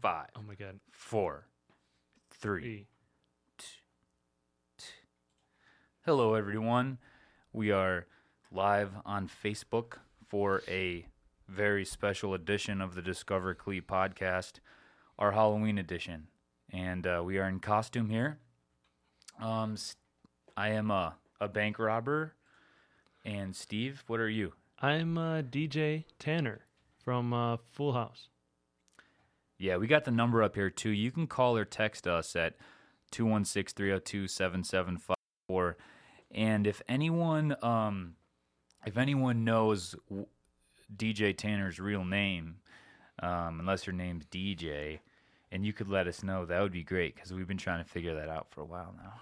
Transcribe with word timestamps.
Five, 0.00 0.28
Oh 0.36 0.42
my 0.42 0.54
god. 0.54 0.80
four, 0.92 1.46
three. 2.30 2.86
Three. 3.58 3.76
Hello, 6.06 6.34
everyone. 6.34 6.98
We 7.52 7.70
are 7.70 8.06
live 8.50 8.92
on 9.04 9.28
Facebook 9.28 9.98
for 10.26 10.62
a 10.66 11.06
very 11.48 11.84
special 11.84 12.32
edition 12.32 12.80
of 12.80 12.94
the 12.94 13.02
Discover 13.02 13.54
Clee 13.56 13.80
podcast, 13.82 14.60
our 15.18 15.32
Halloween 15.32 15.76
edition. 15.76 16.28
And 16.72 17.06
uh, 17.06 17.22
we 17.24 17.36
are 17.38 17.48
in 17.48 17.60
costume 17.60 18.08
here. 18.08 18.38
Um, 19.40 19.76
I 20.56 20.70
am 20.70 20.90
a, 20.90 21.16
a 21.40 21.48
bank 21.48 21.78
robber. 21.78 22.34
And 23.24 23.54
Steve, 23.54 24.02
what 24.06 24.20
are 24.20 24.30
you? 24.30 24.54
I'm 24.80 25.18
uh, 25.18 25.42
DJ 25.42 26.04
Tanner 26.18 26.60
from 27.04 27.34
uh, 27.34 27.58
Full 27.72 27.92
House. 27.92 28.28
Yeah, 29.60 29.76
we 29.76 29.86
got 29.86 30.06
the 30.06 30.10
number 30.10 30.42
up 30.42 30.54
here 30.54 30.70
too. 30.70 30.88
You 30.88 31.10
can 31.10 31.26
call 31.26 31.54
or 31.54 31.66
text 31.66 32.06
us 32.06 32.34
at 32.34 32.54
216 33.10 33.76
302 33.76 34.26
7754. 34.26 35.76
And 36.30 36.66
if 36.66 36.80
anyone, 36.88 37.54
um, 37.62 38.14
if 38.86 38.96
anyone 38.96 39.44
knows 39.44 39.94
DJ 40.96 41.36
Tanner's 41.36 41.78
real 41.78 42.06
name, 42.06 42.56
um, 43.22 43.60
unless 43.60 43.86
your 43.86 43.94
name's 43.94 44.24
DJ, 44.24 45.00
and 45.52 45.66
you 45.66 45.74
could 45.74 45.88
let 45.88 46.06
us 46.06 46.22
know, 46.22 46.46
that 46.46 46.62
would 46.62 46.72
be 46.72 46.82
great 46.82 47.14
because 47.14 47.30
we've 47.34 47.46
been 47.46 47.58
trying 47.58 47.84
to 47.84 47.90
figure 47.90 48.14
that 48.14 48.30
out 48.30 48.46
for 48.50 48.62
a 48.62 48.66
while 48.66 48.94
now. 48.96 49.20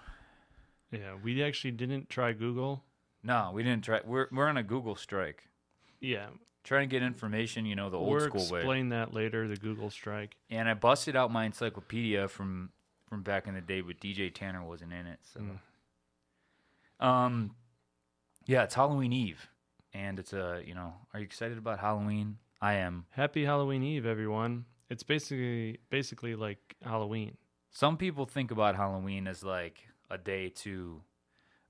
Yeah, 0.97 1.15
we 1.21 1.43
actually 1.43 1.71
didn't 1.71 2.09
try 2.09 2.31
Google. 2.31 2.85
No, 3.23 3.51
we 3.53 3.61
didn't 3.63 3.83
try. 3.83 3.99
We're 4.05 4.27
we're 4.31 4.47
on 4.47 4.55
a 4.55 4.63
Google 4.63 4.95
strike, 4.95 5.49
Yeah, 5.99 6.27
trying 6.63 6.89
to 6.89 6.91
get 6.91 7.03
information, 7.03 7.65
you 7.65 7.75
know, 7.75 7.89
the 7.89 7.97
old 7.97 8.21
school 8.21 8.31
way. 8.31 8.31
we'll 8.33 8.45
school 8.45 8.53
way. 8.55 8.59
explain 8.61 8.89
that 8.89 9.13
later. 9.13 9.47
The 9.47 9.55
Google 9.55 9.89
strike. 9.89 10.35
And 10.49 10.67
I 10.67 10.73
busted 10.73 11.15
out 11.15 11.31
my 11.31 11.45
encyclopedia 11.45 12.27
from 12.27 12.71
from 13.07 13.23
back 13.23 13.47
in 13.47 13.55
the 13.55 13.61
day, 13.61 13.81
but 13.81 13.99
DJ 13.99 14.33
Tanner 14.33 14.63
wasn't 14.63 14.93
in 14.93 15.07
it. 15.07 15.19
So, 15.33 15.41
um, 17.05 17.55
yeah, 18.45 18.63
it's 18.63 18.75
Halloween 18.75 19.11
Eve, 19.11 19.49
and 19.93 20.19
it's 20.19 20.33
a 20.33 20.61
you 20.65 20.75
know, 20.75 20.93
are 21.13 21.19
you 21.19 21.25
excited 21.25 21.57
about 21.57 21.79
Halloween? 21.79 22.37
I 22.61 22.75
am. 22.75 23.05
Happy 23.11 23.45
Halloween 23.45 23.83
Eve, 23.83 24.05
everyone. 24.05 24.65
It's 24.89 25.03
basically 25.03 25.79
basically 25.89 26.35
like 26.35 26.75
Halloween. 26.83 27.37
Some 27.71 27.97
people 27.97 28.25
think 28.25 28.51
about 28.51 28.75
Halloween 28.75 29.27
as 29.27 29.43
like 29.43 29.87
a 30.09 30.17
day 30.17 30.49
to 30.49 31.01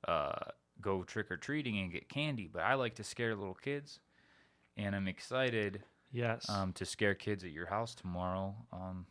uh, 0.08 0.36
go 0.82 1.04
trick 1.04 1.30
or 1.30 1.38
treating 1.38 1.78
and 1.80 1.92
get 1.92 2.10
candy, 2.10 2.50
but 2.52 2.62
I 2.64 2.76
like 2.76 2.96
to 2.96 3.04
scare 3.04 3.36
little 3.36 3.54
kids, 3.54 4.00
and 4.80 4.96
I'm 4.96 5.08
excited 5.08 5.84
Yes. 6.12 6.50
um, 6.50 6.74
to 6.74 6.86
scare 6.86 7.14
kids 7.14 7.44
at 7.44 7.52
your 7.52 7.68
house 7.68 7.94
tomorrow. 7.94 8.56
Um, 8.74 9.06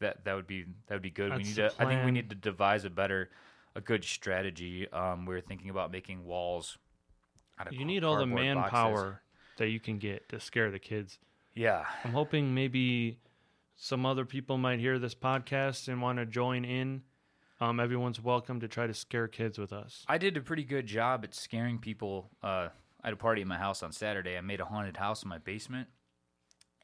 that 0.00 0.24
that 0.24 0.34
would 0.34 0.46
be 0.46 0.64
that 0.86 0.94
would 0.94 1.02
be 1.02 1.10
good. 1.10 1.32
we 1.36 1.42
need 1.44 1.54
to. 1.56 1.72
I 1.78 1.84
think 1.86 2.04
we 2.04 2.10
need 2.10 2.28
to 2.30 2.36
devise 2.36 2.84
a 2.84 2.90
better, 2.90 3.30
a 3.74 3.80
good 3.80 4.04
strategy. 4.04 4.86
Um, 4.92 5.24
we're 5.26 5.40
thinking 5.40 5.70
about 5.70 5.90
making 5.90 6.24
walls. 6.24 6.78
Out 7.58 7.68
of 7.68 7.72
you 7.74 7.84
need 7.84 8.04
all 8.04 8.16
the 8.16 8.24
cardboard 8.26 8.54
boxes. 8.56 8.72
manpower 8.72 9.22
that 9.58 9.68
you 9.68 9.80
can 9.80 9.98
get 9.98 10.28
to 10.28 10.40
scare 10.40 10.70
the 10.70 10.78
kids. 10.78 11.18
Yeah, 11.54 11.84
I'm 12.04 12.12
hoping 12.12 12.54
maybe 12.54 13.18
some 13.76 14.04
other 14.04 14.24
people 14.24 14.58
might 14.58 14.78
hear 14.80 14.98
this 14.98 15.14
podcast 15.14 15.88
and 15.88 16.02
want 16.02 16.18
to 16.18 16.26
join 16.26 16.64
in. 16.64 17.02
Um, 17.60 17.78
everyone's 17.78 18.20
welcome 18.20 18.58
to 18.60 18.68
try 18.68 18.86
to 18.88 18.94
scare 18.94 19.28
kids 19.28 19.58
with 19.58 19.72
us. 19.72 20.04
I 20.08 20.18
did 20.18 20.36
a 20.36 20.40
pretty 20.40 20.64
good 20.64 20.86
job 20.86 21.22
at 21.24 21.34
scaring 21.34 21.78
people. 21.78 22.30
Uh, 22.42 22.68
I 23.04 23.08
had 23.08 23.14
a 23.14 23.16
party 23.18 23.42
at 23.42 23.46
my 23.46 23.58
house 23.58 23.82
on 23.82 23.92
Saturday. 23.92 24.36
I 24.36 24.40
made 24.40 24.60
a 24.60 24.64
haunted 24.64 24.96
house 24.96 25.22
in 25.22 25.28
my 25.28 25.38
basement, 25.38 25.88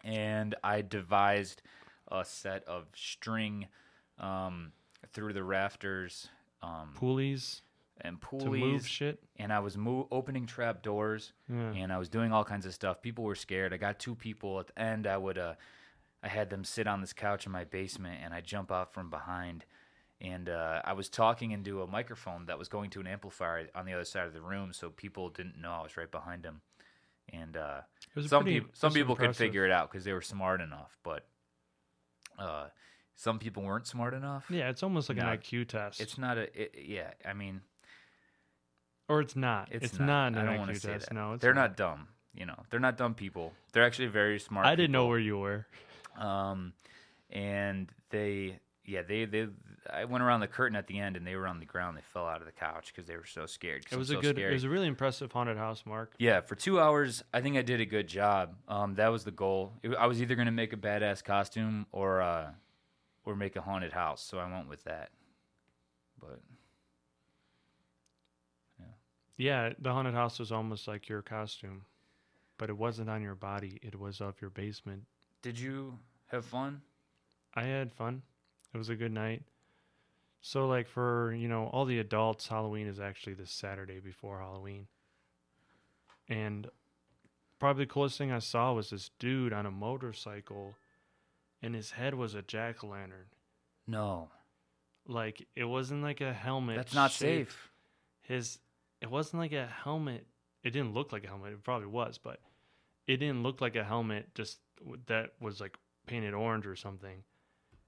and 0.05 0.55
I 0.63 0.83
devised 0.83 1.63
a 2.09 2.25
set 2.25 2.63
of 2.65 2.87
string 2.95 3.67
um, 4.19 4.73
through 5.13 5.33
the 5.33 5.43
rafters 5.43 6.29
um, 6.63 6.91
Pulleys 6.95 7.63
and 8.03 8.19
to 8.21 8.37
move 8.37 8.43
pulleys, 8.43 8.87
shit. 8.89 9.23
and 9.37 9.53
I 9.53 9.61
was 9.61 9.77
mo- 9.77 10.09
opening 10.11 10.47
trap 10.47 10.83
doors. 10.83 11.33
Yeah. 11.49 11.73
and 11.73 11.93
I 11.93 11.99
was 11.99 12.09
doing 12.09 12.33
all 12.33 12.45
kinds 12.45 12.67
of 12.67 12.75
stuff. 12.75 13.03
People 13.03 13.25
were 13.25 13.35
scared. 13.35 13.73
I 13.73 13.77
got 13.79 13.99
two 13.99 14.15
people 14.15 14.61
at 14.61 14.69
the 14.69 14.79
end. 14.79 15.07
I 15.07 15.17
would, 15.17 15.39
uh, 15.39 15.55
I 16.23 16.29
had 16.29 16.51
them 16.51 16.65
sit 16.65 16.87
on 16.87 17.01
this 17.01 17.13
couch 17.15 17.47
in 17.47 17.53
my 17.53 17.65
basement, 17.65 18.21
and 18.23 18.33
I 18.35 18.41
jump 18.43 18.71
out 18.71 18.93
from 18.93 19.09
behind, 19.11 19.65
and 20.21 20.49
uh, 20.49 20.83
I 20.85 20.93
was 20.93 21.09
talking 21.09 21.51
into 21.53 21.83
a 21.83 21.87
microphone 21.87 22.47
that 22.47 22.59
was 22.59 22.69
going 22.69 22.91
to 22.91 23.01
an 23.01 23.07
amplifier 23.07 23.69
on 23.75 23.87
the 23.87 23.93
other 23.95 24.05
side 24.05 24.27
of 24.27 24.33
the 24.35 24.43
room, 24.43 24.73
so 24.73 24.91
people 24.91 25.29
didn't 25.31 25.61
know 25.61 25.71
I 25.73 25.83
was 25.83 25.97
right 25.97 26.11
behind 26.11 26.43
them. 26.43 26.61
And 27.33 27.57
uh, 27.57 27.81
some 28.27 28.43
pretty- 28.43 28.61
people, 28.61 28.71
some 28.75 28.93
people 28.93 29.17
could 29.17 29.37
figure 29.37 29.65
it 29.65 29.71
out 29.71 29.91
because 29.91 30.05
they 30.05 30.13
were 30.13 30.21
smart 30.23 30.61
enough, 30.61 30.99
but 31.05 31.27
uh, 32.39 32.67
some 33.15 33.39
people 33.39 33.63
weren't 33.63 33.87
smart 33.87 34.15
enough. 34.15 34.47
Yeah, 34.51 34.69
it's 34.71 34.83
almost 34.83 35.09
like 35.09 35.19
No, 35.19 35.29
an 35.29 35.39
IQ 35.39 35.69
test. 35.69 36.01
It's 36.01 36.19
not 36.19 36.39
a, 36.39 36.63
it, 36.63 36.75
yeah. 36.87 37.11
I 37.25 37.33
mean, 37.35 37.61
or 39.09 39.21
it's 39.21 39.37
not. 39.37 39.69
it's, 39.71 39.85
It's, 39.87 39.99
not. 39.99 40.29
an 40.29 40.39
I 40.39 40.45
don't 40.45 40.55
IQ 40.55 40.59
want 40.59 40.75
to 40.75 40.81
say 40.81 40.93
test. 40.95 41.09
that. 41.09 41.15
No, 41.15 41.33
it's 41.35 41.43
they're 41.43 41.55
not 41.55 41.77
dumb. 41.77 42.09
You 42.35 42.47
know, 42.47 42.63
they're 42.71 42.81
not 42.81 42.97
dumb 42.97 43.15
people. 43.15 43.53
They're 43.73 43.85
actually 43.85 44.07
very 44.09 44.39
smart. 44.39 44.67
I 44.67 44.75
didn't 44.77 44.93
know 44.93 45.07
where 45.07 45.19
you 45.19 45.39
were. 45.39 45.67
Um, 46.17 46.73
and 47.31 47.89
they, 48.11 48.59
yeah, 48.85 49.03
they, 49.03 49.25
they, 49.25 49.47
I 49.93 50.05
went 50.05 50.25
around 50.25 50.41
the 50.41 50.47
curtain 50.49 50.75
at 50.77 50.87
the 50.87 50.99
end, 50.99 51.17
and 51.17 51.27
they 51.27 51.37
were 51.37 51.47
on 51.47 51.61
the 51.61 51.67
ground. 51.67 51.97
They 51.97 52.03
fell 52.13 52.27
out 52.27 52.41
of 52.41 52.47
the 52.47 52.53
couch 52.53 52.93
because 52.95 53.07
they 53.07 53.17
were 53.17 53.27
so 53.27 53.47
scared. 53.47 53.85
It 53.85 53.93
I'm 53.93 53.99
was 53.99 54.11
a 54.11 54.15
so 54.15 54.21
good. 54.21 54.37
Scary. 54.37 54.51
It 54.51 54.55
was 54.55 54.65
a 54.65 54.69
really 54.71 54.87
impressive 54.87 55.31
haunted 55.31 55.57
house, 55.59 55.85
Mark. 55.87 56.15
yeah, 56.19 56.41
for 56.41 56.55
two 56.55 56.81
hours, 56.81 57.23
I 57.33 57.41
think 57.41 57.57
I 57.57 57.63
did 57.63 57.81
a 57.81 57.87
good 57.87 58.09
job. 58.09 58.55
Um, 58.69 58.95
that 58.95 59.09
was 59.09 59.25
the 59.25 59.31
goal. 59.31 59.73
It, 59.83 59.95
I 59.95 60.07
was 60.07 60.21
either 60.23 60.35
gonna 60.35 60.51
make 60.51 60.73
a 60.73 60.77
badass 60.77 61.23
costume 61.23 61.87
or, 61.93 62.21
uh, 62.21 62.51
or 63.25 63.37
make 63.37 63.55
a 63.57 63.61
haunted 63.61 63.93
house. 63.93 64.23
So 64.23 64.39
I 64.39 64.51
went 64.51 64.69
with 64.69 64.83
that. 64.85 65.11
But 66.21 66.41
yeah, 68.79 68.87
Yeah, 69.37 69.73
the 69.79 69.93
haunted 69.93 70.15
house 70.15 70.39
was 70.39 70.53
almost 70.53 70.89
like 70.89 71.09
your 71.09 71.23
costume, 71.23 71.83
but 72.59 72.71
it 72.71 72.77
wasn't 72.77 73.09
on 73.11 73.23
your 73.23 73.35
body. 73.35 73.79
It 73.83 73.99
was 73.99 74.21
of 74.21 74.41
your 74.41 74.51
basement. 74.51 75.05
did 75.43 75.59
you 75.59 75.99
have 76.27 76.45
fun? 76.45 76.81
I 77.55 77.63
had 77.65 77.93
fun. 77.93 78.23
It 78.73 78.79
was 78.79 78.89
a 78.89 78.97
good 78.97 79.13
night. 79.13 79.43
So, 80.43 80.67
like 80.69 80.89
for 80.89 81.35
you 81.35 81.49
know 81.49 81.67
all 81.67 81.85
the 81.85 81.99
adults, 81.99 82.49
Halloween 82.49 82.87
is 82.87 82.99
actually 83.01 83.35
this 83.35 83.51
Saturday 83.51 84.01
before 84.01 84.39
Halloween, 84.41 84.87
and 86.29 86.69
probably 87.59 87.85
the 87.85 87.91
coolest 87.93 88.17
thing 88.19 88.33
I 88.33 88.39
saw 88.39 88.73
was 88.73 88.91
this 88.91 89.11
dude 89.19 89.53
on 89.53 89.67
a 89.67 89.71
motorcycle, 89.71 90.77
and 91.63 91.75
his 91.75 91.91
head 91.93 92.15
was 92.15 92.35
a 92.35 92.43
jack 92.43 92.83
o' 92.83 92.89
lantern. 92.89 93.27
No, 93.87 94.29
Like 95.07 95.47
it 95.57 95.65
wasn't 95.65 96.03
like 96.03 96.21
a 96.21 96.33
helmet. 96.33 96.77
that's 96.77 96.95
not 96.95 97.11
shaped- 97.11 97.51
safe. 97.53 97.71
his 98.23 98.59
it 99.01 99.11
wasn't 99.11 99.41
like 99.41 99.53
a 99.53 99.67
helmet 99.67 100.27
it 100.63 100.71
didn't 100.71 100.93
look 100.95 101.11
like 101.11 101.25
a 101.25 101.27
helmet 101.27 101.53
it 101.55 101.65
probably 101.65 101.87
was 101.89 102.19
but 102.19 102.39
it 103.07 103.17
didn't 103.17 103.43
look 103.43 103.61
like 103.63 103.75
a 103.77 103.83
helmet 103.83 104.33
just 104.35 104.59
that 105.07 105.33
was 105.41 105.59
like 105.61 105.77
painted 106.07 106.35
orange 106.35 106.67
or 106.67 106.77
something 106.77 107.25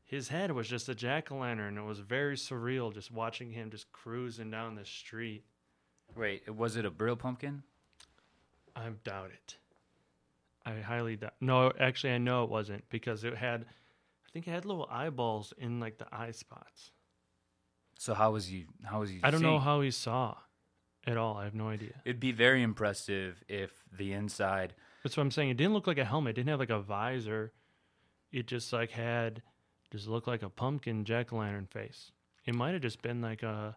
his 0.05 0.29
head 0.29 0.53
was 0.53 0.69
just 0.69 0.89
a 0.89 0.95
jack-o'-lantern 0.95 1.77
it 1.77 1.83
was 1.83 1.99
very 2.01 2.37
surreal 2.37 2.93
just 2.93 3.11
watching 3.11 3.51
him 3.53 3.71
just 3.71 3.91
cruising 3.93 4.51
down 4.51 4.75
the 4.75 4.85
street 4.85 5.45
Wait, 6.15 6.55
was 6.55 6.77
it 6.77 6.85
a 6.85 6.91
Brill 6.91 7.17
pumpkin? 7.17 7.63
i 8.77 8.89
doubt 9.05 9.31
it 9.33 9.57
i 10.65 10.81
highly 10.81 11.17
doubt 11.17 11.35
no 11.41 11.73
actually 11.79 12.13
i 12.13 12.19
know 12.19 12.45
it 12.45 12.51
wasn't 12.51 12.83
because 12.91 13.25
it 13.25 13.37
had 13.37 13.63
i 13.65 14.29
think 14.33 14.47
it 14.47 14.51
had 14.51 14.65
little 14.65 14.89
eyeballs 14.91 15.53
in 15.59 15.79
like 15.81 15.99
the 15.99 16.07
eye 16.13 16.31
spots 16.31 16.91
So 17.99 18.15
how 18.15 18.33
was 18.33 18.47
he? 18.47 18.67
How 18.85 19.01
was 19.01 19.11
he? 19.11 19.21
i 19.23 19.31
don't 19.31 19.43
know 19.43 19.59
how 19.59 19.81
he 19.83 19.91
saw 19.91 20.37
at 21.07 21.17
all 21.17 21.37
i 21.37 21.45
have 21.45 21.55
no 21.55 21.69
idea 21.69 22.01
It'd 22.05 22.21
be 22.21 22.33
very 22.33 22.63
impressive 22.63 23.43
if 23.49 23.71
the 23.97 24.13
inside. 24.13 24.75
That's 25.03 25.17
what 25.17 25.25
I'm 25.25 25.31
saying. 25.33 25.51
It 25.51 25.57
didn't 25.57 25.73
look 25.75 25.87
like 25.89 25.99
a 25.99 26.05
helmet. 26.05 26.31
It 26.31 26.35
didn't 26.37 26.51
have 26.51 26.61
like 26.61 26.71
a 26.71 26.79
visor. 26.81 27.53
It 28.31 28.47
just 28.47 28.73
like 28.73 28.93
had 28.93 29.43
just 29.93 30.09
looked 30.09 30.27
like 30.27 30.43
a 30.43 30.49
pumpkin 30.49 31.05
jack 31.05 31.33
o' 31.33 31.37
lantern 31.37 31.67
face. 31.67 32.11
It 32.45 32.55
might 32.57 32.73
have 32.73 32.83
just 32.83 33.03
been 33.03 33.21
like 33.21 33.43
a 33.45 33.77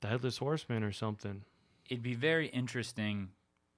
the 0.00 0.08
headless 0.08 0.38
horseman 0.38 0.82
or 0.82 0.92
something. 0.92 1.44
It'd 1.88 2.02
be 2.02 2.14
very 2.14 2.48
interesting. 2.48 3.28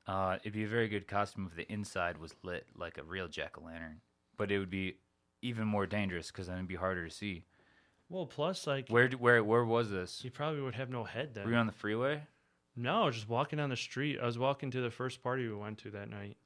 Uh, 0.07 0.39
it'd 0.41 0.53
be 0.53 0.65
a 0.65 0.69
very 0.69 0.89
good 0.89 1.07
costume 1.09 1.47
if 1.51 1.57
the 1.57 1.71
inside 1.73 2.19
was 2.19 2.35
lit 2.43 2.67
like 2.77 2.97
a 2.99 3.03
real 3.03 3.29
jack 3.29 3.59
o' 3.61 3.65
lantern. 3.65 4.01
But 4.37 4.51
it 4.51 4.59
would 4.59 4.71
be 4.71 4.97
even 5.43 5.67
more 5.67 5.87
dangerous 5.87 6.29
because 6.31 6.47
then 6.47 6.57
it'd 6.57 6.69
be 6.69 6.77
harder 6.77 7.05
to 7.09 7.15
see. 7.15 7.43
Well, 8.09 8.27
plus 8.27 8.67
like 8.67 8.89
Where 8.89 9.09
where 9.11 9.43
where 9.43 9.65
was 9.65 9.91
this? 9.91 10.21
he 10.23 10.31
probably 10.31 10.63
would 10.63 10.77
have 10.77 10.91
no 10.91 11.05
head 11.05 11.35
then. 11.35 11.45
Were 11.45 11.51
you 11.53 11.57
on 11.57 11.67
the 11.67 11.73
freeway? 11.73 12.23
no, 12.77 13.11
just 13.11 13.29
walking 13.29 13.57
down 13.57 13.71
the 13.71 13.77
street. 13.77 14.19
I 14.23 14.27
was 14.27 14.39
walking 14.39 14.71
to 14.71 14.81
the 14.81 14.91
first 14.91 15.23
party 15.23 15.49
we 15.49 15.55
went 15.55 15.79
to 15.79 15.91
that 15.93 16.09
night, 16.11 16.37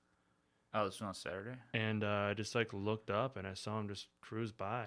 Oh, 0.73 0.85
this 0.85 1.01
was 1.01 1.07
on 1.07 1.15
Saturday. 1.15 1.57
and 1.75 2.05
uh, 2.05 2.29
I 2.31 2.35
just 2.35 2.55
like 2.55 2.73
looked 2.73 3.11
up 3.11 3.37
and 3.37 3.47
I 3.47 3.55
saw 3.55 3.79
him 3.81 3.89
just 3.89 4.07
cruise 4.21 4.53
by, 4.53 4.87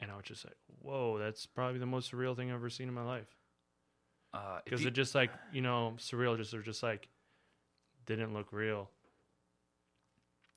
and 0.00 0.10
I 0.10 0.16
was 0.16 0.24
just 0.26 0.44
like, 0.44 0.56
"Whoa, 0.80 1.18
that's 1.18 1.46
probably 1.46 1.78
the 1.78 1.86
most 1.86 2.12
surreal 2.12 2.36
thing 2.36 2.50
I've 2.50 2.56
ever 2.56 2.68
seen 2.70 2.88
in 2.88 2.94
my 2.94 3.04
life." 3.04 3.34
Uh, 4.34 4.58
because 4.64 4.82
you- 4.82 4.88
it 4.88 4.92
just 4.94 5.14
like 5.14 5.30
you 5.52 5.62
know 5.62 5.94
surreal 5.98 6.36
just 6.36 6.52
or 6.52 6.60
just 6.62 6.82
like 6.82 7.08
didn't 8.04 8.34
look 8.34 8.52
real 8.52 8.90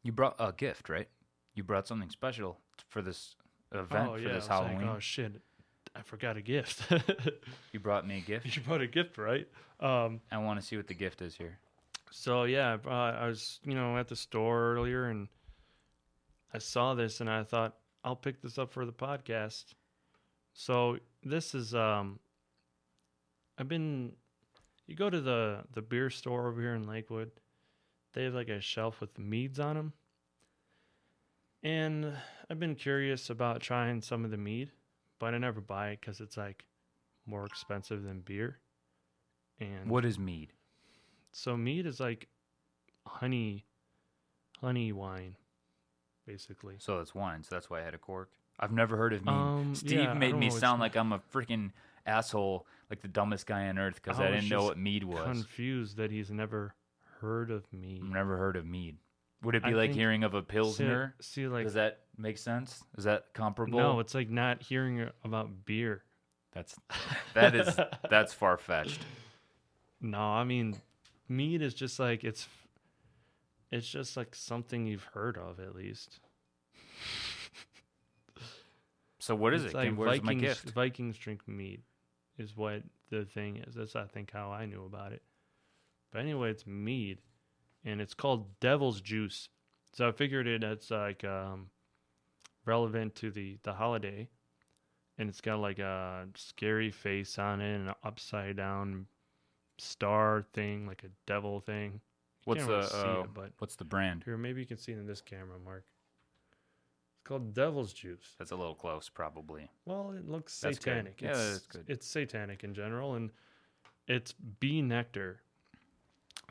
you 0.04 0.12
brought 0.12 0.36
a 0.40 0.52
gift, 0.54 0.90
right? 0.90 1.08
You 1.56 1.64
brought 1.64 1.88
something 1.88 2.10
special 2.10 2.58
for 2.88 3.02
this 3.02 3.36
event 3.74 4.10
oh 4.10 4.14
for 4.16 4.20
yeah, 4.22 4.34
this 4.34 4.48
Halloween. 4.48 4.78
Like, 4.88 4.96
oh 4.96 5.00
shit, 5.00 5.34
I 5.96 6.02
forgot 6.04 6.38
a 6.38 6.42
gift. 6.42 6.84
you 7.74 7.80
brought 7.80 8.08
me 8.08 8.18
a 8.18 8.22
gift. 8.26 8.56
you 8.56 8.62
brought 8.62 8.82
a 8.82 8.88
gift, 8.88 9.18
right? 9.18 9.48
Um, 9.80 10.22
I 10.32 10.38
want 10.38 10.60
to 10.60 10.66
see 10.66 10.78
what 10.78 10.88
the 10.88 10.94
gift 10.94 11.22
is 11.22 11.36
here. 11.36 11.58
So 12.12 12.44
yeah, 12.44 12.78
I 12.88 13.10
I 13.10 13.28
was 13.28 13.60
you 13.64 13.76
know 13.76 13.98
at 13.98 14.08
the 14.08 14.16
store 14.16 14.74
earlier 14.74 15.06
and 15.06 15.28
I 16.54 16.58
saw 16.58 16.96
this 16.96 17.22
and 17.22 17.30
I 17.30 17.44
thought 17.44 17.76
I'll 18.04 18.16
pick 18.16 18.42
this 18.42 18.58
up 18.58 18.72
for 18.74 18.86
the 18.86 18.94
podcast. 18.94 19.74
So 20.54 20.98
this 21.24 21.54
is 21.54 21.76
um 21.76 22.20
I've 23.58 23.68
been 23.68 24.14
you 24.88 24.96
go 24.96 25.10
to 25.10 25.22
the 25.22 25.64
the 25.74 25.82
beer 25.82 26.10
store 26.10 26.48
over 26.48 26.60
here 26.62 26.76
in 26.76 26.88
Lakewood. 26.88 27.32
They 28.14 28.24
have 28.24 28.34
like 28.34 28.50
a 28.50 28.60
shelf 28.62 29.02
with 29.02 29.18
meads 29.20 29.60
on 29.60 29.76
them. 29.76 29.94
And 31.62 32.14
I've 32.50 32.60
been 32.60 32.76
curious 32.76 33.30
about 33.30 33.62
trying 33.62 34.02
some 34.02 34.24
of 34.24 34.32
the 34.32 34.38
mead, 34.38 34.72
but 35.20 35.34
I 35.34 35.38
never 35.38 35.62
buy 35.62 35.90
it 35.90 36.02
cuz 36.02 36.22
it's 36.22 36.38
like 36.38 36.66
more 37.26 37.46
expensive 37.46 38.02
than 38.04 38.22
beer. 38.22 38.60
And 39.60 39.90
What 39.90 40.06
is 40.06 40.18
mead? 40.18 40.54
So 41.32 41.56
mead 41.58 41.86
is 41.86 42.00
like 42.00 42.28
honey, 43.06 43.66
honey 44.62 44.92
wine, 44.92 45.36
basically. 46.26 46.76
So 46.80 47.00
it's 47.00 47.16
wine. 47.16 47.44
So 47.44 47.56
that's 47.56 47.70
why 47.70 47.82
I 47.82 47.84
had 47.84 47.94
a 47.94 48.00
cork. 48.00 48.30
I've 48.60 48.72
never 48.72 48.98
heard 48.98 49.14
of 49.14 49.24
mead. 49.24 49.32
Um, 49.32 49.76
Steve 49.76 50.00
yeah, 50.00 50.14
made 50.14 50.36
me 50.36 50.50
sound 50.50 50.82
like 50.82 50.96
I'm 50.96 51.14
a 51.14 51.22
freaking 51.34 51.72
asshole, 52.06 52.68
like 52.90 53.02
the 53.02 53.08
dumbest 53.08 53.46
guy 53.46 53.68
on 53.68 53.78
earth, 53.78 53.96
because 53.96 54.20
I 54.20 54.28
I, 54.28 54.32
didn't 54.32 54.50
know 54.50 54.64
what 54.64 54.78
mead 54.78 55.04
was. 55.04 55.24
Confused 55.24 55.98
that 55.98 56.12
he's 56.12 56.30
never 56.30 56.76
heard 57.22 57.52
of 57.52 57.72
mead. 57.72 58.02
I've 58.04 58.10
never 58.10 58.38
heard 58.38 58.58
of 58.58 58.66
mead. 58.66 58.98
Would 59.44 59.56
it 59.56 59.64
be 59.64 59.70
I 59.70 59.74
like 59.74 59.92
hearing 59.92 60.24
of 60.26 60.34
a 60.34 60.42
pilsner? 60.42 61.16
See, 61.22 61.44
see, 61.44 61.48
like 61.48 61.64
Does 61.64 61.76
that 61.76 62.00
make 62.18 62.38
sense? 62.38 62.84
Is 62.98 63.06
that 63.06 63.34
comparable? 63.34 63.80
no, 63.80 64.00
it's 64.02 64.14
like 64.14 64.30
not 64.30 64.62
hearing 64.62 65.10
about 65.24 65.66
beer. 65.66 66.04
that's 66.52 66.76
that 67.34 67.56
is 67.56 67.80
that's 68.10 68.34
far 68.34 68.58
fetched. 68.58 69.00
No, 70.02 70.20
I 70.20 70.44
mean, 70.44 70.76
mead 71.30 71.62
is 71.62 71.74
just 71.74 72.00
like 72.00 72.24
it's. 72.24 72.48
It's 73.72 73.88
just 73.88 74.18
like 74.18 74.34
something 74.34 74.88
you've 74.88 75.04
heard 75.14 75.38
of 75.38 75.60
at 75.60 75.76
least. 75.76 76.20
So 79.20 79.36
what 79.36 79.54
is 79.54 79.64
It's 79.66 79.74
it? 79.74 79.78
Like 79.78 79.96
Where's 79.96 80.20
Vikings? 80.20 80.60
Vikings 80.62 81.18
drink 81.18 81.48
mead, 81.48 81.84
is 82.38 82.56
what 82.58 82.82
the 83.12 83.26
thing 83.26 83.58
is. 83.58 83.76
That's 83.76 83.96
I 83.96 84.06
think 84.06 84.32
how 84.32 84.52
I 84.52 84.66
knew 84.66 84.86
about 84.86 85.12
it. 85.12 85.22
But 86.12 86.22
anyway, 86.22 86.50
it's 86.50 86.66
mead, 86.66 87.20
and 87.86 88.02
it's 88.02 88.14
called 88.16 88.60
Devil's 88.60 89.02
Juice. 89.02 89.50
So 89.94 90.08
I 90.08 90.12
figured 90.14 90.48
it 90.48 90.64
it's 90.64 90.90
like 90.90 91.24
um, 91.24 91.68
relevant 92.66 93.14
to 93.16 93.30
the 93.30 93.60
the 93.64 93.74
holiday, 93.74 94.30
and 95.18 95.30
it's 95.30 95.42
got 95.42 95.60
like 95.60 95.80
a 95.80 96.26
scary 96.36 96.90
face 96.90 97.38
on 97.38 97.62
it 97.62 97.76
and 97.76 97.90
an 97.90 97.96
upside 98.04 98.58
down 98.58 99.06
star 99.80 100.46
thing, 100.54 100.86
like 100.88 101.04
a 101.04 101.10
devil 101.26 101.60
thing. 101.60 102.02
What's 102.46 102.66
the 102.66 102.70
really 102.70 103.20
uh, 103.20 103.22
it, 103.22 103.34
but 103.34 103.52
what's 103.60 103.76
the 103.76 103.84
brand? 103.84 104.24
here 104.24 104.38
maybe 104.38 104.62
you 104.62 104.66
can 104.66 104.78
see 104.78 104.92
it 104.92 104.98
in 104.98 105.06
this 105.06 105.22
camera, 105.22 105.58
Mark. 105.64 105.86
It's 107.16 107.28
called 107.28 107.54
Devil's 107.54 107.94
Juice. 107.94 108.36
That's 108.40 108.52
a 108.52 108.56
little 108.56 108.76
close, 108.76 109.10
probably. 109.10 109.70
Well, 109.86 110.14
it 110.18 110.28
looks 110.28 110.60
That's 110.60 110.78
good. 110.80 110.84
satanic. 110.84 111.22
Yeah, 111.22 111.30
it's, 111.30 111.38
that's 111.38 111.66
good. 111.68 111.86
It's 111.88 112.08
satanic 112.08 112.64
in 112.64 112.74
general, 112.74 113.16
and 113.16 113.30
it's 114.08 114.34
bee 114.60 114.82
nectar. 114.82 115.42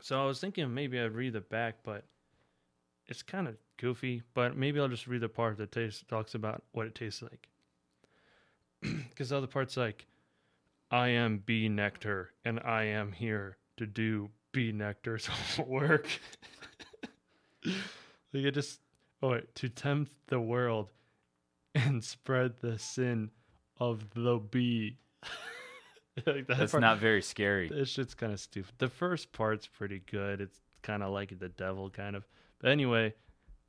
So 0.01 0.21
I 0.21 0.25
was 0.25 0.39
thinking 0.39 0.73
maybe 0.73 0.99
I'd 0.99 1.13
read 1.13 1.33
the 1.33 1.41
back, 1.41 1.77
but 1.83 2.05
it's 3.07 3.23
kind 3.23 3.47
of 3.47 3.55
goofy. 3.77 4.21
But 4.33 4.55
maybe 4.55 4.79
I'll 4.79 4.87
just 4.87 5.07
read 5.07 5.21
the 5.21 5.29
part 5.29 5.57
that 5.57 5.71
tastes, 5.71 6.03
talks 6.07 6.35
about 6.35 6.63
what 6.71 6.87
it 6.87 6.95
tastes 6.95 7.21
like. 7.21 7.47
Because 9.09 9.29
the 9.29 9.37
other 9.37 9.47
part's 9.47 9.75
like, 9.75 10.05
I 10.91 11.09
am 11.09 11.39
bee 11.45 11.69
nectar, 11.69 12.31
and 12.43 12.59
I 12.59 12.83
am 12.83 13.11
here 13.11 13.57
to 13.77 13.85
do 13.85 14.29
bee 14.51 14.71
nectar's 14.71 15.29
work. 15.67 16.07
like 17.65 17.75
it 18.33 18.51
just, 18.51 18.79
oh, 19.21 19.29
wait, 19.31 19.53
to 19.55 19.69
tempt 19.69 20.11
the 20.27 20.39
world 20.39 20.89
and 21.75 22.03
spread 22.03 22.53
the 22.61 22.79
sin 22.79 23.29
of 23.79 24.13
the 24.13 24.37
bee. 24.37 24.97
like 26.25 26.47
that 26.47 26.57
That's 26.57 26.71
part- 26.71 26.81
not 26.81 26.97
very 26.99 27.21
scary. 27.21 27.69
This 27.69 27.89
shit's 27.89 28.13
kind 28.15 28.33
of 28.33 28.39
stupid. 28.39 28.73
The 28.79 28.89
first 28.89 29.31
part's 29.31 29.67
pretty 29.67 30.01
good. 30.09 30.41
It's 30.41 30.59
kind 30.81 31.03
of 31.03 31.11
like 31.11 31.37
the 31.39 31.49
devil, 31.49 31.89
kind 31.89 32.15
of. 32.15 32.27
But 32.59 32.71
anyway, 32.71 33.13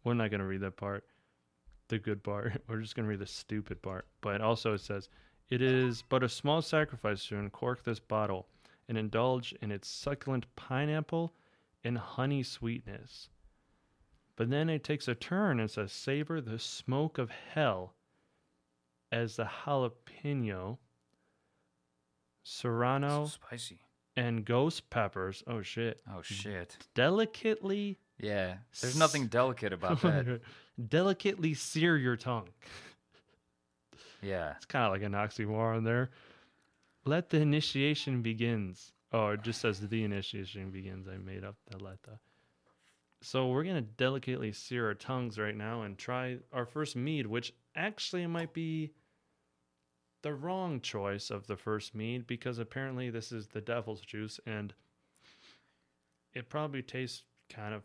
we're 0.05 0.15
not 0.15 0.31
gonna 0.31 0.47
read 0.47 0.63
that 0.63 0.77
part. 0.77 1.05
The 1.89 1.99
good 1.99 2.23
part. 2.23 2.63
We're 2.69 2.81
just 2.81 2.95
gonna 2.95 3.09
read 3.09 3.19
the 3.19 3.27
stupid 3.27 3.83
part. 3.83 4.07
But 4.21 4.41
also, 4.41 4.75
it 4.75 4.81
says, 4.81 5.09
"It 5.51 5.61
is 5.61 6.03
but 6.03 6.23
a 6.23 6.29
small 6.29 6.63
sacrifice 6.63 7.27
to 7.27 7.39
uncork 7.39 7.83
this 7.83 8.01
bottle 8.01 8.47
and 8.89 8.97
indulge 8.97 9.53
in 9.61 9.71
its 9.71 9.89
succulent 9.89 10.47
pineapple 10.57 11.35
and 11.85 11.99
honey 11.99 12.43
sweetness." 12.43 13.29
But 14.37 14.49
then 14.49 14.71
it 14.71 14.83
takes 14.85 15.07
a 15.09 15.15
turn 15.15 15.61
and 15.61 15.71
says, 15.71 15.93
"Savor 15.93 16.41
the 16.41 16.59
smoke 16.59 17.19
of 17.19 17.31
hell." 17.31 17.95
As 19.13 19.37
the 19.37 19.45
jalapeno, 19.45 20.79
serrano, 22.43 23.27
So 23.27 23.31
spicy. 23.33 23.81
and 24.17 24.45
ghost 24.45 24.89
peppers. 24.91 25.43
Oh 25.47 25.63
shit! 25.63 26.01
Oh 26.11 26.23
shit. 26.23 26.77
Delicately, 26.95 27.99
Yeah. 28.19 28.59
There's 28.81 28.97
nothing 28.99 29.27
delicate 29.27 29.73
about 29.73 30.01
that. 30.03 30.41
delicately 30.89 31.55
sear 31.55 31.97
your 31.97 32.17
tongue. 32.17 32.49
Yeah. 34.23 34.55
It's 34.57 34.67
kind 34.67 34.85
of 34.85 34.93
like 34.93 35.03
an 35.03 35.13
oxymoron 35.13 35.85
there. 35.85 36.11
Let 37.05 37.31
the 37.31 37.39
initiation 37.41 38.23
begins. 38.23 38.93
Oh, 39.13 39.29
it 39.31 39.43
just 39.43 39.61
says 39.61 39.81
the 39.81 40.05
initiation 40.05 40.71
begins. 40.71 41.09
I 41.09 41.17
made 41.17 41.45
up 41.45 41.57
the 41.69 41.83
let 41.83 42.03
the. 42.03 42.19
So 43.23 43.49
we're 43.49 43.65
gonna 43.65 43.83
delicately 43.83 44.53
sear 44.53 44.87
our 44.87 44.95
tongues 44.95 45.39
right 45.39 45.57
now 45.57 45.83
and 45.83 45.99
try 45.99 46.39
our 46.53 46.65
first 46.67 46.97
mead, 46.97 47.27
which 47.27 47.53
actually 47.75 48.27
might 48.27 48.53
be 48.53 48.93
the 50.23 50.35
wrong 50.35 50.81
choice 50.81 51.31
of 51.31 51.47
the 51.47 51.57
first 51.57 51.95
mead 51.95 52.27
because 52.27 52.59
apparently 52.59 53.11
this 53.11 53.33
is 53.33 53.49
the 53.49 53.61
devil's 53.61 54.01
juice 54.03 54.39
and 54.47 54.75
it 56.35 56.49
probably 56.49 56.83
tastes 56.83 57.23
kind 57.49 57.75
of 57.75 57.83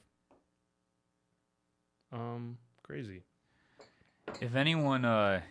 um 2.11 2.57
crazy. 2.83 3.23
If 4.41 4.55
anyone 4.55 5.05
uh 5.05 5.41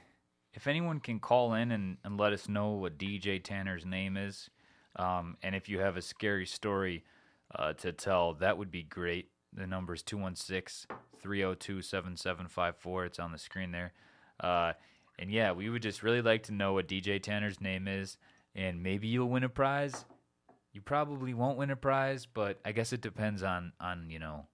if 0.54 0.68
anyone 0.68 1.00
can 1.00 1.18
call 1.18 1.54
in 1.54 1.72
and, 1.72 1.98
and 2.04 2.16
let 2.16 2.32
us 2.32 2.48
know 2.48 2.70
what 2.70 2.96
DJ 2.96 3.42
Tanner's 3.42 3.84
name 3.84 4.16
is, 4.16 4.48
um, 4.96 5.36
and 5.42 5.54
if 5.54 5.68
you 5.68 5.80
have 5.80 5.96
a 5.96 6.02
scary 6.02 6.46
story 6.46 7.04
uh, 7.54 7.72
to 7.74 7.92
tell, 7.92 8.34
that 8.34 8.56
would 8.56 8.70
be 8.70 8.84
great. 8.84 9.30
The 9.52 9.66
number 9.66 9.94
is 9.94 10.02
216 10.02 10.96
302 11.20 11.82
7754. 11.82 13.04
It's 13.04 13.18
on 13.18 13.32
the 13.32 13.38
screen 13.38 13.72
there. 13.72 13.92
Uh, 14.38 14.72
and 15.18 15.30
yeah, 15.30 15.52
we 15.52 15.68
would 15.68 15.82
just 15.82 16.02
really 16.02 16.22
like 16.22 16.44
to 16.44 16.52
know 16.52 16.72
what 16.72 16.88
DJ 16.88 17.20
Tanner's 17.20 17.60
name 17.60 17.88
is, 17.88 18.16
and 18.54 18.82
maybe 18.82 19.08
you'll 19.08 19.28
win 19.28 19.44
a 19.44 19.48
prize. 19.48 20.04
You 20.72 20.80
probably 20.80 21.34
won't 21.34 21.58
win 21.58 21.70
a 21.70 21.76
prize, 21.76 22.26
but 22.26 22.58
I 22.64 22.72
guess 22.72 22.92
it 22.92 23.00
depends 23.00 23.42
on 23.42 23.72
on 23.80 24.10
you 24.10 24.18
know 24.18 24.46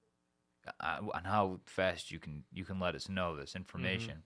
uh, 0.80 0.98
on 1.14 1.24
how 1.24 1.60
fast 1.64 2.10
you 2.10 2.18
can 2.18 2.44
you 2.52 2.64
can 2.64 2.78
let 2.78 2.94
us 2.94 3.08
know 3.08 3.36
this 3.36 3.56
information. 3.56 4.22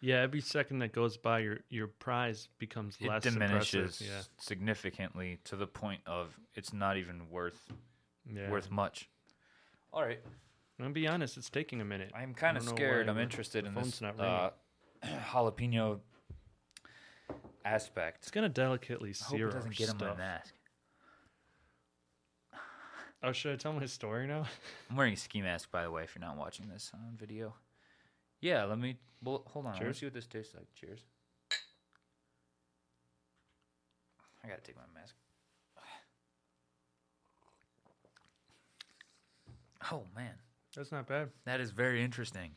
Yeah, 0.00 0.20
every 0.20 0.40
second 0.40 0.78
that 0.78 0.92
goes 0.92 1.16
by, 1.16 1.40
your 1.40 1.58
your 1.68 1.86
prize 1.86 2.48
becomes 2.58 2.96
It 3.00 3.08
less 3.08 3.22
diminishes. 3.22 4.00
Yeah, 4.00 4.22
significantly 4.38 5.38
to 5.44 5.56
the 5.56 5.66
point 5.66 6.00
of 6.06 6.38
it's 6.54 6.72
not 6.72 6.96
even 6.96 7.28
worth 7.30 7.70
yeah. 8.26 8.50
worth 8.50 8.70
much. 8.70 9.10
All 9.92 10.02
right, 10.02 10.20
I'm 10.24 10.84
gonna 10.84 10.94
be 10.94 11.06
honest, 11.06 11.36
it's 11.36 11.50
taking 11.50 11.82
a 11.82 11.84
minute. 11.84 12.12
I'm 12.14 12.32
kind 12.32 12.56
of 12.56 12.62
scared. 12.62 13.08
I'm 13.08 13.18
interested 13.18 13.66
in 13.66 13.74
this 13.74 14.00
not 14.00 14.18
uh, 14.18 14.50
jalapeno 15.32 16.00
aspect. 17.66 18.18
It's 18.22 18.30
gonna 18.30 18.48
delicately 18.48 19.10
I 19.10 19.24
hope 19.24 19.36
sear 19.36 19.48
it 19.48 19.52
doesn't 19.52 19.76
get 19.76 19.90
on 19.90 19.98
my 19.98 20.16
mask. 20.16 20.54
Oh, 23.22 23.32
should 23.32 23.52
I 23.52 23.56
tell 23.56 23.74
my 23.74 23.84
story 23.84 24.26
now? 24.26 24.46
I'm 24.88 24.96
wearing 24.96 25.12
a 25.12 25.16
ski 25.16 25.42
mask, 25.42 25.70
by 25.70 25.82
the 25.82 25.90
way, 25.90 26.04
if 26.04 26.14
you're 26.14 26.24
not 26.26 26.38
watching 26.38 26.68
this 26.68 26.90
on 26.94 27.18
video. 27.18 27.54
Yeah, 28.40 28.64
let 28.64 28.78
me. 28.78 28.96
Well, 29.22 29.42
hold 29.46 29.66
on. 29.66 29.78
Cheers. 29.78 29.98
see 29.98 30.06
what 30.06 30.14
this 30.14 30.26
tastes 30.26 30.54
like. 30.54 30.66
Cheers. 30.74 31.00
I 34.42 34.48
gotta 34.48 34.62
take 34.62 34.76
my 34.76 34.82
mask. 34.98 35.14
Oh 39.90 40.02
man, 40.14 40.34
That's 40.76 40.92
not 40.92 41.06
bad. 41.08 41.30
that 41.46 41.58
is 41.58 41.70
very 41.70 42.04
interesting. 42.04 42.50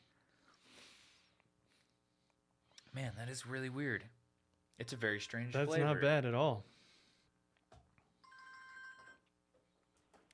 Man, 2.94 3.12
that 3.18 3.30
is 3.30 3.48
really 3.48 3.70
weird. 3.70 4.04
It's 4.78 4.92
a 4.94 4.98
very 4.98 5.20
strange 5.20 5.54
That's 5.54 5.68
flavor. 5.70 5.86
not 5.86 6.02
bad 6.02 6.26
at 6.26 6.34
all. 6.34 6.66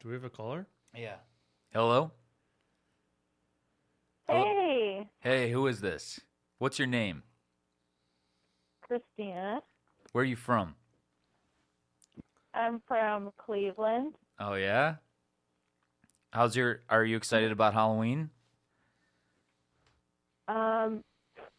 Do 0.01 0.08
we 0.08 0.13
have 0.15 0.24
a 0.24 0.29
caller? 0.29 0.65
Yeah. 0.96 1.15
Hello. 1.74 2.12
Hey, 4.29 5.07
Hi, 5.24 5.29
Hey, 5.29 5.51
who 5.51 5.65
is 5.67 5.81
this? 5.81 6.19
What's 6.59 6.77
your 6.77 6.88
name? 6.88 7.24
Christina. 8.81 9.62
Where 10.12 10.21
are 10.24 10.25
you 10.25 10.36
from? 10.36 10.75
I'm 12.53 12.81
from 12.88 13.31
Cleveland. 13.38 14.15
Oh 14.39 14.53
yeah. 14.53 14.95
How's 16.31 16.55
your? 16.55 16.81
Are 16.89 17.03
you 17.03 17.17
excited 17.17 17.51
about 17.51 17.74
Halloween? 17.74 18.29
Um, 20.48 21.03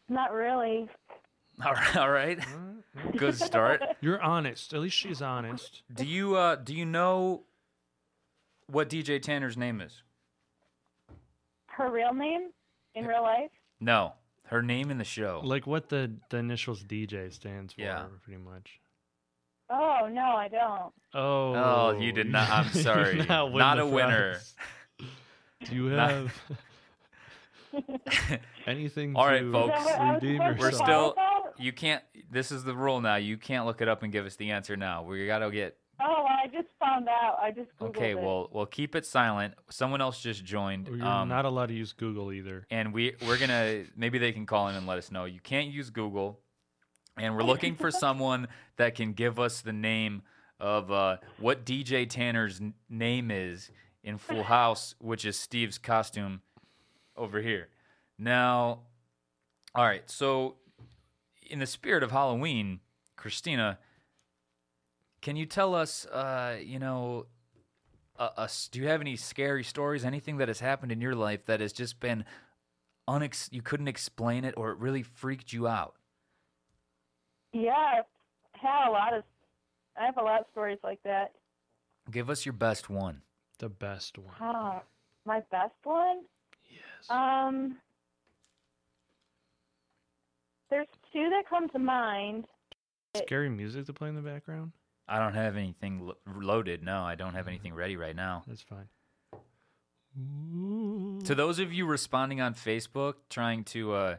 not 0.09 0.33
really. 0.33 0.89
All 1.65 1.73
right. 1.73 1.97
All 1.97 2.11
right. 2.11 2.39
Good 3.17 3.35
start. 3.35 3.81
You're 4.01 4.21
honest. 4.21 4.73
At 4.73 4.79
least 4.81 4.95
she's 4.97 5.21
honest. 5.21 5.83
Do 5.93 6.05
you 6.05 6.35
uh 6.35 6.55
do 6.55 6.73
you 6.75 6.85
know 6.85 7.43
what 8.67 8.89
DJ 8.89 9.21
Tanner's 9.21 9.57
name 9.57 9.81
is? 9.81 10.03
Her 11.67 11.91
real 11.91 12.13
name 12.13 12.49
in 12.95 13.05
real 13.05 13.21
life? 13.23 13.51
No, 13.79 14.13
her 14.45 14.61
name 14.61 14.91
in 14.91 14.97
the 14.97 15.03
show. 15.03 15.41
Like 15.43 15.65
what 15.67 15.89
the 15.89 16.11
the 16.29 16.37
initials 16.37 16.83
DJ 16.83 17.31
stands 17.33 17.73
for, 17.73 17.81
Yeah. 17.81 18.05
pretty 18.23 18.41
much. 18.41 18.79
Oh 19.69 20.09
no, 20.11 20.21
I 20.35 20.47
don't. 20.49 20.93
Oh. 21.13 21.53
Oh, 21.55 21.97
you 21.99 22.11
did 22.11 22.29
not- 22.29 22.49
I'm 22.49 22.69
sorry. 22.73 23.25
not 23.25 23.51
win 23.51 23.59
Not 23.59 23.77
the 23.77 23.83
a 23.83 23.87
winner. 23.87 24.37
Do 24.99 25.75
you 25.75 25.85
have 25.87 26.33
anything 28.67 29.15
All 29.15 29.25
right, 29.25 29.39
to 29.41 29.51
folks. 29.51 29.73
that 29.73 29.85
what 29.85 29.99
I 29.99 30.13
was 30.13 30.21
redeem 30.23 30.37
supposed 30.41 30.57
to 30.57 30.61
We're 30.63 30.71
still- 30.71 31.15
You 31.57 31.71
can't. 31.71 32.03
This 32.29 32.51
is 32.51 32.63
the 32.63 32.75
rule 32.75 32.99
now. 33.01 33.15
You 33.15 33.37
can't 33.37 33.65
look 33.65 33.81
it 33.81 33.87
up 33.87 34.03
and 34.03 34.11
give 34.11 34.25
us 34.25 34.35
the 34.35 34.51
answer 34.51 34.75
now. 34.75 35.03
We 35.03 35.25
gotta 35.27 35.49
get. 35.51 35.77
I 36.41 36.47
just 36.47 36.67
found 36.79 37.07
out. 37.07 37.37
I 37.41 37.51
just 37.51 37.69
googled 37.79 37.89
Okay, 37.97 38.11
it. 38.11 38.19
well, 38.19 38.49
we'll 38.51 38.65
keep 38.65 38.95
it 38.95 39.05
silent. 39.05 39.53
Someone 39.69 40.01
else 40.01 40.19
just 40.21 40.43
joined. 40.43 40.87
You're 40.87 41.05
um, 41.05 41.27
not 41.29 41.45
allowed 41.45 41.67
to 41.67 41.73
use 41.73 41.93
Google 41.93 42.31
either. 42.31 42.65
and 42.71 42.93
we 42.93 43.15
we're 43.27 43.37
gonna 43.37 43.83
maybe 43.95 44.17
they 44.17 44.31
can 44.31 44.45
call 44.45 44.67
in 44.69 44.75
and 44.75 44.87
let 44.87 44.97
us 44.97 45.11
know. 45.11 45.25
You 45.25 45.39
can't 45.39 45.67
use 45.69 45.89
Google, 45.89 46.39
and 47.17 47.35
we're 47.35 47.43
looking 47.43 47.75
for 47.75 47.91
someone 48.05 48.47
that 48.77 48.95
can 48.95 49.13
give 49.13 49.39
us 49.39 49.61
the 49.61 49.73
name 49.73 50.23
of 50.59 50.91
uh, 50.91 51.17
what 51.39 51.65
DJ 51.65 52.09
Tanner's 52.09 52.59
n- 52.61 52.73
name 52.89 53.29
is 53.31 53.69
in 54.03 54.17
Full 54.19 54.43
House, 54.43 54.95
which 54.99 55.25
is 55.25 55.37
Steve's 55.37 55.77
costume 55.77 56.41
over 57.15 57.41
here. 57.41 57.67
Now, 58.17 58.79
all 59.75 59.85
right. 59.85 60.09
So, 60.09 60.55
in 61.49 61.59
the 61.59 61.65
spirit 61.65 62.03
of 62.03 62.11
Halloween, 62.11 62.79
Christina, 63.15 63.79
can 65.21 65.35
you 65.35 65.45
tell 65.45 65.75
us, 65.75 66.05
uh, 66.07 66.57
you 66.61 66.79
know, 66.79 67.27
uh, 68.17 68.29
us, 68.37 68.67
do 68.71 68.79
you 68.79 68.87
have 68.87 69.01
any 69.01 69.15
scary 69.15 69.63
stories, 69.63 70.03
anything 70.03 70.37
that 70.37 70.47
has 70.47 70.59
happened 70.59 70.91
in 70.91 70.99
your 71.01 71.15
life 71.15 71.45
that 71.45 71.59
has 71.59 71.71
just 71.71 71.99
been 71.99 72.25
unex- 73.07 73.51
you 73.51 73.61
couldn't 73.61 73.87
explain 73.87 74.43
it 74.43 74.53
or 74.57 74.71
it 74.71 74.77
really 74.77 75.03
freaked 75.03 75.53
you 75.53 75.67
out? 75.67 75.95
Yeah, 77.53 77.71
I've 77.71 78.05
had 78.53 78.87
a 78.87 78.91
lot 78.91 79.13
of. 79.13 79.23
I 79.99 80.05
have 80.05 80.17
a 80.17 80.23
lot 80.23 80.39
of 80.39 80.45
stories 80.51 80.79
like 80.83 81.01
that. 81.03 81.33
Give 82.09 82.29
us 82.29 82.45
your 82.45 82.53
best 82.53 82.89
one. 82.89 83.21
The 83.59 83.69
best 83.69 84.17
one. 84.17 84.33
Huh. 84.37 84.79
My 85.25 85.41
best 85.51 85.73
one? 85.83 86.21
Yes. 86.69 87.09
Um, 87.09 87.77
there's 90.69 90.87
two 91.11 91.29
that 91.29 91.43
come 91.49 91.69
to 91.69 91.79
mind. 91.79 92.45
Scary 93.15 93.49
music 93.49 93.85
to 93.87 93.93
play 93.93 94.07
in 94.07 94.15
the 94.15 94.21
background? 94.21 94.71
I 95.11 95.19
don't 95.19 95.33
have 95.33 95.57
anything 95.57 96.07
lo- 96.07 96.15
loaded. 96.25 96.83
No, 96.83 97.03
I 97.03 97.15
don't 97.15 97.33
have 97.33 97.49
anything 97.49 97.73
ready 97.73 97.97
right 97.97 98.15
now. 98.15 98.43
That's 98.47 98.61
fine. 98.61 98.87
To 101.25 101.35
those 101.35 101.59
of 101.59 101.73
you 101.73 101.85
responding 101.85 102.39
on 102.39 102.53
Facebook, 102.53 103.15
trying 103.29 103.65
to 103.65 103.93
uh, 103.93 104.15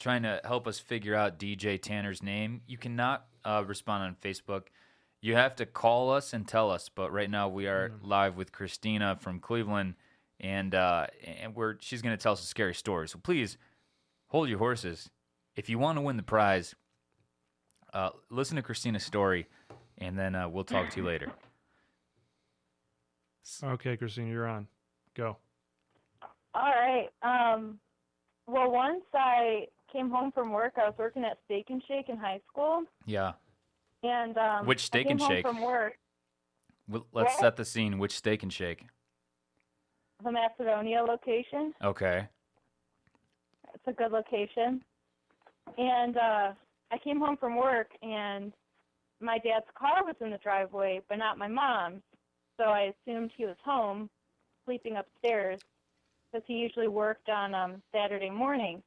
trying 0.00 0.24
to 0.24 0.40
help 0.44 0.66
us 0.66 0.80
figure 0.80 1.14
out 1.14 1.38
DJ 1.38 1.80
Tanner's 1.80 2.24
name, 2.24 2.62
you 2.66 2.76
cannot 2.76 3.26
uh, 3.44 3.62
respond 3.64 4.02
on 4.02 4.16
Facebook. 4.20 4.64
You 5.20 5.36
have 5.36 5.54
to 5.56 5.66
call 5.66 6.10
us 6.10 6.32
and 6.32 6.46
tell 6.46 6.72
us. 6.72 6.88
But 6.88 7.12
right 7.12 7.30
now 7.30 7.48
we 7.48 7.68
are 7.68 7.92
live 8.02 8.36
with 8.36 8.50
Christina 8.50 9.16
from 9.20 9.38
Cleveland, 9.38 9.94
and 10.40 10.74
uh, 10.74 11.06
and 11.24 11.54
we're 11.54 11.76
she's 11.80 12.02
going 12.02 12.16
to 12.16 12.22
tell 12.22 12.32
us 12.32 12.42
a 12.42 12.46
scary 12.46 12.74
story. 12.74 13.06
So 13.08 13.20
please 13.22 13.58
hold 14.26 14.48
your 14.48 14.58
horses. 14.58 15.08
If 15.54 15.68
you 15.68 15.78
want 15.78 15.98
to 15.98 16.02
win 16.02 16.16
the 16.16 16.24
prize, 16.24 16.74
uh, 17.92 18.10
listen 18.28 18.56
to 18.56 18.62
Christina's 18.62 19.04
story, 19.04 19.46
and 19.98 20.18
then 20.18 20.34
uh, 20.34 20.48
we'll 20.48 20.64
talk 20.64 20.90
to 20.90 20.96
you 21.00 21.06
later. 21.06 21.30
Okay, 23.64 23.96
Christine, 23.96 24.28
you're 24.28 24.46
on. 24.46 24.66
Go. 25.16 25.36
All 26.54 26.62
right. 26.72 27.08
Um, 27.22 27.78
well, 28.46 28.70
once 28.70 29.02
I 29.14 29.66
came 29.92 30.10
home 30.10 30.30
from 30.32 30.52
work, 30.52 30.74
I 30.76 30.84
was 30.86 30.94
working 30.98 31.24
at 31.24 31.38
Steak 31.44 31.66
and 31.68 31.82
Shake 31.86 32.08
in 32.08 32.16
high 32.16 32.40
school, 32.50 32.84
Yeah. 33.04 33.32
and 34.04 34.38
um, 34.38 34.66
Which 34.66 34.84
Steak 34.84 35.06
I 35.06 35.08
came 35.08 35.12
and 35.12 35.20
home 35.20 35.30
Shake? 35.30 35.44
from 35.46 35.60
work, 35.60 35.94
Well, 36.88 37.06
let's 37.12 37.32
What? 37.34 37.40
set 37.40 37.56
the 37.56 37.64
scene. 37.64 37.98
Which 37.98 38.16
steak 38.16 38.42
and 38.42 38.52
shake? 38.52 38.84
the 40.22 40.30
Macedonia 40.30 41.02
location. 41.02 41.74
Okay. 41.82 42.28
It's 43.74 43.86
a 43.88 43.92
good 43.92 44.12
location. 44.12 44.84
And 45.76 46.16
uh, 46.16 46.52
I 46.92 46.98
came 46.98 47.18
home 47.18 47.36
from 47.36 47.56
work, 47.56 47.90
and 48.02 48.52
my 49.22 49.38
dad's 49.38 49.66
car 49.78 50.04
was 50.04 50.16
in 50.20 50.30
the 50.30 50.38
driveway, 50.38 51.00
but 51.08 51.16
not 51.18 51.38
my 51.38 51.48
mom's. 51.48 52.02
So 52.58 52.64
I 52.64 52.92
assumed 53.06 53.30
he 53.36 53.46
was 53.46 53.56
home, 53.64 54.10
sleeping 54.64 54.96
upstairs, 54.96 55.60
because 56.32 56.44
he 56.46 56.54
usually 56.54 56.88
worked 56.88 57.28
on 57.28 57.54
um, 57.54 57.82
Saturday 57.94 58.30
mornings. 58.30 58.82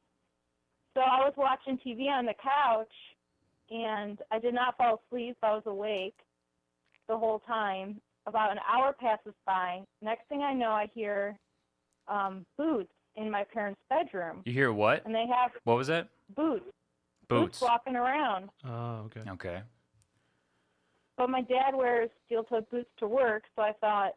So 0.96 1.02
I 1.02 1.20
was 1.26 1.34
watching 1.38 1.78
TV 1.86 2.08
on 2.10 2.26
the 2.26 2.34
couch, 2.42 2.88
and 3.70 4.20
I 4.32 4.40
did 4.40 4.54
not 4.54 4.78
fall 4.78 5.02
asleep. 5.08 5.38
I 5.42 5.54
was 5.54 5.64
awake 5.66 6.16
the 7.08 7.18
whole 7.18 7.40
time. 7.40 8.00
About 8.28 8.52
an 8.52 8.58
hour 8.68 8.92
passes 8.92 9.34
by. 9.46 9.82
Next 10.02 10.28
thing 10.30 10.42
I 10.42 10.52
know, 10.54 10.72
I 10.72 10.90
hear 10.96 11.38
um, 12.08 12.44
boots 12.58 12.90
in 13.16 13.30
my 13.30 13.44
parents' 13.44 13.80
bedroom, 13.90 14.42
You 14.46 14.52
hear 14.54 14.74
what? 14.74 15.06
and 15.06 15.14
they 15.14 15.26
have 15.28 15.52
What 15.64 15.78
was 15.78 15.88
that? 15.88 16.08
boots, 16.36 16.66
Boots. 17.30 17.62
walking 17.62 17.96
around. 17.96 18.50
Oh, 18.68 19.06
okay. 19.06 19.22
Okay. 19.30 19.62
But 21.18 21.30
my 21.30 21.42
dad 21.42 21.74
wears 21.74 22.10
steel-toed 22.26 22.70
boots 22.70 22.90
to 23.00 23.08
work, 23.08 23.44
so 23.56 23.62
I 23.62 23.72
thought 23.80 24.14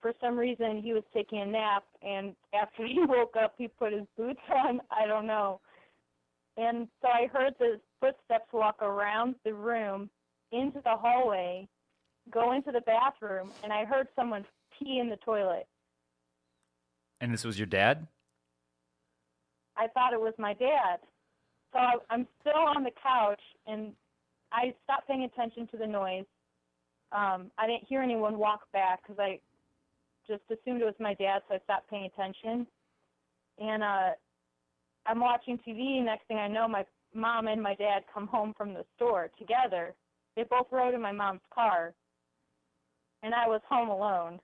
for 0.00 0.12
some 0.20 0.36
reason 0.36 0.82
he 0.82 0.92
was 0.92 1.04
taking 1.14 1.40
a 1.40 1.46
nap, 1.46 1.84
and 2.02 2.34
after 2.54 2.86
he 2.86 2.98
woke 3.00 3.34
up, 3.42 3.54
he 3.56 3.68
put 3.68 3.92
his 3.92 4.06
boots 4.16 4.40
on. 4.54 4.80
I 4.90 5.06
don't 5.06 5.26
know. 5.26 5.60
And 6.56 6.88
so 7.00 7.08
I 7.08 7.28
heard 7.32 7.54
the 7.58 7.80
footsteps 8.00 8.52
walk 8.52 8.82
around 8.82 9.36
the 9.44 9.54
room 9.54 10.10
into 10.50 10.80
the 10.84 10.96
hallway, 10.96 11.66
go 12.30 12.52
into 12.52 12.72
the 12.72 12.82
bathroom, 12.82 13.50
and 13.64 13.72
I 13.72 13.84
heard 13.84 14.08
someone 14.14 14.44
pee 14.78 14.98
in 14.98 15.08
the 15.08 15.16
toilet. 15.16 15.66
And 17.20 17.32
this 17.32 17.44
was 17.44 17.58
your 17.58 17.66
dad? 17.66 18.06
I 19.76 19.86
thought 19.88 20.12
it 20.12 20.20
was 20.20 20.34
my 20.38 20.52
dad. 20.54 20.98
So 21.72 21.78
I'm 22.10 22.26
still 22.40 22.60
on 22.76 22.82
the 22.82 22.90
couch, 23.02 23.40
and 23.66 23.92
I 24.52 24.74
stopped 24.84 25.08
paying 25.08 25.24
attention 25.24 25.66
to 25.68 25.76
the 25.76 25.86
noise. 25.86 26.24
Um, 27.12 27.50
I 27.58 27.66
didn't 27.66 27.84
hear 27.88 28.02
anyone 28.02 28.38
walk 28.38 28.60
back 28.72 29.00
because 29.02 29.18
I 29.18 29.40
just 30.26 30.42
assumed 30.50 30.80
it 30.82 30.84
was 30.84 30.94
my 31.00 31.14
dad, 31.14 31.42
so 31.48 31.54
I 31.54 31.58
stopped 31.64 31.90
paying 31.90 32.06
attention. 32.06 32.66
And 33.58 33.82
uh, 33.82 34.10
I'm 35.06 35.20
watching 35.20 35.58
TV. 35.66 36.02
Next 36.04 36.26
thing 36.28 36.38
I 36.38 36.48
know, 36.48 36.68
my 36.68 36.84
mom 37.14 37.48
and 37.48 37.62
my 37.62 37.74
dad 37.74 38.04
come 38.12 38.26
home 38.26 38.54
from 38.56 38.72
the 38.74 38.84
store 38.96 39.30
together. 39.38 39.94
They 40.36 40.44
both 40.44 40.66
rode 40.70 40.94
in 40.94 41.02
my 41.02 41.12
mom's 41.12 41.42
car, 41.52 41.92
and 43.22 43.34
I 43.34 43.46
was 43.48 43.60
home 43.68 43.90
alone. 43.90 44.40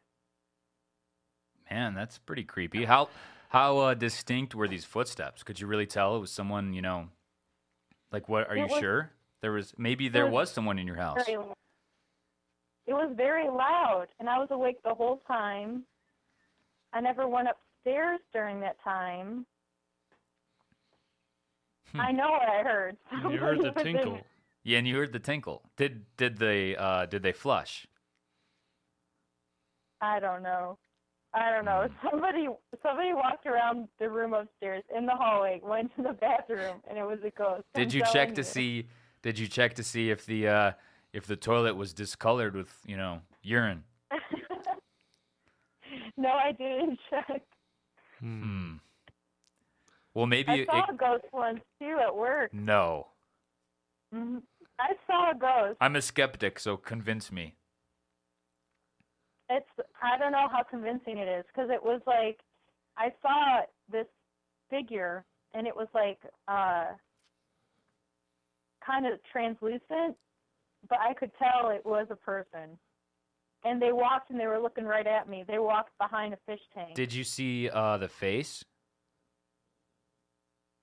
Man, 1.71 1.95
that's 1.95 2.19
pretty 2.19 2.45
creepy. 2.45 2.85
How 2.85 3.09
how 3.49 3.79
uh, 3.79 3.95
distinct 3.95 4.55
were 4.55 4.69
these 4.69 4.85
footsteps? 4.85 5.43
Could 5.43 5.61
you 5.61 5.67
really 5.67 5.87
tell 5.87 6.17
it 6.17 6.21
was 6.21 6.31
someone, 6.31 6.75
you 6.75 6.83
know, 6.83 7.09
like 8.13 8.29
what 8.29 8.49
are 8.49 8.57
It 8.57 8.61
you 8.61 8.67
was- 8.67 8.79
sure? 8.81 9.11
There 9.41 9.53
was 9.53 9.73
maybe 9.79 10.09
there 10.09 10.27
was 10.27 10.33
was 10.33 10.51
someone 10.53 10.79
in 10.79 10.87
your 10.87 10.97
house. 10.97 11.19
very 11.27 11.39
it 12.87 12.95
was 12.95 13.13
very 13.17 13.47
loud 13.49 14.07
and 14.19 14.29
i 14.31 14.39
was 14.39 14.49
awake 14.51 14.83
the 14.83 14.95
whole 14.95 15.21
time 15.27 15.83
i 16.95 17.01
never 17.01 17.29
went 17.29 17.47
upstairs 17.49 18.19
during 18.33 18.61
that 18.61 18.77
time 18.83 19.45
Hmm. 21.93 22.01
i 22.01 22.13
know 22.13 22.31
what 22.31 22.49
i 22.49 22.63
heard 22.63 22.97
And 23.11 23.33
you 23.33 23.39
heard 23.39 23.59
the 23.61 23.65
Somebody 23.75 23.91
in- 23.91 23.97
tinkle. 23.97 24.19
Yeah, 24.65 24.77
and 24.79 24.87
you 24.87 24.97
heard 24.97 25.13
the 25.15 25.19
tinkle. 25.19 25.63
Did 25.79 26.05
did 26.19 26.37
they 26.37 26.77
uh 26.77 27.07
did 27.07 27.23
they 27.23 27.33
flush? 27.33 27.87
i 30.01 30.21
don't 30.21 30.43
know 30.43 30.79
i 31.35 31.51
don't 31.51 31.65
know 31.65 31.89
somebody 32.11 32.47
somebody 32.83 33.13
walked 33.15 33.47
around 33.47 33.89
the 33.99 34.09
room 34.09 34.33
upstairs 34.35 34.85
in 34.97 35.07
the 35.07 35.13
hallway 35.15 35.61
went 35.63 35.95
to 35.97 36.03
the 36.03 36.13
bathroom 36.13 36.81
and 36.89 36.97
it 36.99 37.05
was 37.05 37.19
a 37.25 37.31
ghost 37.31 37.65
I'm 37.75 37.83
Did 37.83 37.93
you 37.95 38.03
check 38.13 38.35
to 38.35 38.41
you. 38.41 38.45
see 38.45 38.87
did 39.23 39.39
you 39.39 39.47
check 39.49 39.75
to 39.75 39.83
see 39.83 40.11
if 40.11 40.25
the 40.27 40.49
uh 40.49 40.73
if 41.13 41.27
the 41.27 41.37
toilet 41.37 41.75
was 41.75 41.93
discolored 41.95 42.55
with, 42.55 42.73
you 42.87 42.97
know, 42.97 43.23
urine? 43.43 43.85
no 46.17 46.31
i 46.31 46.53
didn't 46.53 46.99
check 47.11 47.43
Hmm. 48.21 48.43
Hmm. 48.43 48.73
Well, 50.15 50.27
maybe 50.27 50.51
I 50.53 50.57
it, 50.57 50.67
saw 50.67 50.79
it- 50.85 50.91
a 50.91 50.97
ghost 50.97 51.25
once 51.33 51.61
too 51.79 51.99
at 52.05 52.15
work. 52.17 52.53
no. 52.53 53.07
hmm 54.13 54.39
I 54.81 54.93
saw 55.07 55.31
a 55.31 55.35
ghost. 55.35 55.77
I'm 55.81 55.95
a 55.97 56.03
skeptic, 56.03 56.59
so 56.61 56.77
convince 56.77 57.31
me. 57.33 57.55
It's 59.51 59.69
I 60.03 60.19
don't 60.19 60.33
know 60.33 60.49
how 60.51 60.63
convincing 60.69 61.19
it 61.19 61.29
is 61.29 61.45
because 61.47 61.71
it 61.71 61.83
was 61.83 62.01
like 62.07 62.39
I 62.97 63.13
saw 63.23 63.61
this 63.91 64.07
figure 64.71 65.25
and 65.55 65.67
it 65.67 65.75
was 65.77 65.89
like 65.95 66.19
uh 66.49 66.87
kind 68.89 69.07
of 69.07 69.19
translucent, 69.31 70.17
but 70.89 70.99
I 71.01 71.15
could 71.15 71.31
tell 71.39 71.71
it 71.71 71.85
was 71.85 72.07
a 72.11 72.17
person. 72.17 72.79
And 73.65 73.83
they 73.83 73.93
walked 73.93 74.31
and 74.31 74.39
they 74.39 74.47
were 74.47 74.61
looking 74.61 74.85
right 74.85 75.07
at 75.07 75.29
me. 75.29 75.45
They 75.47 75.59
walked 75.59 75.91
behind 75.99 76.33
a 76.33 76.39
fish 76.47 76.61
tank. 76.73 76.95
Did 76.95 77.13
you 77.13 77.25
see 77.25 77.69
uh, 77.69 77.99
the 77.99 78.09
face 78.09 78.65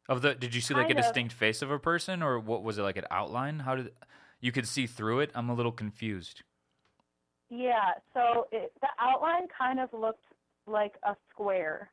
of 0.09 0.21
the? 0.21 0.35
Did 0.35 0.53
you 0.53 0.61
see 0.61 0.73
like 0.73 0.85
a 0.85 0.87
Kind 0.89 0.99
of. 0.99 1.05
distinct 1.05 1.33
face 1.33 1.61
of 1.61 1.71
a 1.71 1.79
person, 1.79 2.21
or 2.21 2.37
what 2.39 2.63
was 2.63 2.77
it 2.77 2.81
like 2.83 2.97
an 2.97 3.05
outline? 3.09 3.59
How 3.59 3.75
did 3.75 3.91
you 4.41 4.51
could 4.51 4.67
see 4.67 4.87
through 4.87 5.21
it? 5.21 5.31
I'm 5.33 5.49
a 5.49 5.53
little 5.53 5.71
confused. 5.71 6.43
Yeah, 7.49 7.93
so 8.13 8.47
it, 8.51 8.73
the 8.81 8.87
outline 8.99 9.47
kind 9.57 9.79
of 9.79 9.89
looked 9.93 10.25
like 10.67 10.95
a 11.03 11.15
square, 11.31 11.89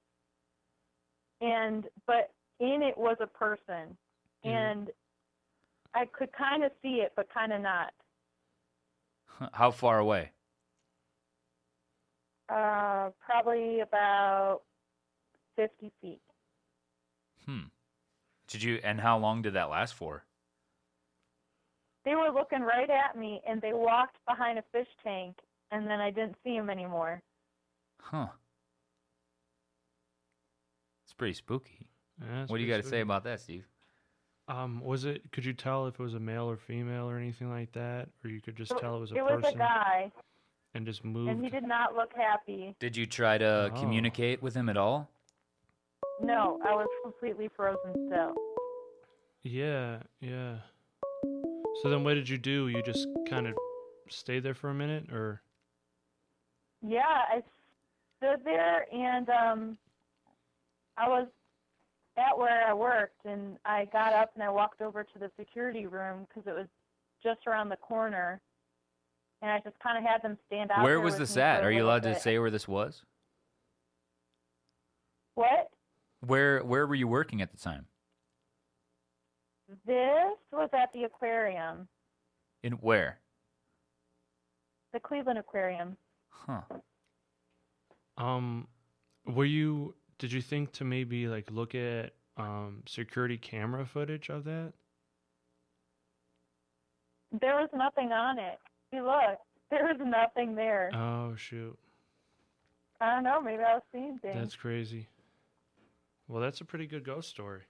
and 1.41 1.87
but 2.07 2.31
in 2.59 2.83
it 2.83 2.99
was 2.99 3.19
a 3.21 3.27
person, 3.27 3.97
Mhm. 4.45 4.51
and 4.51 4.91
I 5.95 6.07
could 6.07 6.31
kind 6.33 6.65
of 6.65 6.73
see 6.83 7.03
it, 7.05 7.13
but 7.17 7.33
kind 7.33 7.53
of 7.53 7.61
not. 7.61 7.93
How 9.53 9.71
far 9.71 9.99
away? 9.99 10.33
Uh, 12.49 13.11
probably 13.25 13.81
about 13.81 14.61
fifty 15.57 15.91
feet. 16.01 16.21
Hmm. 17.47 17.69
Did 18.49 18.63
you? 18.63 18.79
And 18.85 19.01
how 19.01 19.17
long 19.19 19.41
did 19.43 19.55
that 19.55 19.71
last 19.71 19.95
for? 19.95 20.25
They 22.05 22.15
were 22.15 22.31
looking 22.31 22.61
right 22.61 22.91
at 22.91 23.17
me, 23.17 23.41
and 23.49 23.63
they 23.63 23.73
walked 23.73 24.19
behind 24.29 24.59
a 24.59 24.65
fish 24.73 24.89
tank, 25.03 25.37
and 25.71 25.87
then 25.87 26.01
I 26.01 26.11
didn't 26.11 26.37
see 26.45 26.57
them 26.57 26.69
anymore. 26.69 27.23
Huh. 28.01 28.27
It's 31.07 31.15
pretty 31.15 31.35
spooky. 31.35 31.87
Yeah, 32.21 32.47
what 32.47 32.59
do 32.59 32.63
you 32.63 32.69
got 32.69 32.83
to 32.83 32.89
say 32.89 33.01
about 33.01 33.25
that, 33.25 33.41
Steve? 33.41 33.65
Um, 34.53 34.83
was 34.83 35.07
it? 35.07 35.23
Could 35.33 35.47
you 35.47 35.55
tell 35.55 35.87
if 35.87 35.99
it 35.99 36.03
was 36.03 36.13
a 36.15 36.21
male 36.21 36.45
or 36.45 36.59
female 36.59 37.09
or 37.09 37.17
anything 37.17 37.51
like 37.51 37.73
that, 37.73 38.09
or 38.23 38.29
you 38.29 38.41
could 38.43 38.55
just 38.57 38.71
So 38.71 38.77
tell 38.79 38.97
it 38.97 39.01
was 39.01 39.13
a 39.13 39.17
it 39.17 39.25
was 39.25 39.45
a 39.45 39.57
guy, 39.57 40.13
and 40.75 40.85
just 40.85 41.05
moved? 41.05 41.31
and 41.31 41.43
he 41.43 41.49
did 41.49 41.65
not 41.65 41.95
look 41.95 42.13
happy. 42.15 42.77
Did 42.79 42.95
you 42.97 43.07
try 43.07 43.39
to 43.39 43.73
Oh. 43.75 43.81
communicate 43.81 44.43
with 44.43 44.55
him 44.55 44.69
at 44.69 44.77
all? 44.77 45.09
No, 46.21 46.61
I 46.65 46.75
was 46.75 46.87
completely 47.03 47.49
frozen 47.57 47.95
still. 48.09 48.35
Yeah, 49.43 50.03
yeah. 50.21 50.59
So 51.83 51.89
then, 51.89 52.05
what 52.05 52.15
did 52.15 52.29
you 52.29 52.37
do? 52.37 52.69
You 52.69 52.83
just 52.83 53.07
kind 53.29 53.47
of 53.47 53.55
stayed 54.11 54.43
there 54.43 54.55
for 54.55 54.69
a 54.69 54.75
minute, 54.75 55.11
or 55.11 55.43
Yeah, 56.83 57.01
I 57.07 57.43
stood 58.19 58.45
there 58.45 58.87
and 58.93 59.29
um 59.31 59.79
I 60.99 61.09
was 61.09 61.27
at 62.17 62.37
where 62.37 62.67
I 62.67 62.75
worked 62.75 63.25
and 63.25 63.57
I 63.65 63.87
got 63.87 64.13
up 64.13 64.33
and 64.35 64.43
I 64.43 64.51
walked 64.51 64.83
over 64.83 65.03
to 65.03 65.19
the 65.19 65.31
security 65.39 65.87
room 65.87 66.27
because 66.29 66.47
it 66.47 66.55
was 66.55 66.67
just 67.23 67.47
around 67.47 67.69
the 67.69 67.77
corner. 67.77 68.41
And 69.41 69.51
I 69.51 69.59
just 69.59 69.79
kind 69.81 69.99
of 69.99 70.05
had 70.05 70.23
them 70.23 70.39
stand 70.47 70.71
out 70.71 70.85
Where 70.85 71.01
was 71.01 71.19
this 71.19 71.37
at? 71.37 71.65
Are 71.65 71.71
you 71.71 71.79
little 71.79 71.91
allowed 71.91 72.03
to 72.05 72.21
say 72.21 72.39
where 72.39 72.51
this 72.51 72.69
was? 72.69 73.03
What? 75.35 75.71
Where 76.21 76.61
Where 76.63 76.87
were 76.87 76.95
you 76.95 77.09
working 77.09 77.43
at 77.43 77.51
the 77.51 77.57
time? 77.57 77.87
This 79.87 80.37
was 80.53 80.69
at 80.75 80.93
the 80.93 81.05
aquarium, 81.05 81.89
In 82.63 82.73
where? 82.75 83.19
the 84.93 85.01
Cleveland 85.01 85.39
Aquarium. 85.39 85.97
Huh. 86.29 86.61
um, 88.19 88.69
were 89.27 89.47
you? 89.47 89.95
Did 90.23 90.33
you 90.33 90.41
think 90.41 90.71
to 90.75 90.85
maybe 90.85 91.27
like 91.27 91.51
look 91.51 91.75
at 91.75 92.13
um 92.37 92.85
security 92.87 93.37
camera 93.37 93.85
footage 93.85 94.29
of 94.29 94.45
that? 94.45 94.73
There 97.41 97.57
was 97.57 97.69
nothing 97.75 98.13
on 98.13 98.39
it. 98.39 98.61
You 98.93 99.03
look, 99.05 99.41
there 99.73 99.83
was 99.83 99.97
nothing 99.99 100.55
there. 100.55 100.93
Oh 100.95 101.35
shoot, 101.35 101.77
I 103.01 103.17
don't 103.17 103.25
know, 103.25 103.41
maybe 103.41 103.65
I 103.65 103.75
was 103.75 103.83
seeing 103.91 104.17
things. 104.19 104.37
that's 104.37 104.55
crazy. 104.55 105.09
Well, 106.29 106.41
that's 106.41 106.61
a 106.61 106.65
pretty 106.65 106.87
good 106.87 107.03
ghost 107.03 107.29
story. 107.29 107.63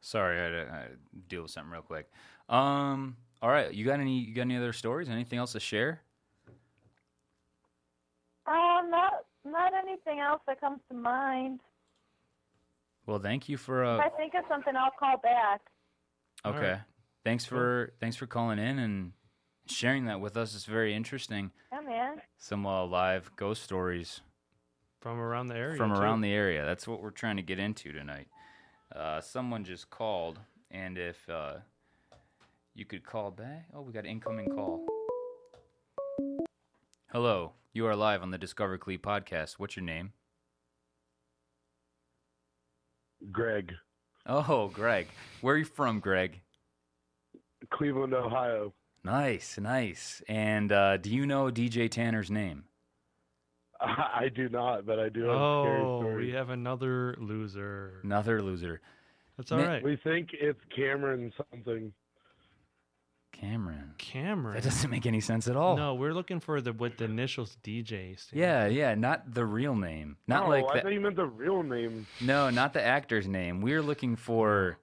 Sorry, 0.00 0.38
I 0.38 0.44
had 0.44 0.50
to 0.50 0.72
I 0.72 0.76
had 0.78 0.88
to 0.90 0.96
deal 1.26 1.42
with 1.42 1.50
something 1.50 1.72
real 1.72 1.82
quick. 1.82 2.08
Um. 2.48 3.16
All 3.42 3.50
right. 3.50 3.74
You 3.74 3.84
got 3.84 3.98
any? 3.98 4.20
You 4.20 4.32
got 4.32 4.42
any 4.42 4.56
other 4.56 4.72
stories? 4.72 5.08
Anything 5.08 5.40
else 5.40 5.54
to 5.54 5.60
share? 5.60 6.02
Um, 8.50 8.90
not 8.90 9.12
not 9.44 9.72
anything 9.74 10.20
else 10.20 10.40
that 10.46 10.60
comes 10.60 10.80
to 10.90 10.94
mind. 10.96 11.60
Well, 13.06 13.18
thank 13.18 13.48
you 13.48 13.56
for. 13.56 13.82
If 13.84 14.00
Uh, 14.00 14.04
I 14.04 14.08
think 14.10 14.34
of 14.34 14.44
something, 14.48 14.74
I'll 14.76 14.90
call 14.98 15.18
back. 15.18 15.60
Okay. 16.44 16.70
right. 16.72 16.80
Thanks 17.24 17.44
for 17.44 17.92
thanks 18.00 18.16
for 18.16 18.26
calling 18.26 18.58
in 18.58 18.78
and 18.78 19.12
sharing 19.66 20.06
that 20.06 20.20
with 20.20 20.36
us. 20.36 20.54
It's 20.54 20.64
very 20.64 20.94
interesting. 20.94 21.52
Yeah, 21.72 21.80
man. 21.80 22.22
Some 22.38 22.66
uh, 22.66 22.84
live 22.86 23.30
ghost 23.36 23.62
stories 23.62 24.20
From 25.00 25.18
around 25.20 25.46
the 25.48 25.54
area. 25.56 25.76
from 25.76 25.92
too. 25.94 26.00
around 26.00 26.22
the 26.22 26.32
area. 26.32 26.64
That's 26.64 26.88
what 26.88 27.00
we're 27.02 27.10
trying 27.10 27.36
to 27.36 27.42
get 27.42 27.58
into 27.58 27.92
tonight. 27.92 28.28
Uh, 28.94 29.20
someone 29.20 29.64
just 29.64 29.90
called, 29.90 30.40
and 30.70 30.98
if 30.98 31.28
uh, 31.28 31.56
you 32.74 32.84
could 32.84 33.04
call 33.04 33.30
back. 33.30 33.66
Oh, 33.74 33.82
we 33.82 33.92
got 33.92 34.04
an 34.04 34.10
incoming 34.10 34.48
call. 34.50 34.84
Hello, 37.12 37.52
you 37.72 37.86
are 37.86 37.96
live 37.96 38.22
on 38.22 38.30
the 38.30 38.38
Discover 38.38 38.78
Clee 38.78 38.98
podcast. 38.98 39.54
What's 39.58 39.76
your 39.76 39.84
name? 39.84 40.12
Greg, 43.32 43.72
Oh, 44.26 44.68
Greg. 44.72 45.08
Where 45.40 45.54
are 45.54 45.58
you 45.58 45.64
from, 45.64 45.98
Greg? 46.00 46.40
Cleveland, 47.70 48.14
Ohio. 48.14 48.72
Nice, 49.04 49.58
nice. 49.58 50.22
And 50.28 50.70
uh, 50.72 50.98
do 50.98 51.10
you 51.10 51.26
know 51.26 51.46
DJ 51.50 51.90
Tanner's 51.90 52.30
name? 52.30 52.64
I 53.80 54.28
do 54.34 54.48
not, 54.48 54.84
but 54.86 54.98
I 54.98 55.08
do 55.08 55.22
have 55.24 55.36
scary 55.36 55.80
Oh, 55.82 56.14
we 56.16 56.30
have 56.32 56.50
another 56.50 57.16
loser. 57.18 58.00
Another 58.04 58.42
loser. 58.42 58.80
That's 59.36 59.50
all 59.52 59.58
Ma- 59.58 59.64
right. 59.66 59.82
We 59.82 59.96
think 59.96 60.28
it's 60.32 60.60
Cameron 60.74 61.32
something. 61.50 61.92
Cameron. 63.32 63.94
Cameron. 63.98 64.54
That 64.54 64.64
doesn't 64.64 64.90
make 64.90 65.06
any 65.06 65.20
sense 65.20 65.48
at 65.48 65.56
all. 65.56 65.76
No, 65.76 65.94
we're 65.94 66.12
looking 66.12 66.40
for 66.40 66.60
the 66.60 66.72
what 66.72 66.98
the 66.98 67.04
initials 67.04 67.56
DJ 67.62 68.18
stand 68.18 68.40
Yeah, 68.40 68.66
yeah, 68.66 68.94
not 68.94 69.32
the 69.34 69.44
real 69.46 69.74
name. 69.74 70.16
Not 70.26 70.44
no, 70.44 70.50
like 70.50 70.64
I 70.70 70.74
the, 70.76 70.80
thought 70.82 70.92
you 70.92 71.00
meant 71.00 71.16
the 71.16 71.26
real 71.26 71.62
name. 71.62 72.06
No, 72.20 72.50
not 72.50 72.72
the 72.72 72.82
actor's 72.84 73.26
name. 73.26 73.60
We're 73.60 73.82
looking 73.82 74.16
for 74.16 74.78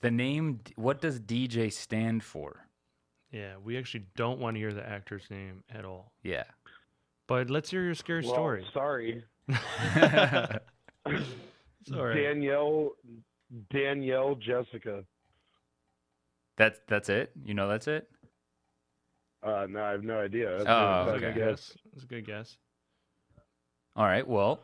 the 0.00 0.10
name. 0.10 0.60
What 0.76 1.00
does 1.00 1.20
DJ 1.20 1.72
stand 1.72 2.22
for? 2.22 2.64
Yeah, 3.30 3.54
we 3.62 3.76
actually 3.76 4.06
don't 4.16 4.38
want 4.40 4.54
to 4.56 4.60
hear 4.60 4.72
the 4.72 4.88
actor's 4.88 5.28
name 5.30 5.62
at 5.72 5.84
all. 5.84 6.12
Yeah. 6.22 6.44
But 7.26 7.50
let's 7.50 7.70
hear 7.70 7.82
your 7.82 7.94
scary 7.94 8.22
Well, 8.24 8.32
story. 8.32 8.64
Sorry, 8.72 9.22
It's 9.48 9.58
all 11.94 12.04
right. 12.04 12.14
Danielle. 12.14 12.92
Danielle 13.70 14.34
Jessica. 14.36 15.04
That's 16.58 16.80
that's 16.88 17.08
it. 17.08 17.30
You 17.44 17.54
know 17.54 17.68
that's 17.68 17.86
it. 17.88 18.08
Uh, 19.42 19.66
no, 19.70 19.82
I 19.82 19.90
have 19.92 20.02
no 20.04 20.18
idea. 20.20 20.50
That's 20.50 20.64
Oh, 20.68 20.72
a- 20.72 21.04
That's 21.06 21.06
that's 21.06 21.08
a 21.08 21.10
a 21.10 21.14
okay. 21.14 21.20
good 21.26 21.34
guess. 21.34 21.46
guess. 21.68 21.76
That's 21.92 22.02
a 22.04 22.06
good 22.06 22.26
guess. 22.26 22.56
All 23.96 24.04
right. 24.04 24.26
Well, 24.26 24.60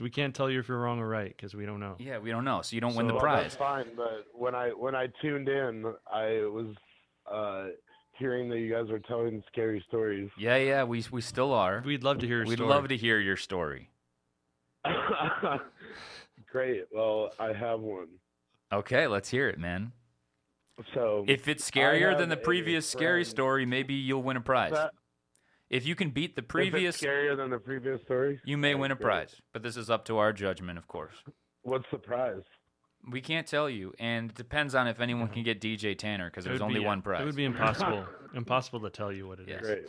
We 0.00 0.08
can't 0.10 0.34
tell 0.34 0.50
you 0.50 0.58
if 0.60 0.68
you're 0.68 0.80
wrong 0.80 0.98
or 0.98 1.06
right 1.08 1.34
because 1.36 1.54
we 1.54 1.66
don't 1.66 1.78
know. 1.80 1.94
yeah, 1.98 2.18
we 2.18 2.30
don't 2.30 2.44
know, 2.44 2.62
so 2.62 2.74
you 2.74 2.80
don't 2.80 2.94
win 2.96 3.06
the 3.06 3.12
So- 3.12 3.16
Well, 3.16 3.22
prize. 3.22 3.42
that's 3.44 3.56
fine, 3.56 3.86
but 3.96 4.26
when 4.32 4.54
I 4.54 4.70
when 4.70 4.94
I 4.94 5.08
tuned 5.22 5.48
in, 5.48 5.94
I 6.10 6.46
was 6.46 6.74
uh, 7.30 7.68
hearing 8.18 8.48
that 8.50 8.58
you 8.58 8.72
guys 8.72 8.88
were 8.90 8.98
telling 8.98 9.42
scary 9.52 9.84
stories. 9.88 10.30
Yeah, 10.38 10.56
yeah, 10.56 10.84
we 10.84 11.04
we 11.12 11.20
still 11.20 11.52
are. 11.52 11.82
We'd 11.84 12.02
love 12.02 12.18
to 12.18 12.26
hear 12.26 12.38
your 12.38 12.46
We'd 12.46 12.56
story. 12.56 12.70
love 12.70 12.88
to 12.88 12.96
hear 12.96 13.18
your 13.20 13.36
story. 13.36 13.90
Great. 16.50 16.84
Well, 16.92 17.30
I 17.38 17.52
have 17.52 17.80
one. 17.80 18.08
Okay, 18.72 19.06
let's 19.06 19.28
hear 19.28 19.48
it, 19.48 19.58
man. 19.58 19.92
So 20.94 21.24
If 21.28 21.48
it's 21.48 21.68
scarier 21.68 22.16
than 22.16 22.28
the 22.28 22.36
previous 22.36 22.88
scary 22.88 23.24
friend- 23.24 23.30
story, 23.30 23.66
maybe 23.66 23.94
you'll 23.94 24.22
win 24.22 24.36
a 24.36 24.40
prize. 24.40 24.72
that, 24.72 24.92
If 25.68 25.86
you 25.86 25.94
can 25.94 26.10
beat 26.10 26.36
the 26.36 26.42
previous, 26.42 26.96
it's 26.96 27.04
scarier 27.04 27.36
than 27.36 27.50
the 27.50 27.58
previous 27.58 28.02
story, 28.02 28.40
you 28.44 28.56
may 28.56 28.74
win 28.74 28.90
a 28.90 28.94
great. 28.94 29.04
prize. 29.04 29.40
But 29.52 29.62
this 29.62 29.76
is 29.76 29.90
up 29.90 30.04
to 30.06 30.18
our 30.18 30.32
judgment, 30.32 30.78
of 30.78 30.88
course. 30.88 31.14
What's 31.62 31.86
the 31.90 31.98
prize? 31.98 32.42
We 33.10 33.20
can't 33.20 33.46
tell 33.46 33.70
you, 33.70 33.94
and 33.98 34.30
it 34.30 34.36
depends 34.36 34.74
on 34.74 34.86
if 34.86 35.00
anyone 35.00 35.26
mm-hmm. 35.26 35.34
can 35.34 35.42
get 35.42 35.60
DJ 35.60 35.96
Tanner 35.96 36.28
because 36.28 36.44
there's 36.44 36.60
only 36.60 36.80
be- 36.80 36.86
one 36.86 37.02
prize. 37.02 37.22
It 37.22 37.24
would 37.26 37.36
be 37.36 37.44
impossible. 37.46 38.06
impossible 38.34 38.80
to 38.80 38.90
tell 38.90 39.12
you 39.12 39.26
what 39.26 39.38
it 39.40 39.44
is. 39.44 39.48
Yes. 39.48 39.60
Great. 39.62 39.88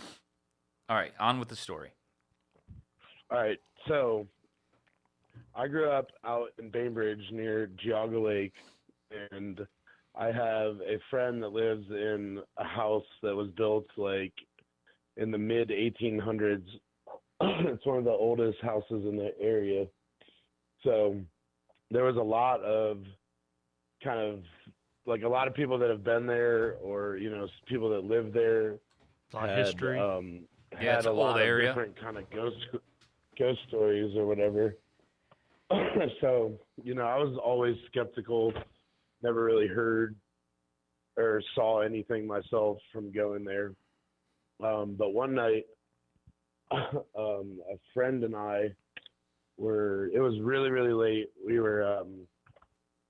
All 0.87 0.95
right, 0.97 1.13
on 1.19 1.39
with 1.39 1.49
the 1.49 1.55
story. 1.55 1.91
All 3.29 3.37
right, 3.37 3.59
so 3.87 4.27
I 5.55 5.67
grew 5.67 5.89
up 5.89 6.07
out 6.25 6.49
in 6.59 6.69
Bainbridge 6.69 7.23
near 7.31 7.69
Geauga 7.83 8.21
Lake, 8.23 8.53
and 9.31 9.65
I 10.15 10.27
have 10.27 10.75
a 10.81 10.99
friend 11.09 11.41
that 11.41 11.49
lives 11.53 11.85
in 11.89 12.39
a 12.57 12.63
house 12.63 13.05
that 13.23 13.35
was 13.35 13.49
built 13.51 13.85
like 13.97 14.33
in 15.17 15.31
the 15.31 15.37
mid 15.37 15.69
1800s. 15.69 16.63
it's 17.41 17.85
one 17.85 17.97
of 17.97 18.03
the 18.03 18.11
oldest 18.11 18.59
houses 18.61 19.05
in 19.05 19.15
the 19.15 19.31
area. 19.39 19.85
So 20.83 21.15
there 21.89 22.03
was 22.03 22.17
a 22.17 22.21
lot 22.21 22.61
of 22.61 22.99
kind 24.03 24.19
of 24.19 24.39
like 25.05 25.23
a 25.23 25.27
lot 25.27 25.47
of 25.47 25.53
people 25.53 25.77
that 25.79 25.89
have 25.89 26.03
been 26.03 26.25
there 26.27 26.73
or 26.83 27.17
you 27.17 27.29
know 27.29 27.47
people 27.67 27.89
that 27.89 28.03
live 28.03 28.33
there 28.33 28.71
A 29.33 29.35
lot 29.35 29.49
of 29.49 29.55
had, 29.55 29.65
history. 29.65 29.99
Um, 29.99 30.41
Yeah, 30.81 30.97
it's 30.97 31.05
an 31.05 31.15
lot 31.15 31.31
old 31.33 31.35
of 31.37 31.41
area. 31.47 31.69
different 31.69 31.99
kind 31.99 32.17
of 32.17 32.29
ghost 32.31 32.57
ghost 33.39 33.59
stories 33.67 34.15
or 34.17 34.25
whatever. 34.25 34.75
so 36.21 36.53
you 36.83 36.95
know, 36.95 37.03
I 37.03 37.17
was 37.17 37.37
always 37.43 37.75
skeptical. 37.87 38.53
Never 39.23 39.43
really 39.43 39.67
heard 39.67 40.15
or 41.17 41.41
saw 41.55 41.81
anything 41.81 42.25
myself 42.25 42.77
from 42.91 43.11
going 43.11 43.43
there. 43.43 43.73
Um, 44.63 44.95
but 44.97 45.13
one 45.13 45.35
night, 45.35 45.65
um, 46.71 47.59
a 47.69 47.77
friend 47.93 48.23
and 48.23 48.35
I 48.35 48.73
were. 49.57 50.09
It 50.13 50.19
was 50.19 50.39
really 50.41 50.69
really 50.69 50.93
late. 50.93 51.29
We 51.45 51.59
were. 51.59 51.83
Um, 51.83 52.27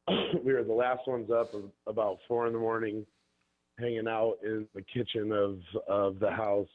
we 0.44 0.54
were 0.54 0.64
the 0.64 0.74
last 0.74 1.08
ones 1.08 1.30
up 1.30 1.54
about 1.86 2.18
four 2.28 2.48
in 2.48 2.54
the 2.54 2.60
morning 2.60 3.06
hanging 3.80 4.08
out 4.08 4.38
in 4.44 4.68
the 4.74 4.82
kitchen 4.82 5.32
of 5.32 5.60
of 5.88 6.20
the 6.20 6.32
house 6.32 6.68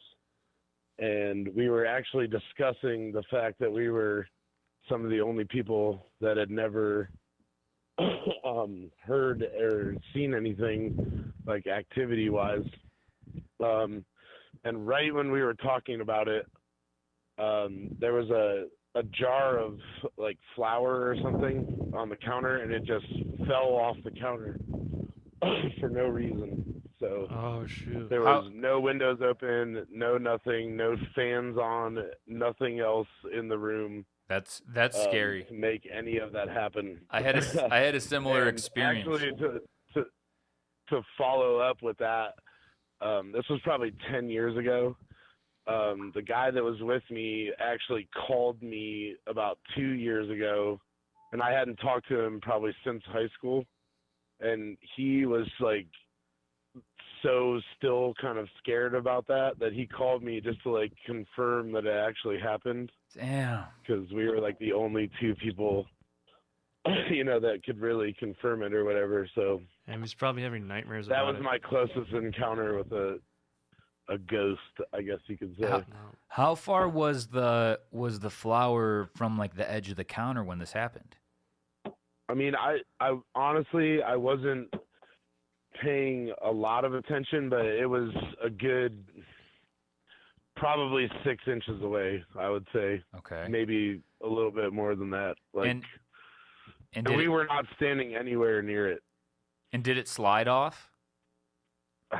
and 0.98 1.48
we 1.54 1.68
were 1.68 1.86
actually 1.86 2.26
discussing 2.26 3.12
the 3.12 3.22
fact 3.30 3.58
that 3.58 3.70
we 3.70 3.90
were 3.90 4.26
some 4.88 5.04
of 5.04 5.10
the 5.10 5.20
only 5.20 5.44
people 5.44 6.06
that 6.20 6.36
had 6.36 6.50
never 6.50 7.10
um 8.46 8.90
heard 9.00 9.42
or 9.42 9.96
seen 10.14 10.34
anything 10.34 11.32
like 11.46 11.66
activity 11.66 12.28
wise 12.30 12.64
um 13.64 14.04
and 14.64 14.86
right 14.86 15.12
when 15.12 15.30
we 15.30 15.42
were 15.42 15.54
talking 15.54 16.00
about 16.00 16.28
it 16.28 16.46
um 17.38 17.88
there 18.00 18.12
was 18.12 18.30
a 18.30 18.66
a 18.98 19.02
jar 19.04 19.58
of 19.58 19.78
like 20.16 20.38
flour 20.54 21.06
or 21.08 21.16
something 21.22 21.92
on 21.94 22.08
the 22.08 22.16
counter 22.16 22.58
and 22.58 22.72
it 22.72 22.84
just 22.84 23.06
fell 23.46 23.74
off 23.74 23.96
the 24.04 24.10
counter 24.10 24.58
for 25.80 25.88
no 25.90 26.06
reason 26.06 26.82
so 26.98 27.26
oh 27.30 27.66
shoot. 27.66 28.08
there 28.08 28.24
How- 28.24 28.40
was 28.40 28.50
no 28.54 28.80
windows 28.80 29.18
open, 29.22 29.86
no 29.92 30.16
nothing, 30.16 30.76
no 30.76 30.96
fans 31.14 31.58
on, 31.58 31.98
nothing 32.26 32.80
else 32.80 33.06
in 33.36 33.48
the 33.48 33.58
room. 33.58 34.06
That's 34.28 34.60
that's 34.74 34.98
um, 34.98 35.04
scary. 35.04 35.44
to 35.44 35.54
make 35.54 35.88
any 35.92 36.18
of 36.18 36.32
that 36.32 36.48
happen. 36.48 37.00
I 37.10 37.20
had 37.22 37.36
a 37.36 37.72
I 37.72 37.78
had 37.78 37.94
a 37.94 38.00
similar 38.12 38.48
experience. 38.48 39.08
Actually, 39.08 39.30
to 39.36 39.60
to 39.94 40.04
to 40.90 41.02
follow 41.16 41.58
up 41.58 41.82
with 41.82 41.96
that, 41.98 42.34
um, 43.00 43.32
this 43.32 43.44
was 43.48 43.60
probably 43.62 43.92
ten 44.10 44.28
years 44.28 44.56
ago. 44.56 44.96
Um, 45.68 46.12
the 46.14 46.22
guy 46.22 46.50
that 46.50 46.62
was 46.62 46.80
with 46.80 47.02
me 47.10 47.50
actually 47.58 48.08
called 48.26 48.62
me 48.62 49.14
about 49.26 49.58
two 49.76 49.90
years 49.90 50.30
ago, 50.30 50.80
and 51.32 51.42
I 51.42 51.52
hadn't 51.52 51.76
talked 51.76 52.08
to 52.08 52.20
him 52.20 52.40
probably 52.40 52.74
since 52.84 53.02
high 53.06 53.28
school, 53.36 53.64
and 54.40 54.76
he 54.96 55.26
was 55.26 55.46
like 55.60 55.86
so 57.22 57.60
still 57.76 58.14
kind 58.20 58.38
of 58.38 58.48
scared 58.58 58.94
about 58.94 59.26
that 59.26 59.58
that 59.58 59.72
he 59.72 59.86
called 59.86 60.22
me 60.22 60.40
just 60.40 60.62
to 60.62 60.70
like 60.70 60.92
confirm 61.04 61.72
that 61.72 61.84
it 61.86 61.96
actually 61.96 62.38
happened 62.38 62.90
Damn. 63.14 63.64
because 63.80 64.10
we 64.12 64.28
were 64.28 64.38
like 64.40 64.58
the 64.58 64.72
only 64.72 65.10
two 65.20 65.34
people 65.36 65.86
you 67.10 67.24
know 67.24 67.40
that 67.40 67.64
could 67.64 67.80
really 67.80 68.14
confirm 68.18 68.62
it 68.62 68.72
or 68.72 68.84
whatever 68.84 69.28
so 69.34 69.60
And 69.88 70.00
he's 70.02 70.14
probably 70.14 70.42
having 70.42 70.66
nightmares 70.66 71.08
that 71.08 71.24
was 71.24 71.36
it. 71.36 71.42
my 71.42 71.58
closest 71.58 72.12
encounter 72.12 72.76
with 72.78 72.92
a 72.92 73.18
a 74.08 74.18
ghost 74.18 74.60
i 74.94 75.02
guess 75.02 75.18
you 75.26 75.36
could 75.36 75.56
say 75.60 75.66
How- 75.68 75.84
How 76.28 76.54
far 76.54 76.88
was 76.88 77.26
the 77.28 77.80
was 77.90 78.20
the 78.20 78.30
flower 78.30 79.08
from 79.16 79.36
like 79.36 79.56
the 79.56 79.68
edge 79.70 79.90
of 79.90 79.96
the 79.96 80.04
counter 80.04 80.44
when 80.44 80.58
this 80.60 80.72
happened? 80.72 81.16
i 82.28 82.34
mean 82.34 82.54
i 82.54 82.78
i 83.00 83.16
honestly 83.34 84.02
i 84.02 84.14
wasn't 84.16 84.72
paying 85.82 86.32
a 86.44 86.50
lot 86.50 86.84
of 86.84 86.94
attention 86.94 87.48
but 87.48 87.64
it 87.64 87.86
was 87.86 88.10
a 88.42 88.48
good 88.50 89.04
probably 90.56 91.10
six 91.24 91.42
inches 91.46 91.82
away 91.82 92.24
i 92.38 92.48
would 92.48 92.66
say 92.72 93.02
Okay. 93.18 93.46
maybe 93.50 94.00
a 94.24 94.26
little 94.28 94.50
bit 94.50 94.72
more 94.72 94.94
than 94.94 95.10
that 95.10 95.34
like 95.52 95.68
And 95.70 95.82
and 96.94 97.06
and 97.08 97.16
we 97.16 97.24
it, 97.24 97.28
were 97.28 97.44
not 97.46 97.66
standing 97.76 98.14
anywhere 98.14 98.62
near 98.62 98.90
it 98.90 99.02
and 99.72 99.82
did 99.82 99.98
it 99.98 100.08
slide 100.08 100.48
off? 100.48 100.90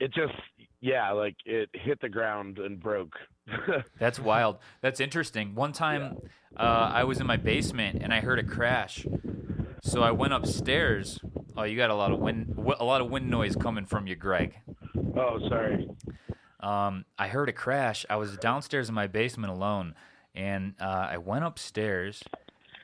it 0.00 0.12
just 0.14 0.32
yeah 0.80 1.10
like 1.10 1.36
it 1.44 1.68
hit 1.74 2.00
the 2.00 2.08
ground 2.08 2.58
and 2.58 2.80
broke 2.80 3.14
That's 3.98 4.20
wild. 4.20 4.58
That's 4.80 5.00
interesting. 5.00 5.56
One 5.56 5.72
time, 5.72 6.18
uh, 6.56 6.90
I 6.94 7.02
was 7.02 7.18
in 7.20 7.26
my 7.26 7.36
basement 7.36 8.00
and 8.00 8.14
I 8.14 8.20
heard 8.20 8.38
a 8.38 8.44
crash. 8.44 9.04
So 9.82 10.02
I 10.02 10.12
went 10.12 10.32
upstairs. 10.32 11.18
Oh, 11.56 11.64
you 11.64 11.76
got 11.76 11.90
a 11.90 11.94
lot 11.94 12.12
of 12.12 12.18
wind, 12.18 12.54
a 12.78 12.84
lot 12.84 13.00
of 13.00 13.10
wind 13.10 13.28
noise 13.28 13.56
coming 13.56 13.84
from 13.84 14.06
you, 14.06 14.14
Greg. 14.16 14.56
oh 15.16 15.38
sorry 15.48 15.88
Um, 16.60 17.04
I 17.18 17.28
heard 17.28 17.48
a 17.48 17.52
crash. 17.52 18.04
I 18.08 18.16
was 18.16 18.36
downstairs 18.36 18.88
in 18.88 18.94
my 18.94 19.06
basement 19.06 19.52
alone, 19.52 19.94
and 20.34 20.74
uh, 20.80 21.08
I 21.10 21.18
went 21.18 21.44
upstairs, 21.44 22.22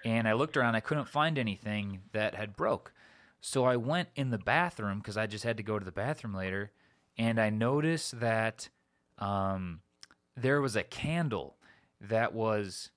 and 0.05 0.27
I 0.27 0.33
looked 0.33 0.57
around. 0.57 0.75
I 0.75 0.81
couldn't 0.81 1.09
find 1.09 1.39
anything 1.39 2.01
that 2.13 2.35
had 2.35 2.57
broke, 2.57 2.93
so 3.41 3.65
I 3.65 3.77
went 3.77 4.09
in 4.17 4.31
the 4.31 4.39
bathroom 4.39 4.99
because 4.99 5.17
I 5.17 5.27
just 5.27 5.45
had 5.45 5.57
to 5.59 5.63
go 5.63 5.79
to 5.79 5.85
the 5.85 5.93
bathroom 5.93 6.35
later, 6.35 6.73
and 7.17 7.39
I 7.41 7.51
noticed 7.51 8.21
that 8.21 8.69
um, 9.19 9.81
there 10.37 10.61
was 10.61 10.77
a 10.77 10.83
candle 10.83 11.57
that 12.01 12.35
was 12.35 12.91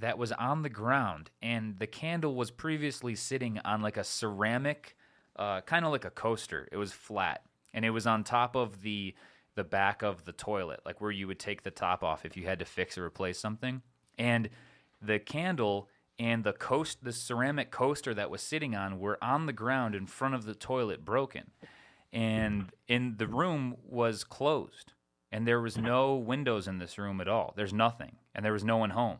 that 0.00 0.18
was 0.18 0.32
on 0.32 0.62
the 0.62 0.68
ground, 0.68 1.30
and 1.42 1.78
the 1.78 1.86
candle 1.86 2.34
was 2.34 2.50
previously 2.50 3.14
sitting 3.14 3.58
on 3.64 3.80
like 3.80 3.96
a 3.96 4.04
ceramic, 4.04 4.96
uh, 5.36 5.60
kind 5.62 5.84
of 5.84 5.92
like 5.92 6.04
a 6.04 6.10
coaster. 6.10 6.68
It 6.70 6.76
was 6.76 6.92
flat, 6.92 7.42
and 7.72 7.84
it 7.84 7.90
was 7.90 8.06
on 8.06 8.24
top 8.24 8.56
of 8.56 8.82
the 8.82 9.14
the 9.54 9.64
back 9.64 10.02
of 10.02 10.24
the 10.26 10.32
toilet, 10.32 10.80
like 10.84 11.00
where 11.00 11.10
you 11.10 11.26
would 11.26 11.38
take 11.38 11.62
the 11.62 11.70
top 11.70 12.04
off 12.04 12.26
if 12.26 12.36
you 12.36 12.44
had 12.44 12.58
to 12.58 12.64
fix 12.64 12.98
or 12.98 13.04
replace 13.04 13.38
something. 13.38 13.80
And 14.18 14.50
the 15.00 15.18
candle 15.18 15.88
and 16.18 16.44
the 16.44 16.52
coast, 16.52 17.02
the 17.02 17.12
ceramic 17.12 17.70
coaster 17.70 18.12
that 18.14 18.30
was 18.30 18.42
sitting 18.42 18.74
on, 18.74 18.98
were 18.98 19.18
on 19.22 19.46
the 19.46 19.52
ground 19.52 19.94
in 19.94 20.06
front 20.06 20.34
of 20.34 20.44
the 20.44 20.54
toilet, 20.54 21.04
broken. 21.04 21.50
And 22.12 22.70
in 22.86 23.16
the 23.16 23.26
room 23.26 23.76
was 23.82 24.24
closed, 24.24 24.92
and 25.32 25.46
there 25.46 25.60
was 25.60 25.76
no 25.76 26.14
windows 26.14 26.68
in 26.68 26.78
this 26.78 26.98
room 26.98 27.20
at 27.20 27.28
all. 27.28 27.52
There's 27.56 27.72
nothing, 27.74 28.16
and 28.34 28.44
there 28.44 28.52
was 28.52 28.64
no 28.64 28.76
one 28.76 28.90
home. 28.90 29.18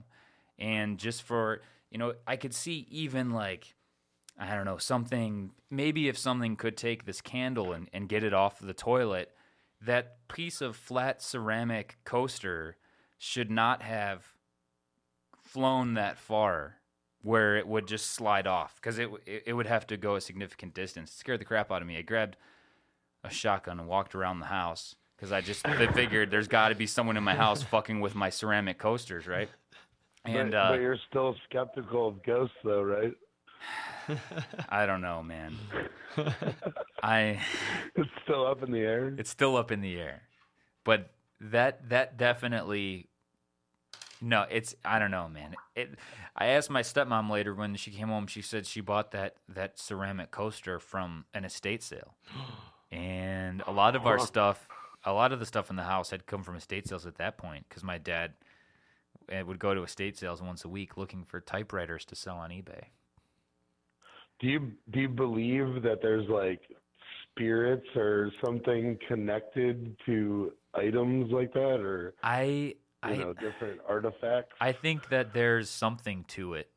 And 0.58 0.98
just 0.98 1.22
for 1.22 1.60
you 1.90 1.98
know, 1.98 2.14
I 2.26 2.36
could 2.36 2.54
see 2.54 2.86
even 2.90 3.30
like 3.30 3.74
I 4.38 4.54
don't 4.54 4.66
know, 4.66 4.78
something 4.78 5.52
maybe 5.70 6.08
if 6.08 6.18
something 6.18 6.56
could 6.56 6.76
take 6.76 7.06
this 7.06 7.20
candle 7.20 7.72
and, 7.72 7.88
and 7.92 8.08
get 8.08 8.22
it 8.22 8.34
off 8.34 8.58
the 8.58 8.74
toilet, 8.74 9.32
that 9.80 10.28
piece 10.28 10.60
of 10.60 10.76
flat 10.76 11.22
ceramic 11.22 11.98
coaster 12.04 12.76
should 13.18 13.50
not 13.50 13.82
have 13.82 14.26
flown 15.42 15.94
that 15.94 16.18
far 16.18 16.76
where 17.22 17.56
it 17.56 17.66
would 17.66 17.88
just 17.88 18.12
slide 18.12 18.46
off 18.46 18.76
because 18.76 18.98
it, 18.98 19.08
it 19.26 19.52
would 19.52 19.66
have 19.66 19.86
to 19.86 19.96
go 19.96 20.16
a 20.16 20.20
significant 20.20 20.74
distance. 20.74 21.10
It 21.10 21.18
scared 21.18 21.40
the 21.40 21.44
crap 21.44 21.72
out 21.72 21.82
of 21.82 21.88
me. 21.88 21.96
I 21.96 22.02
grabbed 22.02 22.36
a 23.24 23.30
shotgun 23.30 23.80
and 23.80 23.88
walked 23.88 24.14
around 24.14 24.40
the 24.40 24.46
house 24.46 24.94
because 25.16 25.32
I 25.32 25.40
just 25.40 25.66
figured 25.94 26.30
there's 26.30 26.46
got 26.46 26.68
to 26.68 26.74
be 26.74 26.86
someone 26.86 27.16
in 27.16 27.24
my 27.24 27.34
house 27.34 27.62
fucking 27.62 28.00
with 28.00 28.14
my 28.14 28.30
ceramic 28.30 28.78
coasters, 28.78 29.26
right? 29.26 29.48
And 30.26 30.52
but, 30.52 30.56
uh, 30.56 30.68
but 30.70 30.80
you're 30.80 30.98
still 31.08 31.34
skeptical 31.48 32.08
of 32.08 32.22
ghosts 32.24 32.56
though 32.64 32.82
right 32.82 33.12
I 34.68 34.86
don't 34.86 35.00
know, 35.00 35.22
man. 35.22 35.56
I 37.02 37.40
it's 37.94 38.10
still 38.24 38.46
up 38.46 38.62
in 38.62 38.72
the 38.72 38.80
air 38.80 39.14
it's 39.18 39.30
still 39.30 39.56
up 39.56 39.70
in 39.70 39.80
the 39.80 39.98
air, 39.98 40.22
but 40.84 41.10
that 41.40 41.88
that 41.88 42.16
definitely 42.16 43.08
no. 44.20 44.46
It's 44.50 44.74
I 44.84 44.98
don't 44.98 45.10
know, 45.10 45.28
man. 45.28 45.54
It. 45.74 45.94
I 46.36 46.46
asked 46.46 46.70
my 46.70 46.82
stepmom 46.82 47.30
later 47.30 47.54
when 47.54 47.74
she 47.76 47.90
came 47.90 48.08
home. 48.08 48.26
She 48.26 48.42
said 48.42 48.66
she 48.66 48.80
bought 48.80 49.10
that 49.12 49.36
that 49.48 49.78
ceramic 49.78 50.30
coaster 50.30 50.78
from 50.78 51.24
an 51.34 51.44
estate 51.44 51.82
sale, 51.82 52.14
and 52.92 53.62
a 53.66 53.72
lot 53.72 53.96
of 53.96 54.06
our 54.06 54.18
stuff, 54.18 54.68
a 55.04 55.12
lot 55.12 55.32
of 55.32 55.40
the 55.40 55.46
stuff 55.46 55.70
in 55.70 55.76
the 55.76 55.84
house 55.84 56.10
had 56.10 56.26
come 56.26 56.42
from 56.42 56.56
estate 56.56 56.86
sales 56.88 57.06
at 57.06 57.16
that 57.16 57.36
point 57.36 57.66
because 57.68 57.82
my 57.82 57.98
dad 57.98 58.34
eh, 59.28 59.42
would 59.42 59.58
go 59.58 59.74
to 59.74 59.82
estate 59.82 60.16
sales 60.16 60.42
once 60.42 60.64
a 60.64 60.68
week 60.68 60.96
looking 60.96 61.24
for 61.24 61.40
typewriters 61.40 62.04
to 62.06 62.14
sell 62.16 62.36
on 62.36 62.50
eBay. 62.50 62.84
do 64.38 64.46
you 64.48 64.72
do 64.90 65.00
you 65.00 65.08
believe 65.08 65.82
that 65.82 66.00
there's 66.02 66.28
like 66.28 66.60
spirits 67.32 67.86
or 67.96 68.30
something 68.44 68.98
connected 69.08 69.96
to 70.06 70.52
items 70.74 71.30
like 71.32 71.52
that 71.54 71.80
or 71.80 72.14
I 72.22 72.42
you 72.44 72.74
I- 73.02 73.16
know, 73.16 73.32
different 73.34 73.80
artifacts. 73.88 74.54
I 74.60 74.72
think 74.72 75.10
that 75.10 75.32
there's 75.32 75.70
something 75.70 76.24
to 76.28 76.54
it. 76.54 76.70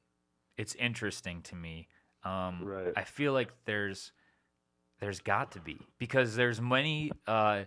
It's 0.57 0.75
interesting 0.75 1.41
to 1.43 1.55
me. 1.55 1.87
Um, 2.23 2.65
Right. 2.65 2.93
I 2.95 3.03
feel 3.03 3.33
like 3.33 3.51
there's 3.65 4.11
there's 4.99 5.21
got 5.21 5.53
to 5.53 5.61
be 5.61 5.79
because 5.97 6.35
there's 6.35 6.59
many 6.61 7.11
uh, 7.25 7.63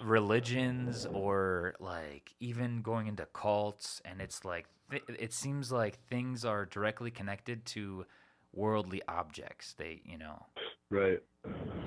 religions 0.00 1.06
or 1.12 1.74
like 1.80 2.34
even 2.40 2.82
going 2.82 3.06
into 3.06 3.26
cults, 3.26 4.00
and 4.04 4.20
it's 4.20 4.44
like 4.44 4.66
th- 4.90 5.02
it 5.08 5.32
seems 5.32 5.70
like 5.70 5.98
things 6.08 6.44
are 6.44 6.66
directly 6.66 7.10
connected 7.10 7.64
to 7.66 8.04
worldly 8.52 9.02
objects. 9.08 9.74
They, 9.78 10.00
you 10.04 10.18
know, 10.18 10.46
right. 10.90 11.20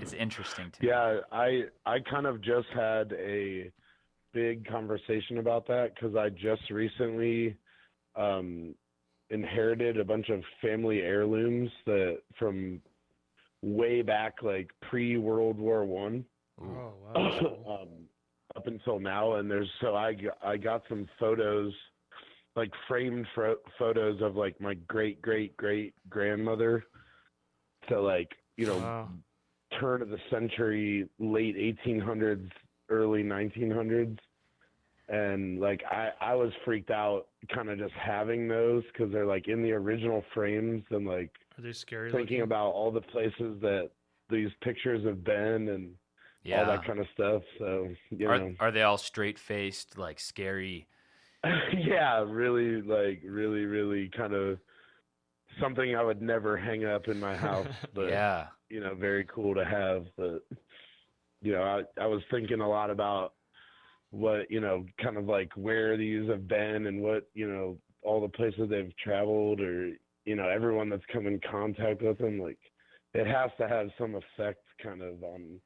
it's 0.02 0.14
interesting 0.14 0.72
to 0.72 0.82
me. 0.82 0.90
Yeah, 0.90 1.20
I 1.32 1.64
I 1.86 2.00
kind 2.00 2.26
of 2.26 2.42
just 2.42 2.68
had 2.74 3.14
a 3.14 3.72
big 4.34 4.68
conversation 4.68 5.38
about 5.38 5.68
that 5.68 5.94
because 5.96 6.16
I 6.16 6.30
just 6.30 6.70
recently 6.70 7.56
um, 8.16 8.76
inherited 9.30 10.00
a 10.00 10.06
bunch 10.06 10.30
of 10.30 10.42
family 10.62 11.02
heirlooms 11.02 11.70
that 11.86 12.20
from 12.38 12.82
way 13.62 14.02
back, 14.02 14.44
like 14.44 14.70
pre 14.82 15.18
World 15.18 15.58
War 15.58 15.86
One. 15.86 16.26
Oh, 16.62 16.94
wow. 17.04 17.16
um, 17.82 17.90
up 18.56 18.68
until 18.68 19.00
now. 19.00 19.36
And 19.36 19.50
there's 19.50 19.70
so 19.82 19.96
I 19.96 20.16
I 20.44 20.58
got 20.58 20.84
some 20.90 21.08
photos, 21.20 21.74
like 22.56 22.72
framed 22.88 23.28
fro- 23.36 23.58
photos 23.78 24.22
of 24.22 24.36
like 24.36 24.60
my 24.62 24.74
great 24.88 25.22
great 25.22 25.56
great 25.58 25.94
grandmother. 26.10 26.86
So 27.90 28.02
like 28.02 28.30
you 28.58 28.66
know 28.68 28.80
Wow. 28.80 29.10
turn 29.80 30.02
of 30.02 30.10
the 30.10 30.20
century, 30.30 31.08
late 31.20 31.56
1800s, 31.58 32.50
early 32.90 33.24
1900s, 33.24 34.20
and 35.10 35.60
like 35.60 35.82
I 35.90 36.12
I 36.22 36.36
was 36.36 36.52
freaked 36.66 36.92
out, 36.92 37.28
kind 37.54 37.70
of 37.70 37.78
just 37.80 37.94
having 37.94 38.48
those 38.48 38.84
because 38.94 39.12
they're 39.12 39.26
like 39.26 39.48
in 39.48 39.62
the 39.64 39.72
original 39.72 40.24
frames 40.34 40.84
and 40.92 41.06
like 41.08 41.32
Are 41.58 41.62
they 41.62 41.74
scary? 41.74 42.12
thinking 42.12 42.22
looking? 42.22 42.42
about 42.42 42.72
all 42.72 42.92
the 42.92 43.02
places 43.02 43.60
that 43.62 43.90
these 44.30 44.50
pictures 44.62 45.06
have 45.06 45.24
been 45.24 45.70
and 45.70 45.94
yeah. 46.44 46.62
all 46.62 46.66
that 46.68 46.86
kind 46.86 47.00
of 47.00 47.08
stuff. 47.14 47.42
So 47.60 47.90
you 48.10 48.30
are 48.30 48.40
know, 48.40 48.56
are 48.60 48.72
they 48.72 48.84
all 48.84 48.98
straight 48.98 49.40
faced, 49.40 49.98
like 49.98 50.20
scary? 50.20 50.88
yeah, 51.78 52.24
really 52.24 52.82
like 52.82 53.22
really 53.26 53.66
really 53.66 54.10
kind 54.16 54.34
of 54.34 54.60
something 55.60 55.96
I 55.96 56.04
would 56.04 56.22
never 56.22 56.58
hang 56.58 56.86
up 56.86 57.08
in 57.08 57.20
my 57.20 57.36
house, 57.36 57.68
but 57.94 58.10
yeah. 58.10 58.48
you 58.70 58.80
know, 58.80 58.96
very 58.96 59.26
cool 59.26 59.56
to 59.56 59.66
have. 59.66 60.06
But 60.18 60.44
you 61.42 61.54
know, 61.54 61.64
I 61.64 62.02
I 62.02 62.08
was 62.08 62.22
thinking 62.32 62.62
a 62.62 62.70
lot 62.70 62.90
about 62.90 63.34
what 64.12 64.50
you 64.50 64.60
know, 64.60 64.86
kind 65.02 65.18
of 65.18 65.26
like 65.26 65.52
where 65.56 65.98
these 65.98 66.30
have 66.30 66.48
been 66.48 66.88
and 66.88 67.02
what 67.02 67.28
you 67.34 67.48
know, 67.48 67.78
all 68.04 68.22
the 68.22 68.30
places 68.30 68.70
they've 68.70 68.96
traveled, 69.04 69.60
or 69.60 69.92
you 70.26 70.36
know, 70.36 70.48
everyone 70.50 70.90
that's 70.90 71.04
come 71.12 71.28
in 71.28 71.40
contact 71.50 72.02
with 72.02 72.18
them. 72.18 72.40
Like, 72.40 72.60
it 73.14 73.28
has 73.28 73.52
to 73.58 73.68
have 73.68 73.88
some 73.98 74.16
effect, 74.16 74.64
kind 74.82 75.02
of 75.02 75.22
on 75.24 75.60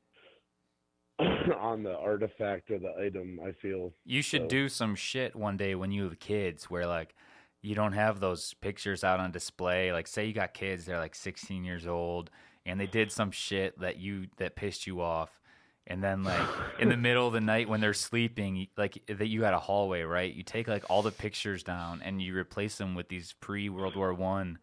on 1.60 1.84
the 1.84 1.98
artifact 1.98 2.70
or 2.72 2.80
the 2.80 2.94
item. 3.00 3.40
I 3.46 3.52
feel. 3.52 3.94
You 4.06 4.22
should 4.22 4.44
So- 4.44 4.48
do 4.48 4.70
some 4.70 4.96
shit 4.96 5.36
one 5.36 5.58
day 5.58 5.76
when 5.76 5.92
you 5.92 6.04
have 6.04 6.20
kids 6.20 6.70
where 6.70 6.86
like 6.86 7.16
you 7.62 7.76
don't 7.76 7.94
have 7.94 8.20
those 8.20 8.54
pictures 8.56 9.04
out 9.04 9.20
on 9.20 9.32
display. 9.32 9.92
Like 9.92 10.08
say 10.08 10.26
you 10.26 10.34
got 10.34 10.54
kids, 10.54 10.86
they're 10.86 11.00
like 11.00 11.16
16 11.16 11.64
years 11.64 11.88
old 11.88 12.30
and 12.66 12.80
they 12.80 12.86
did 12.86 13.12
some 13.12 13.32
shit 13.32 13.80
that 13.80 13.98
you 13.98 14.28
that 14.38 14.56
pissed 14.56 14.86
you 14.88 15.02
off. 15.02 15.40
And 15.88 16.04
then 16.04 16.24
like 16.24 16.48
in 16.80 16.90
the 16.90 16.98
middle 16.98 17.26
of 17.26 17.34
the 17.34 17.42
night 17.42 17.68
when 17.68 17.82
they're 17.82 17.94
sleeping, 17.94 18.68
like 18.78 19.02
that 19.08 19.28
you 19.28 19.44
had 19.44 19.54
a 19.54 19.60
hallway, 19.60 20.04
right? 20.04 20.34
You 20.34 20.44
take 20.44 20.68
like 20.68 20.84
all 20.90 21.02
the 21.02 21.12
pictures 21.12 21.64
down 21.64 22.02
and 22.04 22.22
you 22.22 22.36
replace 22.36 22.78
them 22.78 22.94
with 22.94 23.10
these 23.10 23.34
pre 23.40 23.70
World 23.70 23.96
War 23.96 24.14
1 24.14 24.60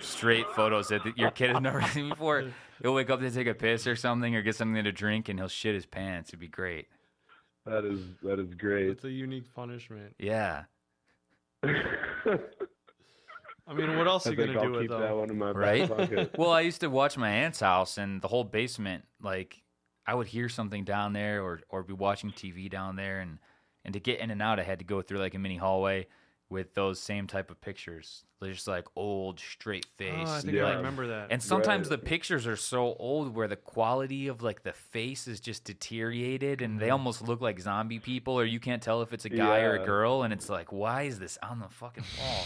straight 0.00 0.46
photos 0.56 0.88
that 0.88 1.02
your 1.16 1.30
kid 1.30 1.50
has 1.50 1.60
never 1.62 1.82
seen 1.92 2.08
before. 2.10 2.44
He'll 2.82 2.94
wake 2.94 3.10
up 3.10 3.20
to 3.20 3.30
take 3.30 3.46
a 3.46 3.54
piss 3.54 3.86
or 3.86 3.94
something 3.96 4.34
or 4.34 4.42
get 4.42 4.56
something 4.56 4.82
to 4.82 4.92
drink 4.92 5.28
and 5.28 5.38
he'll 5.38 5.48
shit 5.48 5.74
his 5.74 5.86
pants. 5.86 6.30
It'd 6.30 6.40
be 6.40 6.48
great. 6.48 6.88
That 7.66 7.84
is 7.84 8.00
that 8.22 8.38
is 8.38 8.54
great. 8.54 8.88
It's 8.88 9.04
a 9.04 9.10
unique 9.10 9.52
punishment. 9.54 10.14
Yeah. 10.18 10.64
I 13.66 13.74
mean, 13.74 13.96
what 13.98 14.06
else 14.08 14.26
I 14.26 14.30
are 14.30 14.32
you 14.32 14.46
gonna 14.46 14.58
I'll 14.58 14.64
do 14.66 14.72
with 14.72 14.80
keep 14.82 14.90
that 14.90 14.98
them? 15.00 15.16
one 15.18 15.30
in 15.30 15.38
my 15.38 15.50
Right? 15.50 15.88
back 15.88 15.98
pocket. 16.10 16.34
well, 16.38 16.50
I 16.50 16.62
used 16.62 16.80
to 16.80 16.88
watch 16.88 17.16
my 17.16 17.28
aunt's 17.30 17.60
house 17.60 17.98
and 17.98 18.20
the 18.22 18.28
whole 18.28 18.44
basement, 18.44 19.04
like 19.22 19.62
I 20.06 20.14
would 20.14 20.26
hear 20.26 20.48
something 20.48 20.84
down 20.84 21.12
there 21.12 21.42
or 21.42 21.60
or 21.68 21.82
be 21.82 21.92
watching 21.92 22.30
TV 22.30 22.70
down 22.70 22.96
there 22.96 23.20
and 23.20 23.38
and 23.84 23.92
to 23.94 24.00
get 24.00 24.20
in 24.20 24.30
and 24.30 24.42
out 24.42 24.58
I 24.58 24.62
had 24.64 24.78
to 24.80 24.84
go 24.84 25.02
through 25.02 25.18
like 25.18 25.34
a 25.34 25.38
mini 25.38 25.56
hallway 25.56 26.06
with 26.50 26.74
those 26.74 26.98
same 27.00 27.26
type 27.26 27.50
of 27.50 27.60
pictures. 27.60 28.24
They're 28.40 28.52
just 28.52 28.66
like 28.66 28.86
old, 28.96 29.38
straight 29.38 29.86
face. 29.96 30.12
Oh, 30.26 30.32
I 30.34 30.40
think 30.40 30.54
Yeah. 30.54 30.64
I 30.64 30.74
remember 30.74 31.06
that. 31.06 31.28
and 31.30 31.42
sometimes 31.42 31.88
Right. 31.88 32.00
the 32.00 32.06
pictures 32.06 32.46
are 32.46 32.56
so 32.56 32.94
old 32.98 33.34
where 33.34 33.48
the 33.48 33.56
quality 33.56 34.26
of 34.26 34.42
like 34.42 34.62
the 34.64 34.72
face 34.72 35.28
is 35.28 35.40
just 35.40 35.64
deteriorated 35.64 36.60
and 36.60 36.78
they 36.80 36.86
mm-hmm. 36.86 36.92
almost 36.92 37.22
look 37.22 37.40
like 37.40 37.60
zombie 37.60 38.00
people 38.00 38.38
or 38.38 38.44
you 38.44 38.58
can't 38.60 38.82
tell 38.82 39.00
if 39.02 39.12
it's 39.12 39.24
a 39.24 39.30
guy 39.30 39.60
or 39.60 39.76
a 39.76 39.86
girl 39.86 40.22
and 40.24 40.32
it's 40.32 40.48
like 40.48 40.72
why 40.72 41.02
is 41.02 41.18
this 41.18 41.38
on 41.42 41.60
the 41.60 41.68
fucking 41.68 42.04
wall? 42.18 42.44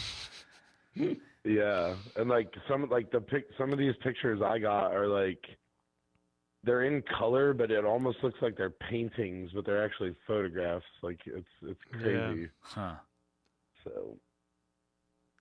Yeah, 1.44 1.94
and 2.16 2.30
like 2.30 2.54
some 2.66 2.88
like 2.88 3.10
the 3.10 3.20
pic, 3.20 3.44
some 3.58 3.70
of 3.70 3.78
these 3.78 3.94
pictures 4.02 4.40
I 4.42 4.58
got 4.58 4.94
are 4.94 5.06
like 5.06 5.44
they're 6.62 6.84
in 6.84 7.02
color, 7.18 7.52
but 7.52 7.70
it 7.70 7.84
almost 7.84 8.18
looks 8.22 8.38
like 8.40 8.56
they're 8.56 8.70
paintings, 8.70 9.50
but 9.54 9.66
they're 9.66 9.84
actually 9.84 10.14
photographs. 10.26 10.86
Like 11.02 11.20
it's 11.26 11.46
it's 11.62 11.80
Yeah. 11.92 12.00
crazy. 12.00 12.48
Huh. 12.62 12.94
So, 13.84 14.16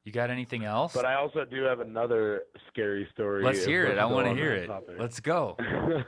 You 0.04 0.12
got 0.12 0.30
anything 0.30 0.64
else? 0.66 0.94
but 0.94 1.06
I 1.06 1.16
also 1.16 1.46
do 1.46 1.64
have 1.64 1.80
another 1.80 2.44
scary 2.70 3.08
story. 3.14 3.44
Let's 3.44 3.66
hear 3.66 3.86
it. 3.86 3.98
I 3.98 4.06
want 4.06 4.28
to 4.28 4.34
hear 4.34 4.54
it. 4.54 4.68
topic. 4.68 4.96
Let's 5.00 5.20
go. 5.20 5.58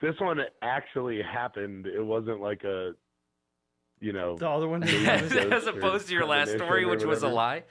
this 0.00 0.14
one 0.18 0.40
actually 0.62 1.20
happened. 1.22 1.86
It 1.86 2.04
wasn't 2.04 2.40
like 2.40 2.64
a, 2.64 2.92
you 4.00 4.12
know, 4.12 4.36
the 4.36 4.48
other 4.48 4.68
one. 4.68 4.82
As 4.88 5.66
opposed 5.66 6.08
to 6.08 6.14
your 6.14 6.26
last 6.26 6.52
story, 6.52 6.84
which 6.84 7.04
was 7.04 7.22
a 7.22 7.28
lie. 7.28 7.64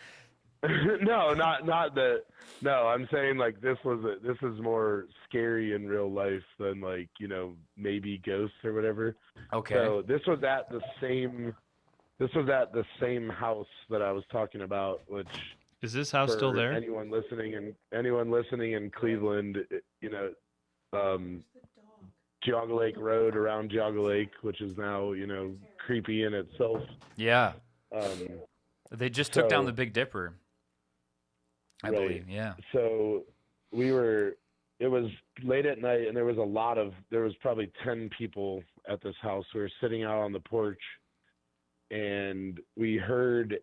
no, 1.02 1.34
not 1.34 1.66
not 1.66 1.96
that. 1.96 2.22
No, 2.62 2.88
I'm 2.88 3.08
saying 3.12 3.38
like 3.38 3.60
this 3.62 3.78
was 3.84 4.00
a, 4.06 4.26
this 4.26 4.38
is 4.44 4.62
more 4.62 5.08
scary 5.28 5.74
in 5.74 5.88
real 5.88 6.12
life 6.12 6.44
than 6.60 6.80
like 6.82 7.10
you 7.20 7.28
know 7.28 7.56
maybe 7.76 8.22
ghosts 8.24 8.56
or 8.64 8.74
whatever. 8.74 9.16
Okay. 9.54 9.74
So 9.74 10.04
this 10.08 10.22
was 10.28 10.44
at 10.44 10.70
the 10.70 10.80
same. 11.02 11.56
This 12.22 12.30
was 12.36 12.50
at 12.50 12.72
the 12.72 12.86
same 13.00 13.28
house 13.28 13.66
that 13.90 14.04
I 14.04 14.12
was 14.12 14.24
talking 14.32 14.62
about, 14.62 15.02
which 15.08 15.26
Is 15.82 15.92
this 15.92 16.12
house 16.12 16.32
still 16.32 16.54
there? 16.54 16.72
Anyone 16.72 17.10
listening 17.10 17.56
and 17.56 17.74
anyone 17.92 18.30
listening 18.30 18.74
in 18.74 18.92
Cleveland, 18.92 19.58
you 20.02 20.10
know, 20.12 20.30
um, 20.94 21.44
Geauga 22.46 22.78
Lake 22.78 22.96
Road 23.00 23.36
around 23.36 23.72
Geauga 23.72 24.08
Lake, 24.08 24.30
which 24.44 24.62
is 24.62 24.78
now 24.78 25.14
you 25.14 25.26
know 25.26 25.56
creepy 25.84 26.24
in 26.26 26.36
itself. 26.36 26.84
yeah. 27.16 27.54
Um, 27.92 28.30
They 28.92 29.10
just 29.10 29.34
took 29.34 29.50
down 29.50 29.66
the 29.66 29.74
Big 29.74 29.92
Dipper. 29.92 30.36
I 31.84 31.90
Right. 31.90 31.98
believe. 31.98 32.30
Yeah. 32.30 32.54
so 32.72 33.24
we 33.72 33.92
were 33.92 34.36
it 34.80 34.88
was 34.88 35.06
late 35.42 35.66
at 35.66 35.80
night 35.80 36.08
and 36.08 36.16
there 36.16 36.26
was 36.26 36.38
a 36.38 36.44
lot 36.44 36.78
of 36.78 36.94
there 37.10 37.22
was 37.22 37.36
probably 37.38 37.72
10 37.84 38.10
people 38.16 38.62
at 38.88 39.02
this 39.02 39.16
house 39.22 39.46
we 39.56 39.62
were 39.62 39.72
sitting 39.82 40.04
out 40.04 40.20
on 40.20 40.32
the 40.32 40.40
porch 40.40 40.80
and 41.92 42.60
we 42.76 42.98
heard 42.98 43.58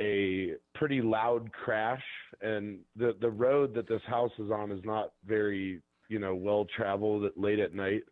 a 0.00 0.54
pretty 0.74 1.00
loud 1.00 1.52
crash 1.52 2.02
and 2.40 2.78
the 2.96 3.14
the 3.20 3.30
road 3.30 3.74
that 3.74 3.88
this 3.88 4.02
house 4.06 4.32
is 4.38 4.50
on 4.50 4.72
is 4.72 4.84
not 4.84 5.12
very 5.24 5.80
you 6.08 6.18
know 6.18 6.34
well 6.34 6.66
traveled 6.76 7.24
at- 7.24 7.38
late 7.38 7.60
at 7.60 7.74
night 7.74 8.02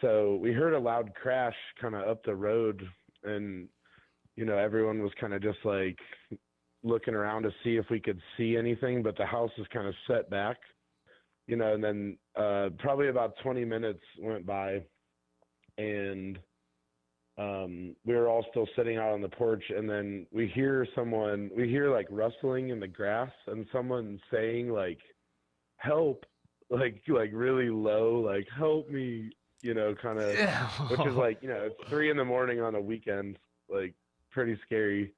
so 0.00 0.36
we 0.36 0.52
heard 0.52 0.74
a 0.74 0.78
loud 0.78 1.12
crash 1.20 1.56
kind 1.80 1.96
of 1.96 2.06
up 2.06 2.22
the 2.24 2.34
road 2.34 2.86
and 3.24 3.68
you 4.36 4.44
know 4.44 4.56
everyone 4.56 5.02
was 5.02 5.12
kind 5.20 5.34
of 5.34 5.42
just 5.42 5.58
like 5.64 5.98
looking 6.86 7.14
around 7.14 7.42
to 7.42 7.50
see 7.64 7.76
if 7.76 7.86
we 7.90 8.00
could 8.00 8.20
see 8.36 8.56
anything, 8.56 9.02
but 9.02 9.16
the 9.16 9.26
house 9.26 9.50
is 9.58 9.66
kind 9.72 9.86
of 9.86 9.94
set 10.06 10.30
back, 10.30 10.56
you 11.46 11.56
know. 11.56 11.74
And 11.74 11.82
then 11.82 12.16
uh, 12.36 12.70
probably 12.78 13.08
about 13.08 13.34
20 13.42 13.64
minutes 13.64 14.00
went 14.20 14.46
by, 14.46 14.82
and 15.76 16.38
um, 17.38 17.94
we 18.04 18.14
were 18.14 18.28
all 18.28 18.44
still 18.50 18.68
sitting 18.76 18.96
out 18.96 19.12
on 19.12 19.20
the 19.20 19.28
porch. 19.28 19.64
And 19.76 19.88
then 19.88 20.26
we 20.32 20.46
hear 20.48 20.86
someone, 20.94 21.50
we 21.54 21.68
hear 21.68 21.90
like 21.90 22.06
rustling 22.10 22.70
in 22.70 22.80
the 22.80 22.88
grass, 22.88 23.32
and 23.46 23.66
someone 23.72 24.20
saying 24.30 24.70
like, 24.70 24.98
"Help!" 25.76 26.24
like 26.70 27.02
like 27.08 27.30
really 27.32 27.68
low, 27.70 28.20
like 28.20 28.48
"Help 28.56 28.88
me!" 28.90 29.30
You 29.62 29.74
know, 29.74 29.94
kind 30.00 30.18
of 30.18 30.34
which 30.90 31.06
is 31.06 31.14
like 31.14 31.42
you 31.42 31.48
know 31.48 31.68
it's 31.70 31.76
three 31.88 32.10
in 32.10 32.16
the 32.16 32.24
morning 32.24 32.60
on 32.60 32.74
a 32.74 32.80
weekend 32.80 33.38
like 33.68 33.94
pretty 34.30 34.58
scary 34.64 35.12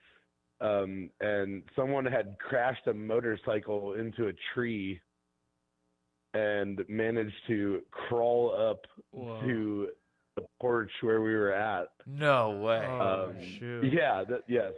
um 0.60 1.10
and 1.20 1.62
someone 1.76 2.04
had 2.04 2.36
crashed 2.38 2.86
a 2.86 2.94
motorcycle 2.94 3.94
into 3.94 4.28
a 4.28 4.32
tree 4.54 5.00
and 6.34 6.84
managed 6.88 7.34
to 7.46 7.80
crawl 7.90 8.54
up 8.56 8.86
Whoa. 9.10 9.40
to 9.42 9.88
the 10.40 10.46
porch 10.60 10.90
where 11.00 11.20
we 11.20 11.34
were 11.34 11.52
at. 11.52 11.88
No 12.06 12.50
way. 12.50 12.86
Oh, 12.88 13.30
Um, 13.30 13.36
shoot. 13.58 13.92
Yeah, 13.92 14.24
that, 14.28 14.42
yes, 14.48 14.72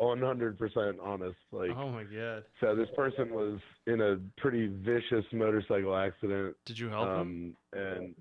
100% 0.00 0.94
honest. 1.02 1.36
Like, 1.52 1.70
oh 1.76 1.90
my 1.90 2.04
god. 2.04 2.44
so 2.60 2.74
this 2.74 2.88
person 2.96 3.34
was 3.34 3.58
in 3.86 4.00
a 4.00 4.16
pretty 4.40 4.66
vicious 4.68 5.24
motorcycle 5.32 5.96
accident. 5.96 6.56
Did 6.64 6.78
you 6.78 6.88
help 6.88 7.08
him? 7.08 7.54
Um, 7.74 7.78
and 7.80 8.14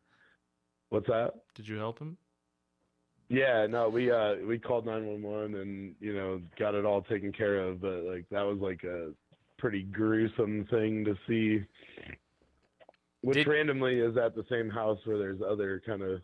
what's 0.90 1.08
that? 1.08 1.32
Did 1.56 1.68
you 1.68 1.78
help 1.78 2.00
him? 2.00 2.18
Yeah, 3.30 3.66
no, 3.68 3.88
we 3.90 4.12
uh 4.12 4.36
we 4.48 4.60
called 4.60 4.86
911 4.86 5.56
and 5.56 5.96
you 6.00 6.14
know 6.14 6.42
got 6.60 6.76
it 6.76 6.86
all 6.86 7.02
taken 7.02 7.32
care 7.32 7.60
of, 7.60 7.82
but 7.82 8.04
like 8.04 8.26
that 8.30 8.42
was 8.44 8.58
like 8.60 8.84
a 8.84 9.12
pretty 9.58 9.84
gruesome 9.84 10.68
thing 10.70 11.06
to 11.06 11.16
see. 11.28 11.64
Which 13.22 13.36
Did- 13.38 13.48
randomly 13.48 14.00
is 14.02 14.18
at 14.18 14.36
the 14.36 14.44
same 14.52 14.70
house 14.70 15.00
where 15.06 15.18
there's 15.18 15.40
other 15.42 15.82
kind 15.86 16.02
of 16.02 16.22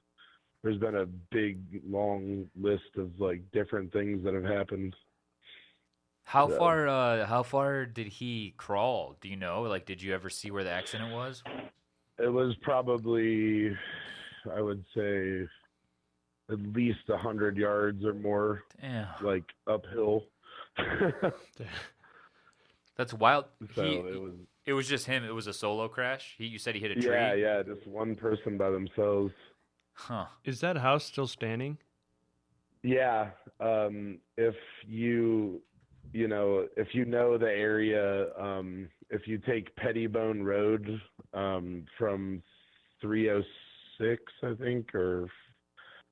there's 0.64 0.78
been 0.78 0.96
a 0.96 1.06
big 1.06 1.60
long 1.88 2.50
list 2.60 2.98
of 2.98 3.12
like 3.20 3.42
different 3.52 3.92
things 3.94 4.24
that 4.24 4.34
have 4.34 4.44
happened. 4.44 4.96
How 6.24 6.50
so- 6.50 6.58
far? 6.58 6.88
Uh, 6.88 7.26
how 7.26 7.44
far 7.44 7.86
did 7.86 8.08
he 8.08 8.54
crawl? 8.58 9.16
Do 9.22 9.30
you 9.30 9.36
know? 9.36 9.64
Like, 9.64 9.86
did 9.86 10.02
you 10.02 10.14
ever 10.14 10.30
see 10.30 10.52
where 10.52 10.64
the 10.64 10.72
accident 10.72 11.14
was? 11.14 11.44
It 12.18 12.32
was 12.32 12.54
probably 12.62 13.76
I 14.54 14.62
would 14.62 14.84
say 14.96 15.48
at 16.52 16.60
least 16.74 17.10
a 17.10 17.18
hundred 17.18 17.58
yards 17.58 18.04
or 18.04 18.14
more, 18.14 18.64
Damn, 18.82 19.08
like 19.22 19.44
uphill. 19.68 20.24
that's 22.98 23.14
wild. 23.14 23.46
so 23.76 23.84
he, 23.84 23.96
it 23.96 24.22
was 24.22 24.34
it 24.66 24.74
was 24.74 24.88
just 24.88 25.06
him. 25.06 25.24
It 25.24 25.34
was 25.34 25.48
a 25.48 25.54
solo 25.54 25.88
crash. 25.88 26.36
He, 26.38 26.46
you 26.46 26.60
said 26.60 26.76
he 26.76 26.82
hit 26.82 26.92
a 26.92 26.96
tree. 26.96 27.12
Yeah, 27.12 27.34
yeah, 27.34 27.64
just 27.64 27.88
one 27.88 28.16
person 28.16 28.58
by 28.58 28.70
themselves. 28.70 29.34
Huh. 30.08 30.26
Is 30.46 30.62
that 30.62 30.78
house 30.78 31.04
still 31.06 31.28
standing? 31.28 31.78
Yeah, 32.84 33.32
um, 33.60 34.20
if 34.38 34.56
you, 34.88 35.62
you 36.14 36.30
know, 36.30 36.68
if 36.78 36.96
you 36.96 37.04
know 37.04 37.38
the 37.38 37.50
area, 37.52 38.34
um, 38.40 38.88
if 39.10 39.28
you 39.28 39.38
take 39.40 39.76
Pettibone 39.76 40.42
Road 40.44 41.02
um, 41.34 41.84
from 41.98 42.42
306, 43.02 44.24
I 44.44 44.54
think, 44.64 44.96
or 44.96 45.28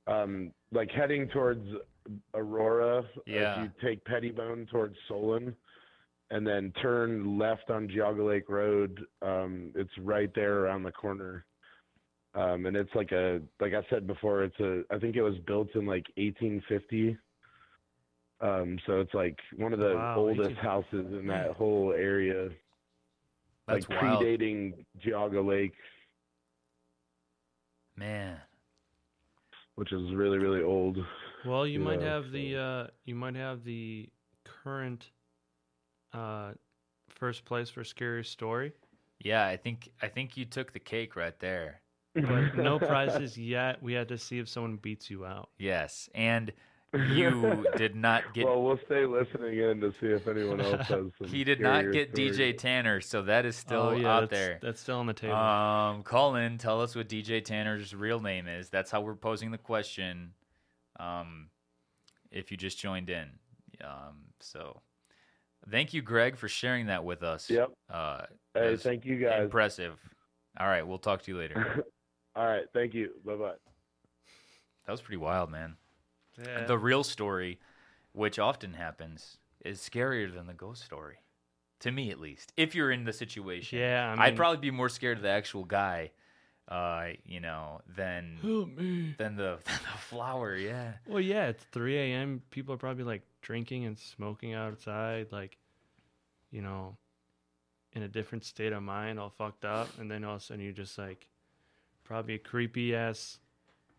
um, 0.07 0.51
like 0.73 0.91
heading 0.91 1.29
towards 1.29 1.65
Aurora, 2.33 3.05
Yeah. 3.25 3.63
if 3.63 3.71
you 3.81 3.87
take 3.89 4.03
Pettibone 4.03 4.67
towards 4.69 4.95
Solon, 5.07 5.55
and 6.29 6.45
then 6.45 6.73
turn 6.81 7.37
left 7.39 7.69
on 7.69 7.87
Geauga 7.87 8.27
Lake 8.27 8.49
Road, 8.49 8.99
um, 9.21 9.71
it's 9.75 9.97
right 9.99 10.29
there 10.35 10.65
around 10.65 10.83
the 10.83 10.91
corner. 10.91 11.45
Um, 12.37 12.67
and 12.67 12.77
it's 12.77 12.95
like 12.95 13.11
a, 13.13 13.41
like 13.59 13.73
I 13.73 13.85
said 13.89 14.07
before, 14.07 14.43
it's 14.43 14.59
a, 14.61 14.83
I 14.91 14.99
think 14.99 15.17
it 15.17 15.23
was 15.23 15.37
built 15.47 15.75
in 15.75 15.85
like 15.87 16.05
1850. 16.17 17.17
Um, 18.39 18.79
so 18.85 19.01
it's 19.01 19.13
like 19.13 19.37
one 19.57 19.73
of 19.73 19.79
the 19.79 20.05
Wow, 20.05 20.15
oldest 20.15 20.55
18 20.55 20.57
houses 20.57 21.07
in 21.13 21.27
that 21.27 21.55
whole 21.57 21.93
area, 21.93 22.49
That's 23.67 23.87
like 23.87 23.89
wild, 23.89 24.29
predating 24.29 24.85
Geauga 25.05 25.45
Lake, 25.45 25.73
man. 27.97 28.41
which 29.75 29.93
is 29.93 30.13
really, 30.15 30.39
really 30.39 30.61
old. 30.63 30.97
Well, 31.43 31.65
you 31.65 31.79
might 31.79 32.01
Yeah, 32.01 32.01
have 32.01 32.31
the 32.31 32.55
uh, 32.57 32.87
you 33.05 33.15
might 33.15 33.35
have 33.35 33.63
the 33.63 34.11
current 34.43 35.11
uh, 36.13 36.53
first 37.09 37.45
place 37.45 37.69
for 37.69 37.83
scariest 37.83 38.31
story, 38.31 38.73
Yeah, 39.19 39.45
I 39.47 39.57
think 39.57 39.91
I 40.01 40.07
think 40.07 40.37
you 40.37 40.45
took 40.45 40.73
the 40.73 40.79
cake 40.79 41.15
right 41.15 41.37
there. 41.39 41.81
But 42.21 42.57
no 42.57 42.79
prizes 42.79 43.37
yet. 43.37 43.81
We 43.81 43.93
had 43.93 44.07
to 44.09 44.17
see 44.17 44.39
if 44.39 44.49
someone 44.49 44.77
beats 44.77 45.09
you 45.09 45.25
out. 45.25 45.49
Yes, 45.57 46.09
and 46.15 46.51
you 46.93 47.65
did 47.75 47.95
not 47.95 48.33
get. 48.33 48.45
well, 48.45 48.61
we'll 48.61 48.79
stay 48.85 49.05
listening 49.05 49.59
in 49.59 49.81
to 49.81 49.91
see 49.99 50.07
if 50.07 50.27
anyone 50.27 50.61
else 50.61 50.87
has 50.87 50.87
some. 51.19 51.27
he 51.27 51.43
did 51.43 51.59
not 51.59 51.91
get 51.91 52.13
stories. 52.13 52.37
DJ 52.37 52.57
Tanner, 52.57 53.01
so 53.01 53.23
that 53.23 53.45
is 53.45 53.55
still 53.55 53.81
oh, 53.81 53.91
yeah, 53.91 54.15
out 54.15 54.19
that's, 54.21 54.31
there. 54.31 54.59
That's 54.61 54.81
still 54.81 54.97
on 54.97 55.05
the 55.05 55.13
table. 55.13 55.35
Um, 55.35 56.03
call 56.03 56.35
in, 56.35 56.57
tell 56.57 56.81
us 56.81 56.95
what 56.95 57.09
DJ 57.09 57.43
Tanner's 57.43 57.93
real 57.93 58.19
name 58.19 58.47
is. 58.47 58.69
That's 58.69 58.89
how 58.89 59.01
we're 59.01 59.15
posing 59.15 59.51
the 59.51 59.57
question. 59.57 60.31
Um, 60.99 61.49
if 62.31 62.51
you 62.51 62.57
just 62.57 62.79
joined 62.79 63.09
in, 63.09 63.27
um, 63.83 64.23
so 64.39 64.81
thank 65.69 65.93
you, 65.93 66.01
Greg, 66.01 66.37
for 66.37 66.47
sharing 66.47 66.87
that 66.87 67.03
with 67.03 67.21
us. 67.21 67.49
Yep. 67.49 67.71
Uh, 67.89 68.21
Hey, 68.53 68.75
thank 68.75 69.05
you 69.05 69.17
guys. 69.17 69.43
impressive. 69.43 69.99
All 70.59 70.67
right, 70.67 70.85
we'll 70.85 70.97
talk 70.97 71.21
to 71.23 71.31
you 71.31 71.37
later. 71.37 71.85
All 72.37 72.45
right, 72.45 72.65
thank 72.71 72.93
you. 72.93 73.09
Bye 73.25 73.35
bye. 73.35 73.53
that 74.85 74.91
was 74.91 75.01
pretty 75.01 75.17
wild, 75.17 75.49
man. 75.49 75.75
yeah. 76.37 76.65
The 76.65 76.77
real 76.77 77.03
story, 77.03 77.59
which 78.13 78.37
often 78.37 78.73
happens, 78.73 79.37
is 79.65 79.79
scarier 79.79 80.31
than 80.33 80.45
the 80.45 80.53
ghost 80.53 80.83
story. 80.83 81.17
To 81.81 81.91
me, 81.91 82.11
at 82.11 82.19
least. 82.19 82.53
If 82.55 82.75
you're 82.75 82.91
in 82.91 83.03
the 83.05 83.13
situation. 83.13 83.79
yeah, 83.79 84.07
I 84.07 84.11
mean, 84.11 84.19
I'd 84.19 84.35
probably 84.35 84.57
be 84.59 84.71
more 84.71 84.89
scared 84.89 85.17
of 85.17 85.23
the 85.23 85.29
actual 85.29 85.63
guy, 85.63 86.11
uh, 86.67 87.07
you 87.25 87.39
know, 87.39 87.81
than 87.95 88.37
help 88.41 88.69
me. 88.77 89.15
than 89.17 89.35
the 89.35 89.57
than 89.65 89.79
the 89.91 89.97
flower. 89.99 90.55
Yeah. 90.55 90.93
Well, 91.07 91.19
yeah, 91.19 91.47
it's 91.47 91.63
3 91.71 91.97
a.m. 91.97 92.43
People 92.51 92.73
are 92.75 92.77
probably 92.77 93.03
like 93.03 93.23
drinking 93.41 93.85
and 93.85 93.97
smoking 93.97 94.53
outside, 94.53 95.31
like, 95.31 95.57
you 96.51 96.61
know, 96.61 96.97
in 97.93 98.03
a 98.03 98.07
different 98.07 98.43
state 98.43 98.73
of 98.73 98.83
mind, 98.83 99.19
all 99.19 99.29
fucked 99.31 99.65
up. 99.65 99.89
And 99.99 100.09
then 100.09 100.23
all 100.23 100.35
of 100.35 100.41
a 100.41 100.43
sudden 100.43 100.63
you're 100.63 100.71
just 100.73 100.97
like, 100.99 101.27
probably 102.07 102.35
a 102.35 102.39
creepy 102.39 102.95
ass 102.95 103.39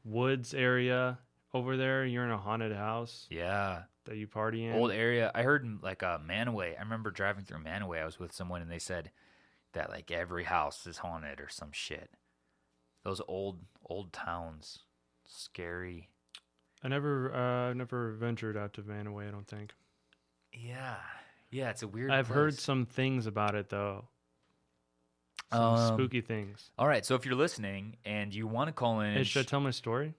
woods 0.05 0.55
area 0.55 1.19
over 1.55 1.77
there. 1.77 2.05
You're 2.05 2.25
in 2.25 2.31
a 2.31 2.39
haunted 2.39 2.75
house 2.75 3.27
Yeah. 3.31 3.83
that 4.07 4.17
you 4.17 4.27
party 4.27 4.65
in. 4.65 4.75
Old 4.75 4.91
area. 4.91 5.31
I 5.35 5.43
heard 5.43 5.67
like 5.83 6.03
uh, 6.03 6.19
Mantua. 6.25 6.71
I 6.79 6.81
remember 6.81 7.11
driving 7.11 7.45
through 7.45 7.61
Mantua. 7.63 7.99
I 8.01 8.05
was 8.05 8.19
with 8.19 8.33
someone 8.33 8.63
and 8.63 8.71
they 8.71 8.79
said 8.79 9.11
that 9.75 9.91
like 9.91 10.11
every 10.11 10.45
house 10.45 10.87
is 10.87 10.99
haunted 10.99 11.41
or 11.41 11.49
some 11.49 11.73
shit. 11.73 12.11
Those 13.05 13.21
old 13.29 13.61
old 13.85 14.13
towns, 14.13 14.81
scary. 15.27 16.09
I 16.83 16.89
never, 16.89 17.35
uh, 17.35 17.75
never 17.75 18.13
ventured 18.13 18.57
out 18.57 18.73
to 18.75 18.83
Mantua. 18.83 19.27
I 19.27 19.31
don't 19.31 19.47
think. 19.47 19.73
Yeah. 20.53 20.97
Yeah, 21.51 21.71
it's 21.71 21.83
a 21.83 21.89
weird. 21.89 22.11
I've 22.11 22.29
heard 22.29 22.55
some 22.59 22.85
things 22.87 23.27
about 23.27 23.55
it, 23.55 23.69
though. 23.71 24.09
Some 25.53 25.63
Um, 25.75 25.95
spooky 25.95 26.21
things. 26.21 26.71
All 26.79 26.87
right, 26.87 27.05
so 27.07 27.15
if 27.15 27.25
you're 27.25 27.35
listening 27.35 27.97
and 28.05 28.35
you 28.35 28.47
want 28.47 28.69
to 28.69 28.73
call 28.73 29.01
in, 29.01 29.13
Hey, 29.13 29.19
and 29.19 29.27
should 29.27 29.41
I 29.41 29.49
tell 29.49 29.61
my 29.61 29.71
story? 29.71 30.15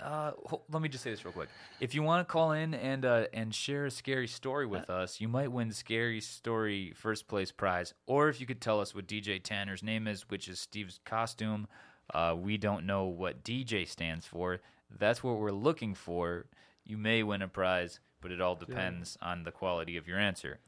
uh, 0.00 0.30
let 0.70 0.80
me 0.80 0.88
just 0.88 1.02
say 1.02 1.10
this 1.10 1.24
real 1.24 1.32
quick. 1.32 1.48
If 1.80 1.92
you 1.94 2.02
want 2.04 2.26
to 2.26 2.30
call 2.30 2.52
in 2.52 2.72
and 2.74 3.04
uh, 3.04 3.26
and 3.32 3.52
share 3.52 3.86
a 3.86 3.90
scary 3.90 4.28
story 4.28 4.64
with 4.66 4.88
us, 4.90 5.20
you 5.20 5.26
might 5.26 5.50
win 5.50 5.72
scary 5.72 6.20
story 6.20 6.92
first 6.94 7.26
place 7.26 7.50
prize. 7.50 7.94
Or 8.06 8.28
if 8.28 8.40
you 8.40 8.46
could 8.46 8.60
tell 8.60 8.80
us 8.80 8.94
what 8.94 9.08
DJ 9.08 9.42
Tanner's 9.42 9.82
name 9.82 10.06
is, 10.06 10.28
which 10.30 10.46
is 10.48 10.60
Steve's 10.60 11.00
costume. 11.04 11.66
Uh, 12.14 12.34
we 12.38 12.56
don't 12.56 12.86
know 12.86 13.04
what 13.06 13.42
DJ 13.42 13.86
stands 13.88 14.24
for. 14.24 14.60
That's 14.90 15.22
what 15.22 15.38
we're 15.38 15.50
looking 15.50 15.94
for. 15.94 16.46
You 16.84 16.96
may 16.96 17.22
win 17.22 17.42
a 17.42 17.48
prize, 17.48 17.98
but 18.20 18.30
it 18.30 18.40
all 18.40 18.54
depends 18.54 19.18
on 19.20 19.42
the 19.42 19.50
quality 19.52 19.96
of 19.96 20.06
your 20.06 20.18
answer. 20.18 20.60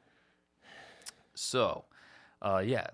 So, 1.35 1.85
uh, 2.42 2.62
yeah. 2.64 2.87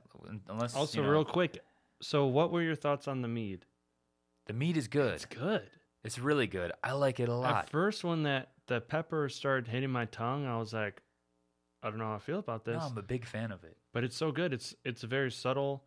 Unless 0.48 0.74
Also, 0.74 0.98
you 0.98 1.04
know, 1.04 1.10
real 1.12 1.24
quick. 1.24 1.58
So, 2.02 2.26
what 2.26 2.50
were 2.52 2.62
your 2.62 2.74
thoughts 2.76 3.08
on 3.08 3.22
the 3.22 3.28
mead? 3.28 3.64
the 4.46 4.52
meat 4.52 4.76
is 4.76 4.86
good. 4.86 5.14
It's 5.14 5.24
good. 5.24 5.68
It's 6.04 6.20
really 6.20 6.46
good. 6.46 6.70
I 6.84 6.92
like 6.92 7.18
it 7.18 7.28
a 7.28 7.34
lot. 7.34 7.64
At 7.64 7.70
first, 7.70 8.04
when 8.04 8.22
that 8.24 8.52
the 8.68 8.80
pepper 8.80 9.28
started 9.28 9.66
hitting 9.66 9.90
my 9.90 10.04
tongue, 10.04 10.46
I 10.46 10.56
was 10.56 10.72
like, 10.72 11.02
I 11.82 11.90
don't 11.90 11.98
know 11.98 12.04
how 12.06 12.14
I 12.14 12.18
feel 12.20 12.38
about 12.38 12.64
this, 12.64 12.80
No, 12.80 12.86
I'm 12.86 12.98
a 12.98 13.02
big 13.02 13.24
fan 13.24 13.50
of 13.50 13.64
it. 13.64 13.76
but 13.92 14.04
it's 14.04 14.16
so 14.16 14.30
good. 14.30 14.52
It's 14.52 14.74
it's 14.84 15.02
a 15.02 15.08
very 15.08 15.32
subtle 15.32 15.82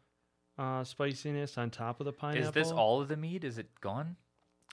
uh, 0.58 0.84
spiciness 0.84 1.58
on 1.58 1.70
top 1.70 2.02
of 2.02 2.06
the 2.06 2.12
pineapple. 2.12 2.48
Is 2.50 2.52
this 2.54 2.70
all 2.72 3.00
of 3.02 3.08
the 3.08 3.16
meat? 3.16 3.46
Is 3.46 3.58
it 3.58 3.70
gone? 3.80 4.18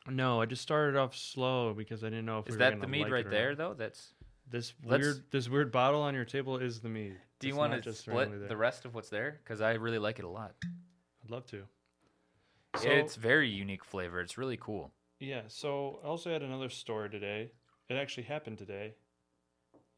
No, 0.09 0.41
I 0.41 0.47
just 0.47 0.62
started 0.62 0.97
off 0.99 1.16
slow 1.16 1.74
because 1.74 2.03
I 2.03 2.09
didn't 2.09 2.26
know 2.26 2.41
if 2.41 2.49
Is 2.49 2.55
we 2.55 2.59
that 2.59 2.80
the 2.80 2.87
meat 2.89 3.03
like 3.05 3.12
right 3.12 3.30
there, 3.30 3.51
not. 3.51 3.59
though? 3.59 3.74
That's. 3.74 4.14
This 4.49 4.74
Let's- 4.84 5.03
weird 5.05 5.30
this 5.30 5.49
weird 5.49 5.72
bottle 5.72 6.03
on 6.03 6.14
your 6.14 6.24
table 6.24 6.57
is 6.59 6.80
the 6.80 6.88
mead. 6.88 7.18
Do 7.40 7.49
you 7.49 7.55
It's 7.55 7.59
want 7.59 7.72
to 7.72 7.80
just 7.80 8.01
split 8.03 8.28
randomly 8.28 8.47
the 8.47 8.57
rest 8.57 8.84
of 8.84 8.94
what's 8.94 9.09
there? 9.11 9.40
Because 9.42 9.61
I 9.61 9.72
really 9.74 9.99
like 9.99 10.18
it 10.18 10.24
a 10.24 10.28
lot. 10.28 10.55
I'd 11.24 11.30
love 11.30 11.47
to. 11.47 11.64
So, 12.78 12.88
it's 12.88 13.16
very 13.16 13.49
unique 13.49 13.84
flavor. 13.84 14.20
It's 14.20 14.36
really 14.38 14.57
cool. 14.59 14.92
Yeah, 15.18 15.42
so 15.49 16.01
I 16.05 16.09
also 16.09 16.30
had 16.30 16.42
another 16.42 16.68
story 16.68 17.09
today. 17.11 17.51
It 17.88 17.94
actually 17.94 18.24
happened 18.24 18.59
today. 18.59 18.94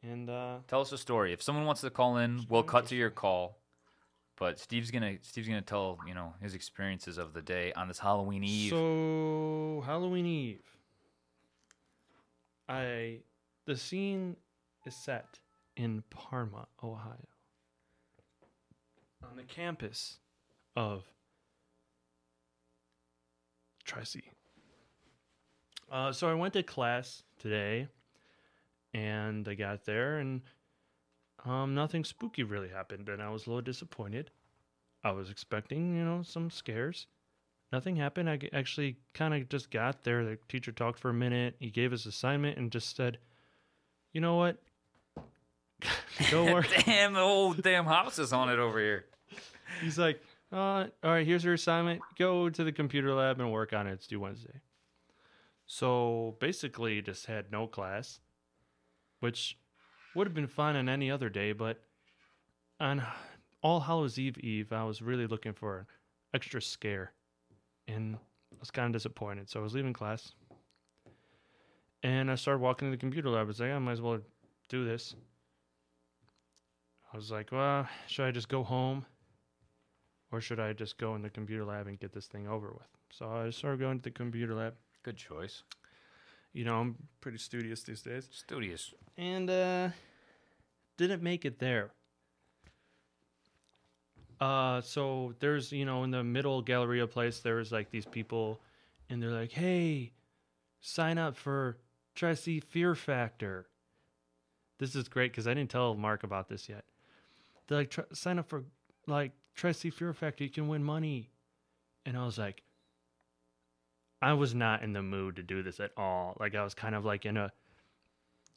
And 0.01 0.29
uh 0.29 0.59
Tell 0.67 0.81
us 0.81 0.91
a 0.93 0.97
story. 0.97 1.33
If 1.33 1.41
someone 1.43 1.65
wants 1.65 1.81
to 1.81 1.89
call 1.89 2.17
in, 2.17 2.45
we'll 2.49 2.63
cut 2.63 2.85
to 2.87 2.95
your 2.95 3.09
call. 3.09 3.59
But 4.37 4.57
Steve's 4.59 4.91
gonna 4.91 5.17
Steve's 5.21 5.47
gonna 5.49 5.61
tell 5.61 5.99
you 6.07 6.13
know 6.13 6.33
his 6.41 6.55
experiences 6.55 7.17
of 7.17 7.33
the 7.33 7.41
day 7.41 7.73
on 7.73 7.87
this 7.89 7.99
Halloween 7.99 8.43
Eve. 8.45 8.69
so 8.69 9.83
Halloween 9.85 10.25
Eve. 10.25 10.63
I 12.67 13.19
the 13.69 13.77
scene 13.77 14.35
is 14.87 14.95
set 14.95 15.37
in 15.77 16.03
Parma, 16.09 16.67
Ohio. 16.83 17.27
On 19.21 19.37
the 19.37 19.43
campus 19.43 20.17
of 20.75 21.03
Tri-C 23.85 24.23
Uh, 25.91 26.11
so 26.11 26.27
I 26.27 26.33
went 26.33 26.53
to 26.53 26.63
class 26.63 27.21
today, 27.37 27.87
and 28.95 29.47
I 29.47 29.53
got 29.53 29.85
there, 29.85 30.17
and 30.17 30.41
um, 31.45 31.75
nothing 31.75 32.03
spooky 32.03 32.41
really 32.41 32.69
happened, 32.69 33.07
and 33.07 33.21
I 33.21 33.29
was 33.29 33.45
a 33.45 33.51
little 33.51 33.61
disappointed. 33.61 34.31
I 35.03 35.11
was 35.11 35.29
expecting, 35.29 35.95
you 35.95 36.03
know, 36.03 36.23
some 36.23 36.49
scares. 36.49 37.05
Nothing 37.71 37.97
happened. 37.97 38.31
I 38.31 38.39
actually 38.51 38.97
kind 39.13 39.35
of 39.35 39.47
just 39.47 39.69
got 39.69 40.03
there. 40.03 40.25
The 40.25 40.39
teacher 40.47 40.71
talked 40.71 40.97
for 40.97 41.09
a 41.09 41.13
minute. 41.13 41.55
He 41.59 41.69
gave 41.69 41.93
us 41.93 42.07
assignment 42.07 42.57
and 42.57 42.71
just 42.71 42.95
said, 42.95 43.19
"You 44.13 44.21
know 44.21 44.35
what? 44.35 44.57
Go 46.31 46.53
work." 46.53 46.67
damn, 46.85 47.13
the 47.13 47.19
whole 47.19 47.53
damn 47.53 47.85
house 47.85 48.19
is 48.19 48.33
on 48.33 48.49
it 48.49 48.59
over 48.59 48.79
here. 48.79 49.05
He's 49.81 49.97
like, 49.97 50.21
uh, 50.51 50.55
"All 50.55 50.89
right, 51.03 51.25
here's 51.25 51.43
your 51.43 51.53
assignment. 51.53 52.01
Go 52.17 52.49
to 52.49 52.63
the 52.63 52.71
computer 52.71 53.13
lab 53.13 53.39
and 53.39 53.51
work 53.51 53.73
on 53.73 53.87
it. 53.87 53.93
It's 53.93 54.07
due 54.07 54.19
Wednesday." 54.19 54.61
So 55.71 56.35
basically, 56.39 57.01
just 57.01 57.27
had 57.27 57.51
no 57.51 57.67
class, 57.67 58.19
which 59.19 59.57
would 60.15 60.25
have 60.25 60.33
been 60.33 60.47
fine 60.47 60.75
on 60.75 60.89
any 60.89 61.11
other 61.11 61.29
day, 61.29 61.51
but 61.51 61.83
on 62.79 63.03
All 63.61 63.81
Hallows 63.81 64.17
Eve 64.17 64.37
Eve, 64.39 64.73
I 64.73 64.83
was 64.83 65.01
really 65.01 65.27
looking 65.27 65.53
for 65.53 65.79
an 65.79 65.85
extra 66.33 66.59
scare, 66.61 67.13
and 67.87 68.15
I 68.15 68.55
was 68.59 68.71
kind 68.71 68.87
of 68.87 68.93
disappointed. 68.93 69.49
So 69.49 69.59
I 69.59 69.63
was 69.63 69.75
leaving 69.75 69.93
class, 69.93 70.33
and 72.03 72.31
I 72.31 72.35
started 72.35 72.61
walking 72.61 72.87
to 72.87 72.91
the 72.91 72.99
computer 72.99 73.29
lab. 73.29 73.41
I 73.41 73.43
was 73.45 73.59
like, 73.59 73.71
I 73.71 73.79
might 73.79 73.93
as 73.93 74.01
well 74.01 74.19
do 74.69 74.85
this. 74.85 75.15
I 77.11 77.17
was 77.17 77.31
like, 77.31 77.51
well, 77.51 77.87
should 78.07 78.25
I 78.25 78.31
just 78.31 78.49
go 78.49 78.63
home? 78.63 79.05
Or 80.31 80.41
should 80.41 80.59
I 80.59 80.73
just 80.73 80.97
go 80.97 81.15
in 81.15 81.23
the 81.23 81.29
computer 81.29 81.65
lab 81.65 81.87
and 81.87 81.99
get 81.99 82.13
this 82.13 82.27
thing 82.27 82.47
over 82.47 82.67
with? 82.71 82.87
So 83.11 83.27
I 83.27 83.49
started 83.49 83.79
going 83.79 83.97
to 83.97 84.03
the 84.03 84.11
computer 84.11 84.53
lab. 84.53 84.75
Good 85.01 85.17
choice. 85.17 85.63
You 86.53 86.65
know, 86.65 86.75
I'm 86.79 86.95
pretty 87.19 87.39
studious 87.39 87.83
these 87.83 88.01
days. 88.01 88.27
Studious. 88.31 88.93
And 89.17 89.49
uh 89.49 89.89
didn't 90.97 91.23
make 91.23 91.45
it 91.45 91.59
there. 91.59 91.91
Uh 94.39 94.81
so 94.81 95.33
there's, 95.39 95.71
you 95.71 95.85
know, 95.85 96.03
in 96.03 96.11
the 96.11 96.23
middle 96.23 96.61
Galleria 96.61 97.07
place 97.07 97.39
there 97.39 97.55
was 97.55 97.71
like 97.71 97.89
these 97.89 98.05
people 98.05 98.59
and 99.09 99.21
they're 99.21 99.31
like, 99.31 99.51
"Hey, 99.51 100.11
sign 100.79 101.17
up 101.17 101.35
for 101.35 101.77
Tri-C 102.19 102.59
Fear 102.59 102.95
Factor." 102.95 103.69
This 104.77 104.93
is 104.93 105.07
great 105.07 105.33
cuz 105.33 105.47
I 105.47 105.53
didn't 105.53 105.71
tell 105.71 105.95
Mark 105.95 106.23
about 106.23 106.49
this 106.49 106.67
yet. 106.67 106.83
They're 107.67 107.77
like, 107.77 107.89
"Try- 107.89 108.11
"Sign 108.11 108.39
up 108.39 108.47
for 108.49 108.65
like 109.07 109.31
Try 109.55 109.71
to 109.71 109.73
See 109.73 109.89
Fear 109.89 110.13
Factor, 110.13 110.43
you 110.43 110.49
can 110.49 110.67
win 110.67 110.83
money." 110.83 111.29
And 112.05 112.17
I 112.17 112.25
was 112.25 112.37
like, 112.37 112.63
I 114.21 114.33
was 114.33 114.53
not 114.53 114.83
in 114.83 114.91
the 114.93 115.01
mood 115.01 115.37
to 115.37 115.43
do 115.43 115.63
this 115.63 115.79
at 115.79 115.91
all. 115.95 116.35
Like 116.39 116.55
I 116.55 116.63
was 116.63 116.73
kind 116.73 116.93
of 116.93 117.05
like 117.05 117.25
in 117.25 117.37
a 117.37 117.53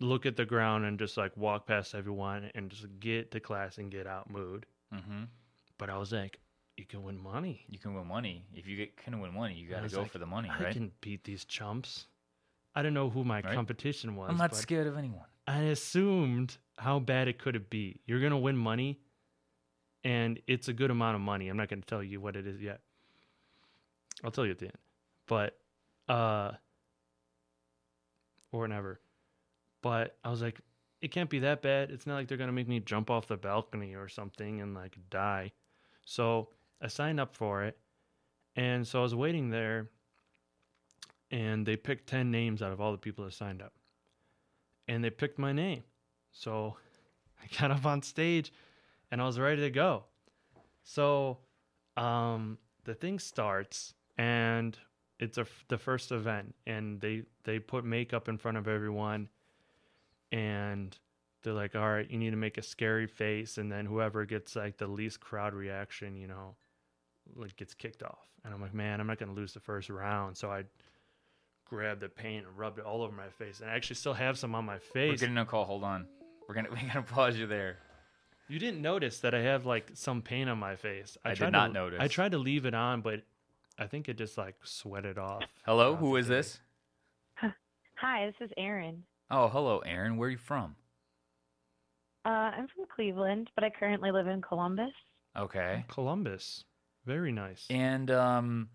look 0.00 0.26
at 0.26 0.36
the 0.36 0.44
ground 0.44 0.84
and 0.84 0.98
just 0.98 1.16
like 1.16 1.36
walk 1.36 1.66
past 1.66 1.94
everyone 1.94 2.50
and 2.54 2.68
just 2.70 2.86
get 2.98 3.30
to 3.30 3.40
class 3.40 3.78
and 3.78 3.90
get 3.90 4.06
out 4.06 4.28
mood. 4.28 4.66
Mm-hmm. 4.92 5.24
But 5.78 5.88
I 5.90 5.98
was 5.98 6.12
like, 6.12 6.40
you 6.76 6.84
can 6.84 7.02
win 7.02 7.18
money. 7.18 7.64
You 7.68 7.78
can 7.78 7.94
win 7.94 8.06
money. 8.06 8.44
If 8.54 8.66
you 8.66 8.76
get 8.76 8.96
can 8.96 9.20
win 9.20 9.34
money, 9.34 9.54
you 9.54 9.68
got 9.68 9.82
to 9.82 9.88
go 9.88 10.02
like, 10.02 10.10
for 10.10 10.18
the 10.18 10.26
money, 10.26 10.48
I 10.48 10.58
right? 10.58 10.68
I 10.68 10.72
can 10.72 10.92
beat 11.00 11.24
these 11.24 11.44
chumps. 11.44 12.06
I 12.74 12.82
don't 12.82 12.94
know 12.94 13.10
who 13.10 13.24
my 13.24 13.40
Right. 13.40 13.54
competition 13.54 14.16
was. 14.16 14.30
I'm 14.30 14.36
not 14.36 14.50
but 14.50 14.56
scared 14.56 14.86
of 14.86 14.96
anyone. 14.96 15.26
I 15.46 15.58
assumed 15.64 16.56
how 16.78 16.98
bad 17.00 17.28
it 17.28 17.38
could 17.38 17.68
be. 17.68 18.00
You're 18.06 18.20
gonna 18.20 18.38
win 18.38 18.56
money, 18.56 19.00
and 20.04 20.40
it's 20.46 20.68
a 20.68 20.72
good 20.72 20.90
amount 20.90 21.16
of 21.16 21.20
money. 21.20 21.48
I'm 21.48 21.56
not 21.56 21.68
gonna 21.68 21.82
tell 21.82 22.02
you 22.02 22.20
what 22.20 22.36
it 22.36 22.46
is 22.46 22.60
yet. 22.62 22.80
I'll 24.24 24.30
tell 24.30 24.44
you 24.46 24.52
at 24.52 24.58
the 24.58 24.66
end. 24.66 24.78
But 25.26 25.58
uh 26.08 26.52
or 28.52 28.68
never. 28.68 29.00
But 29.82 30.16
I 30.24 30.30
was 30.30 30.42
like, 30.42 30.60
it 31.00 31.08
can't 31.10 31.30
be 31.30 31.40
that 31.40 31.62
bad. 31.62 31.90
It's 31.90 32.06
not 32.06 32.14
like 32.14 32.28
they're 32.28 32.38
gonna 32.38 32.52
make 32.52 32.68
me 32.68 32.80
jump 32.80 33.10
off 33.10 33.26
the 33.26 33.36
balcony 33.36 33.94
or 33.94 34.08
something 34.08 34.60
and 34.60 34.74
like 34.74 34.96
die. 35.10 35.52
So 36.04 36.50
I 36.80 36.88
signed 36.88 37.18
up 37.20 37.34
for 37.34 37.64
it. 37.64 37.78
And 38.54 38.86
so 38.86 39.00
I 39.00 39.02
was 39.02 39.14
waiting 39.14 39.50
there 39.50 39.88
and 41.32 41.64
they 41.64 41.76
picked 41.76 42.08
10 42.08 42.30
names 42.30 42.62
out 42.62 42.72
of 42.72 42.80
all 42.80 42.92
the 42.92 42.98
people 42.98 43.24
that 43.24 43.32
signed 43.32 43.62
up 43.62 43.72
and 44.86 45.02
they 45.02 45.10
picked 45.10 45.38
my 45.38 45.52
name. 45.52 45.82
So 46.30 46.76
I 47.42 47.46
got 47.58 47.70
up 47.70 47.86
on 47.86 48.02
stage 48.02 48.52
and 49.10 49.20
I 49.20 49.24
was 49.24 49.38
ready 49.38 49.62
to 49.62 49.70
go. 49.70 50.04
So 50.84 51.38
um, 51.96 52.58
the 52.84 52.94
thing 52.94 53.18
starts 53.18 53.94
and 54.18 54.78
it's 55.18 55.38
a, 55.38 55.46
the 55.68 55.78
first 55.78 56.12
event 56.12 56.54
and 56.66 57.00
they, 57.00 57.22
they 57.44 57.58
put 57.58 57.84
makeup 57.84 58.28
in 58.28 58.36
front 58.36 58.58
of 58.58 58.68
everyone 58.68 59.28
and 60.30 60.96
they're 61.42 61.52
like, 61.54 61.74
all 61.74 61.88
right, 61.88 62.08
you 62.10 62.18
need 62.18 62.30
to 62.30 62.36
make 62.36 62.58
a 62.58 62.62
scary 62.62 63.06
face. 63.06 63.58
And 63.58 63.72
then 63.72 63.86
whoever 63.86 64.24
gets 64.24 64.54
like 64.54 64.76
the 64.76 64.86
least 64.86 65.20
crowd 65.20 65.54
reaction, 65.54 66.16
you 66.16 66.26
know, 66.26 66.56
like 67.34 67.56
gets 67.56 67.74
kicked 67.74 68.02
off. 68.02 68.28
And 68.44 68.52
I'm 68.52 68.60
like, 68.60 68.74
man, 68.74 69.00
I'm 69.00 69.06
not 69.06 69.18
going 69.18 69.28
to 69.28 69.34
lose 69.34 69.52
the 69.52 69.60
first 69.60 69.88
round. 69.88 70.36
So 70.36 70.50
I 70.50 70.64
grabbed 71.72 72.02
the 72.02 72.08
paint 72.08 72.46
and 72.46 72.58
rubbed 72.58 72.78
it 72.78 72.84
all 72.84 73.02
over 73.02 73.16
my 73.16 73.30
face. 73.38 73.60
And 73.60 73.70
I 73.70 73.74
actually 73.74 73.96
still 73.96 74.12
have 74.12 74.36
some 74.36 74.54
on 74.54 74.66
my 74.66 74.78
face. 74.78 75.12
We're 75.12 75.26
getting 75.26 75.38
a 75.38 75.46
call. 75.46 75.64
Hold 75.64 75.84
on. 75.84 76.06
We're 76.46 76.54
gonna 76.54 76.68
we're 76.70 76.86
gonna 76.86 77.02
pause 77.02 77.38
you 77.38 77.46
there. 77.46 77.78
You 78.48 78.58
didn't 78.58 78.82
notice 78.82 79.20
that 79.20 79.34
I 79.34 79.40
have 79.40 79.64
like 79.64 79.90
some 79.94 80.20
paint 80.20 80.50
on 80.50 80.58
my 80.58 80.76
face. 80.76 81.16
I 81.24 81.30
did 81.30 81.38
tried 81.38 81.52
not 81.52 81.68
to, 81.68 81.72
notice. 81.72 81.98
I 82.00 82.08
tried 82.08 82.32
to 82.32 82.38
leave 82.38 82.66
it 82.66 82.74
on, 82.74 83.00
but 83.00 83.22
I 83.78 83.86
think 83.86 84.10
it 84.10 84.18
just 84.18 84.36
like 84.36 84.56
sweated 84.62 85.16
off. 85.16 85.44
Hello, 85.64 85.94
off 85.94 85.98
who 85.98 86.12
the 86.12 86.20
is 86.20 86.26
day. 86.26 86.34
this? 86.34 86.60
Hi, 87.94 88.26
this 88.26 88.48
is 88.48 88.52
Erin. 88.58 89.04
Oh, 89.30 89.48
hello, 89.48 89.78
Aaron. 89.78 90.18
Where 90.18 90.28
are 90.28 90.32
you 90.32 90.36
from? 90.36 90.76
Uh, 92.26 92.28
I'm 92.28 92.68
from 92.68 92.84
Cleveland, 92.94 93.48
but 93.54 93.64
I 93.64 93.70
currently 93.70 94.10
live 94.10 94.26
in 94.26 94.42
Columbus. 94.42 94.92
Okay. 95.38 95.84
Columbus. 95.88 96.64
Very 97.06 97.32
nice. 97.32 97.64
And 97.70 98.10
um, 98.10 98.68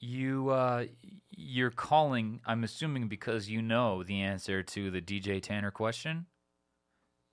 you 0.00 0.50
uh, 0.50 0.84
you're 1.30 1.70
calling. 1.70 2.40
I'm 2.46 2.64
assuming 2.64 3.08
because 3.08 3.48
you 3.48 3.62
know 3.62 4.02
the 4.02 4.20
answer 4.22 4.62
to 4.62 4.90
the 4.90 5.00
DJ 5.00 5.42
Tanner 5.42 5.70
question. 5.70 6.26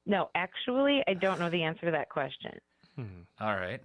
No, 0.05 0.29
actually, 0.35 1.03
I 1.07 1.13
don't 1.15 1.39
know 1.39 1.49
the 1.49 1.63
answer 1.63 1.85
to 1.87 1.91
that 1.91 2.09
question 2.09 2.51
Hmm. 2.95 3.21
All 3.41 3.55
right. 3.55 3.81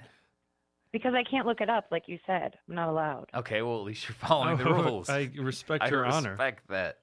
because 0.92 1.14
I 1.14 1.22
can't 1.24 1.46
look 1.46 1.60
it 1.62 1.70
up, 1.70 1.86
like 1.90 2.04
you 2.08 2.18
said. 2.26 2.54
I'm 2.68 2.74
not 2.74 2.88
allowed. 2.90 3.26
Okay. 3.34 3.62
Well, 3.62 3.78
at 3.78 3.84
least 3.84 4.06
you're 4.08 4.14
following 4.16 4.58
the 4.58 4.68
Oh, 4.68 4.72
rules. 4.82 5.08
I 5.08 5.30
respect 5.38 5.82
I 5.84 5.88
your 5.88 6.04
honor. 6.04 6.30
respect 6.32 6.68
that. 6.68 6.98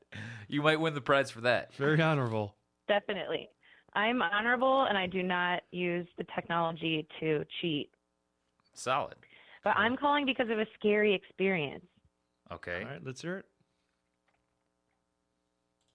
You 0.47 0.61
might 0.61 0.79
win 0.79 0.93
the 0.93 1.01
prize 1.01 1.31
for 1.31 1.41
that. 1.41 1.73
Very 1.75 1.99
honorable. 2.01 2.55
Definitely. 2.87 3.49
I'm 3.93 4.21
honorable 4.21 4.83
and 4.83 4.97
I 4.97 5.07
do 5.07 5.23
not 5.23 5.63
use 5.71 6.07
the 6.17 6.25
technology 6.35 7.07
to 7.19 7.43
cheat. 7.61 7.89
Solid. 8.73 9.15
But 9.67 9.75
I'm 9.75 9.97
calling 9.97 10.25
because 10.25 10.49
of 10.49 10.59
a 10.59 10.65
scary 10.79 11.13
experience. 11.13 11.83
Okay. 12.53 12.83
All 12.85 12.89
right, 12.89 13.01
let's 13.03 13.21
hear 13.21 13.39
it. 13.39 13.45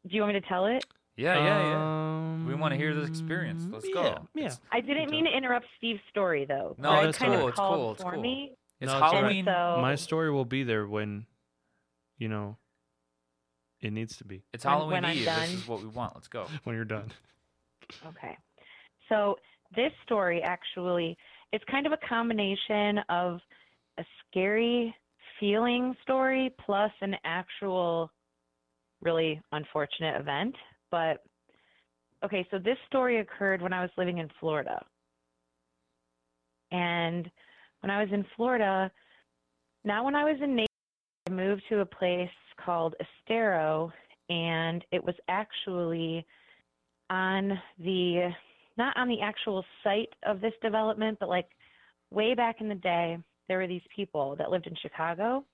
Do 0.06 0.14
you 0.14 0.20
want 0.20 0.34
me 0.34 0.40
to 0.42 0.46
tell 0.46 0.66
it? 0.66 0.84
Yeah, 1.16 1.36
yeah, 1.38 1.62
yeah. 1.70 2.44
We 2.46 2.54
wanna 2.54 2.76
hear 2.76 2.94
this 2.94 3.06
Um, 3.06 3.10
experience. 3.10 3.66
Let's 3.70 3.88
yeah, 3.88 3.94
go. 3.94 4.28
Yeah. 4.34 4.44
It's- 4.44 4.60
I 4.70 4.82
didn't 4.82 5.08
mean 5.10 5.24
to 5.24 5.30
interrupt 5.34 5.64
Steve's 5.78 6.02
story 6.10 6.44
though. 6.44 6.74
No, 6.78 6.90
Greg 6.90 7.08
it's 7.08 7.16
kind 7.18 7.32
cool, 7.32 7.42
of 7.44 7.48
it's 7.48 7.56
called 7.56 7.74
cool, 7.76 7.92
it's 7.92 8.02
for 8.02 8.12
cool. 8.12 8.20
me. 8.20 8.56
It's 8.78 8.92
No, 8.92 8.92
it's 8.92 8.92
all 8.92 9.00
right. 9.00 9.14
Halloween. 9.22 9.44
So 9.46 9.78
My 9.80 9.94
story 9.94 10.30
will 10.30 10.44
be 10.44 10.64
there 10.64 10.86
when, 10.86 11.24
you 12.18 12.28
know, 12.28 12.58
it 13.80 13.90
needs 13.94 14.18
to 14.18 14.24
be 14.26 14.42
It's 14.52 14.66
When- 14.66 14.72
Halloween 14.74 14.92
when 14.92 15.04
I'm 15.06 15.16
Eve. 15.16 15.24
done. 15.24 15.40
This 15.40 15.52
is 15.54 15.66
what 15.66 15.80
we 15.80 15.86
want. 15.86 16.14
Let's 16.14 16.28
go. 16.28 16.44
when 16.64 16.76
you're 16.76 16.84
done. 16.84 17.10
Okay. 18.04 18.36
So 19.08 19.38
this 19.74 19.94
story 20.04 20.42
actually 20.42 21.16
it's 21.52 21.64
kind 21.66 21.86
of 21.86 21.92
a 21.92 21.98
combination 21.98 22.98
of 23.10 23.40
a 23.98 24.04
scary 24.28 24.94
feeling 25.38 25.94
story 26.02 26.54
plus 26.64 26.92
an 27.00 27.16
actual 27.24 28.10
really 29.00 29.40
unfortunate 29.52 30.20
event. 30.20 30.54
But 30.90 31.18
okay, 32.24 32.46
so 32.50 32.58
this 32.58 32.78
story 32.86 33.20
occurred 33.20 33.60
when 33.60 33.72
I 33.72 33.82
was 33.82 33.90
living 33.96 34.18
in 34.18 34.28
Florida. 34.38 34.84
And 36.70 37.30
when 37.80 37.90
I 37.90 38.02
was 38.02 38.12
in 38.12 38.24
Florida, 38.36 38.90
now 39.84 40.04
when 40.04 40.14
I 40.14 40.24
was 40.24 40.36
in 40.42 40.54
Naples, 40.54 40.68
I 41.28 41.32
moved 41.32 41.62
to 41.68 41.80
a 41.80 41.86
place 41.86 42.30
called 42.64 42.94
Estero, 43.00 43.92
and 44.28 44.84
it 44.92 45.02
was 45.02 45.14
actually 45.28 46.24
on 47.10 47.58
the 47.78 48.30
not 48.78 48.96
on 48.96 49.08
the 49.08 49.20
actual 49.20 49.64
site 49.84 50.08
of 50.24 50.40
this 50.40 50.54
development, 50.62 51.18
but 51.20 51.28
like 51.28 51.48
way 52.10 52.34
back 52.34 52.60
in 52.60 52.68
the 52.68 52.74
day, 52.76 53.18
there 53.48 53.58
were 53.58 53.66
these 53.66 53.82
people 53.94 54.36
that 54.36 54.50
lived 54.50 54.66
in 54.66 54.74
Chicago. 54.80 55.44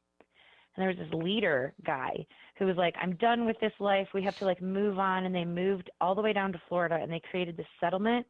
And 0.77 0.83
there 0.83 0.89
was 0.89 0.99
this 0.99 1.13
leader 1.13 1.75
guy 1.85 2.27
who 2.59 2.67
was 2.67 2.77
like, 2.77 2.95
I'm 3.01 3.17
done 3.17 3.47
with 3.47 3.59
this 3.61 3.73
life. 3.81 4.09
We 4.15 4.23
have 4.23 4.37
to 4.39 4.45
like 4.45 4.63
move 4.63 4.99
on. 4.99 5.25
And 5.25 5.35
they 5.35 5.45
moved 5.45 5.91
all 6.01 6.15
the 6.15 6.23
way 6.23 6.33
down 6.33 6.53
to 6.53 6.63
Florida 6.69 6.99
and 7.03 7.13
they 7.13 7.21
created 7.31 7.57
this 7.57 7.67
settlement. 7.81 8.27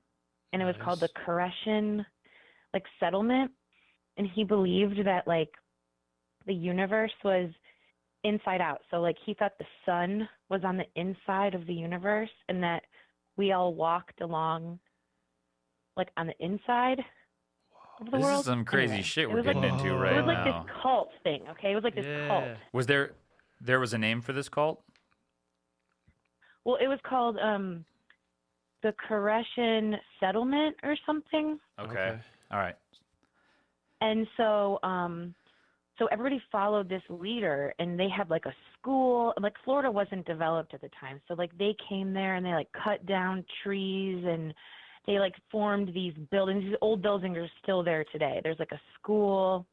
And 0.53 0.63
it 0.63 0.65
was 0.65 0.77
called 0.83 1.01
the 1.01 1.09
Nice. 1.15 1.25
Koreshan 1.27 2.07
like 2.73 2.85
settlement. 2.99 3.51
And 4.17 4.27
he 4.27 4.45
believed 4.45 5.05
that 5.05 5.27
like 5.27 5.51
the 6.47 6.55
universe 6.55 7.13
was 7.23 7.51
inside 8.25 8.61
out. 8.61 8.81
So 8.91 9.01
like 9.01 9.17
he 9.27 9.35
thought 9.35 9.59
the 9.59 9.67
sun 9.85 10.29
was 10.49 10.63
on 10.65 10.77
the 10.77 10.87
inside 10.97 11.55
of 11.55 11.67
the 11.67 11.75
universe 11.75 12.31
and 12.49 12.63
that 12.63 12.83
we 13.37 13.53
all 13.53 13.75
walked 13.75 14.21
along 14.21 14.79
like 15.97 16.09
on 16.17 16.27
the 16.29 16.45
inside 16.45 17.01
of 18.01 18.07
the 18.11 18.17
This 18.17 18.23
world. 18.25 18.41
is 18.41 18.47
some 18.47 18.65
crazy 18.65 18.93
Anyway, 18.95 19.03
shit 19.03 19.29
we're 19.29 19.37
was 19.37 19.47
like 19.47 19.57
getting 19.57 19.71
into 19.79 19.91
Whoa. 19.95 19.99
right 20.01 20.13
it 20.13 20.17
was 20.17 20.27
like 20.27 20.45
now. 20.47 20.63
this 20.65 20.73
cult 20.83 21.11
thing, 21.23 21.43
okay? 21.51 21.73
It 21.73 21.75
was 21.75 21.85
like 21.85 21.95
this 21.95 22.29
cult. 22.29 22.45
Was 22.73 22.87
there 22.87 23.13
there 23.61 23.81
was 23.81 23.93
a 23.93 23.99
name 23.99 24.21
for 24.21 24.33
this 24.33 24.49
cult? 24.49 24.83
Well, 26.65 26.77
it 26.81 26.87
was 26.89 26.99
called 27.09 27.39
um 27.39 27.85
the 28.83 28.95
Koreshan 29.09 29.97
settlement 30.21 30.77
or 30.83 30.97
something. 31.07 31.59
Okay. 31.81 32.19
All 32.53 32.59
right. 32.59 32.77
And 34.01 34.27
so 34.37 34.79
um 34.83 35.35
so 35.99 36.07
everybody 36.13 36.41
followed 36.53 36.89
this 36.89 37.03
leader 37.09 37.75
and 37.81 37.99
they 37.99 38.09
had 38.09 38.31
like 38.31 38.47
a 38.47 38.55
school 38.79 39.35
like 39.41 39.55
Florida 39.65 39.91
wasn't 39.91 40.25
developed 40.27 40.75
at 40.75 40.81
the 40.81 40.91
time. 41.01 41.21
So 41.27 41.35
like 41.35 41.57
they 41.59 41.75
came 41.89 42.13
there 42.13 42.37
and 42.37 42.47
they 42.47 42.53
like 42.53 42.69
cut 42.85 43.05
down 43.07 43.45
trees 43.65 44.25
and 44.27 44.55
they 45.09 45.19
like 45.19 45.35
formed 45.51 45.91
these 45.95 46.13
buildings. 46.31 46.65
These 46.65 46.77
old 46.83 47.01
buildings 47.01 47.39
are 47.39 47.49
still 47.63 47.83
there 47.83 48.05
today. 48.13 48.41
There's 48.45 48.59
like 48.59 48.73
a 48.73 48.81
school 48.95 49.67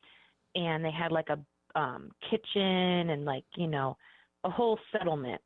and 0.56 0.84
they 0.84 0.92
had 0.92 1.12
like 1.12 1.28
a 1.30 1.38
um 1.78 2.10
kitchen 2.32 3.10
and 3.10 3.26
like, 3.26 3.44
you 3.58 3.68
know, 3.68 3.98
a 4.46 4.50
whole 4.50 4.80
settlement. 4.94 5.42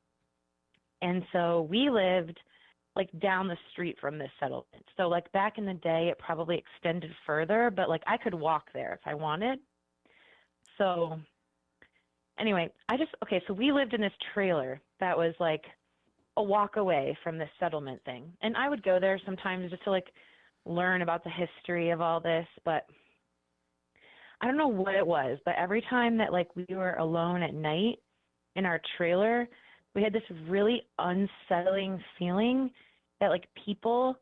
And 1.02 1.24
so 1.34 1.68
we 1.72 1.90
lived 1.90 2.40
like 2.96 3.10
down 3.20 3.48
the 3.48 3.58
street 3.72 3.98
from 4.00 4.20
this 4.20 4.30
settlement. 4.40 4.86
So 4.96 5.08
like 5.08 5.32
back 5.32 5.58
in 5.58 5.66
the 5.66 5.74
day 5.74 6.10
it 6.10 6.20
probably 6.20 6.64
extended 6.76 7.12
further, 7.26 7.72
but 7.76 7.90
like 7.90 8.04
I 8.06 8.18
could 8.18 8.36
walk 8.36 8.66
there 8.76 8.94
if 8.94 9.08
I 9.08 9.16
wanted. 9.16 9.58
So 10.78 11.20
anyway, 12.38 12.70
I 12.90 12.96
just 12.96 13.12
okay, 13.24 13.42
so 13.48 13.56
we 13.56 13.72
lived 13.72 13.96
in 13.96 14.02
this 14.02 14.14
trailer 14.36 14.82
that 15.00 15.18
was 15.18 15.34
like 15.40 15.64
a 16.40 16.44
walk 16.44 16.78
away 16.78 17.18
from 17.22 17.38
this 17.38 17.50
settlement 17.60 18.02
thing. 18.06 18.32
And 18.42 18.56
I 18.56 18.70
would 18.70 18.82
go 18.82 18.98
there 19.00 19.20
sometimes 19.26 19.70
just 19.70 19.84
to 19.84 19.92
like 19.92 20.08
learn 20.66 21.02
about 21.02 21.24
the 21.24 21.30
history 21.30 21.90
of 21.90 22.00
all 22.00 22.22
this, 22.22 22.48
but 22.64 22.86
I 24.42 24.48
don't 24.48 24.58
know 24.58 24.70
what 24.70 24.96
it 24.96 25.06
was, 25.06 25.38
but 25.44 25.56
every 25.58 25.84
time 25.90 26.18
that 26.18 26.32
like 26.32 26.48
we 26.56 26.66
were 26.70 26.94
alone 26.94 27.44
at 27.44 27.54
night 27.54 28.00
in 28.56 28.66
our 28.66 28.80
trailer, 28.98 29.50
we 29.94 30.02
had 30.02 30.14
this 30.14 30.24
really 30.48 30.82
unsettling 30.98 32.02
feeling 32.18 32.72
that 33.20 33.28
like 33.28 33.44
people 33.66 34.16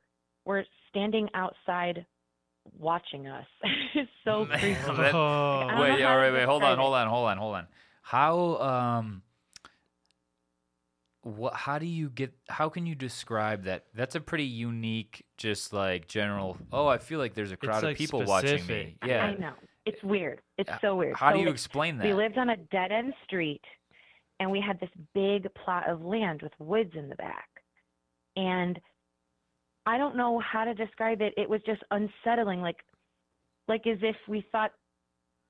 were 0.43 0.65
standing 0.89 1.30
outside 1.36 2.03
watching 2.80 3.28
us. 3.28 3.45
it's 3.95 4.09
so 4.26 4.47
creepy. 4.47 4.76
Oh. 4.88 5.68
I 5.70 5.80
Wait, 5.80 5.89
know 5.89 5.97
yeah, 5.97 6.07
how 6.07 6.15
to 6.15 6.22
wait, 6.22 6.34
wait. 6.34 6.45
Hold 6.45 6.63
on, 6.63 6.80
hold 6.80 6.95
on, 6.95 7.07
hold 7.07 7.28
on, 7.28 7.38
hold 7.38 7.55
on. 7.55 7.68
How 8.01 8.55
um 8.57 9.22
what 11.28 11.54
how 11.54 11.78
do 11.78 11.86
you 11.86 12.10
get 12.10 12.34
how 12.50 12.70
can 12.70 12.86
you 12.86 12.96
describe 12.96 13.64
that? 13.64 13.86
That's 13.94 14.16
a 14.16 14.22
pretty 14.22 14.46
unique 14.46 15.26
just 15.38 15.74
like 15.74 16.08
general 16.08 16.58
oh, 16.72 16.88
I 16.88 16.98
feel 16.98 17.20
like 17.20 17.34
there's 17.34 17.52
a 17.52 17.58
crowd 17.58 17.84
like, 17.84 17.94
of 17.94 17.98
people 17.98 18.24
watching 18.24 18.66
me. 18.68 18.98
Yeah. 19.06 19.26
I 19.26 19.34
know. 19.36 19.54
It's 19.86 20.02
weird. 20.04 20.42
It's 20.58 20.70
Uh, 20.70 20.80
so 20.82 20.96
weird. 20.96 21.16
How 21.16 21.32
So, 21.32 21.38
do 21.38 21.44
you 21.44 21.50
explain 21.50 21.98
that 21.98 22.06
We 22.06 22.14
lived 22.14 22.38
on 22.38 22.50
a 22.50 22.58
dead 22.58 22.92
end 22.92 23.14
street 23.24 23.64
and 24.40 24.50
we 24.52 24.62
had 24.62 24.80
this 24.80 24.90
big 25.14 25.48
plot 25.56 25.90
of 25.90 26.04
land 26.04 26.42
with 26.42 26.54
woods 26.60 26.92
in 26.96 27.10
the 27.10 27.16
back. 27.16 27.50
And 28.36 28.80
I 29.86 29.98
don't 29.98 30.16
know 30.16 30.40
how 30.40 30.66
to 30.66 30.74
describe 30.74 31.22
it. 31.22 31.34
It 31.38 31.50
was 31.50 31.62
just 31.66 31.82
unsettling, 31.92 32.62
like 32.62 32.78
like 33.68 33.86
as 33.88 33.98
if 34.02 34.16
we 34.28 34.46
thought 34.52 34.72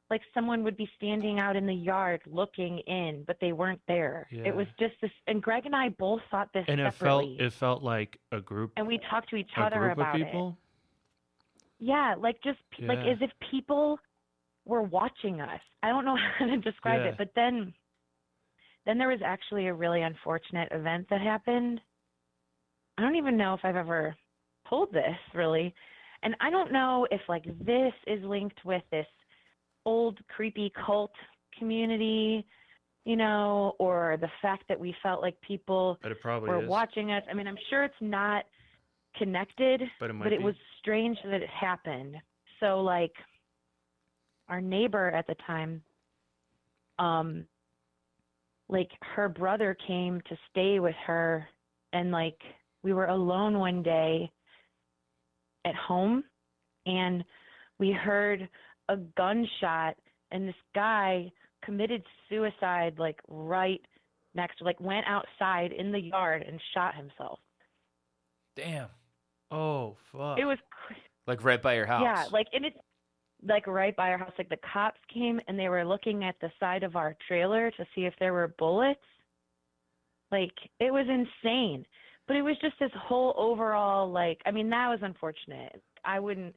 like 0.09 0.21
someone 0.33 0.63
would 0.63 0.77
be 0.77 0.89
standing 0.95 1.39
out 1.39 1.55
in 1.55 1.65
the 1.65 1.73
yard 1.73 2.21
looking 2.25 2.79
in, 2.79 3.23
but 3.27 3.37
they 3.41 3.51
weren't 3.51 3.81
there. 3.87 4.27
It 4.31 4.55
was 4.55 4.67
just 4.79 4.93
this 5.01 5.11
and 5.27 5.41
Greg 5.41 5.65
and 5.65 5.75
I 5.75 5.89
both 5.89 6.21
thought 6.31 6.49
this 6.53 6.65
and 6.67 6.79
it 6.79 6.93
felt 6.93 7.25
it 7.39 7.53
felt 7.53 7.83
like 7.83 8.17
a 8.31 8.39
group 8.39 8.71
and 8.77 8.87
we 8.87 8.99
talked 9.09 9.29
to 9.31 9.35
each 9.35 9.51
other 9.57 9.89
about 9.89 10.19
it. 10.19 10.25
people. 10.25 10.57
Yeah, 11.79 12.15
like 12.17 12.41
just 12.43 12.59
p 12.71 12.85
like 12.87 12.99
as 12.99 13.17
if 13.21 13.31
people 13.51 13.99
were 14.65 14.81
watching 14.81 15.41
us. 15.41 15.61
I 15.83 15.89
don't 15.89 16.05
know 16.05 16.17
how 16.39 16.45
to 16.45 16.57
describe 16.57 17.01
Yeah. 17.01 17.07
it, 17.09 17.15
but 17.17 17.31
then 17.35 17.73
then 18.85 18.97
there 18.97 19.09
was 19.09 19.21
actually 19.23 19.67
a 19.67 19.73
really 19.73 20.01
unfortunate 20.01 20.69
event 20.71 21.07
that 21.09 21.19
happened. 21.19 21.81
I 22.97 23.01
don't 23.01 23.15
even 23.17 23.35
know 23.37 23.53
if 23.53 23.59
I've 23.63 23.75
ever 23.75 24.15
told 24.69 24.91
this 24.93 25.17
really. 25.33 25.73
And 26.23 26.35
I 26.39 26.49
don't 26.49 26.71
know 26.71 27.05
if 27.11 27.21
like 27.27 27.43
this 27.65 27.93
is 28.07 28.23
linked 28.23 28.63
with 28.65 28.81
this 28.91 29.05
old 29.87 30.19
creepy 30.27 30.71
cult 30.85 31.13
community, 31.57 32.45
you 33.05 33.15
know, 33.15 33.73
or 33.79 34.17
the 34.19 34.29
fact 34.41 34.65
that 34.67 34.77
we 34.77 34.93
felt 35.01 35.21
like 35.21 35.39
people 35.41 35.97
But 36.03 36.11
it 36.11 36.21
probably 36.21 36.49
were 36.49 36.63
is. 36.63 36.69
watching 36.69 37.11
us. 37.13 37.23
I 37.31 37.33
mean, 37.33 37.47
I'm 37.47 37.57
sure 37.69 37.85
it's 37.85 37.95
not 38.01 38.43
connected, 39.17 39.81
But 39.99 40.09
it 40.09 40.19
but 40.19 40.33
it 40.33 40.41
was 40.41 40.55
strange 40.79 41.17
that 41.23 41.41
it 41.41 41.49
happened. 41.49 42.17
So 42.59 42.81
like 42.81 43.13
our 44.49 44.61
neighbor 44.61 45.09
at 45.11 45.25
the 45.27 45.35
time 45.45 45.81
um 46.99 47.45
like 48.69 48.89
her 49.15 49.29
brother 49.29 49.77
came 49.87 50.19
to 50.29 50.37
stay 50.49 50.79
with 50.79 50.95
her 51.05 51.47
and 51.93 52.11
like 52.11 52.39
we 52.83 52.91
were 52.93 53.05
alone 53.05 53.59
one 53.59 53.81
day 53.83 54.29
at 55.65 55.75
home 55.75 56.23
and 56.85 57.23
we 57.79 57.91
heard 57.91 58.49
a 58.89 58.97
gunshot 59.17 59.95
and 60.31 60.47
this 60.47 60.55
guy 60.75 61.31
committed 61.63 62.03
suicide 62.29 62.95
like 62.97 63.19
right 63.27 63.81
next 64.35 64.61
like 64.61 64.79
went 64.79 65.05
outside 65.07 65.71
in 65.71 65.91
the 65.91 65.99
yard 65.99 66.43
and 66.47 66.59
shot 66.73 66.95
himself. 66.95 67.39
Damn. 68.55 68.87
Oh 69.51 69.95
fuck. 70.11 70.39
It 70.39 70.45
was 70.45 70.57
Like 71.27 71.43
right 71.43 71.61
by 71.61 71.75
your 71.75 71.85
house. 71.85 72.03
Yeah, 72.03 72.25
like 72.31 72.47
and 72.53 72.65
it's 72.65 72.77
like 73.47 73.67
right 73.67 73.95
by 73.95 74.11
our 74.11 74.17
house. 74.17 74.31
Like 74.37 74.49
the 74.49 74.57
cops 74.73 74.99
came 75.13 75.39
and 75.47 75.59
they 75.59 75.69
were 75.69 75.85
looking 75.85 76.23
at 76.23 76.35
the 76.41 76.49
side 76.59 76.83
of 76.83 76.95
our 76.95 77.15
trailer 77.27 77.71
to 77.71 77.85
see 77.93 78.05
if 78.05 78.13
there 78.19 78.33
were 78.33 78.55
bullets. 78.57 78.99
Like 80.31 80.53
it 80.79 80.91
was 80.91 81.05
insane. 81.09 81.85
But 82.27 82.35
it 82.35 82.41
was 82.41 82.57
just 82.61 82.75
this 82.79 82.91
whole 82.95 83.33
overall 83.37 84.09
like 84.09 84.41
I 84.45 84.51
mean 84.51 84.69
that 84.69 84.87
was 84.87 84.99
unfortunate. 85.01 85.81
I 86.05 86.19
wouldn't 86.19 86.55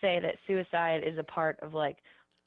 say 0.00 0.18
that 0.20 0.36
suicide 0.46 1.02
is 1.06 1.18
a 1.18 1.24
part 1.24 1.58
of 1.62 1.74
like 1.74 1.98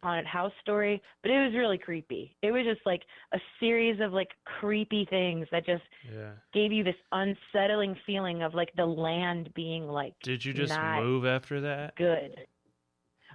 haunted 0.01 0.25
house 0.25 0.51
story, 0.61 1.01
but 1.21 1.31
it 1.31 1.45
was 1.45 1.53
really 1.55 1.77
creepy. 1.77 2.35
It 2.41 2.51
was 2.51 2.63
just 2.65 2.85
like 2.85 3.01
a 3.33 3.39
series 3.59 3.99
of 4.01 4.13
like 4.13 4.29
creepy 4.59 5.05
things 5.09 5.47
that 5.51 5.65
just 5.65 5.83
yeah. 6.13 6.31
gave 6.53 6.71
you 6.71 6.83
this 6.83 6.95
unsettling 7.11 7.95
feeling 8.05 8.43
of 8.43 8.53
like 8.53 8.71
the 8.75 8.85
land 8.85 9.49
being 9.55 9.87
like 9.87 10.13
Did 10.23 10.45
you 10.45 10.53
just 10.53 10.69
not 10.69 11.03
move 11.03 11.25
after 11.25 11.61
that? 11.61 11.95
good. 11.95 12.35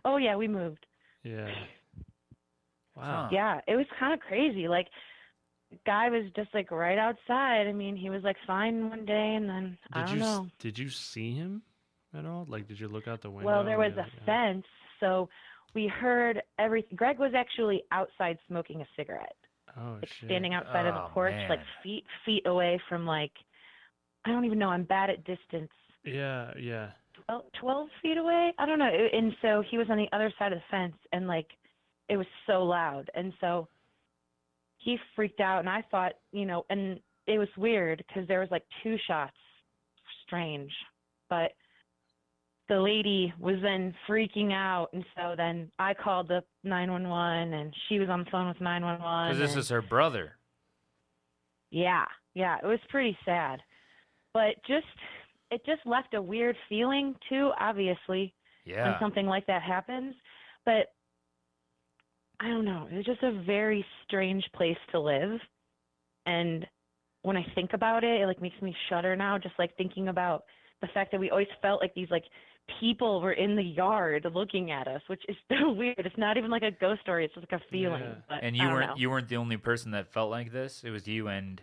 Oh 0.05 0.17
yeah, 0.17 0.37
we 0.37 0.49
moved. 0.49 0.87
Yeah. 1.23 1.49
Wow. 2.97 3.29
Yeah, 3.33 3.61
it 3.67 3.75
was 3.75 3.87
kind 3.99 4.15
of 4.15 4.21
crazy. 4.21 4.69
Like, 4.69 4.87
guy 5.85 6.09
was 6.11 6.25
just 6.37 6.55
like 6.55 6.71
right 6.71 6.97
outside. 6.97 7.67
I 7.67 7.73
mean, 7.73 7.97
he 7.97 8.09
was 8.09 8.23
like 8.23 8.37
fine 8.47 8.89
one 8.89 9.05
day, 9.05 9.35
and 9.37 9.49
then 9.49 9.79
I 9.93 10.05
don't 10.07 10.15
you 10.15 10.21
know. 10.21 10.47
did 10.61 10.79
you 10.79 10.89
see 10.89 11.35
him 11.35 11.63
at 12.17 12.27
all? 12.27 12.47
Like 12.49 12.69
did 12.69 12.79
you 12.81 12.89
look 12.89 13.09
out 13.09 13.23
the 13.23 13.31
window? 13.31 13.47
Well, 13.51 13.65
there 13.65 13.79
was 13.79 13.93
be 13.93 13.99
a 14.01 14.03
like, 14.03 14.13
"Ah." 14.23 14.27
fence, 14.27 14.67
so 15.01 15.29
we 15.75 15.87
heard 15.89 16.43
everything. 16.59 16.97
Greg 16.97 17.19
was 17.19 17.33
actually 17.35 17.83
outside 17.93 18.39
smoking 18.49 18.81
a 18.83 18.87
cigarette, 18.97 19.37
Oh 19.77 19.99
like 20.01 20.09
shit. 20.09 20.29
standing 20.29 20.55
outside 20.55 20.87
of 20.87 20.95
Oh, 20.95 21.03
the 21.05 21.09
porch, 21.15 21.35
like 21.49 21.61
feet 21.83 22.05
feet 22.25 22.47
away 22.47 22.81
from 22.89 23.07
like 23.07 23.33
I 24.25 24.31
don't 24.31 24.45
even 24.45 24.59
know. 24.59 24.71
I'm 24.71 24.85
bad 24.85 25.11
at 25.11 25.25
distance. 25.25 25.71
Yeah, 26.05 26.53
yeah. 26.59 26.91
12, 27.27 27.45
12 27.61 27.89
feet 28.03 28.17
away. 28.19 28.53
I 28.59 28.67
don't 28.67 28.79
know. 28.79 28.91
And 29.13 29.33
so 29.43 29.63
he 29.71 29.79
was 29.79 29.87
on 29.91 29.97
the 29.97 30.09
other 30.13 30.33
side 30.39 30.53
of 30.53 30.59
the 30.59 30.65
fence, 30.71 30.97
and 31.13 31.27
like 31.27 31.47
it 32.09 32.17
was 32.17 32.27
so 32.47 32.63
loud, 32.65 33.11
and 33.15 33.33
so 33.41 33.69
he 34.79 34.99
freaked 35.17 35.41
out, 35.41 35.61
and 35.61 35.69
I 35.69 35.83
thought, 35.91 36.13
you 36.33 36.45
know, 36.45 36.65
and 36.69 37.01
it 37.27 37.39
was 37.39 37.49
weird 37.57 38.05
because 38.07 38.29
there 38.29 38.41
was 38.41 38.51
like 38.51 38.65
two 38.83 38.97
shots. 39.07 39.37
Strange, 40.27 40.71
but 41.29 41.53
the 42.69 42.81
lady 42.81 43.33
was 43.39 43.57
then 43.63 43.95
freaking 44.09 44.53
out, 44.53 44.89
and 44.93 45.05
so 45.17 45.35
then 45.37 45.71
I 45.79 45.93
called 45.95 46.29
the 46.29 46.43
911, 46.63 47.53
and 47.53 47.75
she 47.89 47.99
was 47.99 48.09
on 48.09 48.21
the 48.25 48.31
phone 48.31 48.49
with 48.49 48.61
911. 48.61 49.29
Because 49.37 49.39
this 49.39 49.53
and- 49.53 49.61
is 49.61 49.69
her 49.69 49.83
brother. 49.83 50.37
yeah, 51.71 52.05
yeah, 52.35 52.57
it 52.63 52.67
was 52.67 52.81
pretty 52.89 53.17
sad. 53.25 53.61
But 54.33 54.57
just 54.67 54.87
it 55.51 55.65
just 55.67 55.85
left 55.87 56.15
a 56.15 56.23
weird 56.23 56.57
feeling 56.69 57.15
too, 57.29 57.53
obviously, 57.61 58.35
when 58.87 58.97
something 58.99 59.27
like 59.27 59.47
that 59.47 59.63
happens. 59.63 60.15
But 60.65 60.93
I 62.41 62.49
don't 62.49 62.65
know, 62.65 62.89
it 62.91 62.97
was 62.97 63.05
just 63.05 63.23
a 63.23 63.43
very 63.47 63.85
strange 64.05 64.45
place 64.57 64.79
to 64.91 64.99
live. 65.01 65.39
And 66.27 66.67
when 67.23 67.37
I 67.37 67.47
think 67.55 67.73
about 67.75 68.03
it, 68.03 68.23
it 68.23 68.27
like 68.27 68.41
makes 68.43 68.61
me 68.61 68.75
shudder 68.89 69.15
now 69.15 69.39
just 69.39 69.55
like 69.59 69.77
thinking 69.77 70.09
about 70.09 70.45
the 70.81 70.89
fact 70.89 71.13
that 71.13 71.21
we 71.21 71.31
always 71.31 71.47
felt 71.63 71.81
like 71.81 71.95
these 71.95 72.11
like 72.11 72.25
people 72.81 73.21
were 73.21 73.33
in 73.33 73.57
the 73.57 73.63
yard 73.63 74.27
looking 74.35 74.71
at 74.71 74.89
us, 74.89 75.03
which 75.07 75.23
is 75.29 75.37
so 75.49 75.71
weird. 75.73 75.99
It's 75.99 76.17
not 76.19 76.37
even 76.37 76.51
like 76.51 76.63
a 76.63 76.71
ghost 76.71 77.01
story. 77.03 77.25
It's 77.25 77.35
just 77.35 77.47
like 77.51 77.61
a 77.61 77.65
feeling. 77.71 78.03
Yeah. 78.03 78.15
But 78.29 78.39
And 78.43 78.57
you 78.57 78.65
weren't 78.69 78.91
know. 78.91 78.95
you 78.97 79.11
weren't 79.11 79.29
the 79.29 79.37
only 79.37 79.57
person 79.57 79.93
that 79.93 80.13
felt 80.13 80.31
like 80.31 80.53
this. 80.53 80.83
It 80.85 80.91
was 80.91 81.07
you 81.07 81.29
and 81.29 81.61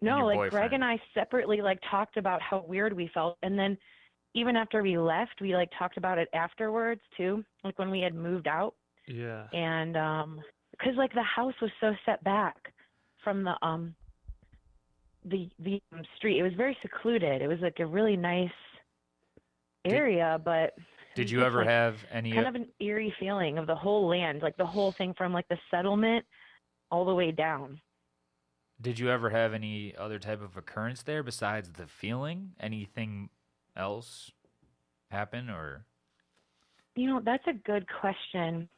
and 0.00 0.10
No, 0.10 0.30
your 0.30 0.36
like 0.42 0.50
Greg 0.50 0.72
and 0.72 0.84
I 0.84 1.00
separately 1.14 1.60
like 1.60 1.78
talked 1.90 2.16
about 2.16 2.40
how 2.42 2.64
weird 2.66 2.92
we 2.92 3.10
felt, 3.12 3.36
and 3.42 3.58
then 3.58 3.76
even 4.34 4.56
after 4.56 4.82
we 4.82 4.96
left, 4.98 5.40
we 5.40 5.54
like 5.54 5.70
talked 5.78 5.96
about 5.96 6.18
it 6.18 6.28
afterwards 6.34 7.00
too, 7.16 7.44
like 7.64 7.78
when 7.78 7.90
we 7.90 8.00
had 8.00 8.14
moved 8.14 8.46
out, 8.46 8.74
Yeah. 9.08 9.46
and 9.52 9.96
um, 9.96 10.40
because 10.72 10.94
like 10.96 11.12
the 11.14 11.22
house 11.22 11.54
was 11.62 11.70
so 11.80 11.92
set 12.06 12.22
back 12.24 12.56
from 13.24 13.42
the 13.42 13.54
um, 13.66 13.94
the 15.24 15.48
the 15.58 15.80
um, 15.92 16.02
street. 16.16 16.38
It 16.38 16.42
was 16.42 16.52
very 16.56 16.76
secluded. 16.82 17.42
It 17.42 17.48
was 17.48 17.58
like 17.60 17.80
a 17.80 17.86
really 17.86 18.16
nice 18.16 18.48
Did- 18.48 18.52
area, 19.88 20.40
but 20.44 20.74
did 21.14 21.30
you 21.30 21.42
ever 21.42 21.58
like, 21.58 21.68
have 21.68 21.96
any 22.12 22.32
kind 22.32 22.46
of 22.46 22.54
an 22.54 22.68
eerie 22.80 23.14
feeling 23.18 23.58
of 23.58 23.66
the 23.66 23.74
whole 23.74 24.06
land, 24.08 24.42
like 24.42 24.56
the 24.56 24.66
whole 24.66 24.92
thing 24.92 25.14
from 25.16 25.32
like 25.32 25.48
the 25.48 25.58
settlement 25.70 26.24
all 26.90 27.04
the 27.04 27.14
way 27.14 27.30
down. 27.30 27.80
Did 28.80 28.98
you 28.98 29.10
ever 29.10 29.30
have 29.30 29.54
any 29.54 29.94
other 29.96 30.18
type 30.18 30.42
of 30.42 30.56
occurrence 30.56 31.02
there 31.02 31.22
besides 31.22 31.72
the 31.72 31.86
feeling? 31.86 32.52
Anything 32.60 33.30
else 33.76 34.30
happen 35.10 35.50
or 35.50 35.84
You 36.94 37.08
know, 37.08 37.20
that's 37.24 37.46
a 37.48 37.52
good 37.52 37.86
question. 38.00 38.68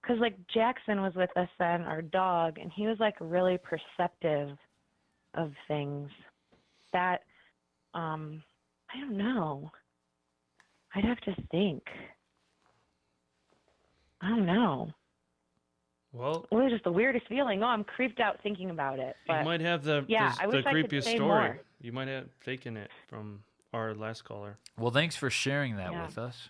Because, 0.00 0.20
like, 0.20 0.36
Jackson 0.46 1.02
was 1.02 1.14
with 1.16 1.36
us 1.36 1.48
then, 1.58 1.82
our 1.82 2.00
dog, 2.00 2.58
and 2.58 2.70
he 2.70 2.86
was, 2.86 2.96
like, 3.00 3.16
really 3.20 3.58
perceptive 3.58 4.56
of 5.34 5.52
things. 5.66 6.08
That, 6.92 7.22
um, 7.92 8.40
I 8.94 9.00
don't 9.00 9.16
know. 9.16 9.72
I'd 10.96 11.04
have 11.04 11.20
to 11.20 11.34
think. 11.50 11.82
I 14.22 14.30
don't 14.30 14.46
know. 14.46 14.88
Well, 16.12 16.46
It 16.50 16.54
was 16.54 16.72
just 16.72 16.84
the 16.84 16.92
weirdest 16.92 17.28
feeling. 17.28 17.62
Oh, 17.62 17.66
I'm 17.66 17.84
creeped 17.84 18.18
out 18.20 18.38
thinking 18.42 18.70
about 18.70 18.98
it. 18.98 19.14
you 19.28 19.34
might 19.44 19.60
have 19.60 19.84
the 19.84 20.04
Yeah, 20.08 20.32
the, 20.34 20.42
I 20.42 20.46
the 20.46 20.56
wish 20.56 20.66
I 20.66 20.72
could 20.72 20.90
creepiest 20.90 21.02
say 21.04 21.16
story. 21.16 21.28
more. 21.28 21.60
You 21.82 21.92
might 21.92 22.08
have 22.08 22.28
taken 22.42 22.76
it 22.78 22.90
from 23.08 23.42
our 23.74 23.94
last 23.94 24.24
caller. 24.24 24.56
Well, 24.78 24.90
thanks 24.90 25.14
for 25.16 25.28
sharing 25.28 25.76
that 25.76 25.92
Yeah. 25.92 26.06
with 26.06 26.16
us. 26.18 26.48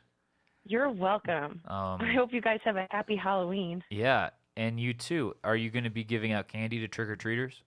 you're 0.68 0.90
welcome. 0.90 1.60
Um 1.66 2.00
I 2.00 2.12
hope 2.14 2.32
you 2.32 2.40
guys 2.40 2.60
have 2.64 2.76
a 2.76 2.86
happy 2.90 3.16
Halloween. 3.16 3.82
yeah, 3.90 4.30
and 4.56 4.78
you 4.78 4.94
too. 4.94 5.34
Are 5.42 5.56
you 5.56 5.70
going 5.70 5.84
to 5.84 5.90
be 5.90 6.04
giving 6.04 6.30
out 6.32 6.46
candy 6.48 6.78
to 6.80 6.88
trick 6.88 7.08
or 7.08 7.16
treaters? 7.16 7.62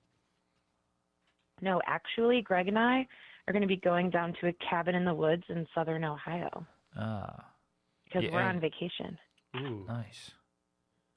No, 1.61 1.81
actually, 1.85 2.41
Greg 2.41 2.69
and 2.69 2.79
I 2.79 3.07
are 3.49 3.53
going 3.53 3.61
to 3.61 3.67
be 3.67 3.77
going 3.77 4.09
down 4.11 4.33
to 4.39 4.47
a 4.47 4.53
cabin 4.69 4.93
in 4.95 5.03
the 5.03 5.13
woods 5.13 5.43
in 5.49 5.65
southern 5.73 6.03
Ohio 6.03 6.65
Ah, 6.95 7.45
because 8.05 8.23
Yeah, 8.23 8.31
we're 8.31 8.41
on 8.41 8.59
vacation. 8.59 9.17
Ooh. 9.57 9.85
nice. 9.87 10.31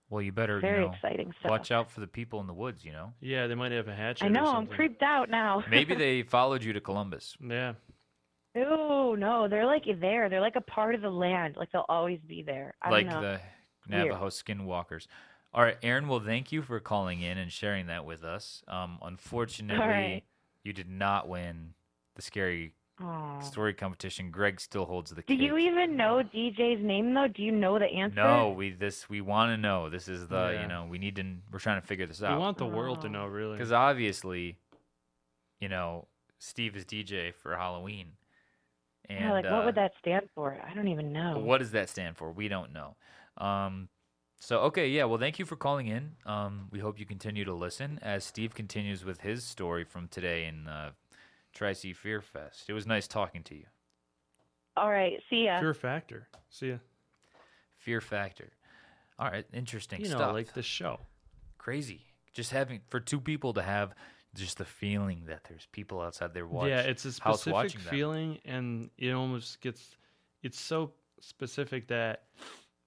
Well, 0.09 0.23
you 0.23 0.33
better 0.33 0.61
Very 0.61 0.83
you 0.83 0.89
know, 0.89 0.93
exciting 0.95 1.33
stuff. 1.41 1.51
watch 1.51 1.71
out 1.71 1.91
for 1.91 2.01
the 2.01 2.07
people 2.07 2.41
in 2.41 2.47
the 2.47 2.53
woods, 2.55 2.85
you 2.85 2.93
know. 2.93 3.13
Yeah, 3.21 3.47
they 3.47 3.55
might 3.55 3.73
have 3.73 3.89
a 3.89 3.95
hatchet. 3.95 4.25
I 4.25 4.27
or 4.27 4.31
know, 4.31 4.47
I'm 4.47 4.67
creeped 4.67 5.03
out 5.03 5.31
now. 5.31 5.63
Maybe 5.71 5.95
they 5.95 6.23
followed 6.37 6.63
you 6.63 6.73
to 6.75 6.81
Columbus. 6.81 7.37
Yeah. 7.41 7.75
Oh, 8.55 9.15
no, 9.19 9.49
they're 9.49 9.65
like 9.65 9.85
there. 10.01 10.29
They're 10.29 10.43
like 10.43 10.57
a 10.57 10.61
part 10.63 10.95
of 10.95 11.01
the 11.01 11.11
land. 11.11 11.57
Like 11.57 11.73
they'll 11.73 11.87
always 11.89 12.21
be 12.27 12.43
there. 12.43 12.75
I 12.83 12.91
like 12.91 13.09
don't 13.09 13.23
know. 13.23 13.33
the 13.33 13.41
Weird. 13.89 14.09
Navajo 14.09 14.27
skinwalkers. 14.29 15.07
All 15.55 15.63
right, 15.63 15.79
Aaron. 15.83 16.09
Well, 16.09 16.21
thank 16.21 16.53
you 16.53 16.61
for 16.63 16.79
calling 16.81 17.21
in 17.23 17.39
and 17.39 17.51
sharing 17.51 17.87
that 17.87 18.05
with 18.05 18.23
us. 18.23 18.63
Um, 18.69 18.99
unfortunately, 19.03 19.87
right. 19.87 20.23
you 20.63 20.73
did 20.75 20.89
not 20.91 21.29
win 21.29 21.73
the 22.15 22.23
scary 22.23 22.75
Aw. 23.01 23.41
story 23.41 23.75
competition. 23.75 24.31
Greg 24.31 24.61
still 24.61 24.85
holds 24.85 25.11
the 25.11 25.17
Do 25.23 25.35
cake. 25.35 25.41
you 25.41 25.57
even 25.59 25.97
know 25.97 26.23
DJ's 26.23 26.85
name 26.85 27.15
though? 27.15 27.29
Do 27.29 27.43
you 27.43 27.53
know 27.53 27.79
the 27.79 27.87
answer? 27.87 28.15
No, 28.15 28.51
we 28.51 28.71
this 28.71 29.09
we 29.09 29.21
want 29.21 29.51
to 29.53 29.57
know. 29.57 29.89
This 29.89 30.09
is 30.09 30.29
the 30.29 30.51
Yeah. 30.55 30.63
you 30.63 30.69
know 30.69 30.87
we 30.89 30.99
need 30.99 31.17
to 31.17 31.25
we're 31.51 31.59
trying 31.59 31.81
to 31.81 31.87
figure 31.87 32.07
this 32.07 32.23
out. 32.23 32.37
We 32.37 32.41
want 32.41 32.59
the 32.59 32.67
world 32.67 33.01
to 33.03 33.09
know, 33.09 33.27
really. 33.27 33.57
because 33.57 33.73
obviously, 33.73 34.59
you 35.61 35.69
know, 35.69 36.09
Steve 36.39 36.77
is 36.77 36.85
DJ 36.85 37.33
for 37.35 37.57
Halloween, 37.57 38.13
and 39.09 39.21
Yeah, 39.25 39.33
like 39.33 39.45
what 39.45 39.65
would 39.65 39.79
uh, 39.79 39.83
that 39.83 39.93
stand 39.99 40.29
for? 40.35 40.59
I 40.69 40.75
don't 40.75 40.89
even 40.89 41.13
know. 41.13 41.39
What 41.39 41.59
does 41.59 41.71
that 41.73 41.89
stand 41.89 42.17
for? 42.17 42.31
We 42.33 42.49
don't 42.49 42.73
know. 42.73 42.97
Um, 43.39 43.89
so 44.39 44.61
okay, 44.63 44.89
yeah. 44.89 45.05
Well, 45.05 45.19
thank 45.19 45.39
you 45.39 45.45
for 45.47 45.57
calling 45.57 45.87
in. 45.87 46.13
Um, 46.27 46.69
we 46.71 46.81
hope 46.81 46.99
you 46.99 47.07
continue 47.07 47.45
to 47.45 47.55
listen 47.55 47.99
as 48.03 48.25
Steve 48.25 48.55
continues 48.55 49.05
with 49.05 49.21
his 49.23 49.45
story 49.45 49.85
from 49.85 50.09
today 50.09 50.45
in 50.45 50.67
uh, 50.69 50.91
Tri 51.53 51.73
C 51.73 51.93
Fear 51.93 52.21
Fest. 52.21 52.65
It 52.69 52.73
was 52.73 52.87
nice 52.87 53.07
talking 53.07 53.43
to 53.45 53.55
you. 53.55 53.65
All 54.77 54.91
right, 54.91 55.21
see 55.29 55.45
ya. 55.45 55.61
Fear 55.61 55.75
factor. 55.75 56.29
See 56.49 56.69
ya. 56.71 56.77
Fear 57.77 58.01
Factor. 58.01 58.49
All 59.19 59.29
right, 59.31 59.45
interesting 59.53 60.01
You 60.01 60.09
know, 60.09 60.17
stuff. 60.17 60.33
like 60.33 60.55
the 60.55 60.63
show. 60.63 61.01
Crazy. 61.59 62.03
Just 62.33 62.51
having 62.53 62.81
for 62.89 63.01
two 63.01 63.21
people 63.21 63.53
to 63.55 63.63
have 63.63 63.95
just 64.35 64.57
the 64.59 64.65
feeling 64.65 65.25
that 65.27 65.45
there's 65.49 65.67
people 65.73 66.01
outside 66.01 66.33
their 66.33 66.47
watch. 66.47 66.69
Yeah, 66.69 66.81
it's 66.81 67.05
a 67.05 67.13
specific 67.13 67.53
watching 67.53 67.81
them. 67.83 67.91
feeling, 67.91 68.39
and 68.45 68.89
it 68.97 69.11
almost 69.13 69.61
gets. 69.61 69.97
It's 70.43 70.59
so 70.59 70.93
specific 71.21 71.89
that 71.89 72.25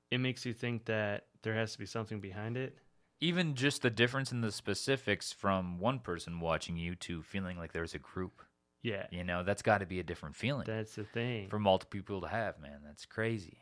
it 0.09 0.17
makes 0.19 0.45
you 0.45 0.53
think 0.53 0.85
that 0.85 1.25
there 1.43 1.53
has 1.53 1.73
to 1.73 1.79
be 1.79 1.85
something 1.85 2.19
behind 2.19 2.57
it. 2.57 2.77
Even 3.21 3.53
just 3.55 3.81
the 3.81 3.89
difference 3.89 4.31
in 4.31 4.41
the 4.41 4.51
specifics 4.51 5.31
from 5.31 5.79
one 5.79 5.99
person 5.99 6.39
watching 6.39 6.75
you 6.75 6.95
to 6.95 7.21
feeling 7.21 7.57
like 7.57 7.71
there's 7.71 7.93
a 7.93 7.99
group. 7.99 8.41
Yeah, 8.85 9.07
You 9.09 9.23
know, 9.23 9.43
that's 9.43 9.63
got 9.63 9.79
to 9.79 9.87
be 9.87 9.99
a 9.99 10.03
different 10.03 10.35
feeling. 10.35 10.65
that's 10.67 10.93
the 10.93 11.05
thing. 11.05 11.49
for 11.49 11.57
multiple 11.57 11.97
people 11.97 12.21
to 12.21 12.27
have, 12.27 12.59
man. 12.59 12.81
That's 12.85 13.05
crazy. 13.05 13.57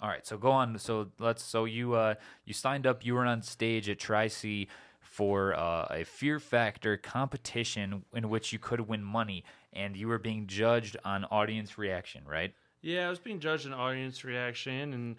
All 0.00 0.08
right, 0.08 0.24
so 0.24 0.38
go 0.38 0.50
on. 0.52 0.78
So 0.78 1.08
let's. 1.18 1.42
So 1.42 1.64
you 1.64 1.94
uh 1.94 2.14
you 2.44 2.54
signed 2.54 2.86
up. 2.86 3.04
You 3.04 3.14
were 3.14 3.26
on 3.26 3.42
stage 3.42 3.88
at 3.88 3.98
Tri 3.98 4.28
C 4.28 4.68
for 5.00 5.52
uh, 5.54 5.88
a 5.90 6.04
Fear 6.04 6.38
Factor 6.38 6.96
competition 6.96 8.04
in 8.14 8.30
which 8.30 8.52
you 8.52 8.58
could 8.58 8.80
win 8.80 9.02
money, 9.02 9.44
and 9.72 9.96
you 9.96 10.06
were 10.08 10.18
being 10.18 10.46
judged 10.46 10.96
on 11.04 11.24
audience 11.24 11.76
reaction, 11.76 12.22
right? 12.24 12.54
Yeah, 12.80 13.08
I 13.08 13.10
was 13.10 13.18
being 13.18 13.40
judged 13.40 13.66
on 13.66 13.74
audience 13.74 14.24
reaction, 14.24 14.94
and 14.94 15.16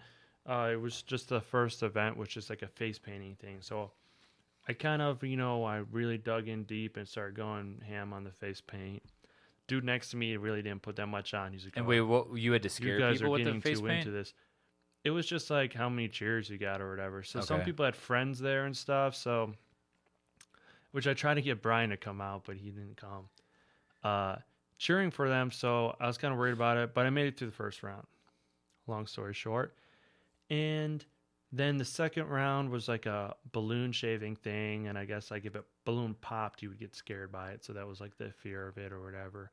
uh, 0.48 0.70
it 0.72 0.80
was 0.80 1.02
just 1.02 1.28
the 1.28 1.40
first 1.40 1.82
event, 1.82 2.16
which 2.16 2.36
is 2.36 2.50
like 2.50 2.62
a 2.62 2.66
face 2.66 2.98
painting 2.98 3.36
thing. 3.36 3.58
So 3.60 3.92
I 4.68 4.72
kind 4.74 5.02
of, 5.02 5.22
you 5.24 5.36
know, 5.36 5.64
I 5.64 5.78
really 5.90 6.18
dug 6.18 6.48
in 6.48 6.64
deep 6.64 6.96
and 6.96 7.06
started 7.06 7.36
going 7.36 7.82
ham 7.86 8.12
on 8.12 8.24
the 8.24 8.30
face 8.30 8.60
paint. 8.60 9.02
Dude 9.66 9.84
next 9.84 10.10
to 10.10 10.16
me 10.16 10.36
really 10.36 10.62
didn't 10.62 10.82
put 10.82 10.96
that 10.96 11.06
much 11.06 11.34
on. 11.34 11.52
He's 11.52 11.64
like, 11.64 11.76
And 11.76 11.86
"Oh, 11.86 11.88
wait, 11.88 12.00
what 12.00 12.34
you 12.36 12.52
had 12.52 12.62
to 12.62 12.66
you 12.66 12.70
scare 12.70 12.98
guys 12.98 13.18
people 13.18 13.28
are 13.28 13.30
with 13.30 13.40
the 13.40 13.44
getting 13.46 13.60
face 13.60 13.80
too 13.80 13.86
paint? 13.86 13.98
into 14.00 14.10
this. 14.10 14.34
It 15.04 15.10
was 15.10 15.26
just 15.26 15.50
like 15.50 15.72
how 15.74 15.88
many 15.88 16.08
cheers 16.08 16.48
you 16.48 16.58
got 16.58 16.80
or 16.80 16.90
whatever. 16.90 17.22
So 17.24 17.40
some 17.40 17.62
people 17.62 17.84
had 17.84 17.96
friends 17.96 18.38
there 18.38 18.66
and 18.66 18.76
stuff. 18.76 19.16
So, 19.16 19.52
which 20.92 21.08
I 21.08 21.14
tried 21.14 21.34
to 21.34 21.42
get 21.42 21.60
Brian 21.60 21.90
to 21.90 21.96
come 21.96 22.20
out, 22.20 22.44
but 22.46 22.56
he 22.56 22.70
didn't 22.70 22.96
come. 22.96 23.28
Uh, 24.04 24.36
cheering 24.78 25.10
for 25.10 25.28
them. 25.28 25.50
So 25.50 25.96
I 25.98 26.06
was 26.06 26.18
kind 26.18 26.32
of 26.32 26.38
worried 26.38 26.52
about 26.52 26.76
it, 26.76 26.94
but 26.94 27.04
I 27.06 27.10
made 27.10 27.26
it 27.26 27.36
through 27.36 27.48
the 27.48 27.54
first 27.54 27.82
round. 27.82 28.06
Long 28.86 29.06
story 29.06 29.34
short, 29.34 29.76
and 30.50 31.04
then 31.52 31.76
the 31.76 31.84
second 31.84 32.28
round 32.28 32.70
was 32.70 32.88
like 32.88 33.06
a 33.06 33.34
balloon 33.52 33.92
shaving 33.92 34.36
thing, 34.36 34.88
and 34.88 34.96
I 34.96 35.04
guess 35.04 35.30
like 35.30 35.44
if 35.44 35.54
a 35.54 35.64
balloon 35.84 36.14
popped, 36.20 36.62
you 36.62 36.70
would 36.70 36.80
get 36.80 36.94
scared 36.94 37.30
by 37.30 37.50
it. 37.50 37.64
So 37.64 37.72
that 37.74 37.86
was 37.86 38.00
like 38.00 38.16
the 38.16 38.30
fear 38.30 38.66
of 38.68 38.78
it 38.78 38.92
or 38.92 39.02
whatever 39.02 39.50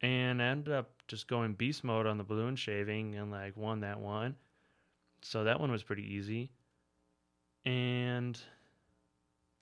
and 0.00 0.40
I 0.40 0.46
ended 0.46 0.72
up 0.72 0.90
just 1.08 1.26
going 1.26 1.54
beast 1.54 1.82
mode 1.82 2.06
on 2.06 2.18
the 2.18 2.24
balloon 2.24 2.56
shaving 2.56 3.16
and 3.16 3.30
like 3.30 3.56
won 3.56 3.80
that 3.80 4.00
one. 4.00 4.36
So 5.22 5.44
that 5.44 5.58
one 5.58 5.72
was 5.72 5.82
pretty 5.82 6.14
easy. 6.14 6.50
And 7.64 8.38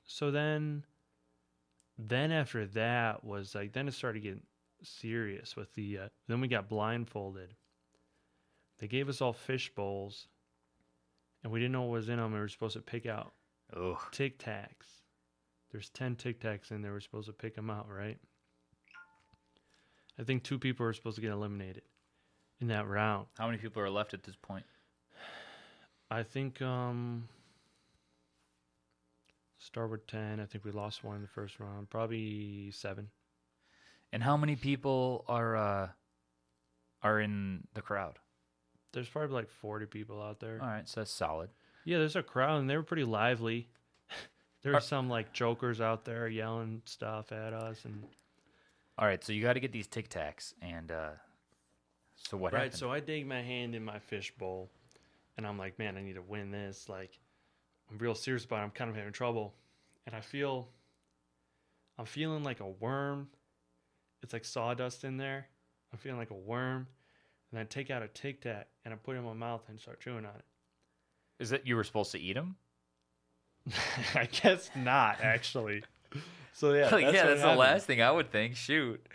so 0.05 0.31
then 0.31 0.85
then 1.99 2.31
after 2.31 2.67
that 2.67 3.25
was 3.25 3.55
like 3.55 3.73
then 3.73 3.89
it 3.89 3.95
started 3.95 4.23
getting 4.23 4.43
serious 4.83 5.57
with 5.57 5.73
the 5.75 5.99
uh, 5.99 6.09
then 6.29 6.41
we 6.41 6.49
got 6.49 6.69
blindfolded. 6.69 7.55
They 8.79 8.89
gave 8.89 9.09
us 9.09 9.23
all 9.23 9.33
fish 9.33 9.73
bowls 9.75 10.29
and 11.47 11.53
we 11.53 11.61
didn't 11.61 11.71
know 11.71 11.83
what 11.83 11.93
was 11.93 12.09
in 12.09 12.17
them. 12.17 12.33
We 12.33 12.41
were 12.41 12.49
supposed 12.49 12.75
to 12.75 12.83
pick 12.83 13.07
out 13.07 13.33
Ugh. 13.73 13.97
Tic 14.11 14.41
Tacs. 14.41 15.05
There's 15.71 15.91
10 15.91 16.17
Tic 16.17 16.41
Tacs 16.41 16.73
in 16.73 16.83
there. 16.83 16.91
We're 16.91 16.99
supposed 16.99 17.29
to 17.29 17.33
pick 17.33 17.55
them 17.55 17.71
out, 17.71 17.87
right? 17.89 18.19
I 20.19 20.25
think 20.25 20.43
two 20.43 20.59
people 20.59 20.85
are 20.87 20.93
supposed 20.93 21.15
to 21.15 21.23
get 21.23 21.31
eliminated 21.31 21.83
in 22.61 22.67
that 22.67 22.89
round. 22.89 23.29
How 23.39 23.47
many 23.47 23.59
people 23.59 23.81
are 23.81 23.89
left 23.89 24.13
at 24.13 24.25
this 24.25 24.35
point? 24.35 24.65
I 26.11 26.25
think 26.25 26.61
um 26.63 27.29
start 29.59 29.93
with 29.93 30.05
10. 30.09 30.41
I 30.41 30.47
think 30.47 30.65
we 30.65 30.73
lost 30.73 31.05
one 31.05 31.15
in 31.15 31.23
the 31.23 31.29
first 31.29 31.61
round. 31.61 31.89
Probably 31.91 32.73
7. 32.73 33.07
And 34.13 34.21
how 34.21 34.37
many 34.37 34.57
people 34.57 35.25
are 35.29 35.57
uh 35.57 35.89
are 37.05 37.21
in 37.21 37.69
the 37.75 37.83
crowd? 37.83 38.19
There's 38.97 39.09
probably 39.11 39.35
like 39.35 39.51
40 39.51 39.85
people 39.85 40.23
out 40.23 40.41
there. 40.41 40.59
All 40.61 40.67
right, 40.67 40.89
so 40.89 41.03
that's 41.03 41.11
solid. 41.11 41.51
Yeah, 41.85 41.99
there's 41.99 42.17
a 42.17 42.23
crowd 42.23 42.61
and 42.61 42.71
they 42.71 42.77
were 42.79 42.83
pretty 42.83 43.05
lively. 43.05 43.69
there 44.63 44.73
Are- 44.73 44.77
were 44.77 44.81
some 44.81 45.11
like 45.11 45.35
jokers 45.35 45.83
out 45.83 46.07
there 46.07 46.27
yelling 46.29 46.81
stuff 46.87 47.31
at 47.31 47.53
us 47.53 47.85
and 47.85 48.03
All 48.99 49.07
right, 49.07 49.23
so 49.23 49.35
you 49.35 49.43
got 49.43 49.53
to 49.53 49.61
get 49.61 49.71
these 49.71 49.87
Tic 49.87 50.09
Tacs, 50.09 50.55
and 50.63 50.91
uh, 50.91 51.11
so 52.17 52.39
what 52.39 52.55
right. 52.55 52.63
happened? 52.63 52.79
So 52.79 52.91
I 52.91 53.01
dig 53.01 53.27
my 53.27 53.43
hand 53.43 53.75
in 53.75 53.85
my 53.85 53.99
fish 53.99 54.33
bowl, 54.39 54.71
and 55.37 55.47
I'm 55.47 55.59
like, 55.59 55.79
man, 55.79 55.99
I 55.99 56.01
need 56.01 56.15
to 56.15 56.23
win 56.23 56.51
this. 56.51 56.89
Like, 56.89 57.19
I'm 57.91 57.99
real 57.99 58.15
serious 58.15 58.47
about 58.47 58.61
it. 58.61 58.63
I'm 58.63 58.71
kind 58.71 58.89
of 58.89 58.97
having 58.97 59.13
trouble, 59.13 59.53
and 60.07 60.17
I 60.17 60.21
feel, 60.21 60.69
I'm 61.99 62.07
feeling 62.07 62.43
like 62.43 62.61
a 62.61 62.69
worm. 62.69 63.29
It's 64.23 64.33
like 64.33 64.47
sawdust 64.47 65.05
in 65.05 65.19
there. 65.19 65.47
I'm 65.93 65.99
feeling 65.99 66.19
like 66.19 66.31
a 66.31 66.35
worm, 66.35 66.87
and 67.51 67.61
I 67.61 67.65
take 67.65 67.91
out 67.91 68.03
a 68.03 68.09
Tic 68.09 68.41
Tac 68.43 68.69
and 68.85 68.93
I 68.95 68.97
put 68.97 69.17
it 69.17 69.19
in 69.19 69.25
my 69.25 69.33
mouth 69.33 69.63
and 69.69 69.81
start 69.81 70.01
chewing 70.01 70.25
on 70.25 70.35
it. 70.37 70.45
Is 71.39 71.53
it 71.53 71.63
you 71.67 71.77
were 71.77 71.85
supposed 71.85 72.13
to 72.13 72.19
eat 72.19 72.35
them? 72.35 72.57
I 74.15 74.27
guess 74.27 74.71
not 74.77 75.21
actually. 75.23 75.83
So 76.53 76.73
yeah, 76.73 76.85
yeah, 76.85 76.89
that's 76.89 77.13
that's, 77.13 77.13
the 77.13 77.37
happened. 77.41 77.59
last 77.59 77.87
thing 77.87 78.01
I 78.01 78.11
would 78.11 78.33
think. 78.33 78.57
Shoot, 78.57 79.07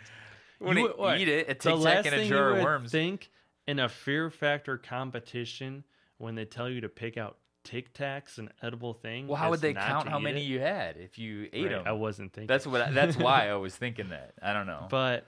when 0.60 0.76
You 0.76 0.94
would- 0.96 1.20
eat 1.20 1.26
it, 1.26 1.48
a 1.48 1.54
Tic 1.54 1.80
Tac 1.82 2.06
in 2.06 2.14
a 2.14 2.24
jar 2.28 2.50
of 2.56 2.62
worms. 2.62 2.92
think 2.92 3.30
in 3.66 3.80
a 3.80 3.88
fear 3.88 4.30
factor 4.30 4.78
competition 4.78 5.82
when 6.18 6.36
they 6.36 6.44
tell 6.44 6.70
you 6.70 6.82
to 6.82 6.88
pick 6.88 7.16
out 7.16 7.38
Tic 7.64 7.92
Tacs, 7.94 8.38
an 8.38 8.48
edible 8.62 8.94
thing. 8.94 9.26
Well, 9.26 9.34
how 9.38 9.50
would 9.50 9.60
they 9.60 9.74
count 9.74 10.08
how 10.08 10.20
many 10.20 10.42
it. 10.42 10.46
you 10.46 10.60
had 10.60 10.96
if 10.98 11.18
you 11.18 11.48
ate 11.52 11.64
Right, 11.64 11.70
them? 11.72 11.82
I 11.84 11.92
wasn't 11.92 12.32
thinking. 12.32 12.46
That's 12.46 12.64
what. 12.64 12.80
I, 12.80 12.90
that's 12.92 13.16
why 13.26 13.48
I 13.48 13.54
was 13.54 13.74
thinking 13.74 14.10
that. 14.10 14.34
I 14.40 14.52
don't 14.52 14.68
know. 14.68 14.86
But 14.88 15.26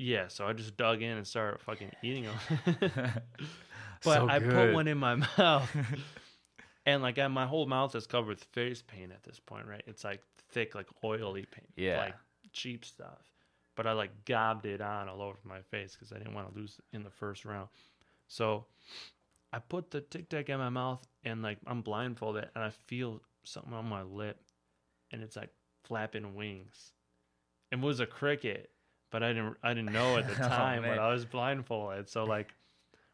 yeah, 0.00 0.28
so 0.28 0.46
I 0.46 0.52
just 0.54 0.76
dug 0.76 1.02
in 1.02 1.16
and 1.18 1.26
started 1.26 1.60
fucking 1.60 1.90
eating 2.02 2.24
them. 2.24 2.82
but 4.02 4.14
So 4.14 4.28
I 4.28 4.38
put 4.38 4.72
one 4.72 4.88
in 4.88 4.98
my 4.98 5.14
mouth, 5.38 5.68
and 6.86 7.02
like 7.02 7.18
I, 7.18 7.28
my 7.28 7.46
whole 7.46 7.66
mouth 7.66 7.94
is 7.94 8.06
covered 8.06 8.28
with 8.28 8.44
face 8.44 8.82
paint 8.82 9.12
at 9.12 9.22
this 9.22 9.38
point, 9.38 9.66
right? 9.66 9.82
It's 9.86 10.02
like 10.02 10.22
thick, 10.52 10.74
like 10.74 10.86
oily 11.04 11.44
paint, 11.44 11.68
Yeah. 11.76 11.98
like 11.98 12.14
cheap 12.52 12.84
stuff. 12.84 13.18
But 13.76 13.86
I 13.86 13.92
like 13.92 14.24
gobbed 14.24 14.66
it 14.66 14.80
on 14.80 15.08
all 15.08 15.22
over 15.22 15.36
my 15.44 15.60
face 15.70 15.94
because 15.94 16.12
I 16.12 16.18
didn't 16.18 16.34
want 16.34 16.52
to 16.52 16.58
lose 16.58 16.80
in 16.92 17.02
the 17.02 17.10
first 17.10 17.44
round. 17.44 17.68
So 18.26 18.64
I 19.52 19.58
put 19.58 19.90
the 19.90 20.00
tic 20.00 20.28
tac 20.28 20.48
in 20.48 20.58
my 20.58 20.68
mouth 20.70 21.06
and 21.24 21.42
like 21.42 21.58
I'm 21.66 21.82
blindfolded 21.82 22.48
and 22.54 22.64
I 22.64 22.70
feel 22.70 23.20
something 23.44 23.72
on 23.72 23.86
my 23.86 24.02
lip, 24.02 24.38
and 25.12 25.22
it's 25.22 25.36
like 25.36 25.50
flapping 25.84 26.34
wings. 26.34 26.92
It 27.70 27.80
was 27.80 28.00
a 28.00 28.06
cricket, 28.06 28.70
but 29.10 29.22
I 29.22 29.28
didn't 29.32 29.56
I 29.62 29.74
didn't 29.74 29.92
know 29.92 30.16
at 30.18 30.26
the 30.28 30.34
Oh, 30.44 30.48
time. 30.48 30.82
but 30.82 30.98
I 30.98 31.12
was 31.12 31.24
blindfolded, 31.24 32.08
so 32.08 32.24
like 32.24 32.48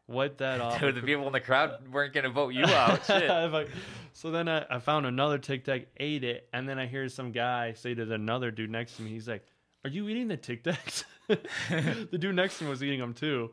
wipe 0.07 0.37
that 0.37 0.61
off. 0.61 0.79
Dude, 0.79 0.95
the 0.95 1.01
people 1.01 1.27
in 1.27 1.33
the 1.33 1.39
crowd 1.39 1.91
weren't 1.91 2.13
gonna 2.13 2.29
vote 2.29 2.53
you 2.53 2.65
out. 2.65 3.05
Shit. 3.07 3.69
So 4.13 4.31
then 4.31 4.47
I, 4.47 4.65
I 4.69 4.79
found 4.79 5.05
another 5.05 5.37
Tic 5.37 5.65
Tac, 5.65 5.87
ate 5.97 6.23
it, 6.23 6.47
and 6.53 6.67
then 6.67 6.79
I 6.79 6.85
hear 6.87 7.07
some 7.09 7.31
guy 7.31 7.73
say 7.73 7.93
to 7.93 8.11
another 8.13 8.51
dude 8.51 8.69
next 8.71 8.95
to 8.97 9.01
me, 9.03 9.09
he's 9.09 9.27
like, 9.27 9.45
"Are 9.83 9.89
you 9.89 10.07
eating 10.09 10.27
the 10.27 10.37
Tic 10.37 10.63
Tacs?" 10.63 11.03
the 11.27 12.17
dude 12.17 12.35
next 12.35 12.57
to 12.59 12.63
me 12.63 12.69
was 12.69 12.81
eating 12.83 12.99
them 12.99 13.13
too, 13.13 13.51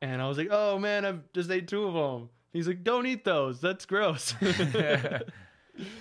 and 0.00 0.22
I 0.22 0.28
was 0.28 0.38
like, 0.38 0.48
"Oh 0.50 0.78
man, 0.78 1.04
I've 1.04 1.32
just 1.32 1.50
ate 1.50 1.68
two 1.68 1.84
of 1.86 1.94
them." 1.94 2.30
He's 2.52 2.66
like, 2.68 2.82
"Don't 2.84 3.06
eat 3.06 3.24
those. 3.24 3.60
That's 3.60 3.84
gross." 3.84 4.34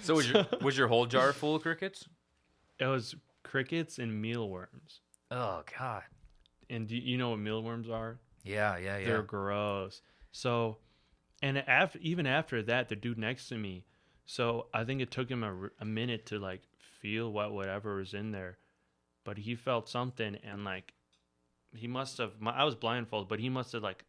So 0.02 0.14
was 0.14 0.30
your 0.30 0.46
was 0.62 0.78
your 0.78 0.88
whole 0.88 1.08
jar 1.08 1.34
full 1.34 1.56
of 1.56 1.62
crickets? 1.64 2.08
it 2.80 2.86
was 2.86 3.16
crickets 3.44 3.98
and 4.00 4.22
mealworms. 4.22 5.02
Oh 5.34 5.64
God. 5.80 6.04
And 6.70 6.88
do 6.88 6.96
you 6.96 7.18
know 7.18 7.32
what 7.32 7.40
mealworms 7.40 7.90
are? 7.90 8.20
Yeah, 8.44 8.78
yeah, 8.78 8.98
yeah. 9.00 9.06
They're 9.06 9.24
gross. 9.24 10.02
So, 10.32 10.78
and 11.42 11.58
after 11.58 12.00
even 12.00 12.28
after 12.28 12.62
that, 12.64 12.90
the 12.90 12.96
dude 12.96 13.18
next 13.18 13.48
to 13.50 13.58
me. 13.58 13.86
So 14.26 14.68
I 14.74 14.84
think 14.84 15.02
it 15.02 15.12
took 15.12 15.30
him 15.30 15.72
a 15.80 15.86
minute 15.86 16.28
to 16.28 16.40
like 16.40 16.62
feel 17.02 17.32
what 17.32 17.52
whatever 17.52 17.96
was 17.96 18.14
in 18.14 18.32
there, 18.32 18.58
but 19.26 19.38
he 19.38 19.56
felt 19.56 19.90
something 19.90 20.38
and 20.44 20.64
like 20.64 20.94
he 21.76 21.88
must 21.88 22.20
have. 22.20 22.40
My, 22.40 22.52
I 22.52 22.64
was 22.64 22.76
blindfolded, 22.76 23.28
but 23.28 23.40
he 23.40 23.50
must 23.50 23.74
have 23.74 23.84
like 23.84 24.06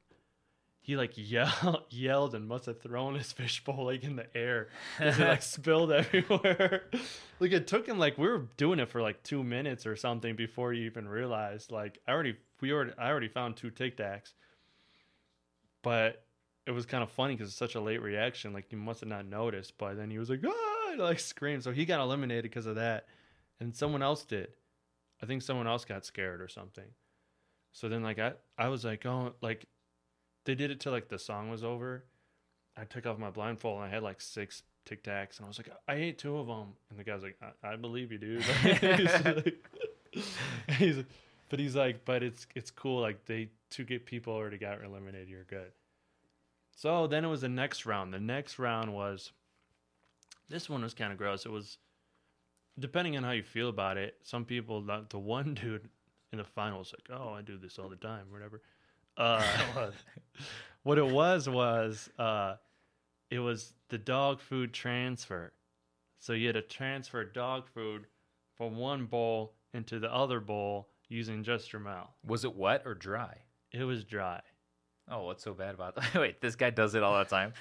he 0.84 0.96
like 0.96 1.12
yelled 1.16 1.84
yelled 1.90 2.34
and 2.34 2.46
must 2.46 2.66
have 2.66 2.78
thrown 2.78 3.14
his 3.14 3.32
fishbowl 3.32 3.86
like 3.86 4.04
in 4.04 4.16
the 4.16 4.36
air. 4.36 4.68
It 5.00 5.18
like 5.18 5.40
spilled 5.40 5.90
everywhere. 5.90 6.82
like 7.40 7.52
it 7.52 7.66
took 7.66 7.86
him 7.88 7.98
like 7.98 8.18
we 8.18 8.28
were 8.28 8.48
doing 8.58 8.78
it 8.78 8.90
for 8.90 9.00
like 9.00 9.22
two 9.22 9.42
minutes 9.42 9.86
or 9.86 9.96
something 9.96 10.36
before 10.36 10.74
he 10.74 10.82
even 10.82 11.08
realized. 11.08 11.72
Like 11.72 12.00
I 12.06 12.12
already 12.12 12.36
we 12.60 12.70
already 12.70 12.92
I 12.98 13.08
already 13.08 13.28
found 13.28 13.56
two 13.56 13.70
Tic 13.70 13.96
Tacs, 13.96 14.34
but 15.82 16.22
it 16.66 16.72
was 16.72 16.84
kind 16.84 17.02
of 17.02 17.10
funny 17.10 17.32
because 17.32 17.48
it's 17.48 17.56
such 17.56 17.76
a 17.76 17.80
late 17.80 18.02
reaction. 18.02 18.52
Like 18.52 18.66
he 18.68 18.76
must 18.76 19.00
have 19.00 19.08
not 19.08 19.24
noticed, 19.24 19.78
but 19.78 19.96
then 19.96 20.10
he 20.10 20.18
was 20.18 20.28
like 20.28 20.40
ah, 20.46 20.90
and, 20.90 21.00
like 21.00 21.18
screamed. 21.18 21.64
So 21.64 21.72
he 21.72 21.86
got 21.86 22.00
eliminated 22.00 22.42
because 22.42 22.66
of 22.66 22.74
that, 22.74 23.06
and 23.58 23.74
someone 23.74 24.02
else 24.02 24.22
did. 24.22 24.48
I 25.22 25.24
think 25.24 25.40
someone 25.40 25.66
else 25.66 25.86
got 25.86 26.04
scared 26.04 26.42
or 26.42 26.48
something. 26.48 26.90
So 27.72 27.88
then 27.88 28.02
like 28.02 28.18
I 28.18 28.34
I 28.58 28.68
was 28.68 28.84
like 28.84 29.06
oh 29.06 29.32
like 29.40 29.64
they 30.44 30.54
did 30.54 30.70
it 30.70 30.80
till 30.80 30.92
like 30.92 31.08
the 31.08 31.18
song 31.18 31.50
was 31.50 31.64
over. 31.64 32.04
I 32.76 32.84
took 32.84 33.06
off 33.06 33.18
my 33.18 33.30
blindfold 33.30 33.76
and 33.76 33.86
I 33.86 33.88
had 33.88 34.02
like 34.02 34.20
six 34.20 34.62
Tic 34.84 35.02
Tacs 35.02 35.38
and 35.38 35.46
I 35.46 35.48
was 35.48 35.58
like 35.58 35.70
I 35.88 35.94
ate 35.94 36.18
two 36.18 36.36
of 36.36 36.46
them 36.46 36.74
and 36.90 36.98
the 36.98 37.04
guy's 37.04 37.22
like 37.22 37.38
I, 37.42 37.72
I 37.72 37.76
believe 37.76 38.12
you 38.12 38.18
dude. 38.18 38.42
he's 40.78 40.96
like, 40.96 41.06
but 41.48 41.58
he's 41.58 41.76
like 41.76 42.04
but 42.04 42.22
it's 42.22 42.46
it's 42.54 42.70
cool 42.70 43.00
like 43.00 43.24
they 43.26 43.48
two 43.70 43.84
get 43.84 44.04
people 44.06 44.34
already 44.34 44.58
got 44.58 44.82
eliminated 44.84 45.28
you're 45.28 45.44
good. 45.44 45.72
So 46.76 47.06
then 47.06 47.24
it 47.24 47.28
was 47.28 47.40
the 47.42 47.48
next 47.48 47.86
round. 47.86 48.12
The 48.12 48.20
next 48.20 48.58
round 48.58 48.92
was 48.92 49.32
this 50.48 50.68
one 50.68 50.82
was 50.82 50.94
kind 50.94 51.12
of 51.12 51.18
gross. 51.18 51.46
It 51.46 51.52
was 51.52 51.78
depending 52.78 53.16
on 53.16 53.22
how 53.22 53.30
you 53.30 53.42
feel 53.42 53.68
about 53.68 53.96
it. 53.96 54.16
Some 54.22 54.44
people 54.44 54.82
the 55.08 55.18
one 55.18 55.54
dude 55.62 55.88
in 56.32 56.38
the 56.38 56.44
final 56.44 56.80
was 56.80 56.92
like, 56.92 57.16
"Oh, 57.18 57.32
I 57.32 57.42
do 57.42 57.56
this 57.56 57.78
all 57.78 57.88
the 57.88 57.96
time, 57.96 58.26
whatever." 58.30 58.60
Uh, 59.16 59.42
what 60.82 60.98
it 60.98 61.06
was 61.06 61.48
was 61.48 62.08
uh, 62.18 62.56
it 63.30 63.38
was 63.38 63.72
the 63.88 63.98
dog 63.98 64.40
food 64.40 64.72
transfer. 64.72 65.52
So 66.20 66.32
you 66.32 66.46
had 66.46 66.54
to 66.54 66.62
transfer 66.62 67.24
dog 67.24 67.68
food 67.68 68.06
from 68.56 68.76
one 68.76 69.06
bowl 69.06 69.54
into 69.72 69.98
the 69.98 70.12
other 70.12 70.40
bowl 70.40 70.88
using 71.08 71.42
just 71.42 71.72
your 71.72 71.80
mouth. 71.80 72.10
Was 72.26 72.44
it 72.44 72.56
wet 72.56 72.82
or 72.86 72.94
dry? 72.94 73.36
It 73.72 73.84
was 73.84 74.04
dry. 74.04 74.40
Oh, 75.10 75.24
what's 75.24 75.42
so 75.42 75.52
bad 75.52 75.74
about 75.74 75.96
that? 75.96 76.14
Wait, 76.20 76.40
this 76.40 76.56
guy 76.56 76.70
does 76.70 76.94
it 76.94 77.02
all 77.02 77.18
the 77.18 77.24
time. 77.24 77.52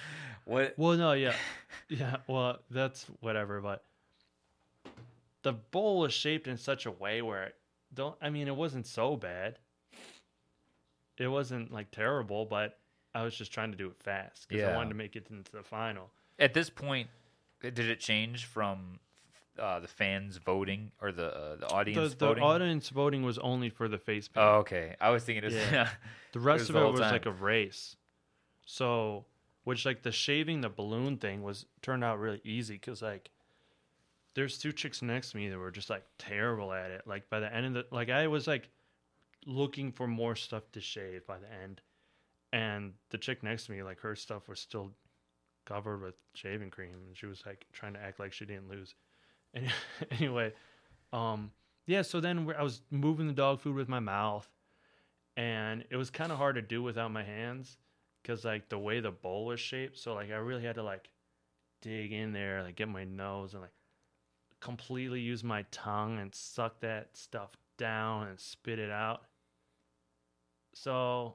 What? 0.46 0.74
Well, 0.78 0.96
no, 0.96 1.12
yeah, 1.12 1.34
yeah. 1.88 2.16
Well, 2.26 2.58
that's 2.70 3.06
whatever. 3.20 3.60
But 3.60 3.84
the 5.42 5.52
bowl 5.52 6.00
was 6.00 6.14
shaped 6.14 6.46
in 6.46 6.56
such 6.56 6.86
a 6.86 6.90
way 6.90 7.20
where 7.20 7.44
it 7.44 7.54
don't. 7.92 8.16
I 8.22 8.30
mean, 8.30 8.48
it 8.48 8.56
wasn't 8.56 8.86
so 8.86 9.16
bad. 9.16 9.58
It 11.18 11.28
wasn't 11.28 11.72
like 11.72 11.90
terrible, 11.90 12.44
but 12.46 12.78
I 13.14 13.22
was 13.22 13.34
just 13.36 13.52
trying 13.52 13.70
to 13.70 13.76
do 13.76 13.86
it 13.88 13.96
fast 14.02 14.48
because 14.48 14.64
I 14.64 14.74
wanted 14.76 14.88
to 14.90 14.94
make 14.96 15.14
it 15.16 15.28
into 15.30 15.52
the 15.52 15.62
final. 15.62 16.10
At 16.38 16.54
this 16.54 16.68
point, 16.70 17.08
did 17.62 17.78
it 17.78 18.00
change 18.00 18.46
from 18.46 18.98
uh, 19.58 19.78
the 19.78 19.86
fans 19.88 20.38
voting 20.38 20.90
or 21.00 21.12
the 21.12 21.26
uh, 21.26 21.50
the 21.56 21.66
The, 21.66 21.66
audience 21.72 22.14
the 22.14 22.26
voting? 22.26 22.42
audience 22.42 22.88
voting 22.88 23.22
was 23.22 23.38
only 23.38 23.70
for 23.70 23.86
the 23.88 23.98
face 23.98 24.26
paint. 24.26 24.44
Oh, 24.44 24.56
okay. 24.58 24.96
I 25.00 25.10
was 25.10 25.22
thinking 25.24 25.44
it 25.44 25.52
was. 25.52 25.54
Yeah. 25.54 25.88
The 26.32 26.40
rest 26.40 26.62
was 26.62 26.68
of 26.70 26.74
the 26.74 26.86
it 26.86 26.90
was 26.90 27.00
time. 27.00 27.12
like 27.12 27.26
a 27.26 27.30
race. 27.30 27.94
So, 28.66 29.24
which 29.62 29.86
like 29.86 30.02
the 30.02 30.10
shaving 30.10 30.62
the 30.62 30.68
balloon 30.68 31.18
thing 31.18 31.44
was 31.44 31.66
turned 31.82 32.02
out 32.02 32.18
really 32.18 32.40
easy 32.44 32.74
because 32.74 33.02
like 33.02 33.30
there's 34.34 34.58
two 34.58 34.72
chicks 34.72 35.00
next 35.00 35.30
to 35.30 35.36
me 35.36 35.48
that 35.48 35.56
were 35.58 35.70
just 35.70 35.90
like 35.90 36.02
terrible 36.18 36.72
at 36.72 36.90
it. 36.90 37.02
Like 37.06 37.30
by 37.30 37.38
the 37.38 37.54
end 37.54 37.66
of 37.66 37.74
the 37.74 37.86
like 37.94 38.10
I 38.10 38.26
was 38.26 38.48
like 38.48 38.68
looking 39.46 39.92
for 39.92 40.06
more 40.06 40.36
stuff 40.36 40.64
to 40.72 40.80
shave 40.80 41.26
by 41.26 41.38
the 41.38 41.52
end, 41.62 41.80
and 42.52 42.92
the 43.10 43.18
chick 43.18 43.42
next 43.42 43.66
to 43.66 43.72
me 43.72 43.82
like 43.82 44.00
her 44.00 44.16
stuff 44.16 44.48
was 44.48 44.60
still 44.60 44.92
covered 45.66 46.02
with 46.02 46.14
shaving 46.34 46.70
cream, 46.70 46.94
and 47.06 47.16
she 47.16 47.26
was 47.26 47.42
like 47.46 47.66
trying 47.72 47.94
to 47.94 48.00
act 48.00 48.20
like 48.20 48.32
she 48.32 48.44
didn't 48.44 48.68
lose. 48.68 48.94
And 49.56 49.70
anyway, 50.10 50.52
um, 51.12 51.52
yeah. 51.86 52.02
So 52.02 52.18
then 52.18 52.52
I 52.58 52.64
was 52.64 52.82
moving 52.90 53.28
the 53.28 53.32
dog 53.32 53.60
food 53.60 53.76
with 53.76 53.88
my 53.88 54.00
mouth 54.00 54.48
and 55.36 55.84
it 55.90 55.96
was 55.96 56.10
kind 56.10 56.30
of 56.30 56.38
hard 56.38 56.54
to 56.54 56.62
do 56.62 56.82
without 56.82 57.10
my 57.10 57.22
hands 57.22 57.76
because 58.22 58.44
like 58.44 58.68
the 58.68 58.78
way 58.78 59.00
the 59.00 59.10
bowl 59.10 59.46
was 59.46 59.60
shaped 59.60 59.98
so 59.98 60.14
like 60.14 60.30
i 60.30 60.36
really 60.36 60.62
had 60.62 60.76
to 60.76 60.82
like 60.82 61.10
dig 61.82 62.12
in 62.12 62.32
there 62.32 62.62
like 62.62 62.76
get 62.76 62.88
my 62.88 63.04
nose 63.04 63.52
and 63.52 63.62
like 63.62 63.72
completely 64.60 65.20
use 65.20 65.44
my 65.44 65.64
tongue 65.70 66.18
and 66.18 66.34
suck 66.34 66.80
that 66.80 67.08
stuff 67.12 67.50
down 67.76 68.28
and 68.28 68.38
spit 68.38 68.78
it 68.78 68.90
out 68.90 69.22
so 70.74 71.34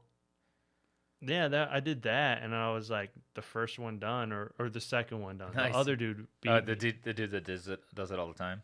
yeah 1.22 1.48
that 1.48 1.70
i 1.72 1.80
did 1.80 2.02
that 2.04 2.44
and 2.44 2.54
i 2.56 2.72
was 2.72 2.90
like 2.90 3.10
the 3.36 3.42
first 3.42 3.78
one 3.80 3.98
done 4.00 4.32
or, 4.32 4.54
or 4.60 4.70
the 4.70 4.80
second 4.80 5.22
one 5.22 5.38
done 5.38 5.52
Nice. 5.56 5.72
the 5.74 5.78
other 5.78 5.96
dude 5.96 6.28
beat 6.42 6.50
Uh, 6.50 6.60
me. 6.60 6.66
the 6.66 6.76
dude, 6.76 7.04
the 7.04 7.14
dude 7.14 7.32
that 7.32 7.46
does 7.46 7.68
it 7.68 7.80
does 7.96 8.12
it 8.12 8.20
all 8.20 8.28
the 8.28 8.34
time. 8.34 8.62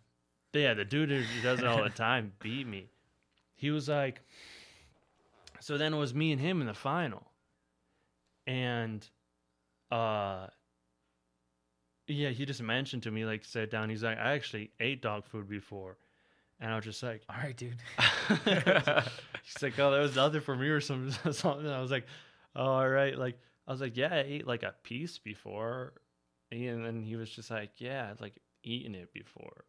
Yeah, 0.54 0.74
the 0.74 0.86
dude 0.86 1.10
who 1.10 1.24
does 1.44 1.60
it 1.60 1.66
all 1.66 1.84
the 1.84 1.90
time 1.90 2.32
beat 2.40 2.66
me. 2.66 2.88
He 3.56 3.72
was 3.72 3.90
like, 3.90 4.22
so 5.60 5.78
then 5.78 5.94
it 5.94 5.98
was 5.98 6.14
me 6.14 6.32
and 6.32 6.40
him 6.40 6.62
in 6.62 6.68
the 6.68 6.74
final, 6.74 7.24
and 8.48 9.06
uh, 9.92 10.48
yeah, 12.08 12.30
he 12.30 12.46
just 12.46 12.62
mentioned 12.62 13.04
to 13.04 13.12
me 13.12 13.26
like 13.26 13.44
sat 13.44 13.70
down. 13.70 13.90
He's 13.90 14.04
like, 14.04 14.18
I 14.18 14.34
actually 14.34 14.72
ate 14.80 15.02
dog 15.02 15.26
food 15.26 15.50
before, 15.50 15.98
And 16.60 16.72
I 16.72 16.76
was 16.76 16.86
just 16.86 17.04
like, 17.04 17.22
All 17.30 17.36
right, 17.38 17.56
dude. 17.56 17.76
She's 19.44 19.62
like, 19.62 19.78
oh, 19.78 19.92
that 19.92 20.00
was 20.00 20.16
nothing 20.16 20.42
for 20.42 20.56
me 20.56 20.70
or 20.70 20.82
some 20.82 21.12
something. 21.32 21.68
I 21.68 21.82
was 21.82 21.92
like, 21.92 22.06
oh, 22.56 22.64
all 22.66 22.90
right. 22.90 23.18
Like, 23.18 23.38
I 23.68 23.72
was 23.72 23.82
like, 23.82 23.98
yeah, 23.98 24.14
I 24.14 24.24
ate 24.26 24.48
like 24.48 24.64
a 24.64 24.74
piece 24.84 25.18
before. 25.20 25.94
And 26.52 26.86
then 26.86 27.04
he 27.04 27.16
was 27.16 27.30
just 27.30 27.52
like, 27.52 27.72
yeah, 27.78 28.14
like 28.20 28.36
eaten 28.64 28.96
it 28.96 29.12
before. 29.14 29.66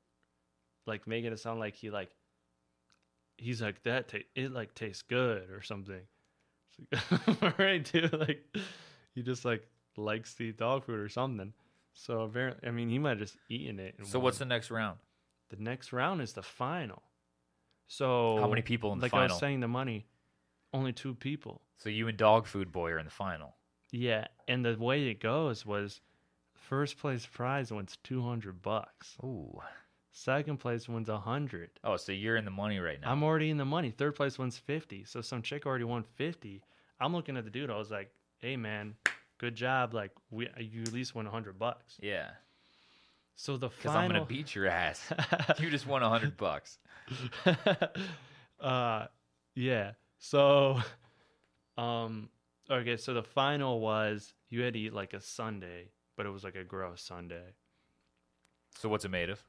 Like 0.86 1.06
making 1.06 1.32
it 1.32 1.38
sound 1.40 1.58
like 1.60 1.74
he 1.74 1.90
like, 1.90 2.10
he's 3.36 3.60
like, 3.60 3.82
that, 3.82 4.08
ta- 4.08 4.18
it 4.34 4.52
like 4.52 4.74
tastes 4.74 5.02
good 5.02 5.50
or 5.50 5.62
something. 5.62 6.00
Like, 6.92 7.42
all 7.42 7.52
right, 7.58 7.82
dude. 7.84 8.12
Like, 8.12 8.44
he 9.14 9.22
just 9.22 9.44
like 9.44 9.66
likes 9.96 10.34
to 10.34 10.44
eat 10.44 10.58
dog 10.58 10.84
food 10.84 11.00
or 11.00 11.08
something. 11.08 11.52
So 11.94 12.20
apparently, 12.20 12.68
I 12.68 12.70
mean, 12.70 12.88
he 12.90 12.98
might 12.98 13.10
have 13.10 13.18
just 13.20 13.36
eaten 13.48 13.80
it. 13.80 13.94
and 13.98 14.06
so 14.06 14.18
what's 14.20 14.38
the 14.38 14.44
next 14.44 14.70
round? 14.70 14.98
The 15.48 15.56
next 15.56 15.92
round 15.92 16.20
is 16.20 16.32
the 16.32 16.42
final. 16.42 17.02
So 17.86 18.38
How 18.40 18.48
many 18.48 18.62
people 18.62 18.92
in 18.92 18.98
the 18.98 19.04
like 19.04 19.14
I 19.14 19.24
was 19.24 19.38
saying, 19.38 19.60
the 19.60 19.68
money, 19.68 20.06
only 20.72 20.92
two 20.92 21.14
people. 21.14 21.62
So 21.76 21.88
you 21.88 22.08
and 22.08 22.18
Dog 22.18 22.46
Food 22.46 22.72
Boy 22.72 22.90
are 22.90 22.98
in 22.98 23.04
the 23.04 23.10
final. 23.10 23.54
Yeah, 23.92 24.26
and 24.48 24.64
the 24.64 24.76
way 24.76 25.08
it 25.08 25.20
goes 25.20 25.64
was, 25.64 26.00
first 26.54 26.98
place 26.98 27.24
prize 27.26 27.70
wins 27.70 27.96
two 28.02 28.22
hundred 28.22 28.62
bucks. 28.62 29.16
Ooh. 29.22 29.60
Second 30.10 30.58
place 30.58 30.88
wins 30.88 31.08
a 31.08 31.18
hundred. 31.18 31.70
Oh, 31.84 31.96
so 31.96 32.10
you're 32.10 32.36
in 32.36 32.44
the 32.46 32.50
money 32.50 32.78
right 32.78 33.00
now. 33.00 33.12
I'm 33.12 33.22
already 33.22 33.50
in 33.50 33.58
the 33.58 33.64
money. 33.66 33.90
Third 33.90 34.14
place 34.16 34.38
wins 34.38 34.58
fifty. 34.58 35.04
So 35.04 35.20
some 35.20 35.42
chick 35.42 35.66
already 35.66 35.84
won 35.84 36.04
fifty. 36.14 36.62
I'm 36.98 37.14
looking 37.14 37.36
at 37.36 37.44
the 37.44 37.50
dude. 37.50 37.70
I 37.70 37.76
was 37.76 37.90
like, 37.90 38.10
"Hey 38.38 38.56
man, 38.56 38.94
good 39.38 39.54
job. 39.54 39.94
Like 39.94 40.10
we, 40.30 40.48
you 40.58 40.82
at 40.82 40.92
least 40.92 41.14
won 41.14 41.26
a 41.26 41.30
hundred 41.30 41.58
bucks." 41.58 41.98
yeah. 42.00 42.30
So 43.36 43.56
the 43.56 43.68
Because 43.68 43.92
final. 43.92 44.00
I'm 44.00 44.10
gonna 44.10 44.24
beat 44.24 44.54
your 44.54 44.66
ass. 44.66 45.00
you 45.58 45.70
just 45.70 45.86
won 45.86 46.02
a 46.02 46.08
hundred 46.08 46.36
bucks. 46.36 46.78
uh 48.60 49.06
yeah 49.54 49.92
so 50.18 50.80
um 51.78 52.28
okay 52.70 52.96
so 52.96 53.14
the 53.14 53.22
final 53.22 53.78
was 53.80 54.34
you 54.50 54.62
had 54.62 54.72
to 54.74 54.80
eat 54.80 54.92
like 54.92 55.12
a 55.12 55.20
sundae 55.20 55.84
but 56.16 56.26
it 56.26 56.30
was 56.30 56.42
like 56.42 56.56
a 56.56 56.64
gross 56.64 57.02
sundae 57.02 57.52
So 58.78 58.88
what's 58.88 59.04
it 59.04 59.10
made 59.10 59.30
of? 59.30 59.44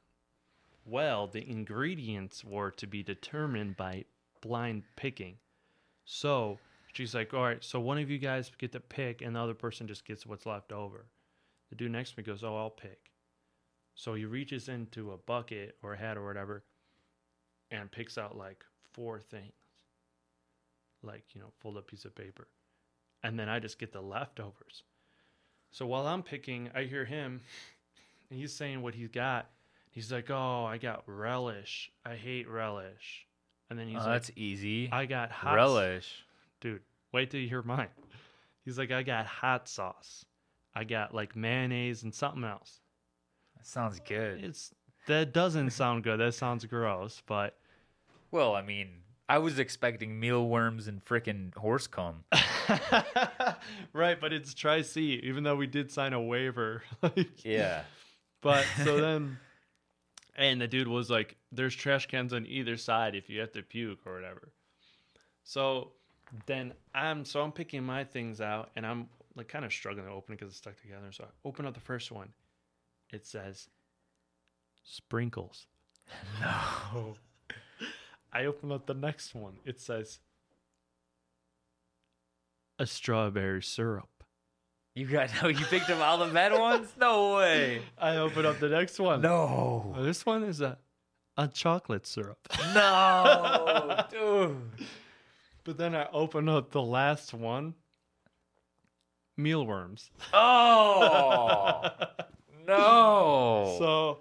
well 0.84 1.26
the 1.26 1.48
ingredients 1.50 2.44
were 2.44 2.70
to 2.72 2.86
be 2.86 3.02
determined 3.02 3.76
by 3.76 4.04
blind 4.40 4.84
picking 4.94 5.36
so 6.04 6.58
she's 6.92 7.14
like 7.14 7.34
all 7.34 7.42
right 7.42 7.64
so 7.64 7.80
one 7.80 7.98
of 7.98 8.08
you 8.08 8.18
guys 8.18 8.50
get 8.58 8.72
to 8.72 8.80
pick 8.80 9.20
and 9.20 9.34
the 9.34 9.40
other 9.40 9.54
person 9.54 9.88
just 9.88 10.04
gets 10.04 10.24
what's 10.26 10.46
left 10.46 10.70
over 10.70 11.06
the 11.70 11.74
dude 11.76 11.90
next 11.90 12.12
to 12.12 12.18
me 12.20 12.22
goes 12.24 12.44
oh 12.44 12.56
i'll 12.56 12.70
pick 12.70 13.10
so 13.98 14.14
he 14.14 14.24
reaches 14.24 14.68
into 14.68 15.10
a 15.10 15.16
bucket 15.16 15.76
or 15.82 15.92
a 15.94 15.98
hat 15.98 16.16
or 16.16 16.24
whatever 16.24 16.62
and 17.72 17.90
picks 17.90 18.16
out 18.16 18.36
like 18.36 18.64
four 18.92 19.18
things 19.20 19.52
like 21.02 21.24
you 21.34 21.40
know 21.40 21.48
fold 21.58 21.76
up 21.76 21.88
piece 21.88 22.04
of 22.04 22.14
paper. 22.14 22.46
And 23.24 23.36
then 23.38 23.48
i 23.48 23.58
just 23.58 23.78
get 23.80 23.92
the 23.92 24.00
leftovers. 24.00 24.84
So 25.72 25.84
while 25.84 26.06
i'm 26.06 26.22
picking 26.22 26.70
i 26.76 26.84
hear 26.84 27.04
him 27.04 27.40
and 28.30 28.38
he's 28.40 28.54
saying 28.54 28.82
what 28.82 28.94
he's 28.94 29.08
got. 29.10 29.50
He's 29.90 30.12
like 30.12 30.30
oh 30.30 30.64
i 30.64 30.78
got 30.78 31.02
relish. 31.06 31.90
I 32.06 32.14
hate 32.14 32.48
relish. 32.48 33.26
And 33.68 33.76
then 33.78 33.88
he's 33.88 33.96
Oh, 33.96 34.04
like 34.04 34.12
that's 34.22 34.30
easy. 34.36 34.88
i 34.92 35.06
got 35.06 35.32
hot 35.32 35.56
Relish. 35.56 36.24
dude 36.60 36.82
wait 37.12 37.30
till 37.32 37.40
you 37.40 37.48
hear 37.48 37.62
mine. 37.62 37.88
He's 38.64 38.78
like 38.78 38.92
i 38.92 39.02
got 39.02 39.26
hot 39.26 39.68
sauce. 39.68 40.24
I 40.72 40.84
got 40.84 41.12
like 41.12 41.34
mayonnaise 41.34 42.04
and 42.04 42.14
something 42.14 42.44
else 42.44 42.80
sounds 43.68 44.00
good. 44.06 44.42
it's 44.42 44.72
that 45.06 45.32
doesn't 45.32 45.70
sound 45.70 46.02
good 46.04 46.18
that 46.20 46.34
sounds 46.34 46.64
gross 46.64 47.22
but 47.26 47.56
Well, 48.30 48.54
I 48.54 48.62
mean, 48.62 48.88
I 49.28 49.38
was 49.38 49.58
expecting 49.58 50.18
mealworms 50.20 50.88
and 50.88 51.04
frickin' 51.04 51.54
horse 51.56 51.86
cum. 51.86 52.24
right, 53.92 54.20
but 54.20 54.32
it's 54.32 54.54
Tri 54.54 54.82
C, 54.82 55.20
even 55.22 55.44
though 55.44 55.56
we 55.56 55.66
did 55.66 55.90
sign 55.90 56.12
a 56.12 56.20
waiver. 56.20 56.82
like, 57.02 57.44
Yeah. 57.44 57.82
But 58.40 58.64
so 58.84 59.00
then, 59.00 59.38
and 60.36 60.60
the 60.60 60.68
dude 60.68 60.88
was 60.88 61.10
like, 61.10 61.36
"There's 61.52 61.74
trash 61.74 62.06
cans 62.06 62.32
on 62.32 62.46
either 62.46 62.76
side 62.76 63.14
if 63.14 63.28
you 63.28 63.40
have 63.40 63.52
to 63.52 63.62
puke 63.62 64.06
or 64.06 64.14
whatever." 64.14 64.52
So 65.44 65.92
then 66.46 66.72
I'm 66.94 67.24
so 67.24 67.42
I'm 67.42 67.52
picking 67.52 67.82
my 67.82 68.04
things 68.04 68.40
out, 68.40 68.70
and 68.76 68.86
I'm 68.86 69.08
like 69.34 69.48
kind 69.48 69.64
of 69.64 69.72
struggling 69.72 70.06
to 70.06 70.12
open 70.12 70.34
it 70.34 70.38
because 70.38 70.52
it's 70.52 70.58
stuck 70.58 70.80
together. 70.80 71.10
So 71.12 71.24
I 71.24 71.48
open 71.48 71.66
up 71.66 71.74
the 71.74 71.80
first 71.80 72.12
one. 72.12 72.28
It 73.10 73.26
says 73.26 73.68
sprinkles. 74.84 75.66
No. 76.40 77.16
I 78.32 78.44
open 78.46 78.72
up 78.72 78.86
the 78.86 78.94
next 78.94 79.34
one. 79.34 79.54
It 79.64 79.80
says 79.80 80.20
a 82.78 82.86
strawberry 82.86 83.62
syrup. 83.62 84.08
You 84.94 85.06
got 85.06 85.30
no. 85.42 85.48
You 85.58 85.64
picked 85.66 85.90
up 85.90 86.00
all 86.00 86.18
the 86.18 86.32
bad 86.32 86.52
ones? 86.58 86.88
No 86.98 87.36
way. 87.36 87.82
I 87.98 88.16
open 88.16 88.46
up 88.46 88.58
the 88.58 88.68
next 88.68 88.98
one. 88.98 89.20
No. 89.22 89.94
This 90.00 90.24
one 90.26 90.44
is 90.44 90.60
a 90.60 90.78
a 91.36 91.46
chocolate 91.46 92.06
syrup. 92.06 92.38
No, 92.74 94.04
dude. 94.10 94.56
But 95.64 95.76
then 95.78 95.94
I 95.94 96.08
open 96.12 96.48
up 96.48 96.70
the 96.72 96.82
last 96.82 97.32
one. 97.32 97.74
Mealworms. 99.36 100.10
Oh 100.32 101.90
no. 102.68 103.76
So 103.78 104.18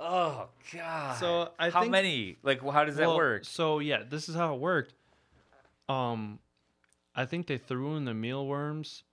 oh 0.00 0.48
god. 0.72 1.18
so 1.18 1.50
I 1.58 1.70
how 1.70 1.80
think 1.80 1.92
many? 1.92 2.36
Like, 2.42 2.62
how 2.62 2.84
does 2.84 2.96
that 2.96 3.08
work? 3.08 3.44
So 3.44 3.78
yeah, 3.78 4.02
this 4.08 4.28
is 4.28 4.34
how 4.34 4.54
it 4.54 4.60
worked. 4.60 4.94
Um 5.88 6.38
I 7.14 7.26
think 7.26 7.46
they 7.46 7.58
threw 7.58 7.96
in 7.96 8.04
the 8.04 8.14
mealworms 8.14 9.04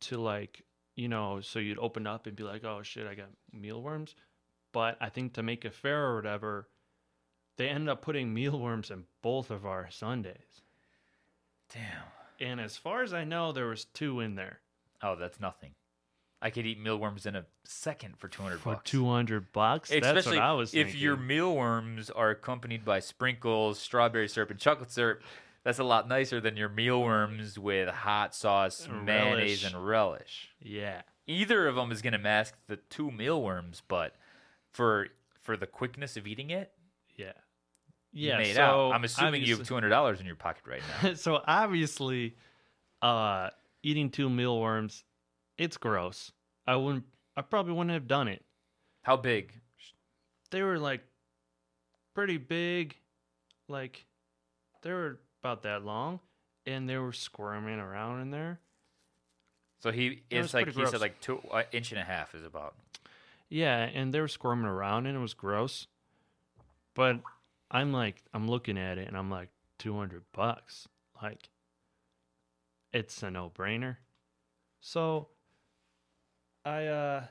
to 0.00 0.18
like, 0.18 0.62
you 0.96 1.08
know, 1.08 1.40
so 1.40 1.58
you'd 1.58 1.78
open 1.78 2.06
up 2.06 2.26
and 2.26 2.34
be 2.34 2.42
like, 2.42 2.64
"Oh 2.64 2.82
shit, 2.82 3.06
I 3.06 3.14
got 3.14 3.28
mealworms." 3.52 4.16
But 4.72 4.96
I 5.00 5.08
think 5.08 5.34
to 5.34 5.42
make 5.42 5.64
it 5.64 5.74
fair 5.74 6.06
or 6.06 6.16
whatever, 6.16 6.68
they 7.56 7.68
ended 7.68 7.88
up 7.88 8.02
putting 8.02 8.32
mealworms 8.34 8.90
in 8.90 9.04
both 9.22 9.50
of 9.50 9.66
our 9.66 9.88
Sundaes. 9.90 10.62
Damn. 11.72 12.02
And 12.40 12.60
as 12.60 12.76
far 12.76 13.02
as 13.02 13.12
I 13.12 13.24
know, 13.24 13.52
there 13.52 13.66
was 13.66 13.84
two 13.84 14.20
in 14.20 14.34
there 14.34 14.60
Oh, 15.02 15.16
that's 15.16 15.40
nothing. 15.40 15.72
I 16.42 16.50
could 16.50 16.64
eat 16.66 16.78
mealworms 16.80 17.26
in 17.26 17.36
a 17.36 17.44
second 17.64 18.16
for 18.18 18.28
two 18.28 18.42
hundred 18.42 18.60
for 18.60 18.74
bucks. 18.74 18.90
two 18.90 19.06
hundred 19.08 19.52
bucks. 19.52 19.90
That's 19.90 20.26
what 20.26 20.38
I 20.38 20.52
was 20.52 20.72
if 20.74 20.86
thinking. 20.86 21.02
your 21.02 21.16
mealworms 21.16 22.08
are 22.10 22.30
accompanied 22.30 22.84
by 22.84 23.00
sprinkles, 23.00 23.78
strawberry 23.78 24.28
syrup, 24.28 24.50
and 24.50 24.58
chocolate 24.58 24.90
syrup. 24.90 25.22
That's 25.64 25.78
a 25.78 25.84
lot 25.84 26.08
nicer 26.08 26.40
than 26.40 26.56
your 26.56 26.70
mealworms 26.70 27.58
with 27.58 27.88
hot 27.90 28.34
sauce, 28.34 28.86
And 28.86 29.04
mayonnaise, 29.04 29.62
relish. 29.62 29.64
and 29.74 29.86
relish. 29.86 30.48
yeah, 30.62 31.02
Either 31.26 31.68
of 31.68 31.74
them 31.74 31.92
is 31.92 32.00
going 32.00 32.14
to 32.14 32.18
mask 32.18 32.54
the 32.66 32.76
two 32.76 33.10
mealworms, 33.10 33.82
but 33.86 34.14
for 34.72 35.08
for 35.42 35.58
the 35.58 35.66
quickness 35.66 36.16
of 36.16 36.26
eating 36.26 36.48
it, 36.50 36.72
yeah, 37.16 37.32
yeah. 38.12 38.38
made 38.38 38.54
so 38.54 38.62
out. 38.62 38.92
I'm 38.94 39.04
assuming 39.04 39.42
you 39.42 39.56
have 39.58 39.66
two 39.66 39.74
hundred 39.74 39.90
dollars 39.90 40.18
in 40.20 40.24
your 40.26 40.36
pocket 40.36 40.62
right 40.66 40.82
now. 41.02 41.12
so 41.14 41.42
obviously, 41.46 42.36
uh, 43.02 43.50
eating 43.82 44.08
two 44.10 44.30
mealworms, 44.30 45.04
it's 45.60 45.76
gross. 45.76 46.32
I 46.66 46.74
wouldn't. 46.76 47.04
I 47.36 47.42
probably 47.42 47.74
wouldn't 47.74 47.92
have 47.92 48.08
done 48.08 48.26
it. 48.26 48.42
How 49.02 49.16
big? 49.16 49.52
They 50.50 50.62
were 50.62 50.78
like 50.78 51.02
pretty 52.14 52.38
big, 52.38 52.96
like 53.68 54.06
they 54.82 54.90
were 54.90 55.20
about 55.42 55.62
that 55.62 55.84
long, 55.84 56.20
and 56.66 56.88
they 56.88 56.96
were 56.96 57.12
squirming 57.12 57.78
around 57.78 58.22
in 58.22 58.30
there. 58.30 58.58
So 59.80 59.92
he 59.92 60.22
it's 60.30 60.54
like 60.54 60.72
he 60.72 60.86
said 60.86 61.00
like 61.00 61.20
two 61.20 61.40
uh, 61.50 61.62
inch 61.72 61.92
and 61.92 62.00
a 62.00 62.04
half 62.04 62.34
is 62.34 62.44
about. 62.44 62.74
Yeah, 63.50 63.82
and 63.82 64.14
they 64.14 64.20
were 64.20 64.28
squirming 64.28 64.66
around, 64.66 65.06
and 65.06 65.16
it 65.16 65.20
was 65.20 65.34
gross. 65.34 65.86
But 66.94 67.20
I'm 67.70 67.92
like, 67.92 68.22
I'm 68.32 68.48
looking 68.48 68.78
at 68.78 68.96
it, 68.96 69.08
and 69.08 69.16
I'm 69.16 69.30
like, 69.30 69.50
two 69.78 69.96
hundred 69.96 70.22
bucks. 70.32 70.88
Like, 71.22 71.50
it's 72.92 73.22
a 73.22 73.30
no 73.30 73.52
brainer. 73.54 73.96
So, 74.80 75.28
I 76.70 76.86
uh, 76.86 77.24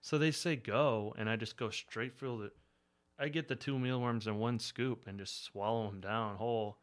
so 0.00 0.18
they 0.18 0.30
say 0.30 0.54
go, 0.54 1.12
and 1.18 1.28
I 1.28 1.34
just 1.34 1.56
go 1.56 1.70
straight 1.70 2.14
for 2.14 2.26
the. 2.26 2.50
I 3.18 3.28
get 3.28 3.48
the 3.48 3.56
two 3.56 3.78
mealworms 3.78 4.26
in 4.26 4.38
one 4.38 4.58
scoop 4.60 5.08
and 5.08 5.18
just 5.18 5.44
swallow 5.44 5.86
them 5.90 6.00
down 6.00 6.36
whole, 6.36 6.78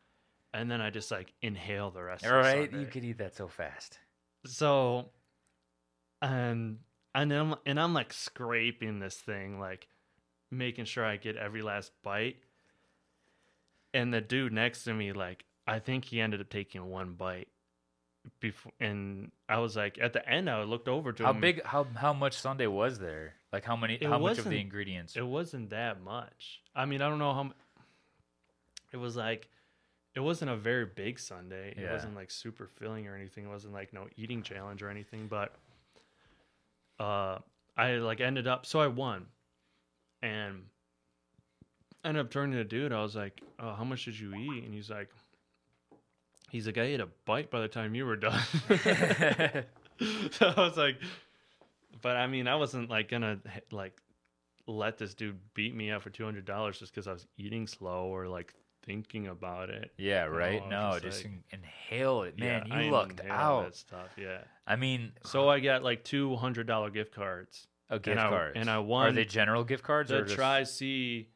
and 0.53 0.69
then 0.69 0.81
I 0.81 0.89
just 0.89 1.11
like 1.11 1.33
inhale 1.41 1.91
the 1.91 2.03
rest. 2.03 2.25
All 2.25 2.33
right, 2.33 2.71
you 2.71 2.85
could 2.85 3.05
eat 3.05 3.19
that 3.19 3.35
so 3.35 3.47
fast. 3.47 3.99
So, 4.45 5.11
and 6.21 6.79
and 7.15 7.31
I'm 7.31 7.55
and 7.65 7.79
I'm 7.79 7.93
like 7.93 8.11
scraping 8.11 8.99
this 8.99 9.15
thing, 9.15 9.59
like 9.59 9.87
making 10.51 10.85
sure 10.85 11.05
I 11.05 11.15
get 11.15 11.37
every 11.37 11.61
last 11.61 11.91
bite. 12.03 12.37
And 13.93 14.13
the 14.13 14.21
dude 14.21 14.51
next 14.51 14.83
to 14.85 14.93
me, 14.93 15.13
like, 15.13 15.45
I 15.67 15.77
think 15.79 16.05
he 16.05 16.19
ended 16.19 16.41
up 16.41 16.49
taking 16.49 16.83
one 16.89 17.13
bite, 17.13 17.47
before, 18.39 18.71
and 18.79 19.31
I 19.49 19.59
was 19.59 19.75
like, 19.75 19.97
at 19.99 20.13
the 20.13 20.27
end, 20.27 20.49
I 20.49 20.63
looked 20.63 20.87
over 20.87 21.11
to 21.13 21.23
How 21.23 21.31
him. 21.33 21.41
big? 21.41 21.63
How 21.63 21.85
how 21.95 22.13
much 22.13 22.37
Sundae 22.39 22.67
was 22.67 22.99
there? 22.99 23.33
Like 23.51 23.63
how 23.65 23.75
many? 23.75 23.95
It 23.95 24.03
how 24.07 24.17
much 24.19 24.37
of 24.37 24.45
the 24.45 24.59
ingredients? 24.59 25.15
It 25.15 25.25
wasn't 25.25 25.69
that 25.71 26.01
much. 26.01 26.61
I 26.75 26.85
mean, 26.85 27.01
I 27.01 27.09
don't 27.09 27.19
know 27.19 27.33
how. 27.33 27.51
It 28.91 28.97
was 28.97 29.15
like, 29.15 29.49
it 30.15 30.19
wasn't 30.19 30.51
a 30.51 30.55
very 30.55 30.85
big 30.85 31.19
Sundae. 31.19 31.71
It 31.71 31.79
Yeah. 31.79 31.91
wasn't 31.91 32.15
like 32.15 32.29
super 32.31 32.67
filling 32.67 33.07
or 33.07 33.15
anything. 33.15 33.45
It 33.45 33.49
wasn't 33.49 33.73
like 33.73 33.91
no 33.93 34.07
eating 34.15 34.43
challenge 34.43 34.83
or 34.83 34.89
anything. 34.89 35.27
But, 35.27 35.53
uh, 36.99 37.39
I 37.75 37.93
like 37.95 38.21
ended 38.21 38.47
up. 38.47 38.65
So 38.65 38.79
I 38.79 38.87
won, 38.87 39.25
and 40.21 40.65
ended 42.05 42.23
up 42.25 42.31
turning 42.31 42.55
to 42.57 42.63
dude. 42.63 42.93
I 42.93 43.01
was 43.01 43.15
like, 43.15 43.41
"Oh, 43.59 43.73
how 43.73 43.83
much 43.83 44.05
did 44.05 44.19
you 44.19 44.33
eat?" 44.35 44.63
And 44.63 44.73
he's 44.73 44.89
like, 44.91 45.09
"He's 46.53 46.67
like, 46.67 46.77
I 46.77 46.83
ate 46.83 46.99
a 47.01 47.07
bite 47.25 47.49
by 47.51 47.59
the 47.61 47.67
time 47.67 47.95
you 47.95 48.05
were 48.05 48.15
done." 48.15 48.39
so 50.31 50.47
I 50.47 50.53
was 50.57 50.77
like, 50.77 50.97
but 52.01 52.15
I 52.15 52.27
mean, 52.27 52.47
I 52.47 52.55
wasn't 52.55 52.89
like 52.89 53.09
gonna 53.09 53.39
like 53.71 53.99
let 54.67 54.97
this 54.97 55.13
dude 55.13 55.39
beat 55.55 55.75
me 55.75 55.91
up 55.91 56.03
for 56.03 56.09
two 56.11 56.23
hundred 56.23 56.45
dollars 56.45 56.79
just 56.79 56.93
because 56.93 57.07
I 57.07 57.13
was 57.13 57.25
eating 57.37 57.67
slow 57.67 58.05
or 58.05 58.27
like 58.27 58.53
thinking 58.85 59.27
about 59.27 59.69
it. 59.69 59.91
yeah, 59.97 60.23
right. 60.25 60.61
I 60.61 60.65
was 60.65 60.69
no, 60.69 60.91
just 60.99 61.03
just 61.03 61.25
like- 61.25 61.43
inhale 61.51 62.23
it, 62.23 62.37
man. 62.37 62.65
Yeah, 62.67 62.75
I 62.75 62.81
you 62.83 62.91
lucked 62.91 63.19
inhaled 63.19 63.31
out. 63.65 63.65
That 63.65 63.75
stuff, 63.75 64.09
yeah. 64.17 64.39
I 64.67 64.75
mean, 64.75 65.11
So 65.25 65.49
I 65.49 65.59
got 65.59 65.83
like 65.83 66.03
two 66.03 66.35
hundred 66.35 66.67
dollar 66.67 66.89
gift 66.89 67.13
cards. 67.15 67.67
Oh, 67.89 67.95
a 67.95 67.99
gift 67.99 68.19
I- 68.19 68.29
cards, 68.29 68.53
and 68.57 68.69
I 68.69 68.77
won. 68.79 69.07
Are 69.07 69.11
they 69.11 69.25
general 69.25 69.63
gift 69.63 69.83
cards 69.83 70.09
The 70.09 70.19
or 70.19 70.23
just? 70.23 70.35
Tri-C 70.35 71.27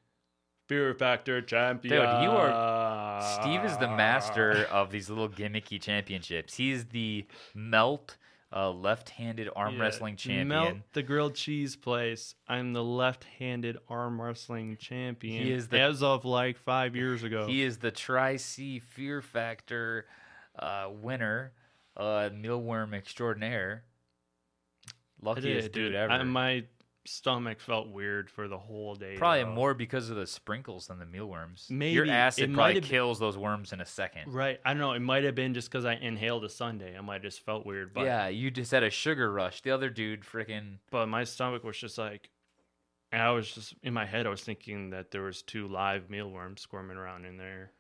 Fear 0.68 0.94
Factor 0.96 1.42
champion. 1.42 1.94
Dude, 1.94 2.02
you 2.24 2.30
are- 2.30 3.42
Steve 3.42 3.64
is 3.64 3.78
the 3.78 3.88
master 3.88 4.66
of 4.72 4.92
these 4.92 5.10
little 5.10 5.30
gimmicky 5.30 5.82
championships. 5.82 6.56
He's 6.56 6.86
the 6.86 7.26
melt 7.56 8.18
uh, 8.54 8.72
left-handed 8.72 9.50
arm 9.56 9.76
Yeah, 9.76 9.82
wrestling 9.82 10.16
champion. 10.16 10.48
Melt 10.48 10.78
the 10.94 11.04
grilled 11.04 11.36
cheese 11.36 11.76
place. 11.76 12.36
I'm 12.48 12.72
the 12.74 12.84
left-handed 12.84 13.78
arm 13.90 14.22
wrestling 14.22 14.78
champion. 14.78 15.44
He 15.46 15.52
is 15.52 15.68
the- 15.68 15.80
as 15.82 16.02
of 16.04 16.24
like 16.26 16.58
five 16.58 16.96
years 16.96 17.24
ago. 17.24 17.46
He 17.48 17.62
is 17.64 17.78
the 17.80 17.92
Tri-C 17.92 18.80
Fear 18.80 19.22
Factor 19.22 20.06
uh, 20.58 20.90
winner, 20.92 21.52
uh, 21.98 22.30
mealworm 22.34 22.94
extraordinaire. 22.94 23.84
Luckiest 25.22 25.66
did, 25.68 25.72
dude 25.72 25.86
dude. 25.92 25.96
ever. 25.96 26.12
I, 26.12 26.24
my 26.24 26.64
stomach 27.08 27.60
felt 27.60 27.90
weird 27.90 28.30
for 28.30 28.48
the 28.48 28.58
whole 28.58 28.96
day. 28.96 29.16
Probably 29.18 29.44
though. 29.44 29.52
more 29.54 29.74
because 29.74 30.10
of 30.10 30.16
the 30.16 30.28
sprinkles 30.28 30.88
than 30.88 31.00
the 31.00 31.06
mealworms. 31.06 31.68
Maybe 31.70 31.94
Your 31.94 32.10
acid 32.10 32.50
It 32.50 32.54
probably 32.54 32.82
kills 32.82 33.20
those 33.20 33.38
worms 33.38 33.74
in 33.74 33.82
a 33.82 33.86
second. 33.86 34.34
Right. 34.34 34.60
I 34.66 34.72
don't 34.74 34.80
know. 34.80 34.94
It 34.94 35.00
might 35.00 35.24
have 35.24 35.36
been 35.36 35.54
just 35.54 35.72
because 35.72 35.86
I 35.86 35.94
inhaled 35.94 36.44
a 36.44 36.50
sundae. 36.50 36.98
I 36.98 37.02
might 37.02 37.16
have 37.16 37.24
just 37.24 37.46
felt 37.46 37.66
weird. 37.66 37.94
But 37.94 38.06
yeah, 38.06 38.28
you 38.28 38.52
just 38.52 38.72
had 38.72 38.84
a 38.84 38.90
sugar 38.90 39.32
rush. 39.32 39.62
The 39.62 39.72
other 39.72 39.90
dude, 39.90 40.22
freaking. 40.22 40.78
but 40.92 41.08
my 41.08 41.24
stomach 41.24 41.64
was 41.64 41.78
just 41.78 41.98
like, 41.98 42.30
and 43.12 43.22
I 43.22 43.32
was 43.32 43.52
just 43.52 43.74
in 43.84 43.94
my 43.94 44.06
head. 44.06 44.26
I 44.28 44.30
was 44.30 44.44
thinking 44.44 44.90
that 44.90 45.12
there 45.12 45.24
was 45.24 45.42
two 45.42 45.68
live 45.68 46.10
mealworms 46.10 46.62
squirming 46.62 46.98
around 46.98 47.26
in 47.26 47.38
there. 47.38 47.72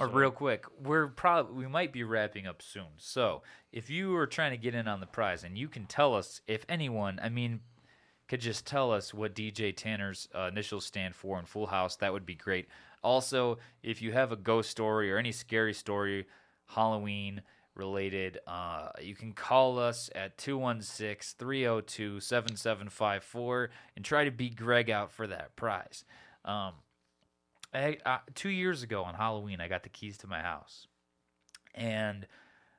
Or 0.00 0.08
So- 0.08 0.12
real 0.14 0.30
quick, 0.32 0.64
we're 0.80 1.06
probably 1.06 1.54
we 1.54 1.68
might 1.68 1.92
be 1.92 2.02
wrapping 2.02 2.46
up 2.48 2.60
soon. 2.60 2.88
So 2.96 3.42
if 3.70 3.90
you 3.90 4.16
are 4.16 4.26
trying 4.26 4.50
to 4.50 4.56
get 4.56 4.74
in 4.74 4.88
on 4.88 4.98
the 4.98 5.06
prize, 5.06 5.44
and 5.44 5.56
you 5.56 5.68
can 5.68 5.86
tell 5.86 6.14
us 6.16 6.40
if 6.48 6.64
anyone, 6.68 7.20
I 7.22 7.28
mean, 7.28 7.60
could 8.28 8.40
just 8.40 8.66
tell 8.66 8.92
us 8.92 9.12
what 9.12 9.34
DJ 9.34 9.74
Tanner's 9.74 10.28
uh, 10.34 10.48
initials 10.50 10.84
stand 10.84 11.14
for 11.14 11.38
in 11.38 11.44
Full 11.44 11.66
House, 11.66 11.96
that 11.96 12.12
would 12.12 12.26
be 12.26 12.34
great. 12.34 12.68
Also, 13.02 13.58
if 13.82 14.00
you 14.00 14.12
have 14.12 14.32
a 14.32 14.36
ghost 14.36 14.70
story 14.70 15.12
or 15.12 15.18
any 15.18 15.32
scary 15.32 15.74
story, 15.74 16.26
Halloween 16.66 17.42
related, 17.74 18.38
uh, 18.46 18.88
you 19.02 19.14
can 19.14 19.32
call 19.32 19.78
us 19.78 20.08
at 20.14 20.38
216 20.38 21.36
302 21.38 22.20
7754 22.20 23.70
and 23.96 24.04
try 24.04 24.24
to 24.24 24.30
beat 24.30 24.56
Greg 24.56 24.90
out 24.90 25.12
for 25.12 25.26
that 25.26 25.54
prize. 25.56 26.04
Um, 26.44 26.72
I, 27.74 27.98
uh, 28.06 28.18
two 28.34 28.50
years 28.50 28.82
ago 28.82 29.02
on 29.02 29.14
Halloween, 29.14 29.60
I 29.60 29.68
got 29.68 29.82
the 29.82 29.88
keys 29.88 30.16
to 30.18 30.26
my 30.26 30.40
house, 30.40 30.86
and 31.74 32.26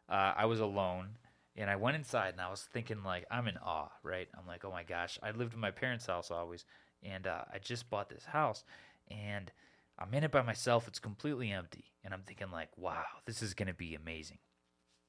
uh, 0.10 0.34
I 0.36 0.46
was 0.46 0.60
alone. 0.60 1.10
And 1.58 1.70
I 1.70 1.78
went 1.78 1.96
inside, 1.96 2.34
and 2.34 2.42
I 2.42 2.50
was 2.50 2.68
thinking, 2.74 3.02
like, 3.04 3.26
I'm 3.32 3.48
in 3.48 3.58
awe, 3.58 3.90
right? 4.04 4.28
I'm 4.38 4.46
like, 4.46 4.66
oh 4.66 4.72
my 4.72 4.84
gosh, 4.84 5.18
I 5.24 5.32
lived 5.32 5.54
in 5.54 5.60
my 5.60 5.72
parents' 5.72 6.06
house 6.06 6.30
always, 6.30 6.66
and 7.02 7.26
uh, 7.28 7.44
I 7.54 7.60
just 7.60 7.90
bought 7.90 8.10
this 8.10 8.26
house, 8.26 8.66
and 9.10 9.52
I'm 9.98 10.14
in 10.14 10.26
it 10.26 10.32
by 10.32 10.42
myself. 10.42 10.86
It's 10.88 11.00
completely 11.00 11.52
empty, 11.52 11.86
and 12.04 12.14
I'm 12.14 12.24
thinking, 12.24 12.52
like, 12.52 12.70
wow, 12.78 13.06
this 13.26 13.42
is 13.42 13.54
gonna 13.54 13.74
be 13.74 13.96
amazing. 13.96 14.40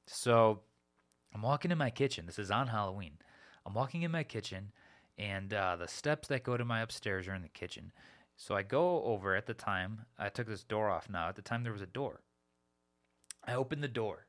So 0.07 0.61
I'm 1.35 1.41
walking 1.41 1.71
in 1.71 1.77
my 1.77 1.89
kitchen. 1.89 2.25
This 2.25 2.39
is 2.39 2.49
on 2.49 2.67
Halloween. 2.67 3.17
I'm 3.65 3.73
walking 3.73 4.03
in 4.03 4.11
my 4.11 4.23
kitchen, 4.23 4.71
and 5.17 5.53
uh, 5.53 5.75
the 5.75 5.89
steps 5.89 6.29
that 6.29 6.43
go 6.43 6.55
to 6.55 6.63
my 6.63 6.79
upstairs 6.79 7.27
are 7.27 7.35
in 7.35 7.41
the 7.41 7.49
kitchen. 7.49 7.91
So 8.37 8.55
I 8.55 8.63
go 8.63 9.03
over 9.03 9.35
at 9.35 9.47
the 9.47 9.53
time. 9.53 10.05
I 10.17 10.29
took 10.29 10.47
this 10.47 10.63
door 10.63 10.89
off 10.89 11.09
now. 11.09 11.27
At 11.27 11.35
the 11.35 11.41
time, 11.41 11.63
there 11.63 11.73
was 11.73 11.81
a 11.81 11.87
door. 11.87 12.21
I 13.45 13.55
open 13.55 13.81
the 13.81 13.87
door, 13.89 14.27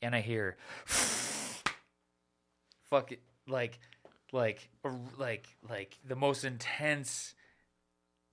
and 0.00 0.14
I 0.14 0.20
hear, 0.20 0.56
"Fuck 3.00 3.12
it!" 3.12 3.20
Like, 3.48 3.78
like, 4.32 4.68
like, 5.18 5.46
like 5.68 5.98
the 6.04 6.16
most 6.16 6.44
intense 6.44 7.34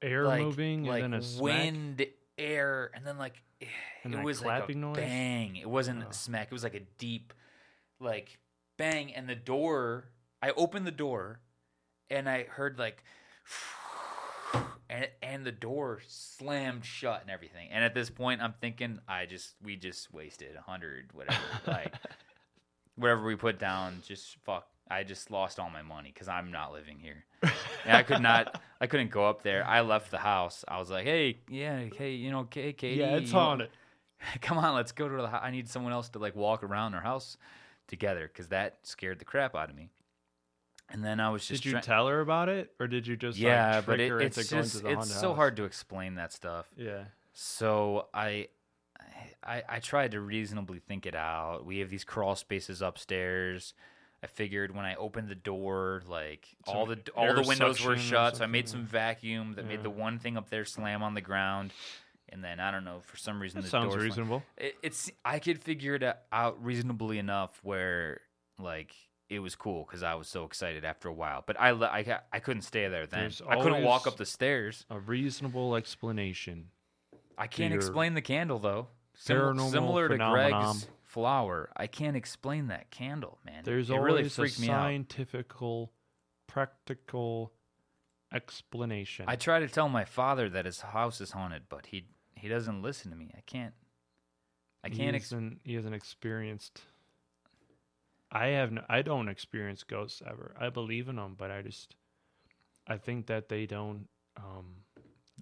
Air 0.01 0.25
like, 0.25 0.41
moving 0.41 0.83
like 0.83 1.03
and 1.03 1.13
then 1.13 1.19
a 1.19 1.23
smack. 1.23 1.41
wind, 1.43 2.05
air, 2.37 2.91
and 2.93 3.05
then 3.05 3.17
like 3.17 3.41
And 4.03 4.13
it 4.13 4.23
was 4.23 4.41
like 4.43 4.69
a 4.69 4.73
noise? 4.75 4.97
bang. 4.97 5.55
It 5.55 5.69
wasn't 5.69 6.03
Oh. 6.03 6.09
a 6.09 6.13
smack. 6.13 6.47
It 6.47 6.51
was 6.53 6.63
like 6.63 6.75
a 6.75 6.81
deep, 6.97 7.33
like 7.99 8.37
bang, 8.77 9.13
and 9.13 9.29
the 9.29 9.35
door. 9.35 10.09
I 10.41 10.49
opened 10.51 10.85
the 10.85 10.91
door, 10.91 11.39
and 12.09 12.27
I 12.27 12.43
heard 12.43 12.77
like, 12.77 13.01
and 14.89 15.07
and 15.21 15.45
the 15.45 15.51
door 15.53 16.01
slammed 16.07 16.83
shut 16.85 17.21
and 17.21 17.29
everything. 17.29 17.69
And 17.71 17.83
at 17.83 17.93
this 17.93 18.09
point, 18.09 18.41
I'm 18.41 18.53
thinking, 18.59 18.99
I 19.07 19.25
just 19.25 19.55
we 19.61 19.75
just 19.77 20.13
wasted 20.13 20.55
a 20.57 20.61
hundred 20.61 21.11
whatever, 21.13 21.39
like 21.65 21.93
whatever 22.95 23.23
we 23.23 23.35
put 23.35 23.59
down. 23.59 24.01
Just 24.07 24.37
fuck. 24.43 24.67
I 24.89 25.03
just 25.03 25.31
lost 25.31 25.59
all 25.59 25.69
my 25.69 25.81
money 25.81 26.11
because 26.13 26.27
I'm 26.27 26.51
not 26.51 26.73
living 26.73 26.99
here. 26.99 27.25
And 27.85 27.97
I 27.97 28.03
could 28.03 28.21
not. 28.21 28.61
I 28.81 28.87
couldn't 28.87 29.11
go 29.11 29.25
up 29.27 29.41
there. 29.43 29.65
I 29.65 29.81
left 29.81 30.11
the 30.11 30.17
house. 30.17 30.65
I 30.67 30.77
was 30.79 30.89
like, 30.89 31.05
"Hey, 31.05 31.39
yeah, 31.49 31.85
hey, 31.97 32.11
you 32.11 32.31
know, 32.31 32.47
hey, 32.51 32.73
Katie, 32.73 32.99
yeah, 32.99 33.15
it's 33.15 33.31
haunted. 33.31 33.69
Come 34.41 34.57
on, 34.57 34.75
let's 34.75 34.91
go 34.91 35.07
to 35.07 35.15
the. 35.15 35.23
I 35.43 35.51
need 35.51 35.69
someone 35.69 35.93
else 35.93 36.09
to 36.09 36.19
like 36.19 36.35
walk 36.35 36.63
around 36.63 36.93
our 36.93 37.01
house 37.01 37.37
together 37.87 38.27
because 38.27 38.49
that 38.49 38.79
scared 38.83 39.19
the 39.19 39.25
crap 39.25 39.55
out 39.55 39.69
of 39.69 39.75
me. 39.75 39.89
And 40.89 41.03
then 41.03 41.19
I 41.19 41.29
was 41.29 41.45
just 41.47 41.63
Did 41.63 41.65
you 41.69 41.71
try- 41.73 41.81
tell 41.81 42.07
her 42.07 42.19
about 42.19 42.49
it, 42.49 42.71
or 42.79 42.87
did 42.87 43.07
you 43.07 43.15
just 43.15 43.37
yeah, 43.37 43.77
like, 43.77 43.85
but 43.85 43.99
it, 43.99 44.09
her 44.09 44.19
it's 44.21 44.35
just 44.35 44.75
it's 44.75 44.81
haunted 44.81 45.05
so 45.05 45.29
house? 45.29 45.35
hard 45.37 45.55
to 45.57 45.63
explain 45.63 46.15
that 46.15 46.33
stuff. 46.33 46.67
Yeah. 46.77 47.05
So 47.31 48.07
I, 48.13 48.49
I, 49.43 49.63
I 49.67 49.79
tried 49.79 50.11
to 50.11 50.21
reasonably 50.21 50.79
think 50.79 51.05
it 51.05 51.15
out. 51.15 51.65
We 51.65 51.79
have 51.79 51.89
these 51.89 52.03
crawl 52.03 52.35
spaces 52.35 52.81
upstairs. 52.81 53.73
I 54.23 54.27
figured 54.27 54.73
when 54.73 54.85
I 54.85 54.95
opened 54.95 55.27
the 55.27 55.35
door, 55.35 56.01
like 56.07 56.47
all 56.65 56.85
the 56.85 56.97
all 57.15 57.33
the 57.33 57.41
windows 57.45 57.83
were 57.83 57.97
shut, 57.97 58.37
so 58.37 58.43
I 58.45 58.47
made 58.47 58.69
some 58.69 58.85
vacuum 58.85 59.53
that 59.55 59.63
Yeah. 59.63 59.67
made 59.71 59.83
the 59.83 59.89
one 59.89 60.17
thing 60.17 60.37
up 60.37 60.49
there 60.49 60.63
slam 60.63 61.03
on 61.03 61.13
the 61.13 61.19
ground, 61.21 61.73
and 62.29 62.41
then 62.41 62.61
I 62.61 62.71
don't 62.71 62.85
know 62.85 63.01
for 63.01 63.17
some 63.17 63.41
reason 63.41 63.59
That 63.59 63.63
the 63.65 63.69
sounds 63.71 63.93
door 63.93 64.01
reasonable. 64.01 64.43
it, 64.57 64.75
it's 64.81 65.11
I 65.25 65.39
could 65.39 65.61
figure 65.61 65.95
it 65.95 66.03
out 66.31 66.63
reasonably 66.63 67.19
enough 67.19 67.59
where 67.63 68.21
like 68.57 68.95
it 69.27 69.39
was 69.39 69.55
cool 69.55 69.83
because 69.85 70.03
I 70.03 70.15
was 70.15 70.29
so 70.29 70.45
excited 70.45 70.85
after 70.85 71.09
a 71.09 71.13
while. 71.13 71.43
But 71.45 71.59
I 71.59 71.71
I 71.71 72.19
I 72.31 72.39
couldn't 72.39 72.61
stay 72.61 72.87
there 72.87 73.05
then. 73.05 73.19
There's 73.23 73.41
I 73.45 73.57
couldn't 73.61 73.83
walk 73.83 74.07
up 74.07 74.15
the 74.15 74.25
stairs. 74.25 74.85
A 74.89 74.99
reasonable 75.01 75.75
explanation. 75.75 76.69
I 77.37 77.47
can't 77.47 77.73
explain 77.73 78.13
the 78.13 78.21
candle 78.21 78.59
though. 78.59 78.87
Sim- 79.15 79.37
paranormal 79.37 79.71
similar 79.71 80.09
to. 80.09 80.17
Greg's 80.17 80.87
flower, 81.03 81.69
I 81.77 81.85
can't 81.85 82.17
explain 82.17 82.67
that 82.67 82.89
candle, 82.89 83.37
man. 83.45 83.61
There's 83.63 83.89
it 83.91 83.93
always 83.93 84.05
really 84.05 84.23
a 84.23 84.25
out. 84.25 84.31
practical 86.47 87.53
explanation. 88.33 89.25
I 89.27 89.35
try 89.35 89.59
to 89.59 89.67
tell 89.67 89.89
my 89.89 90.05
father 90.05 90.49
that 90.49 90.65
his 90.65 90.81
house 90.81 91.21
is 91.21 91.31
haunted, 91.31 91.63
but 91.69 91.87
he 91.87 92.05
he 92.35 92.47
doesn't 92.47 92.81
listen 92.81 93.11
to 93.11 93.17
me. 93.17 93.31
I 93.37 93.41
can't. 93.45 93.73
I 94.83 94.89
He 94.89 94.97
can't. 94.97 95.15
Ex- 95.15 95.33
he 95.63 95.75
hasn't 95.75 95.95
experienced. 95.95 96.81
I 98.31 98.47
have. 98.47 98.71
No, 98.71 98.81
I 98.89 99.03
don't 99.03 99.29
experience 99.29 99.83
ghosts 99.83 100.21
ever. 100.27 100.55
I 100.59 100.69
believe 100.69 101.07
in 101.07 101.17
them, 101.17 101.35
but 101.37 101.51
I 101.51 101.61
just. 101.61 101.95
I 102.87 102.97
think 102.97 103.27
that 103.27 103.47
they 103.49 103.65
don't. 103.65 104.07
Um, 104.35 104.82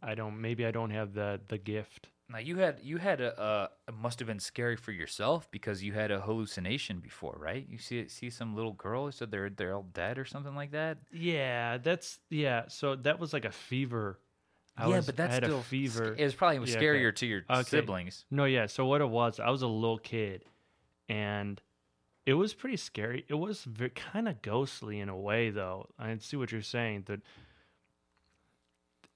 I 0.02 0.16
don't. 0.16 0.42
Maybe 0.42 0.66
I 0.66 0.72
don't 0.72 0.92
have 0.92 1.14
the 1.14 1.40
the 1.48 1.58
gift. 1.58 2.08
now 2.30 2.40
you 2.40 2.58
had 2.58 2.80
you 2.82 2.98
had 2.98 3.20
a 3.22 3.40
uh, 3.40 3.68
it 3.88 3.94
must 3.94 4.20
have 4.20 4.28
been 4.28 4.40
scary 4.40 4.76
for 4.78 4.92
yourself 4.92 5.50
because 5.52 5.84
you 5.84 5.94
had 5.94 6.12
a 6.12 6.22
hallucination 6.22 7.00
before, 7.00 7.38
right? 7.40 7.66
You 7.70 7.78
see 7.78 8.08
see 8.08 8.30
some 8.30 8.56
little 8.56 8.74
girl 8.74 9.06
who 9.06 9.12
said 9.12 9.32
they're 9.32 9.50
they're 9.50 9.76
all 9.76 9.88
dead 9.94 10.18
or 10.18 10.26
something 10.26 10.56
like 10.56 10.72
that. 10.72 10.98
Yeah, 11.12 11.78
that's 11.78 12.20
yeah. 12.30 12.64
So 12.68 12.96
that 12.96 13.20
was 13.20 13.34
like 13.34 13.46
a 13.46 13.52
fever. 13.52 14.20
I 14.78 14.88
yeah, 14.88 14.98
was, 14.98 15.06
but 15.06 15.18
that's 15.18 15.32
I 15.32 15.34
had 15.36 15.44
still 15.44 15.60
a 15.60 15.64
fever. 15.64 16.16
It 16.18 16.24
was 16.24 16.34
probably 16.34 16.58
Yeah, 16.70 16.78
okay. 16.78 16.86
scarier 16.86 17.14
to 17.16 17.26
your 17.28 17.44
Okay. 17.50 17.64
siblings. 17.70 18.26
No, 18.32 18.46
yeah. 18.46 18.66
So 18.68 18.86
what 18.86 19.02
it 19.02 19.10
was, 19.10 19.40
I 19.40 19.50
was 19.50 19.62
a 19.62 19.68
little 19.68 20.00
kid, 20.00 20.46
and 21.10 21.62
It 22.26 22.36
was 22.36 22.54
pretty 22.54 22.78
scary. 22.78 23.26
It 23.28 23.34
was 23.34 23.68
kind 23.96 24.28
of 24.30 24.42
ghostly 24.42 25.00
in 25.00 25.10
a 25.10 25.18
way, 25.18 25.50
though. 25.50 25.90
I 26.00 26.16
see 26.20 26.38
what 26.38 26.52
you're 26.52 26.62
saying. 26.62 27.04
That 27.08 27.22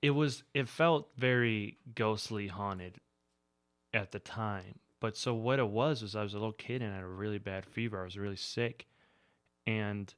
it 0.06 0.12
was. 0.12 0.44
It 0.54 0.70
felt 0.70 1.10
very 1.18 1.80
ghostly, 1.96 2.46
haunted 2.46 3.00
at 3.92 4.12
the 4.12 4.20
time. 4.20 4.78
But 5.00 5.18
so 5.18 5.34
what 5.34 5.58
it 5.58 5.68
was 5.68 6.04
was 6.04 6.16
I 6.16 6.22
was 6.22 6.36
a 6.36 6.38
little 6.38 6.52
kid 6.52 6.84
and 6.84 6.92
I 6.92 6.98
had 6.98 7.04
a 7.04 7.08
really 7.08 7.40
bad 7.40 7.66
fever. 7.66 8.00
I 8.00 8.04
was 8.04 8.16
really 8.16 8.36
sick, 8.36 8.86
and 9.66 10.14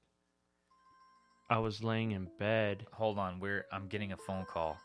I 1.50 1.60
was 1.60 1.86
laying 1.86 2.12
in 2.12 2.28
bed. 2.38 2.86
Hold 2.92 3.18
on, 3.18 3.40
we're 3.40 3.66
I'm 3.72 3.88
getting 3.88 4.12
a 4.12 4.18
phone 4.18 4.46
call. 4.46 4.78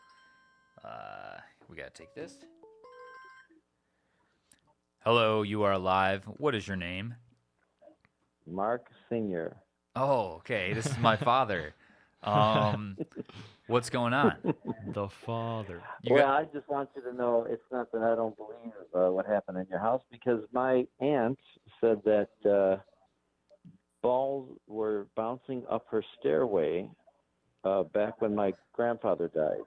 Uh, 0.85 1.37
we 1.69 1.75
gotta 1.75 1.89
take 1.89 2.15
this. 2.15 2.37
Hello, 4.99 5.41
you 5.41 5.63
are 5.63 5.77
live. 5.77 6.23
What 6.37 6.55
is 6.55 6.65
your 6.65 6.77
name? 6.77 7.15
Mark 8.47 8.87
Senior. 9.09 9.57
Oh, 9.97 10.35
okay. 10.35 10.71
This 10.71 10.85
is 10.85 10.97
my 10.97 11.17
father. 11.29 11.75
Um, 12.23 12.97
what's 13.67 13.89
going 13.89 14.13
on? 14.13 14.53
The 14.93 15.07
father. 15.25 15.81
You 16.01 16.15
well, 16.15 16.25
got- 16.27 16.41
I 16.41 16.43
just 16.53 16.69
want 16.69 16.89
you 16.95 17.01
to 17.03 17.13
know 17.13 17.47
it's 17.49 17.63
not 17.71 17.91
that 17.91 18.01
I 18.01 18.15
don't 18.15 18.35
believe 18.37 18.73
uh, 18.93 19.11
what 19.11 19.25
happened 19.25 19.57
in 19.57 19.65
your 19.69 19.79
house 19.79 20.01
because 20.11 20.41
my 20.51 20.85
aunt 20.99 21.39
said 21.81 22.01
that 22.05 22.29
uh, 22.49 22.81
balls 24.01 24.49
were 24.67 25.07
bouncing 25.15 25.63
up 25.69 25.85
her 25.89 26.03
stairway 26.19 26.89
uh, 27.63 27.83
back 27.83 28.21
when 28.21 28.35
my 28.35 28.53
grandfather 28.73 29.31
died. 29.33 29.63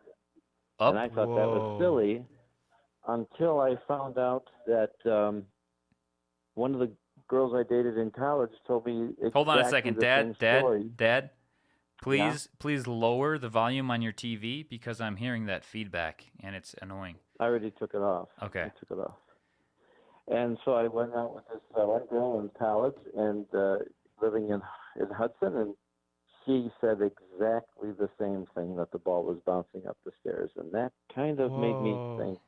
Up. 0.79 0.91
And 0.91 0.99
I 0.99 1.09
thought 1.09 1.35
that 1.35 1.49
was 1.49 1.81
silly 1.81 2.23
until 3.09 3.61
I 3.61 3.77
found 3.89 4.19
out 4.19 4.45
that 4.67 4.93
um, 5.11 5.45
one 6.55 6.75
of 6.75 6.81
the 6.81 6.91
girls 7.29 7.55
I 7.55 7.63
dated 7.63 7.99
in 7.99 8.11
college 8.11 8.51
told 8.67 8.85
me. 8.87 9.11
Hold 9.33 9.49
on 9.49 9.59
a 9.61 9.71
second, 9.71 9.97
the 9.97 10.01
Dad. 10.03 10.39
Dad. 10.39 10.61
story. 10.61 10.91
Dad. 10.97 11.31
Please, 12.07 12.49
please 12.61 12.87
lower 12.87 13.37
the 13.37 13.49
volume 13.49 13.91
on 13.91 14.01
your 14.01 14.13
TV 14.13 14.65
because 14.69 15.01
I'm 15.01 15.17
hearing 15.17 15.47
that 15.47 15.65
feedback 15.65 16.27
and 16.41 16.55
it's 16.55 16.73
annoying. 16.81 17.17
I 17.41 17.47
already 17.47 17.73
took 17.73 17.95
it 17.95 18.01
off. 18.01 18.29
Okay. 18.41 18.63
I 18.63 18.71
took 18.79 18.93
it 18.93 18.99
off. 18.99 19.17
And 20.29 20.57
so 20.65 20.75
I 20.75 20.87
went 20.87 21.15
out 21.17 21.35
with 21.35 21.45
this 21.49 21.61
uh, 21.77 21.85
one 21.85 22.07
girl 22.07 22.39
in 22.39 22.51
college 22.57 22.95
and 23.17 23.45
uh, 23.53 23.79
living 24.23 24.51
in 24.51 24.63
in 25.01 25.11
Hudson, 25.11 25.57
and 25.57 25.75
she 26.45 26.71
said 26.81 26.99
exactly 27.03 27.91
the 27.99 28.09
same 28.21 28.47
thing 28.55 28.77
that 28.77 28.93
the 28.93 28.99
ball 28.99 29.25
was 29.25 29.39
bouncing 29.45 29.89
up 29.89 29.97
the 30.05 30.13
stairs, 30.21 30.51
and 30.57 30.73
that 30.73 30.93
kind 31.13 31.41
of 31.41 31.51
made 31.53 31.81
me 31.81 31.93
think 32.19 32.39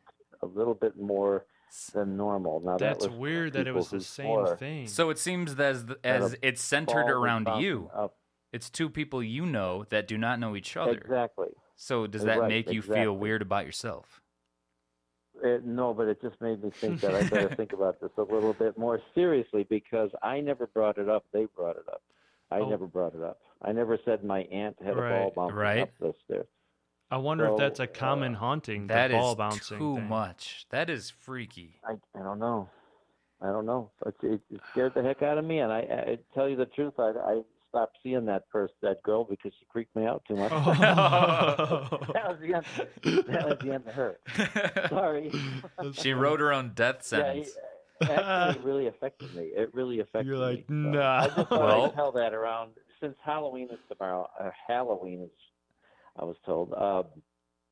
a 0.40 0.46
little 0.46 0.74
bit 0.74 0.96
more 0.98 1.44
than 1.92 2.16
normal. 2.16 2.60
Now 2.64 2.78
That's 2.78 3.06
that 3.06 3.18
weird 3.18 3.54
that 3.54 3.66
it 3.66 3.74
was 3.74 3.90
the 3.90 4.00
same 4.00 4.56
thing. 4.56 4.86
So 4.86 5.10
it 5.10 5.18
seems 5.18 5.56
that 5.56 5.74
as 5.74 5.84
as 6.04 6.36
it's 6.42 6.62
centered 6.62 7.10
around 7.10 7.48
you. 7.60 7.90
Up. 7.92 8.14
It's 8.52 8.70
two 8.70 8.88
people 8.88 9.22
you 9.22 9.44
know 9.46 9.84
that 9.90 10.08
do 10.08 10.16
not 10.16 10.38
know 10.40 10.56
each 10.56 10.76
other. 10.76 10.92
Exactly. 10.92 11.48
So 11.76 12.06
does 12.06 12.24
that 12.24 12.38
Right, 12.38 12.48
make 12.48 12.70
you 12.70 12.80
exactly. 12.80 13.02
feel 13.02 13.16
weird 13.16 13.42
about 13.42 13.66
yourself? 13.66 14.20
It, 15.42 15.64
no, 15.64 15.94
but 15.94 16.08
it 16.08 16.20
just 16.20 16.40
made 16.40 16.62
me 16.64 16.72
think 16.80 17.00
that 17.00 17.14
I 17.14 17.22
better 17.22 17.48
think 17.56 17.72
about 17.72 18.00
this 18.00 18.10
a 18.18 18.22
little 18.22 18.52
bit 18.54 18.76
more 18.76 19.00
seriously 19.14 19.64
because 19.68 20.10
I 20.22 20.40
never 20.40 20.66
brought 20.66 20.98
it 20.98 21.08
up. 21.08 21.24
They 21.32 21.44
brought 21.44 21.76
it 21.76 21.86
up. 21.88 22.02
I 22.50 22.60
Oh. 22.60 22.70
never 22.70 22.86
brought 22.86 23.14
it 23.14 23.22
up. 23.22 23.38
I 23.62 23.72
never 23.72 23.98
said 24.04 24.24
my 24.24 24.40
aunt 24.44 24.76
had 24.82 24.94
a 24.94 24.96
ball 24.96 25.04
Right, 25.04 25.34
bouncing 25.36 25.56
right. 25.58 25.82
up 25.82 25.90
the 26.00 26.14
stairs. 26.24 26.46
I 27.10 27.16
wonder 27.18 27.46
if 27.46 27.56
that's 27.56 27.80
a 27.80 27.86
common 27.86 28.34
uh, 28.34 28.38
haunting. 28.38 28.86
The 28.86 28.94
That 28.94 29.10
is 29.10 29.16
ball 29.16 29.34
bouncing 29.34 29.78
too 29.78 29.94
thing. 29.96 30.08
much. 30.08 30.66
That 30.70 30.90
is 30.90 31.10
freaky. 31.10 31.80
I 31.84 31.92
I 32.18 32.22
don't 32.22 32.38
know. 32.38 32.68
I 33.40 33.46
don't 33.46 33.66
know. 33.66 33.90
It, 34.04 34.14
it, 34.22 34.40
it 34.50 34.60
scared 34.72 34.92
the 34.94 35.02
heck 35.02 35.22
out 35.22 35.38
of 35.38 35.44
me, 35.44 35.60
and 35.60 35.72
I, 35.72 35.78
I 35.78 36.18
tell 36.34 36.48
you 36.48 36.56
the 36.56 36.66
truth, 36.66 36.94
I, 36.98 37.10
I 37.24 37.42
stopped 37.68 37.96
seeing 38.02 38.24
that 38.26 38.44
first 38.50 38.74
that 38.82 39.02
girl 39.02 39.24
because 39.24 39.52
she 39.58 39.64
creeped 39.66 39.94
me 39.94 40.06
out 40.06 40.22
too 40.26 40.36
much. 40.36 40.52
Oh. 40.52 40.66
that 42.14 42.28
was 42.28 42.38
the 42.40 42.54
end. 42.54 42.64
That 43.28 43.48
was 43.48 43.58
the 43.62 43.72
end 43.72 43.86
of 43.86 43.94
her. 43.94 44.18
Sorry. 44.88 45.32
she 45.92 46.12
wrote 46.12 46.40
her 46.40 46.52
own 46.52 46.72
death 46.74 46.96
Yeah, 47.12 47.18
sentence. 47.18 47.48
it, 48.00 48.10
actually, 48.10 48.60
it 48.60 48.64
really 48.66 48.86
affected 48.86 49.34
me. 49.34 49.42
It 49.54 49.74
really 49.74 50.00
affected 50.00 50.26
me. 50.30 50.36
You're 50.36 50.46
like, 50.46 50.68
me. 50.70 50.92
So 50.92 50.98
nah. 50.98 51.18
I 51.20 51.26
just 51.26 51.36
thought 51.48 51.50
Well- 51.50 51.84
I'd 51.86 51.94
tell 51.94 52.12
that 52.12 52.34
around 52.34 52.70
since 53.00 53.16
Halloween 53.24 53.68
is 53.70 53.78
tomorrow. 53.88 54.28
Uh, 54.40 54.50
Halloween 54.66 55.22
is, 55.22 55.30
I 56.18 56.24
was 56.24 56.36
told. 56.44 56.72
Um, 56.74 57.04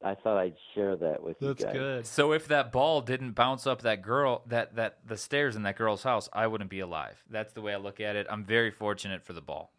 I 0.04 0.14
thought 0.14 0.36
I'd 0.36 0.54
share 0.74 0.94
that 0.96 1.22
with 1.22 1.38
That's 1.40 1.60
you 1.60 1.66
guys. 1.66 1.72
good. 1.74 2.06
So 2.06 2.32
if 2.32 2.46
that 2.48 2.70
ball 2.70 3.00
didn't 3.00 3.32
bounce 3.32 3.66
up 3.66 3.80
that 3.82 4.02
girl 4.02 4.42
that 4.46 4.76
that 4.76 4.98
the 5.06 5.16
stairs 5.16 5.56
in 5.56 5.62
that 5.62 5.76
girl's 5.76 6.02
house, 6.02 6.28
I 6.34 6.46
wouldn't 6.46 6.68
be 6.70 6.80
alive. 6.80 7.24
That's 7.30 7.54
the 7.54 7.62
way 7.62 7.72
I 7.72 7.78
look 7.78 7.98
at 7.98 8.14
it. 8.14 8.26
I'm 8.28 8.44
very 8.44 8.70
fortunate 8.70 9.24
for 9.24 9.32
the 9.32 9.40
ball. 9.40 9.72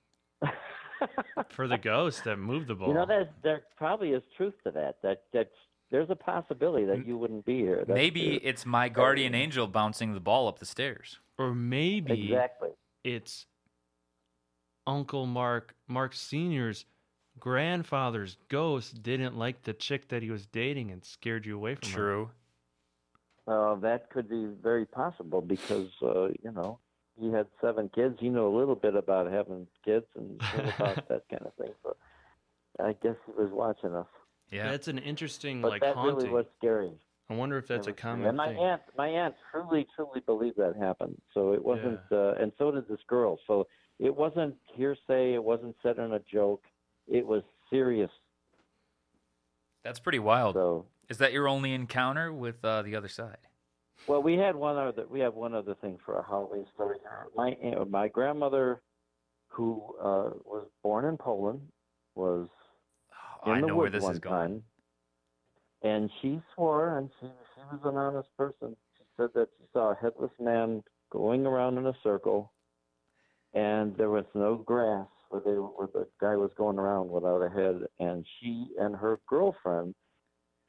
For 1.49 1.67
the 1.67 1.77
ghost 1.77 2.23
that 2.25 2.37
moved 2.37 2.67
the 2.67 2.75
ball. 2.75 2.89
You 2.89 2.93
know, 2.95 3.05
there 3.05 3.29
there 3.43 3.61
probably 3.77 4.11
is 4.11 4.23
truth 4.35 4.53
to 4.65 4.71
that. 4.71 4.97
That 5.03 5.23
that 5.33 5.51
there's 5.91 6.09
a 6.09 6.15
possibility 6.15 6.85
that 6.85 7.05
you 7.07 7.17
wouldn't 7.17 7.45
be 7.45 7.59
here. 7.59 7.77
That's 7.87 7.95
Maybe 7.95 8.39
true. 8.39 8.39
it's 8.43 8.65
my 8.65 8.89
guardian 8.89 9.33
angel 9.33 9.67
bouncing 9.67 10.13
the 10.13 10.19
ball 10.19 10.47
up 10.47 10.59
the 10.59 10.65
stairs. 10.65 11.19
or 11.37 11.53
maybe 11.53 12.31
exactly. 12.31 12.69
it's 13.03 13.45
Uncle 14.85 15.25
Mark, 15.25 15.75
Mark 15.87 16.13
Senior's 16.13 16.85
grandfather's 17.39 18.37
ghost 18.49 19.03
didn't 19.03 19.37
like 19.37 19.63
the 19.63 19.73
chick 19.73 20.09
that 20.09 20.23
he 20.23 20.31
was 20.31 20.45
dating 20.47 20.91
and 20.91 21.05
scared 21.05 21.45
you 21.45 21.55
away 21.55 21.75
from 21.75 21.89
her. 21.91 21.95
True. 21.95 22.29
Uh, 23.47 23.75
that 23.75 24.09
could 24.09 24.27
be 24.27 24.45
very 24.61 24.85
possible 24.85 25.39
because 25.41 25.89
uh, 26.01 26.27
you 26.43 26.51
know 26.53 26.79
he 27.19 27.31
had 27.31 27.47
seven 27.61 27.89
kids. 27.93 28.15
He 28.19 28.29
knew 28.29 28.47
a 28.47 28.55
little 28.55 28.75
bit 28.75 28.95
about 28.95 29.31
having 29.31 29.67
kids 29.83 30.05
and 30.15 30.29
knew 30.31 30.69
about 30.77 30.95
that 31.09 31.23
kind 31.29 31.45
of 31.45 31.53
thing. 31.55 31.71
So 31.83 31.95
I 32.79 32.93
guess 33.03 33.15
he 33.25 33.31
was 33.41 33.49
watching 33.51 33.95
us. 33.95 34.07
Yeah. 34.51 34.69
That's 34.71 34.87
an 34.87 34.97
interesting 34.97 35.61
But 35.61 35.71
like 35.71 35.81
that 35.81 35.95
haunting. 35.95 36.15
really 36.17 36.29
was 36.29 36.45
scary. 36.57 36.91
I 37.29 37.33
wonder 37.33 37.57
if 37.57 37.67
that's 37.67 37.87
a 37.87 37.91
was 37.91 37.99
common 37.99 38.25
And 38.27 38.37
my 38.37 38.47
thing. 38.47 38.57
aunt, 38.57 38.81
my 38.97 39.07
aunt 39.07 39.35
truly, 39.51 39.85
truly 39.95 40.21
believed 40.25 40.57
that 40.57 40.75
happened. 40.79 41.17
So 41.33 41.51
it 41.53 41.63
wasn't, 41.63 41.99
uh, 42.11 42.33
and 42.35 42.53
so 42.57 42.71
did 42.71 42.87
this 42.87 43.01
girl. 43.07 43.37
So 43.47 43.67
it 43.99 44.15
wasn't 44.15 44.55
hearsay. 44.75 45.33
It 45.33 45.43
wasn't 45.43 45.75
said 45.83 45.97
in 45.97 46.13
a 46.13 46.19
joke. 46.19 46.63
It 47.07 47.25
was 47.27 47.43
serious. 47.69 48.11
That's 49.83 49.99
pretty 49.99 50.19
wild. 50.19 50.55
So 50.55 50.85
Is 51.09 51.17
that 51.17 51.33
your 51.33 51.47
only 51.49 51.73
encounter 51.73 52.31
with 52.31 52.63
uh, 52.63 52.81
the 52.83 52.95
other 52.95 53.07
side? 53.09 53.37
Well, 54.07 54.23
we 54.23 54.35
had 54.35 54.55
one 54.55 54.77
other. 54.77 55.05
We 55.09 55.19
have 55.19 55.33
one 55.35 55.53
other 55.53 55.75
thing 55.75 55.97
for 56.05 56.17
a 56.17 56.23
Halloween 56.25 56.65
story. 56.73 56.97
My 57.35 57.49
aunt- 57.51 57.89
my 57.91 58.07
grandmother, 58.07 58.81
who 59.49 59.83
uh, 59.99 60.31
was 60.45 60.67
born 60.81 61.05
in 61.05 61.17
Poland, 61.17 61.61
was 62.15 62.47
Oh, 63.45 63.51
in 63.51 63.57
I 63.57 63.61
the 63.61 63.67
know 63.67 63.75
where 63.75 63.85
woods 63.85 63.93
this 63.95 64.03
one 64.03 64.15
is 64.15 64.19
going. 64.19 64.33
time, 64.33 64.63
and 65.83 66.09
she 66.21 66.41
swore, 66.55 66.97
and 66.97 67.09
she 67.19 67.27
she 67.27 67.61
was 67.71 67.81
an 67.83 67.97
honest 67.97 68.29
person. 68.37 68.75
She 68.97 69.03
said 69.15 69.29
that 69.35 69.49
she 69.57 69.65
saw 69.73 69.91
a 69.91 69.95
headless 69.95 70.31
man 70.39 70.83
going 71.11 71.45
around 71.45 71.77
in 71.77 71.85
a 71.85 71.93
circle, 72.01 72.51
and 73.53 73.95
there 73.97 74.09
was 74.09 74.25
no 74.33 74.55
grass 74.55 75.07
where 75.29 75.41
they 75.41 75.51
where 75.51 75.87
the 75.93 76.07
guy 76.19 76.35
was 76.35 76.51
going 76.57 76.79
around 76.79 77.09
without 77.09 77.41
a 77.41 77.49
head, 77.49 77.81
and 77.99 78.25
she 78.39 78.69
and 78.79 78.95
her 78.95 79.19
girlfriend 79.27 79.93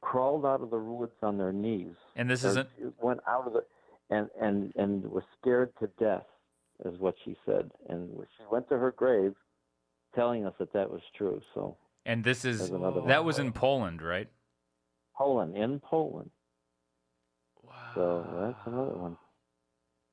crawled 0.01 0.47
out 0.47 0.61
of 0.61 0.71
the 0.71 0.79
woods 0.79 1.13
on 1.23 1.37
their 1.39 1.53
knees 1.53 1.95
And 2.17 2.29
this 2.31 2.45
isn't 2.45 2.69
went 3.01 3.21
out 3.27 3.47
of 3.47 3.53
the 3.53 3.65
and 4.11 4.29
and 4.41 4.73
and 4.77 5.05
was 5.11 5.25
scared 5.41 5.73
to 5.81 5.89
death 5.99 6.25
is 6.85 6.99
what 7.01 7.15
she 7.25 7.37
said 7.45 7.71
and 7.89 8.09
she 8.37 8.45
went 8.51 8.69
to 8.69 8.79
her 8.79 8.93
grave 8.93 9.35
telling 10.15 10.47
us 10.47 10.55
that 10.59 10.73
that 10.73 10.91
was 10.91 11.03
true 11.17 11.41
so 11.55 11.77
and 12.07 12.23
this 12.25 12.45
is 12.45 12.71
another 12.71 13.01
that 13.03 13.19
one. 13.19 13.27
was 13.27 13.39
in 13.39 13.53
Poland, 13.53 14.01
right? 14.01 14.29
poland 15.17 15.57
in 15.57 15.81
poland 15.81 16.31
Wow. 17.63 17.73
so 17.95 18.27
that's 18.41 18.67
another 18.67 18.97
one 18.97 19.17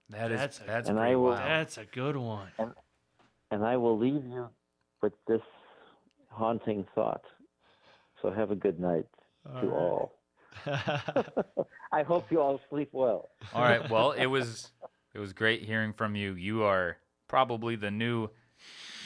That 0.09 0.31
is 0.31 0.39
That's 0.39 0.59
a- 0.59 0.63
that's 0.63 0.89
And 0.89 0.99
I 0.99 1.15
will- 1.15 1.29
wild. 1.29 1.39
That's 1.39 1.77
a 1.77 1.85
good 1.85 2.17
one. 2.17 2.49
and 3.51 3.63
i 3.63 3.77
will 3.77 3.97
leave 3.97 4.25
you 4.25 4.49
with 5.01 5.13
this 5.27 5.41
haunting 6.31 6.85
thought 6.95 7.23
so 8.21 8.31
have 8.31 8.49
a 8.51 8.55
good 8.55 8.79
night 8.79 9.05
to 9.61 9.71
all 9.73 10.19
i 11.91 12.01
hope 12.03 12.31
you 12.31 12.39
all 12.41 12.59
sleep 12.69 12.89
well 12.91 13.29
All 13.53 13.61
right. 13.61 13.89
Well, 13.89 14.11
it 14.13 14.25
was 14.25 14.71
it 15.13 15.19
was 15.19 15.33
great 15.33 15.63
hearing 15.63 15.93
from 15.93 16.15
you. 16.15 16.33
You 16.33 16.63
are 16.63 16.97
probably 17.27 17.75
the 17.75 17.91
new. 17.91 18.29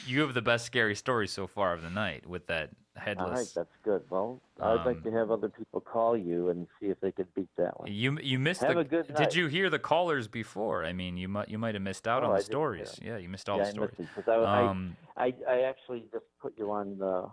You 0.06 0.20
have 0.22 0.32
the 0.34 0.42
best 0.42 0.64
scary 0.64 0.94
story 0.94 1.26
so 1.28 1.46
far 1.46 1.72
of 1.74 1.82
the 1.82 1.90
night 1.90 2.26
with 2.26 2.46
that 2.46 2.70
headless. 2.96 3.24
all 3.24 3.30
right 3.30 3.36
headless. 3.38 3.52
that's 3.54 3.76
good 3.84 4.02
well 4.10 4.40
i'd 4.62 4.84
like 4.86 4.96
Um, 4.98 5.02
to 5.04 5.10
have 5.12 5.30
other 5.30 5.48
people 5.48 5.80
call 5.80 6.16
you 6.16 6.48
and 6.50 6.66
see 6.80 6.86
if 6.86 7.00
they 7.00 7.12
could 7.12 7.32
beat 7.34 7.48
that 7.56 7.78
one 7.78 7.90
you 7.92 8.18
you 8.22 8.38
missed 8.38 8.60
Have 8.62 8.74
the. 8.74 8.80
a 8.80 8.84
good 8.84 9.14
Did 9.14 9.34
you 9.34 9.46
hear 9.46 9.68
the 9.70 9.78
callers 9.78 10.26
before? 10.28 10.84
I 10.84 10.92
mean, 10.92 11.16
you 11.16 11.28
might 11.28 11.48
you 11.48 11.58
might 11.58 11.74
have 11.74 11.82
missed 11.82 12.06
out 12.08 12.22
Oh, 12.22 12.26
on 12.26 12.32
the 12.32 12.38
didn't 12.38 12.52
stories. 12.52 12.98
Yeah, 13.02 13.16
you 13.18 13.28
missed 13.28 13.48
all 13.48 13.58
yeah, 13.58 13.64
the 13.64 13.68
I 13.68 13.72
stories. 13.72 13.94
missed 13.98 14.10
it 14.10 14.24
'cause 14.24 14.28
I, 14.28 14.34
I, 14.60 14.66
Um, 14.70 14.96
I 15.16 15.34
I 15.48 15.60
actually 15.62 16.04
just 16.12 16.24
put 16.40 16.56
you 16.58 16.70
on 16.70 16.98
the 16.98 17.28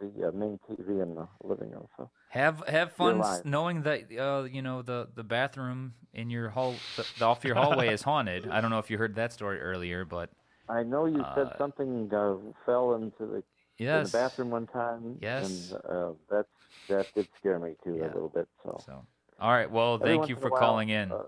the 0.00 0.28
uh, 0.28 0.32
main 0.32 0.58
TV 0.68 1.02
in 1.02 1.14
the 1.14 1.28
living 1.44 1.70
room. 1.70 1.86
So 1.96 2.10
have 2.28 2.62
have 2.68 2.92
fun 2.92 3.20
s- 3.20 3.42
knowing 3.44 3.82
that 3.82 4.04
uh, 4.18 4.44
you 4.44 4.62
know 4.62 4.82
the 4.82 5.08
the 5.14 5.24
bathroom 5.24 5.94
in 6.12 6.30
your 6.30 6.50
hall 6.50 6.82
the, 6.96 7.06
the 7.16 7.24
off 7.24 7.44
your 7.44 7.54
hallway 7.54 7.88
is 7.88 8.02
haunted. 8.02 8.46
I 8.50 8.60
don't 8.60 8.70
know 8.70 8.78
if 8.78 8.90
you 8.90 8.98
heard 8.98 9.14
that 9.16 9.32
story 9.32 9.60
earlier, 9.60 10.04
but 10.04 10.30
I 10.68 10.82
know 10.82 11.06
you 11.06 11.24
said 11.34 11.46
Uh, 11.46 11.58
something 11.58 12.10
uh, 12.12 12.34
fell 12.66 12.94
into 12.94 13.26
the, 13.26 13.36
in 13.36 13.44
Yes. 13.78 14.12
the 14.12 14.18
bathroom 14.18 14.50
one 14.50 14.66
time. 14.66 15.16
Yes. 15.20 15.72
And 15.72 15.80
uh, 15.88 16.12
that's 16.30 16.48
that 16.88 17.06
did 17.14 17.26
scare 17.38 17.58
me 17.58 17.74
too 17.84 17.96
Yeah. 17.96 18.04
a 18.04 18.12
little 18.12 18.28
bit. 18.34 18.48
So. 18.62 18.84
So, 18.86 19.06
all 19.40 19.50
right. 19.50 19.70
Well, 19.70 19.98
Every 20.00 20.10
thank 20.18 20.28
you 20.28 20.36
in 20.36 20.42
for 20.42 20.50
while, 20.50 20.60
calling 20.60 20.88
in. 20.90 21.10
uh, 21.10 21.22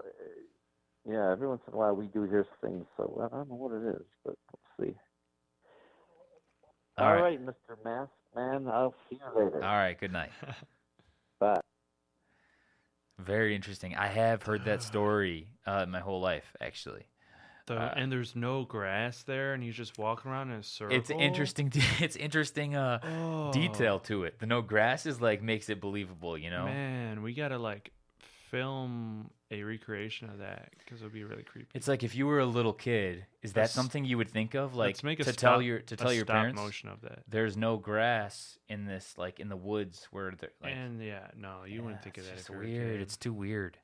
yeah, 1.09 1.33
every 1.33 1.49
once 1.49 1.63
in 1.67 1.75
a 1.75 1.77
while 1.77 1.95
we 1.95 2.07
do 2.09 2.25
hear 2.25 2.47
things, 2.63 2.87
so 2.97 3.21
I 3.25 3.35
don't 3.35 3.49
know 3.49 3.55
what 3.57 3.73
it 3.73 3.89
is, 3.97 4.07
but 4.25 4.35
we'll 4.53 4.87
see. 4.89 4.95
All 6.99 7.07
All 7.07 7.15
right. 7.15 7.23
right, 7.23 7.41
Mr. 7.45 7.77
Mask 7.85 8.11
Man, 8.35 8.69
I'll 8.69 8.95
see 9.09 9.17
you 9.17 9.45
later. 9.45 9.63
All 9.63 9.77
right. 9.77 9.99
Good 9.99 10.13
night. 10.13 10.31
Bye. 11.41 11.61
Very 13.19 13.55
interesting. 13.55 13.95
I 13.97 14.07
have 14.07 14.43
heard 14.43 14.65
that 14.65 14.83
story 14.91 15.49
uh, 15.67 15.87
my 15.87 16.01
whole 16.01 16.21
life, 16.21 16.55
actually. 16.61 17.07
The, 17.67 17.75
Uh, 17.77 17.95
and 17.97 18.11
there's 18.11 18.35
no 18.35 18.65
grass 18.65 19.23
there, 19.25 19.53
and 19.53 19.63
he's 19.63 19.75
just 19.75 19.99
walking 19.99 20.31
around 20.31 20.51
in 20.51 20.59
a 20.59 20.63
circle. 20.63 20.97
It's 20.97 21.11
interesting. 21.11 21.73
It's 22.01 22.17
interesting. 22.17 22.77
Uh, 22.77 23.01
Oh, 23.03 23.53
detail 23.53 23.99
to 24.01 24.25
it. 24.25 24.39
The 24.39 24.47
no 24.47 24.63
grass 24.63 25.07
is 25.07 25.21
like 25.21 25.43
makes 25.43 25.69
it 25.69 25.81
believable. 25.81 26.39
You 26.39 26.51
know. 26.51 26.65
Man, 26.65 27.23
we 27.23 27.35
gotta 27.35 27.59
like 27.59 27.93
film 28.51 29.31
a 29.53 29.63
recreation 29.65 30.31
of 30.31 30.39
that 30.39 30.71
because 30.79 31.01
it 31.01 31.05
would 31.05 31.13
be 31.13 31.25
really 31.25 31.43
creepy. 31.43 31.69
It's 31.75 31.89
like 31.89 32.03
if 32.05 32.15
you 32.15 32.27
were 32.27 32.39
a 32.39 32.47
little 32.47 32.73
kid, 32.73 33.27
is 33.43 33.53
that 33.55 33.63
Let's- 33.63 33.73
something 33.73 34.05
you 34.05 34.17
would 34.17 34.31
think 34.31 34.55
of, 34.55 34.75
like 34.77 34.89
Let's 34.91 35.03
make 35.03 35.19
a 35.21 35.25
to 35.25 35.33
stop, 35.33 35.41
tell 35.55 35.63
your 35.63 35.81
to 35.81 35.97
tell 35.97 36.13
your 36.13 36.25
parents? 36.25 36.57
motion 36.61 36.89
of 36.89 37.01
that. 37.03 37.25
There's 37.29 37.57
no 37.57 37.77
grass 37.77 38.59
in 38.69 38.85
this, 38.87 39.19
like 39.19 39.41
in 39.41 39.49
the 39.49 39.57
woods 39.57 40.07
where 40.13 40.31
they're 40.39 40.51
like. 40.63 40.73
and 40.75 41.03
yeah, 41.03 41.29
no, 41.37 41.65
you 41.67 41.83
wouldn't 41.83 42.03
think 42.03 42.19
of 42.19 42.25
that 42.27 42.37
just 42.37 42.49
if 42.49 42.51
you 42.51 42.57
were 42.59 42.63
a 42.63 42.67
weird. 42.67 43.01
It's 43.01 43.17
too 43.17 43.33
weird. 43.33 43.79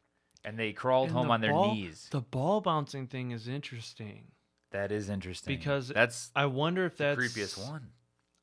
And 0.45 0.57
they 0.57 0.73
crawled 0.73 1.09
And 1.09 1.17
home 1.17 1.27
the 1.29 1.33
on 1.35 1.41
their 1.41 1.51
ball- 1.51 1.75
knees. 1.75 2.07
The 2.13 2.21
ball 2.21 2.61
bouncing 2.61 3.09
thing 3.09 3.33
is 3.33 3.49
interesting. 3.49 4.31
That 4.71 4.93
is 4.93 5.09
interesting 5.11 5.57
Because 5.57 5.89
that's 5.89 6.31
I 6.37 6.47
wonder 6.47 6.85
if 6.87 6.97
the 6.97 7.05
that's 7.17 7.19
creepiest 7.21 7.69
one. 7.69 7.89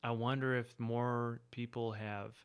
I 0.02 0.10
wonder 0.10 0.54
if 0.58 0.78
more 0.78 1.40
people 1.50 1.92
have 1.92 2.36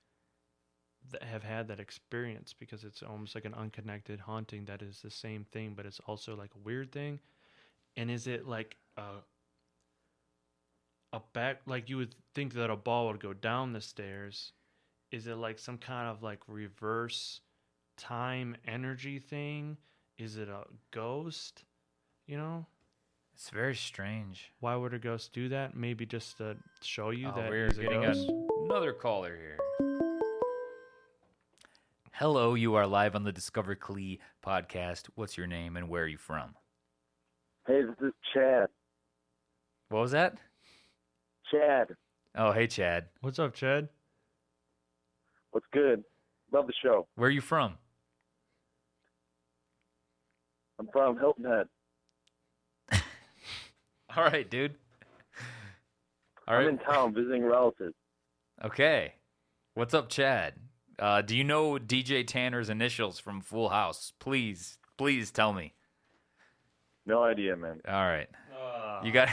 that 1.12 1.24
have 1.24 1.44
had 1.44 1.68
that 1.68 1.80
experience 1.80 2.54
because 2.58 2.84
it's 2.84 3.02
almost 3.04 3.36
like 3.36 3.46
an 3.46 3.54
unconnected 3.54 4.20
haunting 4.20 4.66
that 4.66 4.82
is 4.82 5.02
the 5.02 5.12
same 5.12 5.46
thing, 5.52 5.74
but 5.76 5.86
it's 5.86 6.00
also 6.08 6.36
like 6.36 6.52
a 6.56 6.60
weird 6.60 6.92
thing. 6.92 7.20
And 7.98 8.10
is 8.12 8.28
it 8.28 8.48
like 8.48 8.78
a 8.98 9.04
a 11.12 11.20
back 11.34 11.62
like 11.66 11.90
you 11.90 11.98
would 11.98 12.14
think 12.36 12.54
that 12.54 12.70
a 12.70 12.76
ball 12.76 13.08
would 13.08 13.20
go 13.20 13.34
down 13.34 13.74
the 13.74 13.82
stairs? 13.82 14.52
Is 15.12 15.26
it 15.28 15.36
like 15.38 15.58
some 15.58 15.78
kind 15.78 16.08
of 16.08 16.22
like 16.22 16.40
reverse 16.48 17.42
time 17.98 18.56
energy 18.68 19.20
thing? 19.20 19.78
Is 20.18 20.38
it 20.38 20.50
a 20.50 20.64
ghost? 20.92 21.64
You 22.28 22.38
know? 22.38 22.66
It's 23.34 23.50
very 23.50 23.76
strange. 23.76 24.52
Why 24.60 24.76
would 24.76 24.94
a 24.94 25.00
ghost 25.00 25.32
do 25.34 25.50
that? 25.50 25.76
Maybe 25.76 26.06
just 26.06 26.38
to 26.38 26.58
show 26.82 27.10
you 27.10 27.30
Oh, 27.30 27.36
that 27.38 27.50
we're 27.50 27.68
he's 27.68 27.78
a 27.80 27.86
ghost. 27.86 28.30
another 28.66 28.92
caller 28.94 29.36
here. 29.36 29.58
Hello, 32.14 32.54
you 32.56 32.76
are 32.76 32.88
live 32.88 33.16
on 33.16 33.24
the 33.24 33.32
Discover 33.32 33.76
Clee 33.76 34.20
podcast. 34.46 35.08
What's 35.16 35.38
your 35.38 35.48
name 35.48 35.78
and 35.78 35.88
where 35.90 36.04
are 36.04 36.08
you 36.08 36.18
from? 36.18 36.56
Hey, 37.68 37.82
this 37.84 37.96
is 38.08 38.14
Chad. 38.34 38.68
What 39.90 40.00
was 40.02 40.12
that? 40.12 40.38
Chad, 41.52 41.96
Oh, 42.36 42.52
hey 42.52 42.68
Chad. 42.68 43.06
What's 43.22 43.40
up, 43.40 43.54
Chad? 43.56 43.90
what's 45.52 45.66
good? 45.74 46.04
Love 46.52 46.68
the 46.68 46.74
show. 46.84 47.08
Where 47.16 47.28
are 47.28 47.32
you 47.32 47.42
from? 47.42 47.74
I'm 50.78 50.88
from 50.94 51.18
Hilton 51.18 51.46
Head. 51.46 51.68
All 54.16 54.24
right, 54.26 54.48
dude. 54.50 54.76
All 56.48 56.56
I'm 56.56 56.66
right. 56.66 56.70
in 56.70 56.78
town 56.80 57.14
visiting 57.16 57.44
relatives. 57.44 57.96
Okay. 58.64 59.14
What's 59.74 59.94
up, 59.96 60.10
Chad? 60.10 60.54
Uh, 61.00 61.22
do 61.22 61.36
you 61.36 61.44
know 61.44 61.74
DJ 61.74 62.26
Tanner's 62.26 62.70
initials 62.70 63.20
from 63.20 63.42
Full 63.42 63.70
House? 63.70 64.14
Please, 64.20 64.78
please 64.98 65.32
tell 65.32 65.54
me. 65.54 65.74
No 67.06 67.24
idea, 67.24 67.56
man. 67.56 67.82
All 67.88 67.94
right. 67.94 68.30
You 69.04 69.12
got 69.12 69.30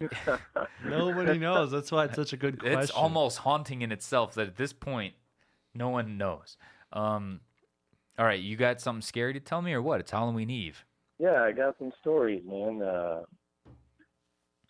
Nobody 0.84 1.38
knows. 1.38 1.70
That's 1.70 1.92
why 1.92 2.06
it's 2.06 2.16
such 2.16 2.32
a 2.32 2.36
good 2.36 2.60
question. 2.60 2.78
it's 2.78 2.90
almost 2.90 3.38
haunting 3.38 3.82
in 3.82 3.92
itself 3.92 4.34
that 4.34 4.46
at 4.46 4.56
this 4.56 4.72
point 4.72 5.14
no 5.74 5.90
one 5.90 6.16
knows. 6.16 6.56
Um 6.92 7.40
all 8.18 8.24
right, 8.24 8.40
you 8.40 8.56
got 8.56 8.80
something 8.80 9.02
scary 9.02 9.32
to 9.34 9.40
tell 9.40 9.62
me 9.62 9.72
or 9.72 9.80
what? 9.80 10.00
It's 10.00 10.10
Halloween 10.10 10.50
Eve. 10.50 10.84
Yeah, 11.20 11.42
I 11.42 11.52
got 11.52 11.76
some 11.78 11.92
stories, 12.00 12.42
man. 12.44 12.82
Uh, 12.82 13.20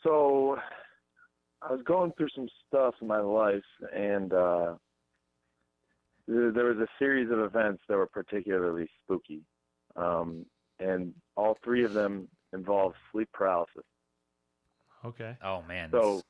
so 0.02 0.58
I 1.62 1.72
was 1.72 1.80
going 1.84 2.12
through 2.12 2.28
some 2.34 2.48
stuff 2.66 2.94
in 3.00 3.06
my 3.06 3.20
life, 3.20 3.64
and 3.94 4.32
uh, 4.34 4.74
there 6.28 6.52
there 6.52 6.64
was 6.66 6.76
a 6.76 6.86
series 6.98 7.30
of 7.30 7.40
events 7.40 7.82
that 7.88 7.96
were 7.96 8.06
particularly 8.06 8.88
spooky, 9.02 9.40
um, 9.96 10.44
and 10.78 11.14
all 11.36 11.56
three 11.64 11.84
of 11.84 11.94
them 11.94 12.28
involved 12.52 12.96
sleep 13.10 13.28
paralysis. 13.32 13.84
okay. 15.04 15.36
Oh 15.42 15.62
man. 15.62 15.90
So, 15.90 16.22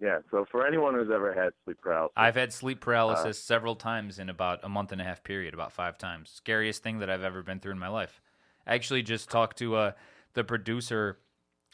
yeah. 0.00 0.18
So 0.30 0.46
for 0.50 0.66
anyone 0.66 0.94
who's 0.94 1.10
ever 1.12 1.34
had 1.34 1.50
sleep 1.64 1.78
paralysis, 1.82 2.14
I've 2.16 2.36
had 2.36 2.52
sleep 2.52 2.80
paralysis 2.80 3.42
several 3.42 3.74
times 3.74 4.18
in 4.18 4.28
about 4.28 4.60
a 4.62 4.68
month 4.68 4.92
and 4.92 5.00
a 5.00 5.04
half 5.04 5.24
period, 5.24 5.54
about 5.54 5.72
5 5.72 5.98
times. 5.98 6.30
Scariest 6.30 6.82
thing 6.82 6.98
that 7.00 7.10
I've 7.10 7.22
ever 7.24 7.42
been 7.42 7.60
through 7.60 7.72
in 7.72 7.78
my 7.78 7.88
life. 7.88 8.20
I 8.66 8.74
actually 8.74 9.02
just 9.02 9.28
talked 9.30 9.58
to 9.58 9.74
uh 9.76 9.92
the 10.34 10.44
producer 10.44 11.18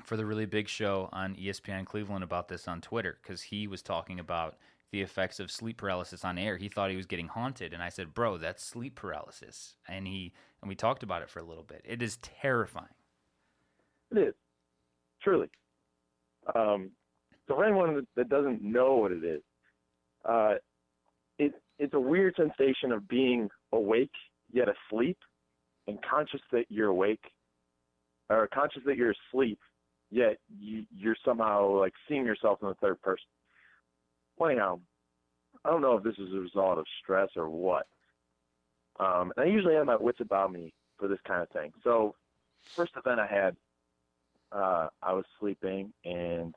for 0.04 0.16
the 0.16 0.24
really 0.24 0.46
big 0.46 0.68
show 0.68 1.08
on 1.12 1.34
ESPN 1.36 1.84
Cleveland 1.84 2.24
about 2.24 2.48
this 2.48 2.66
on 2.66 2.80
Twitter 2.80 3.18
cuz 3.22 3.42
he 3.42 3.66
was 3.66 3.82
talking 3.82 4.18
about 4.20 4.56
the 4.92 5.00
effects 5.00 5.40
of 5.40 5.50
sleep 5.50 5.78
paralysis 5.78 6.24
on 6.24 6.38
air. 6.38 6.58
He 6.58 6.68
thought 6.68 6.90
he 6.90 6.96
was 6.96 7.06
getting 7.06 7.28
haunted 7.28 7.72
and 7.72 7.82
I 7.82 7.88
said, 7.88 8.14
"Bro, 8.14 8.38
that's 8.38 8.62
sleep 8.62 8.94
paralysis." 8.94 9.76
And 9.88 10.06
he 10.06 10.32
and 10.60 10.68
we 10.68 10.76
talked 10.76 11.02
about 11.02 11.22
it 11.22 11.30
for 11.30 11.40
a 11.40 11.44
little 11.44 11.64
bit. 11.64 11.82
It 11.84 12.02
is 12.02 12.18
terrifying. 12.18 12.94
It 14.10 14.18
is, 14.18 14.34
truly. 15.22 15.48
Um, 16.54 16.90
so 17.48 17.56
for 17.56 17.64
anyone 17.64 18.06
that- 18.14 18.28
doesn't 18.28 18.62
know 18.62 18.96
what 18.96 19.10
it 19.12 19.24
is, 19.24 19.42
uh, 20.24 20.54
it, 21.38 21.54
it's 21.78 21.94
a 21.94 22.00
weird 22.00 22.36
sensation 22.36 22.92
of 22.92 23.08
being 23.08 23.48
awake 23.72 24.12
yet 24.52 24.68
asleep, 24.68 25.18
and 25.88 25.98
conscious 26.02 26.42
that 26.52 26.66
you're 26.68 26.88
awake, 26.88 27.24
or 28.28 28.46
conscious 28.48 28.82
that 28.84 28.96
you're 28.96 29.14
asleep, 29.30 29.58
yet 30.10 30.38
you, 30.60 30.84
you're 30.94 31.16
somehow 31.24 31.66
like 31.66 31.94
seeing 32.06 32.24
yourself 32.26 32.58
in 32.62 32.68
the 32.68 32.74
third 32.74 33.00
person. 33.00 33.26
Well, 34.42 34.50
anyhow, 34.50 34.80
I 35.64 35.70
don't 35.70 35.82
know 35.82 35.96
if 35.96 36.02
this 36.02 36.18
is 36.18 36.34
a 36.34 36.40
result 36.40 36.76
of 36.76 36.84
stress 37.00 37.28
or 37.36 37.48
what. 37.48 37.86
Um, 38.98 39.32
and 39.36 39.46
I 39.46 39.48
usually 39.48 39.76
have 39.76 39.86
my 39.86 39.94
wits 39.94 40.18
about 40.20 40.52
me 40.52 40.74
for 40.98 41.06
this 41.06 41.20
kind 41.24 41.42
of 41.42 41.48
thing. 41.50 41.70
So, 41.84 42.16
first 42.74 42.90
event 42.96 43.20
I 43.20 43.28
had 43.28 43.56
uh, 44.50 44.88
I 45.00 45.12
was 45.12 45.24
sleeping 45.38 45.92
and 46.04 46.56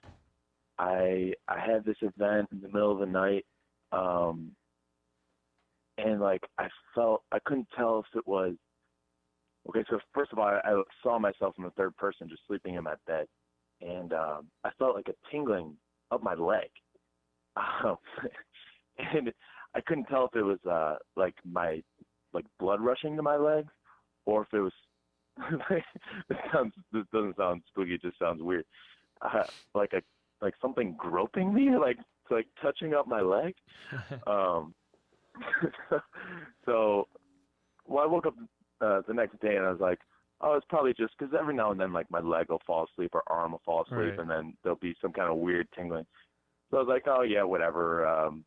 I 0.80 1.34
I 1.48 1.60
had 1.60 1.86
this 1.86 1.98
event 2.02 2.48
in 2.52 2.62
the 2.62 2.70
middle 2.70 2.92
of 2.92 2.98
the 2.98 3.06
night, 3.06 3.46
um, 3.92 4.56
and 6.00 6.20
like 6.20 6.42
I 6.58 6.70
felt 6.96 7.22
I 7.32 7.38
couldn't 7.46 7.68
tell 7.78 8.00
if 8.00 8.18
it 8.18 8.28
was 8.28 8.56
okay. 9.70 9.86
So 9.92 10.00
first 10.12 10.34
of 10.34 10.40
all, 10.40 10.48
I, 10.48 10.60
I 10.66 10.82
saw 11.04 11.20
myself 11.20 11.54
in 11.60 11.64
the 11.64 11.70
third 11.78 11.96
person 11.98 12.30
just 12.30 12.42
sleeping 12.48 12.74
in 12.74 12.84
my 12.84 12.96
bed, 13.06 13.28
and 13.80 14.12
um, 14.12 14.48
I 14.64 14.72
felt 14.80 14.96
like 14.96 15.08
a 15.08 15.30
tingling 15.32 15.78
up 16.12 16.24
my 16.24 16.34
leg, 16.34 16.70
um, 17.58 17.98
and 19.14 19.32
I 19.76 19.82
couldn't 19.82 20.06
tell 20.06 20.26
if 20.26 20.36
it 20.36 20.44
was 20.44 20.60
uh, 20.70 20.96
like 21.16 21.36
my 21.50 21.82
like 22.34 22.46
blood 22.60 22.82
rushing 22.82 23.16
to 23.16 23.22
my 23.22 23.36
legs, 23.38 23.72
or 24.26 24.42
if 24.44 24.48
it 24.54 24.60
was 24.60 24.74
this 26.30 26.38
sounds 26.54 26.74
this 26.92 27.04
doesn't 27.14 27.38
sound 27.38 27.62
spooky. 27.68 27.96
It 27.96 28.02
just 28.02 28.20
sounds 28.20 28.42
weird. 28.42 28.66
Uh, 29.22 29.44
like 29.74 29.94
a 29.94 30.02
like 30.42 30.54
something 30.62 30.96
groping 30.98 31.54
me, 31.54 31.70
like 31.80 31.98
like 32.30 32.48
touching 32.62 32.94
up 32.94 33.08
my 33.08 33.22
leg. 33.22 33.54
Um, 34.28 34.74
so, 36.66 37.08
well, 37.88 38.04
I 38.04 38.08
woke 38.08 38.26
up 38.26 38.36
uh, 38.82 39.02
the 39.08 39.14
next 39.14 39.40
day 39.42 39.56
and 39.58 39.66
I 39.66 39.72
was 39.72 39.80
like, 39.82 40.00
oh, 40.42 40.54
it's 40.56 40.66
probably 40.70 40.94
just 40.94 41.14
because 41.18 41.34
every 41.38 41.54
now 41.54 41.72
and 41.72 41.80
then 41.80 41.94
like 41.94 42.10
my 42.10 42.20
leg 42.20 42.48
will 42.50 42.62
fall 42.66 42.88
asleep 42.92 43.12
or 43.14 43.24
arm 43.28 43.52
will 43.52 43.62
fall 43.66 43.84
asleep, 43.84 43.98
Right. 44.00 44.20
and 44.20 44.30
then 44.30 44.54
there'll 44.64 44.78
be 44.80 44.96
some 45.02 45.12
kind 45.14 45.30
of 45.32 45.38
weird 45.38 45.68
tingling. 45.76 46.06
So 46.70 46.78
I 46.78 46.80
was 46.82 46.90
like, 46.90 47.04
oh 47.08 47.22
yeah, 47.22 47.44
whatever. 47.44 48.08
Um, 48.08 48.44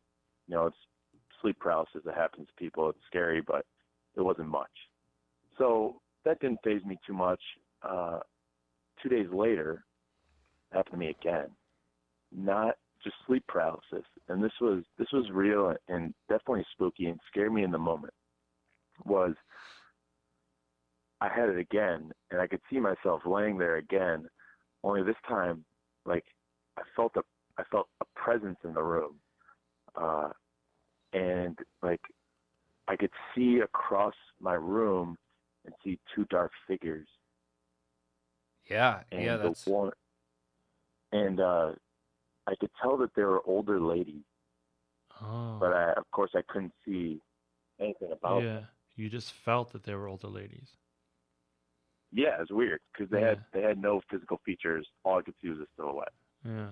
you 0.47 0.55
know, 0.55 0.67
it's 0.67 0.77
sleep 1.41 1.57
paralysis. 1.59 2.01
It 2.05 2.15
happens 2.15 2.47
to 2.47 2.53
people. 2.63 2.89
It's 2.89 2.99
scary, 3.07 3.41
but 3.41 3.65
it 4.15 4.21
wasn't 4.21 4.49
much. 4.49 4.69
So 5.57 6.01
that 6.25 6.39
didn't 6.39 6.59
phase 6.63 6.83
me 6.85 6.97
too 7.05 7.13
much. 7.13 7.41
Uh, 7.81 8.19
two 9.01 9.09
days 9.09 9.27
later, 9.31 9.83
it 10.71 10.77
happened 10.77 10.93
to 10.93 10.97
me 10.97 11.15
again. 11.19 11.47
Not 12.31 12.75
just 13.03 13.15
sleep 13.25 13.43
paralysis, 13.47 14.05
and 14.27 14.43
this 14.43 14.51
was 14.59 14.83
this 14.97 15.07
was 15.13 15.25
real 15.31 15.73
and 15.87 16.13
definitely 16.27 16.65
spooky 16.73 17.05
and 17.05 17.19
scared 17.31 17.53
me 17.53 17.63
in 17.63 17.71
the 17.71 17.77
moment. 17.77 18.13
Was 19.05 19.33
I 21.21 21.29
had 21.29 21.49
it 21.49 21.57
again, 21.57 22.11
and 22.31 22.41
I 22.41 22.47
could 22.47 22.61
see 22.69 22.79
myself 22.79 23.21
laying 23.25 23.57
there 23.57 23.77
again, 23.77 24.27
only 24.83 25.03
this 25.03 25.15
time 25.27 25.63
like 26.05 26.25
I 26.77 26.81
felt 26.95 27.13
a 27.15 27.21
I 27.59 27.63
felt 27.69 27.87
a 28.01 28.05
presence 28.15 28.57
in 28.63 28.73
the 28.73 28.81
room, 28.81 29.15
uh, 29.95 30.29
and 31.11 31.57
like 31.83 31.99
I 32.87 32.95
could 32.95 33.11
see 33.35 33.59
across 33.59 34.13
my 34.39 34.53
room 34.53 35.17
and 35.65 35.73
see 35.83 35.99
two 36.15 36.23
dark 36.29 36.51
figures. 36.67 37.07
Yeah, 38.69 39.01
And 39.11 39.23
yeah, 39.23 39.37
that's 39.37 39.65
one, 39.65 39.91
and 41.11 41.41
uh, 41.41 41.71
I 42.47 42.53
could 42.59 42.69
tell 42.81 42.95
that 42.97 43.13
they 43.15 43.23
were 43.23 43.41
older 43.45 43.79
ladies, 43.81 44.23
Oh. 45.21 45.57
but 45.59 45.73
I, 45.73 45.91
of 45.93 46.09
course 46.11 46.31
I 46.35 46.41
couldn't 46.47 46.71
see 46.85 47.19
anything 47.79 48.11
about. 48.13 48.43
yeah. 48.43 48.61
You 48.95 49.09
just 49.09 49.31
felt 49.33 49.71
that 49.73 49.83
they 49.83 49.95
were 49.95 50.07
older 50.07 50.27
ladies. 50.27 50.69
Yeah, 52.13 52.35
it 52.35 52.39
was 52.41 52.49
weird 52.51 52.79
because 52.93 53.09
they 53.11 53.21
had 53.21 53.43
they 53.53 53.61
had 53.61 53.81
no 53.81 54.01
physical 54.09 54.39
features. 54.45 54.87
All 55.03 55.19
I 55.19 55.21
could 55.23 55.35
see 55.41 55.49
was 55.49 55.59
a 55.59 55.67
silhouette. 55.75 56.13
Yeah. 56.45 56.71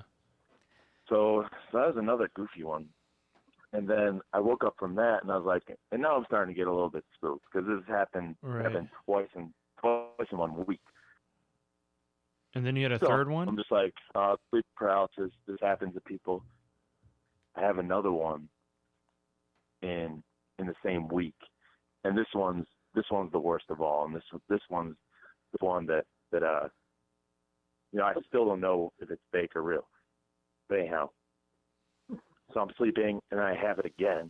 So, 1.10 1.46
so 1.72 1.78
that 1.80 1.88
was 1.88 1.96
another 1.98 2.30
goofy 2.36 2.64
one. 2.64 2.88
And 3.74 3.88
then 3.88 4.22
I 4.34 4.40
woke 4.40 4.64
up 4.64 4.76
from 4.80 4.96
that, 4.96 5.20
and 5.24 5.32
I 5.32 5.38
was 5.38 5.46
like, 5.46 5.64
and 5.92 6.02
now 6.02 6.16
I'm 6.16 6.26
starting 6.26 6.54
to 6.54 6.58
get 6.58 6.68
a 6.68 6.72
little 6.72 6.90
bit 6.90 7.04
spooked 7.16 7.46
because 7.52 7.68
this 7.68 7.86
happened 7.88 8.36
Right. 8.42 8.64
happened 8.64 8.90
twice 9.06 9.28
in 9.36 9.54
twice 9.80 10.28
in 10.32 10.38
one 10.38 10.66
week. 10.66 10.82
And 12.56 12.66
then 12.66 12.76
you 12.76 12.84
had 12.84 12.94
a 12.94 13.00
So, 13.00 13.08
third 13.08 13.30
one? 13.30 13.48
I'm 13.50 13.58
just 13.58 13.72
like, 13.72 13.94
uh, 14.16 14.36
sleep 14.50 14.66
paralysis. 14.76 15.32
This 15.48 15.58
happens 15.62 15.94
to 15.96 16.02
people. 16.02 16.44
I 17.56 17.62
have 17.62 17.78
another 17.78 18.12
one 18.12 18.48
in 19.82 20.24
in 20.60 20.66
the 20.68 20.76
same 20.84 21.08
week, 21.10 21.36
and 22.04 22.18
this 22.18 22.28
one's 22.34 22.66
this 22.96 23.06
one's 23.12 23.32
the 23.32 23.40
worst 23.40 23.66
of 23.70 23.82
all. 23.82 24.06
And 24.06 24.16
this 24.16 24.24
this 24.50 24.62
one's 24.70 24.96
the 25.60 25.66
one 25.66 25.86
that 25.88 26.06
that 26.32 26.44
uh, 26.44 26.70
you 27.92 28.00
know, 28.00 28.06
I 28.06 28.14
still 28.28 28.46
don't 28.46 28.62
know 28.62 28.92
if 29.00 29.12
it's 29.12 29.22
fake 29.32 29.56
or 29.56 29.62
real. 29.62 29.88
But 30.70 30.80
anyhow, 30.80 31.10
so 32.54 32.60
I'm 32.60 32.72
sleeping, 32.78 33.20
and 33.32 33.40
I 33.40 33.56
have 33.56 33.80
it 33.80 33.86
again, 33.86 34.28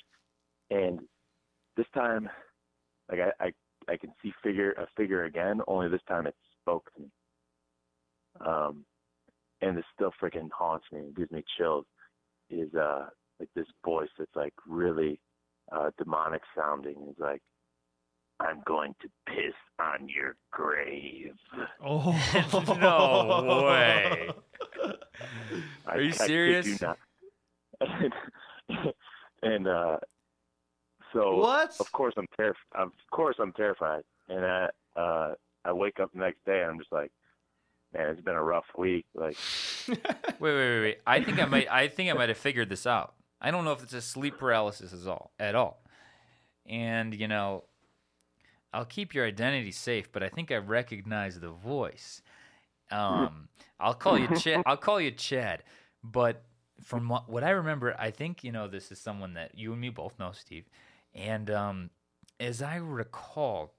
and 0.70 1.00
this 1.76 1.88
time, 1.94 2.30
like 3.10 3.20
I 3.20 3.46
I, 3.46 3.52
I 3.92 3.98
can 3.98 4.12
see 4.22 4.34
figure 4.44 4.72
a 4.74 4.88
figure 4.96 5.26
again. 5.26 5.62
Only 5.68 5.90
this 5.90 6.02
time 6.08 6.28
it 6.28 6.36
spoke 6.62 6.90
to 6.96 7.02
me 7.02 7.10
um, 8.46 8.86
and 9.62 9.78
this 9.78 9.86
still 9.96 10.12
freaking 10.22 10.50
haunts 10.52 10.86
me 10.92 11.00
and 11.00 11.16
gives 11.16 11.32
me 11.32 11.44
chills, 11.58 11.86
is 12.50 12.74
uh 12.76 13.08
like 13.40 13.50
this 13.56 13.68
voice 13.84 14.10
that's 14.18 14.36
like 14.36 14.54
really 14.68 15.20
uh 15.72 15.90
demonic 15.98 16.42
sounding. 16.56 16.96
Is 17.10 17.16
like, 17.20 17.42
I'm 18.40 18.62
going 18.66 18.96
to 19.02 19.10
piss 19.28 19.56
on 19.80 20.08
your 20.08 20.36
grave. 20.52 21.34
Oh. 21.84 22.14
No 22.80 23.64
way. 23.68 24.30
I, 25.86 25.92
Are 25.96 26.02
you 26.02 26.12
serious? 26.14 26.82
not. 26.82 26.98
and, 27.82 28.14
and 29.42 29.68
uh, 29.68 29.98
so 31.14 31.38
What? 31.38 31.76
of 31.80 31.92
course 31.92 32.14
I'm 32.18 32.28
terrified. 32.38 32.58
Of 32.76 32.92
course 33.12 33.36
I'm 33.40 33.54
terrified, 33.54 34.04
and 34.30 34.46
I 34.46 34.68
uh 34.96 35.34
I 35.66 35.74
wake 35.74 36.00
up 36.00 36.12
the 36.14 36.20
next 36.20 36.44
day 36.46 36.62
and 36.62 36.72
I'm 36.72 36.80
just 36.80 36.92
like, 36.92 37.12
man, 37.94 38.10
it's 38.10 38.22
been 38.22 38.36
a 38.36 38.44
rough 38.44 38.66
week. 38.78 39.06
Like, 39.16 39.38
Wait, 39.88 39.98
wait, 40.40 40.40
wait, 40.40 40.82
wait. 40.82 40.98
I 41.08 41.24
think 41.24 41.40
I 41.42 41.46
might. 41.46 41.72
I 41.72 41.88
think 41.88 42.10
I 42.10 42.14
might 42.14 42.30
have 42.30 42.38
figured 42.38 42.70
this 42.70 42.86
out. 42.86 43.14
I 43.42 43.52
don't 43.52 43.66
know 43.66 43.72
if 43.74 43.84
it's 43.84 43.94
a 43.94 44.02
sleep 44.02 44.38
paralysis 44.38 44.94
at 44.94 45.08
all. 45.08 45.32
At 45.40 45.56
all. 45.56 45.82
And 46.66 47.14
you 47.16 47.28
know, 47.28 47.64
I'll 48.74 48.86
keep 48.86 49.14
your 49.14 49.26
identity 49.26 49.72
safe, 49.72 50.12
but 50.12 50.24
I 50.24 50.30
think 50.30 50.52
I 50.52 50.58
recognize 50.58 51.40
the 51.40 51.50
voice. 51.52 52.22
Um, 52.92 53.48
I'll 53.80 53.94
call 53.94 54.18
you 54.18 54.28
Chad. 54.38 54.64
I'll 54.66 54.78
call 54.78 55.00
you 55.02 55.12
Chad. 55.12 55.64
But 56.04 56.44
from 56.82 57.10
what, 57.10 57.30
what 57.30 57.44
I 57.44 57.50
remember, 57.52 57.96
I 58.00 58.12
think 58.12 58.44
you 58.44 58.52
know 58.52 58.68
this 58.68 58.92
is 58.92 59.00
someone 59.00 59.34
that 59.34 59.58
you 59.58 59.72
and 59.72 59.82
me 59.82 59.90
both 59.90 60.18
know, 60.20 60.32
Steve. 60.32 60.66
And 61.14 61.50
um, 61.50 61.90
as 62.40 62.62
I 62.62 62.76
recall, 62.78 63.74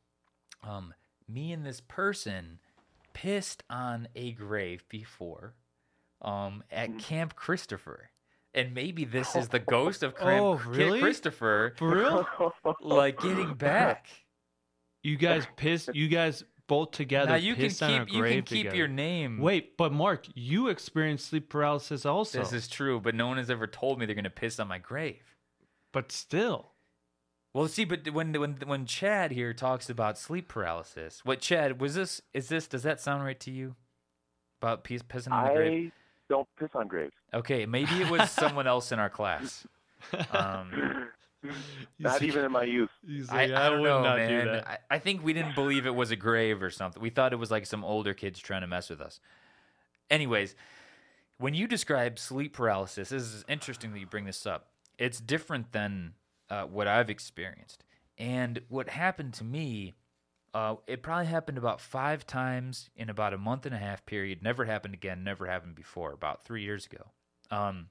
um, 0.63 0.93
me 1.29 1.53
and 1.53 1.65
this 1.65 1.81
person 1.81 2.59
pissed 3.13 3.63
on 3.71 4.09
a 4.17 4.33
grave 4.33 4.85
before 4.89 5.55
um, 6.23 6.63
at 6.71 6.99
Camp 6.99 7.35
Christopher. 7.37 8.11
And 8.55 8.75
maybe 8.75 9.05
this 9.05 9.37
is 9.37 9.49
the 9.49 9.59
ghost 9.59 10.03
of 10.03 10.17
Camp, 10.17 10.43
Oh, 10.43 10.57
Camp 10.57 10.77
really? 10.77 11.01
Christopher, 11.01 11.75
For 11.77 11.95
real? 11.97 12.27
like 12.81 13.21
getting 13.21 13.55
back. 13.59 14.09
You 15.03 15.17
guys 15.17 15.47
pissed. 15.57 15.95
You 15.95 16.09
guys 16.09 16.43
both 16.69 16.93
together 16.93 17.31
now 17.31 17.37
you 17.37 17.55
can 17.55 17.65
pissed 17.65 17.83
on 17.83 17.91
a 17.91 18.07
keep 18.07 18.15
you 18.15 18.23
can 18.23 18.43
keep 18.43 18.47
together. 18.47 18.77
your 18.77 18.89
name. 18.89 19.39
Wait, 19.39 19.77
but 19.77 19.93
Mark, 19.93 20.27
you 20.35 20.69
experienced 20.69 21.27
sleep 21.27 21.49
paralysis 21.49 22.07
also. 22.07 22.39
this 22.39 22.53
is 22.53 22.69
true, 22.69 23.01
but 23.01 23.15
no 23.17 23.27
one 23.27 23.39
has 23.39 23.51
ever 23.51 23.67
told 23.67 23.99
me 23.99 24.07
they're 24.07 24.15
gonna 24.15 24.31
piss 24.31 24.61
on 24.61 24.69
my 24.69 24.79
grave. 24.79 25.35
but 25.93 26.13
still. 26.13 26.73
Well, 27.55 27.67
see, 27.67 27.85
but 27.85 28.09
when 28.11 28.33
when 28.35 28.59
when 28.67 28.87
Chad 28.87 29.33
here 29.33 29.53
talks 29.53 29.91
about 29.91 30.17
sleep 30.19 30.47
paralysis, 30.49 31.25
what 31.25 31.41
Chad 31.41 31.81
was 31.81 31.95
this? 31.97 32.21
Is 32.33 32.49
this? 32.49 32.69
Does 32.69 32.85
that 32.85 33.01
sound 33.01 33.25
right 33.25 33.41
to 33.41 33.51
you? 33.51 33.75
About 34.63 34.85
piss, 34.85 35.03
pissing 35.03 35.33
on 35.33 35.49
the 35.49 35.55
grave? 35.55 35.91
I 35.91 35.93
don't 36.29 36.49
piss 36.59 36.69
on 36.75 36.87
graves. 36.89 37.15
Okay, 37.33 37.65
maybe 37.67 38.01
it 38.03 38.11
was 38.11 38.31
someone 38.31 38.67
else 38.67 38.93
in 38.93 38.99
our 38.99 39.11
class. 39.11 39.67
Um, 40.31 41.09
Not 41.99 42.23
even 42.23 42.45
in 42.45 42.53
my 42.53 42.65
youth. 42.65 42.91
He's 43.07 43.29
I, 43.31 43.47
like, 43.47 43.55
I 43.55 43.71
don't 43.71 43.81
would 43.81 43.89
know, 43.89 44.03
not 44.03 44.17
do 44.17 44.29
man. 44.29 44.47
that. 44.47 44.69
I, 44.69 44.97
I 44.97 44.99
think 44.99 45.25
we 45.25 45.33
didn't 45.33 45.55
believe 45.55 45.87
it 45.87 45.95
was 45.95 46.11
a 46.11 46.17
grave 46.17 46.63
or 46.63 46.71
something. 46.71 47.01
We 47.01 47.11
thought 47.11 47.33
it 47.33 47.37
was 47.37 47.51
like 47.51 47.67
some 47.67 47.85
older 47.85 48.15
kids 48.15 48.41
trying 48.41 48.63
to 48.63 48.67
mess 48.67 48.91
with 48.91 49.01
us. 49.01 49.21
Anyways, 50.11 50.55
when 51.39 51.55
you 51.55 51.67
describe 51.67 52.19
sleep 52.19 52.53
paralysis, 52.53 53.11
this 53.11 53.23
is 53.23 53.45
interesting 53.49 53.93
that 53.93 54.01
you 54.01 54.07
bring 54.07 54.25
this 54.25 54.47
up. 54.47 54.71
It's 54.99 55.21
different 55.21 55.73
than 55.73 56.15
uh, 56.51 56.65
what 56.65 56.89
I've 56.89 57.11
experienced. 57.11 57.85
And 58.17 58.63
what 58.69 58.89
happened 58.89 59.35
to 59.35 59.45
me, 59.45 59.95
uh, 60.53 60.77
it 60.89 61.03
probably 61.03 61.27
happened 61.27 61.59
about 61.59 61.81
five 61.81 62.27
times 62.27 62.91
in 62.97 63.09
about 63.09 63.33
a 63.33 63.39
month 63.39 63.65
and 63.65 63.75
a 63.75 63.79
half 63.79 64.05
period. 64.07 64.43
Never 64.43 64.65
happened 64.65 64.95
again. 64.95 65.23
Never 65.23 65.47
happened 65.47 65.77
before. 65.77 66.13
About 66.13 66.43
three 66.43 66.63
years 66.65 66.87
ago. 66.87 67.05
Um, 67.51 67.87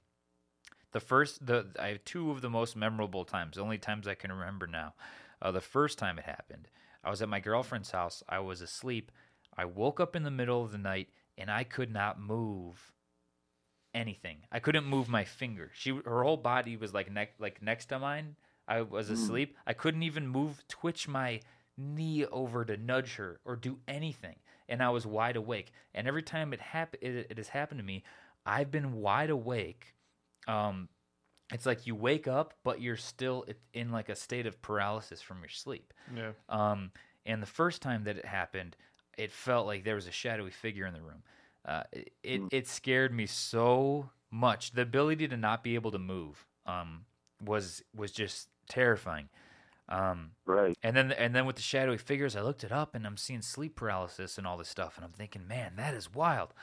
the 0.92 1.00
first, 1.00 1.46
the 1.46 1.68
I 1.80 1.90
have 1.90 2.06
two 2.06 2.32
of 2.32 2.42
the 2.42 2.50
most 2.50 2.76
memorable 2.76 3.26
times. 3.26 3.56
The 3.56 3.62
only 3.62 3.78
times 3.78 4.08
I 4.08 4.16
can 4.16 4.32
remember 4.32 4.68
now. 4.68 4.94
Uh, 5.42 5.52
the 5.52 5.62
first 5.62 5.98
time 5.98 6.18
it 6.18 6.26
happened, 6.26 6.68
I 7.04 7.10
was 7.10 7.22
at 7.22 7.30
my 7.30 7.40
girlfriend's 7.40 7.92
house. 7.92 8.24
I 8.28 8.40
was 8.40 8.62
asleep. 8.62 9.12
I 9.56 9.66
woke 9.66 10.00
up 10.00 10.16
in 10.16 10.24
the 10.24 10.32
middle 10.32 10.64
of 10.64 10.72
the 10.72 10.78
night 10.78 11.10
and 11.38 11.52
I 11.52 11.64
could 11.64 11.92
not 11.92 12.20
move 12.20 12.92
anything. 13.94 14.40
I 14.52 14.60
couldn't 14.60 14.86
move 14.86 15.10
my 15.10 15.24
finger. 15.24 15.72
She, 15.74 15.92
her 16.06 16.24
whole 16.24 16.38
body 16.38 16.78
was 16.78 16.94
like 16.94 17.12
neck, 17.12 17.34
like 17.40 17.62
next 17.62 17.88
to 17.88 18.00
mine. 18.00 18.36
I 18.68 18.82
was 18.82 19.10
asleep. 19.10 19.56
I 19.66 19.74
couldn't 19.74 20.04
even 20.04 20.28
move, 20.28 20.64
twitch 20.68 21.08
my 21.08 21.42
knee 21.78 22.26
over 22.26 22.66
to 22.66 22.76
nudge 22.76 23.16
her 23.16 23.40
or 23.46 23.56
do 23.56 23.80
anything. 23.88 24.36
And 24.68 24.84
I 24.84 24.90
was 24.90 25.06
wide 25.06 25.38
awake. 25.38 25.72
And 25.94 26.08
every 26.08 26.24
time 26.24 26.52
it 26.52 26.60
happened, 26.60 27.02
it, 27.02 27.28
it 27.30 27.38
has 27.38 27.50
happened 27.50 27.80
to 27.80 27.86
me. 27.86 28.04
I've 28.46 28.72
been 28.72 28.94
wide 28.94 29.30
awake. 29.30 29.96
Um, 30.48 30.90
it's 31.54 31.66
like 31.66 31.88
you 31.88 31.96
wake 31.96 32.28
up, 32.28 32.54
but 32.64 32.82
you're 32.82 32.98
still 32.98 33.46
in 33.74 33.92
like 33.92 34.10
a 34.10 34.16
state 34.16 34.46
of 34.46 34.62
paralysis 34.62 35.22
from 35.22 35.40
your 35.40 35.50
sleep. 35.50 35.94
Yeah. 36.16 36.32
Um, 36.50 36.92
and 37.26 37.42
the 37.42 37.48
first 37.48 37.82
time 37.82 38.04
that 38.06 38.18
it 38.18 38.26
happened, 38.26 38.76
it 39.18 39.32
felt 39.32 39.66
like 39.66 39.84
there 39.84 39.96
was 39.96 40.08
a 40.08 40.12
shadowy 40.12 40.52
figure 40.52 40.86
in 40.86 40.94
the 40.94 41.02
room. 41.02 41.24
Uh, 41.66 41.84
it, 41.92 42.14
it 42.24 42.42
it 42.52 42.68
scared 42.68 43.14
me 43.14 43.26
so 43.26 44.10
much. 44.32 44.72
The 44.72 44.82
ability 44.82 45.28
to 45.30 45.38
not 45.38 45.64
be 45.64 45.76
able 45.76 45.92
to 45.92 46.00
move 46.00 46.46
um, 46.66 47.06
was 47.42 47.82
was 47.96 48.12
just 48.12 48.50
terrifying. 48.70 49.30
Um, 49.90 50.32
Right. 50.46 50.78
and 50.84 50.96
then 50.96 51.12
and 51.14 51.36
then 51.36 51.46
with 51.46 51.56
the 51.56 51.62
shadowy 51.62 51.98
figures, 51.98 52.36
I 52.36 52.42
looked 52.42 52.64
it 52.64 52.72
up 52.72 52.96
and 52.96 53.06
I'm 53.06 53.18
seeing 53.18 53.42
sleep 53.42 53.76
paralysis 53.76 54.38
and 54.38 54.46
all 54.46 54.58
this 54.58 54.70
stuff, 54.70 54.98
and 54.98 55.06
I'm 55.06 55.12
thinking, 55.14 55.48
man, 55.48 55.74
that 55.78 55.94
is 55.94 56.14
wild. 56.14 56.54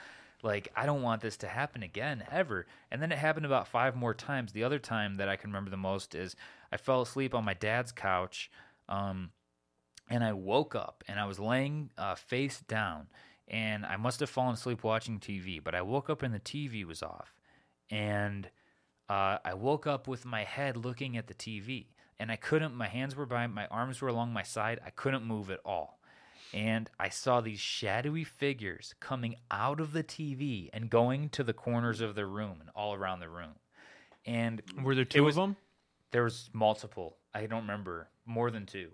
Like 0.44 0.70
I 0.76 0.84
don't 0.84 1.02
want 1.02 1.22
this 1.22 1.38
to 1.38 1.48
happen 1.48 1.82
again 1.82 2.22
ever. 2.30 2.66
And 2.90 3.00
then 3.00 3.10
it 3.10 3.18
happened 3.18 3.46
about 3.46 3.66
five 3.66 3.96
more 3.96 4.12
times. 4.12 4.52
The 4.52 4.62
other 4.62 4.78
time 4.78 5.16
that 5.16 5.28
I 5.28 5.36
can 5.36 5.48
remember 5.50 5.70
the 5.70 5.78
most 5.78 6.14
is 6.14 6.36
I 6.70 6.76
fell 6.76 7.00
asleep 7.00 7.34
on 7.34 7.44
my 7.44 7.54
dad's 7.54 7.92
couch, 7.92 8.50
um, 8.88 9.30
and 10.10 10.22
I 10.22 10.34
woke 10.34 10.74
up 10.74 11.02
and 11.08 11.18
I 11.18 11.24
was 11.24 11.40
laying 11.40 11.90
uh, 11.96 12.14
face 12.14 12.60
down, 12.60 13.06
and 13.48 13.86
I 13.86 13.96
must 13.96 14.20
have 14.20 14.28
fallen 14.28 14.54
asleep 14.54 14.84
watching 14.84 15.18
TV. 15.18 15.64
But 15.64 15.74
I 15.74 15.80
woke 15.80 16.10
up 16.10 16.22
and 16.22 16.34
the 16.34 16.40
TV 16.40 16.84
was 16.84 17.02
off, 17.02 17.34
and 17.90 18.50
uh, 19.08 19.38
I 19.42 19.54
woke 19.54 19.86
up 19.86 20.06
with 20.06 20.26
my 20.26 20.44
head 20.44 20.76
looking 20.76 21.16
at 21.16 21.26
the 21.26 21.34
TV, 21.34 21.86
and 22.18 22.30
I 22.30 22.36
couldn't. 22.36 22.74
My 22.74 22.88
hands 22.88 23.16
were 23.16 23.24
by 23.26 23.46
my 23.46 23.66
arms 23.68 24.02
were 24.02 24.08
along 24.08 24.34
my 24.34 24.42
side. 24.42 24.78
I 24.84 24.90
couldn't 24.90 25.24
move 25.24 25.50
at 25.50 25.60
all, 25.64 26.00
and 26.54 26.88
I 27.00 27.08
saw 27.10 27.40
these 27.40 27.58
shadowy 27.60 28.22
figures 28.24 28.94
coming 29.00 29.34
out 29.50 29.80
of 29.80 29.92
the 29.92 30.04
TV 30.04 30.70
and 30.72 30.88
going 30.88 31.28
to 31.30 31.42
the 31.42 31.52
corners 31.52 32.00
of 32.00 32.14
the 32.14 32.24
room 32.26 32.58
and 32.60 32.70
all 32.76 32.94
around 32.94 33.18
the 33.20 33.28
room. 33.28 33.56
And 34.24 34.62
Were 34.82 34.94
there 34.94 35.04
two 35.04 35.24
was- 35.24 35.36
of 35.36 35.42
them? 35.42 35.56
there 36.12 36.22
was 36.22 36.48
multiple. 36.52 37.18
I 37.34 37.46
don't 37.46 37.62
remember 37.62 38.08
more 38.24 38.50
than 38.52 38.66
two, 38.66 38.92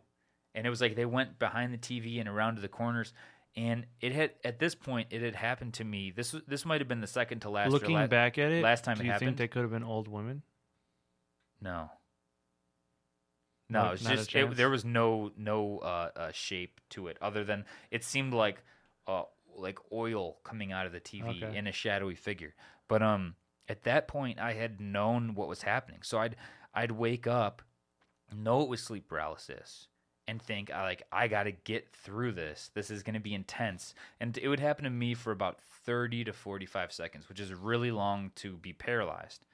and 0.55 0.67
it 0.67 0.71
was 0.71 0.81
like 0.81 0.97
they 0.97 1.05
went 1.05 1.39
behind 1.39 1.73
the 1.75 1.79
TV 1.79 2.19
and 2.19 2.29
around 2.29 2.55
to 2.57 2.63
the 2.63 2.69
corners, 2.69 3.13
and 3.55 3.85
it 4.01 4.13
had 4.13 4.31
at 4.43 4.59
this 4.59 4.75
point 4.75 5.09
it 5.11 5.21
had 5.21 5.35
happened 5.35 5.75
to 5.75 5.85
me. 5.85 6.11
This 6.11 6.35
this 6.49 6.65
might 6.65 6.81
have 6.81 6.89
been 6.89 7.03
the 7.03 7.07
second 7.07 7.41
to 7.41 7.51
last. 7.51 7.71
Looking 7.73 8.07
back 8.09 8.39
at 8.39 8.51
it, 8.51 8.63
last 8.65 8.85
time 8.85 8.97
do 8.97 9.03
it 9.03 9.07
you 9.07 9.13
happened? 9.13 9.29
think 9.29 9.37
they 9.39 9.49
could 9.49 9.63
have 9.63 9.71
been 9.71 9.85
old 9.85 10.09
women? 10.09 10.43
No. 11.61 11.91
No, 13.71 13.85
Not- 13.85 13.95
it's 13.95 14.03
just 14.03 14.35
it, 14.35 14.57
there 14.57 14.69
was 14.69 14.85
no 14.85 15.31
no 15.37 15.79
uh, 15.79 16.11
uh, 16.17 16.33
shape 16.33 16.81
to 16.91 17.07
it 17.09 17.17
other 17.23 17.45
than 17.45 17.65
it 17.91 18.05
seemed 18.05 18.35
like 18.35 18.63
uh, 19.07 19.23
like 19.57 19.79
oil 19.93 20.39
coming 20.45 20.73
out 20.73 20.87
of 20.87 20.93
the 20.93 21.01
TV 21.01 21.43
Okay. 21.43 21.57
in 21.57 21.67
a 21.67 21.73
shadowy 21.73 22.15
figure. 22.17 22.55
But 22.89 23.03
um, 23.03 23.37
at 23.69 23.85
that 23.85 24.09
point, 24.09 24.41
I 24.41 24.55
had 24.55 24.81
known 24.81 25.35
what 25.35 25.49
was 25.49 25.63
happening, 25.63 26.01
so 26.03 26.19
I'd 26.19 26.37
I'd 26.75 26.91
wake 26.93 27.27
up, 27.27 27.63
know 28.35 28.63
it 28.63 28.69
was 28.69 28.83
sleep 28.83 29.09
paralysis, 29.09 29.87
and 30.27 30.43
think 30.43 30.71
I 30.73 30.83
like 30.83 31.05
I 31.13 31.29
got 31.29 31.45
to 31.45 31.53
get 31.53 31.89
through 31.93 32.33
this. 32.33 32.71
This 32.75 32.91
is 32.91 33.03
going 33.05 33.15
to 33.15 33.21
be 33.21 33.35
intense, 33.35 33.95
and 34.21 34.37
it 34.37 34.49
would 34.49 34.61
happen 34.61 34.85
to 34.85 34.91
me 34.91 35.15
for 35.15 35.31
about 35.31 35.61
thirty 35.61 36.25
to 36.25 36.33
forty 36.33 36.67
five 36.67 36.93
seconds, 36.93 37.29
which 37.29 37.39
is 37.41 37.55
really 37.55 37.93
long 37.93 38.33
to 38.37 38.57
be 38.57 38.73
paralyzed 38.73 39.47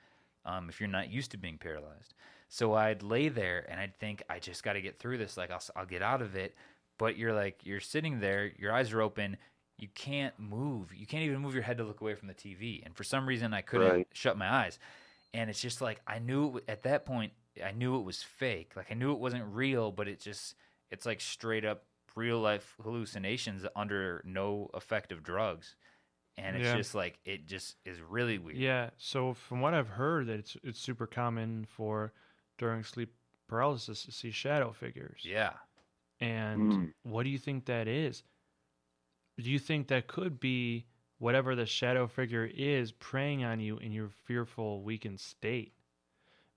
um, 0.46 0.68
if 0.70 0.80
you're 0.80 0.88
not 0.88 1.10
used 1.10 1.30
to 1.32 1.36
being 1.36 1.58
paralyzed. 1.58 2.14
So 2.48 2.74
I'd 2.74 3.02
lay 3.02 3.28
there 3.28 3.64
and 3.68 3.80
I'd 3.80 3.96
think, 3.96 4.22
I 4.30 4.38
just 4.38 4.62
got 4.62 4.74
to 4.74 4.80
get 4.80 4.98
through 4.98 5.18
this. 5.18 5.36
Like, 5.36 5.50
I'll, 5.50 5.62
I'll 5.74 5.86
get 5.86 6.02
out 6.02 6.22
of 6.22 6.36
it. 6.36 6.54
But 6.98 7.16
you're 7.16 7.34
like, 7.34 7.60
you're 7.64 7.80
sitting 7.80 8.20
there, 8.20 8.52
your 8.58 8.72
eyes 8.72 8.92
are 8.92 9.02
open. 9.02 9.36
You 9.78 9.88
can't 9.88 10.38
move. 10.38 10.94
You 10.94 11.06
can't 11.06 11.24
even 11.24 11.40
move 11.40 11.54
your 11.54 11.62
head 11.64 11.78
to 11.78 11.84
look 11.84 12.00
away 12.00 12.14
from 12.14 12.28
the 12.28 12.34
TV. 12.34 12.82
And 12.84 12.96
for 12.96 13.04
some 13.04 13.26
reason, 13.26 13.52
I 13.52 13.60
couldn't 13.60 13.98
Right. 13.98 14.08
shut 14.12 14.38
my 14.38 14.48
eyes. 14.48 14.78
And 15.34 15.50
it's 15.50 15.60
just 15.60 15.80
like, 15.80 16.00
I 16.06 16.18
knew 16.18 16.58
it, 16.58 16.64
at 16.68 16.82
that 16.84 17.04
point, 17.04 17.32
I 17.62 17.72
knew 17.72 17.96
it 17.98 18.04
was 18.04 18.22
fake. 18.22 18.72
Like, 18.76 18.90
I 18.90 18.94
knew 18.94 19.12
it 19.12 19.18
wasn't 19.18 19.44
real, 19.54 19.92
but 19.92 20.08
it 20.08 20.20
just, 20.20 20.54
it's 20.90 21.06
like 21.06 21.20
straight 21.20 21.64
up 21.64 21.84
real 22.14 22.40
life 22.40 22.76
hallucinations 22.82 23.66
under 23.76 24.22
no 24.24 24.70
effect 24.74 25.12
of 25.12 25.22
drugs. 25.22 25.76
And 26.38 26.56
it's 26.56 26.64
Yeah. 26.64 26.72
just 26.72 26.94
like, 26.94 27.18
it 27.24 27.46
just 27.46 27.76
is 27.84 28.00
really 28.00 28.38
weird. 28.38 28.56
Yeah. 28.56 28.90
So 28.96 29.34
from 29.34 29.60
what 29.60 29.74
I've 29.74 29.88
heard, 29.90 30.26
that 30.28 30.38
it's 30.38 30.56
it's 30.62 30.78
super 30.80 31.06
common 31.06 31.64
for 31.66 32.12
during 32.58 32.82
sleep 32.84 33.14
paralysis 33.48 34.04
to 34.04 34.12
see 34.12 34.30
shadow 34.30 34.72
figures. 34.72 35.22
Yeah. 35.24 35.54
And 36.20 36.78
Mm. 36.78 36.92
what 37.02 37.22
do 37.24 37.30
you 37.30 37.38
think 37.38 37.66
that 37.66 37.88
is? 37.88 38.22
Do 39.38 39.50
you 39.50 39.58
think 39.58 39.88
that 39.88 40.06
could 40.08 40.40
be 40.40 40.86
whatever 41.18 41.54
the 41.54 41.66
shadow 41.66 42.06
figure 42.06 42.44
is 42.44 42.92
preying 42.92 43.44
on 43.44 43.60
you 43.60 43.78
in 43.78 43.92
your 43.92 44.08
fearful, 44.10 44.82
weakened 44.82 45.20
state? 45.20 45.74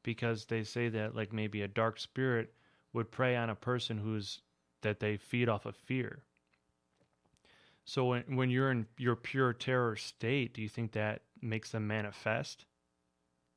Because 0.03 0.45
they 0.45 0.63
say 0.63 0.89
that 0.89 1.15
like 1.15 1.33
maybe 1.33 1.61
a 1.61 1.67
dark 1.67 1.99
spirit 1.99 2.53
would 2.93 3.11
prey 3.11 3.35
on 3.35 3.49
a 3.49 3.55
person 3.55 3.97
who's 3.99 4.41
that 4.81 4.99
they 4.99 5.17
feed 5.17 5.49
off 5.49 5.65
of 5.65 5.75
fear. 5.75 6.23
So 7.83 8.05
when 8.05 8.35
when 8.35 8.49
you're 8.49 8.71
in 8.71 8.87
your 8.97 9.15
pure 9.15 9.53
terror 9.53 9.95
state, 9.95 10.53
do 10.53 10.61
you 10.61 10.69
think 10.69 10.91
that 10.93 11.23
makes 11.41 11.71
them 11.71 11.87
manifest 11.87 12.65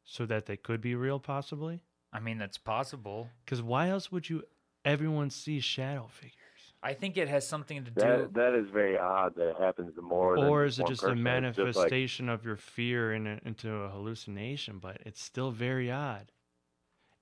so 0.05 0.27
that 0.27 0.47
they 0.47 0.57
could 0.57 0.81
be 0.81 0.95
real 0.95 1.19
possibly? 1.21 1.83
I 2.13 2.21
mean, 2.21 2.39
that's 2.39 2.59
possible. 2.59 3.29
Because 3.45 3.63
why 3.63 3.89
else 3.89 4.13
would 4.13 4.29
you 4.29 4.43
everyone 4.85 5.31
see 5.31 5.61
shadow 5.61 6.09
figures? 6.11 6.37
I 6.85 6.95
think 6.95 7.17
it 7.17 7.29
has 7.29 7.47
something 7.47 7.85
to 7.85 7.91
do. 7.93 8.01
That 8.01 8.35
that 8.35 8.55
is 8.55 8.69
very 8.71 8.99
odd 8.99 9.37
that 9.37 9.51
it 9.51 9.57
happens 9.61 9.95
the 9.95 10.03
more 10.03 10.37
than 10.37 10.49
or 10.49 10.65
is 10.65 10.79
it 10.81 10.87
just 10.89 11.03
a 11.05 11.07
person. 11.15 11.27
It's 11.45 11.57
just 11.57 11.77
like- 11.77 11.91
manifestation 11.93 12.29
of 12.29 12.45
your 12.45 12.57
fear 12.57 13.15
in 13.15 13.27
a, 13.27 13.39
into 13.45 13.71
a 13.73 13.89
hallucination? 13.89 14.79
But 14.81 14.99
it's 15.07 15.23
still 15.23 15.51
very 15.53 15.91
odd, 15.93 16.33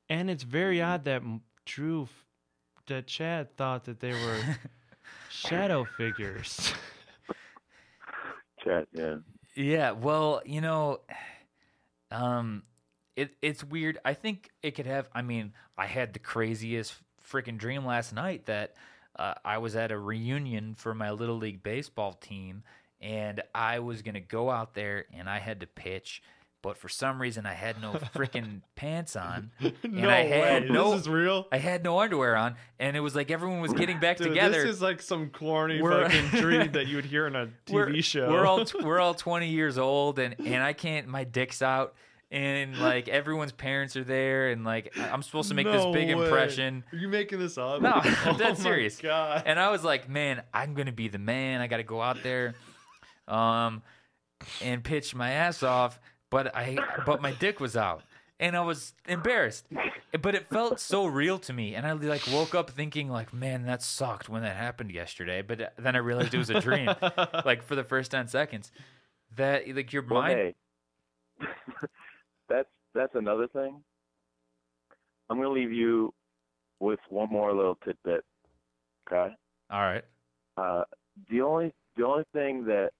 and 0.08 0.30
it's 0.30 0.44
very 0.44 0.78
Mm-hmm. 0.78 0.90
odd 0.92 1.04
that 1.04 1.22
Drew, 1.66 2.08
that 2.86 3.06
Chad 3.06 3.54
thought 3.56 3.84
that 3.84 4.00
they 4.00 4.12
were 4.12 4.40
shadow 5.30 5.84
figures. 5.84 6.72
chat, 8.64 8.88
yeah. 8.92 9.16
yeah, 9.54 9.90
well, 9.92 10.40
you 10.46 10.60
know, 10.62 11.00
um, 12.10 12.62
it 13.16 13.34
it's 13.42 13.62
weird. 13.64 13.98
I 14.04 14.14
think 14.14 14.50
it 14.62 14.72
could 14.72 14.86
have. 14.86 15.08
I 15.14 15.22
mean, 15.22 15.52
I 15.76 15.86
had 15.86 16.12
the 16.12 16.18
craziest 16.18 16.94
freaking 17.30 17.58
dream 17.58 17.84
last 17.84 18.12
night 18.12 18.46
that 18.46 18.74
uh, 19.16 19.34
I 19.44 19.58
was 19.58 19.76
at 19.76 19.92
a 19.92 19.98
reunion 19.98 20.74
for 20.74 20.94
my 20.94 21.10
little 21.10 21.36
league 21.36 21.62
baseball 21.62 22.14
team, 22.14 22.62
and 23.00 23.42
I 23.54 23.80
was 23.80 24.02
gonna 24.02 24.20
go 24.20 24.50
out 24.50 24.74
there 24.74 25.06
and 25.12 25.28
I 25.28 25.38
had 25.38 25.60
to 25.60 25.66
pitch. 25.66 26.22
But 26.62 26.76
for 26.76 26.90
some 26.90 27.22
reason, 27.22 27.46
I 27.46 27.54
had 27.54 27.80
no 27.80 27.92
freaking 27.92 28.60
pants 28.76 29.16
on, 29.16 29.50
and 29.82 30.06
I 30.10 30.24
had 30.24 30.70
no, 30.70 30.90
This 30.92 31.02
is 31.02 31.08
real. 31.08 31.46
I 31.50 31.56
had 31.56 31.82
no 31.82 31.98
underwear 32.00 32.36
on, 32.36 32.56
and 32.78 32.98
it 32.98 33.00
was 33.00 33.14
like 33.16 33.30
everyone 33.30 33.62
was 33.62 33.72
getting 33.72 33.98
back 33.98 34.18
Dude, 34.18 34.28
together. 34.28 34.62
This 34.62 34.74
is 34.74 34.82
like 34.82 35.00
some 35.00 35.30
corny 35.30 35.80
We're- 35.80 36.04
fucking 36.04 36.28
dream 36.40 36.72
that 36.72 36.86
you 36.86 36.96
would 36.96 37.06
hear 37.06 37.26
in 37.26 37.34
a 37.34 37.46
TV 37.64 37.72
we're, 37.72 38.02
show. 38.02 38.28
We're 38.28 38.44
all 38.44 38.64
we're 38.82 39.00
all 39.00 39.14
20 39.14 39.48
years 39.48 39.78
old, 39.78 40.18
and 40.18 40.36
and 40.38 40.62
I 40.62 40.74
can't. 40.74 41.08
My 41.08 41.24
dick's 41.24 41.62
out, 41.62 41.94
and 42.30 42.78
like 42.78 43.08
everyone's 43.08 43.52
parents 43.52 43.96
are 43.96 44.04
there, 44.04 44.50
and 44.50 44.64
like 44.64 44.96
I'm 44.96 45.22
supposed 45.22 45.48
to 45.48 45.54
make 45.54 45.66
this 45.66 45.84
big 45.86 46.14
way. 46.14 46.24
impression. 46.24 46.84
Are 46.92 46.96
you 46.96 47.08
making 47.08 47.38
this 47.38 47.58
up? 47.58 47.82
No, 47.82 47.92
oh 48.04 48.14
I'm 48.24 48.36
dead 48.36 48.58
my 48.58 48.64
serious. 48.64 48.96
God. 48.98 49.42
And 49.46 49.58
I 49.58 49.70
was 49.70 49.82
like, 49.84 50.08
man, 50.08 50.42
I'm 50.54 50.74
gonna 50.74 50.92
be 50.92 51.08
the 51.08 51.18
man. 51.18 51.60
I 51.60 51.66
got 51.66 51.78
to 51.78 51.82
go 51.82 52.00
out 52.00 52.22
there, 52.22 52.54
um, 53.28 53.82
and 54.62 54.82
pitch 54.84 55.14
my 55.14 55.30
ass 55.32 55.62
off. 55.62 55.98
But 56.30 56.54
I, 56.54 56.78
but 57.04 57.20
my 57.20 57.32
dick 57.32 57.58
was 57.58 57.76
out, 57.76 58.02
and 58.38 58.56
I 58.56 58.60
was 58.60 58.94
embarrassed. 59.08 59.66
But 60.22 60.34
it 60.36 60.48
felt 60.48 60.78
so 60.78 61.06
real 61.06 61.38
to 61.40 61.52
me, 61.52 61.74
and 61.74 61.84
I 61.86 61.92
like 61.92 62.22
woke 62.32 62.54
up 62.54 62.70
thinking 62.70 63.08
like, 63.08 63.32
man, 63.32 63.64
that 63.66 63.82
sucked 63.82 64.28
when 64.28 64.42
that 64.42 64.54
happened 64.56 64.92
yesterday. 64.92 65.42
But 65.42 65.72
then 65.76 65.96
I 65.96 65.98
realized 65.98 66.32
it 66.32 66.38
was 66.38 66.50
a 66.50 66.60
dream, 66.60 66.88
like 67.44 67.64
for 67.64 67.74
the 67.74 67.82
first 67.84 68.12
ten 68.12 68.28
seconds. 68.28 68.70
That 69.36 69.68
like 69.74 69.92
your 69.92 70.04
Well, 70.04 70.22
mind. 70.22 70.34
hey, 70.38 70.54
that's 72.50 72.68
that's 72.94 73.14
another 73.14 73.46
thing. 73.48 73.80
I'm 75.30 75.38
gonna 75.38 75.48
leave 75.48 75.72
you 75.72 76.12
with 76.80 76.98
one 77.08 77.30
more 77.30 77.54
little 77.54 77.78
tidbit. 77.84 78.24
Okay. 79.06 79.34
All 79.70 79.80
right. 79.80 80.04
Uh, 80.56 80.82
the 81.30 81.40
only 81.40 81.72
the 81.96 82.04
only 82.04 82.24
thing 82.32 82.64
that 82.66 82.90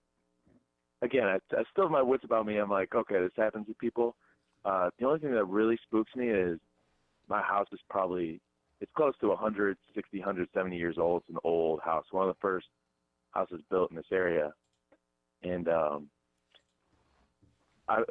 again 1.01 1.25
I, 1.25 1.35
I 1.55 1.63
still 1.71 1.85
have 1.85 1.91
my 1.91 2.01
wits 2.01 2.23
about 2.23 2.45
me. 2.45 2.57
I'm 2.57 2.69
like, 2.69 2.95
okay, 2.95 3.19
this 3.19 3.31
happens 3.35 3.67
to 3.67 3.73
people. 3.75 4.15
Uh, 4.63 4.89
the 4.99 5.05
only 5.05 5.19
thing 5.19 5.33
that 5.33 5.45
really 5.45 5.77
spooks 5.83 6.15
me 6.15 6.29
is 6.29 6.59
my 7.27 7.41
house 7.41 7.67
is 7.71 7.79
probably 7.89 8.39
it's 8.79 8.91
close 8.95 9.13
to 9.21 9.27
160, 9.27 10.17
170 10.17 10.77
years 10.77 10.97
old. 10.97 11.21
It's 11.21 11.29
an 11.29 11.37
old 11.43 11.81
house, 11.81 12.05
one 12.11 12.27
of 12.27 12.35
the 12.35 12.39
first 12.39 12.67
houses 13.31 13.61
built 13.69 13.91
in 13.91 13.97
this 13.97 14.05
area, 14.11 14.53
and 15.43 15.67
um, 15.67 16.07
I 17.87 18.03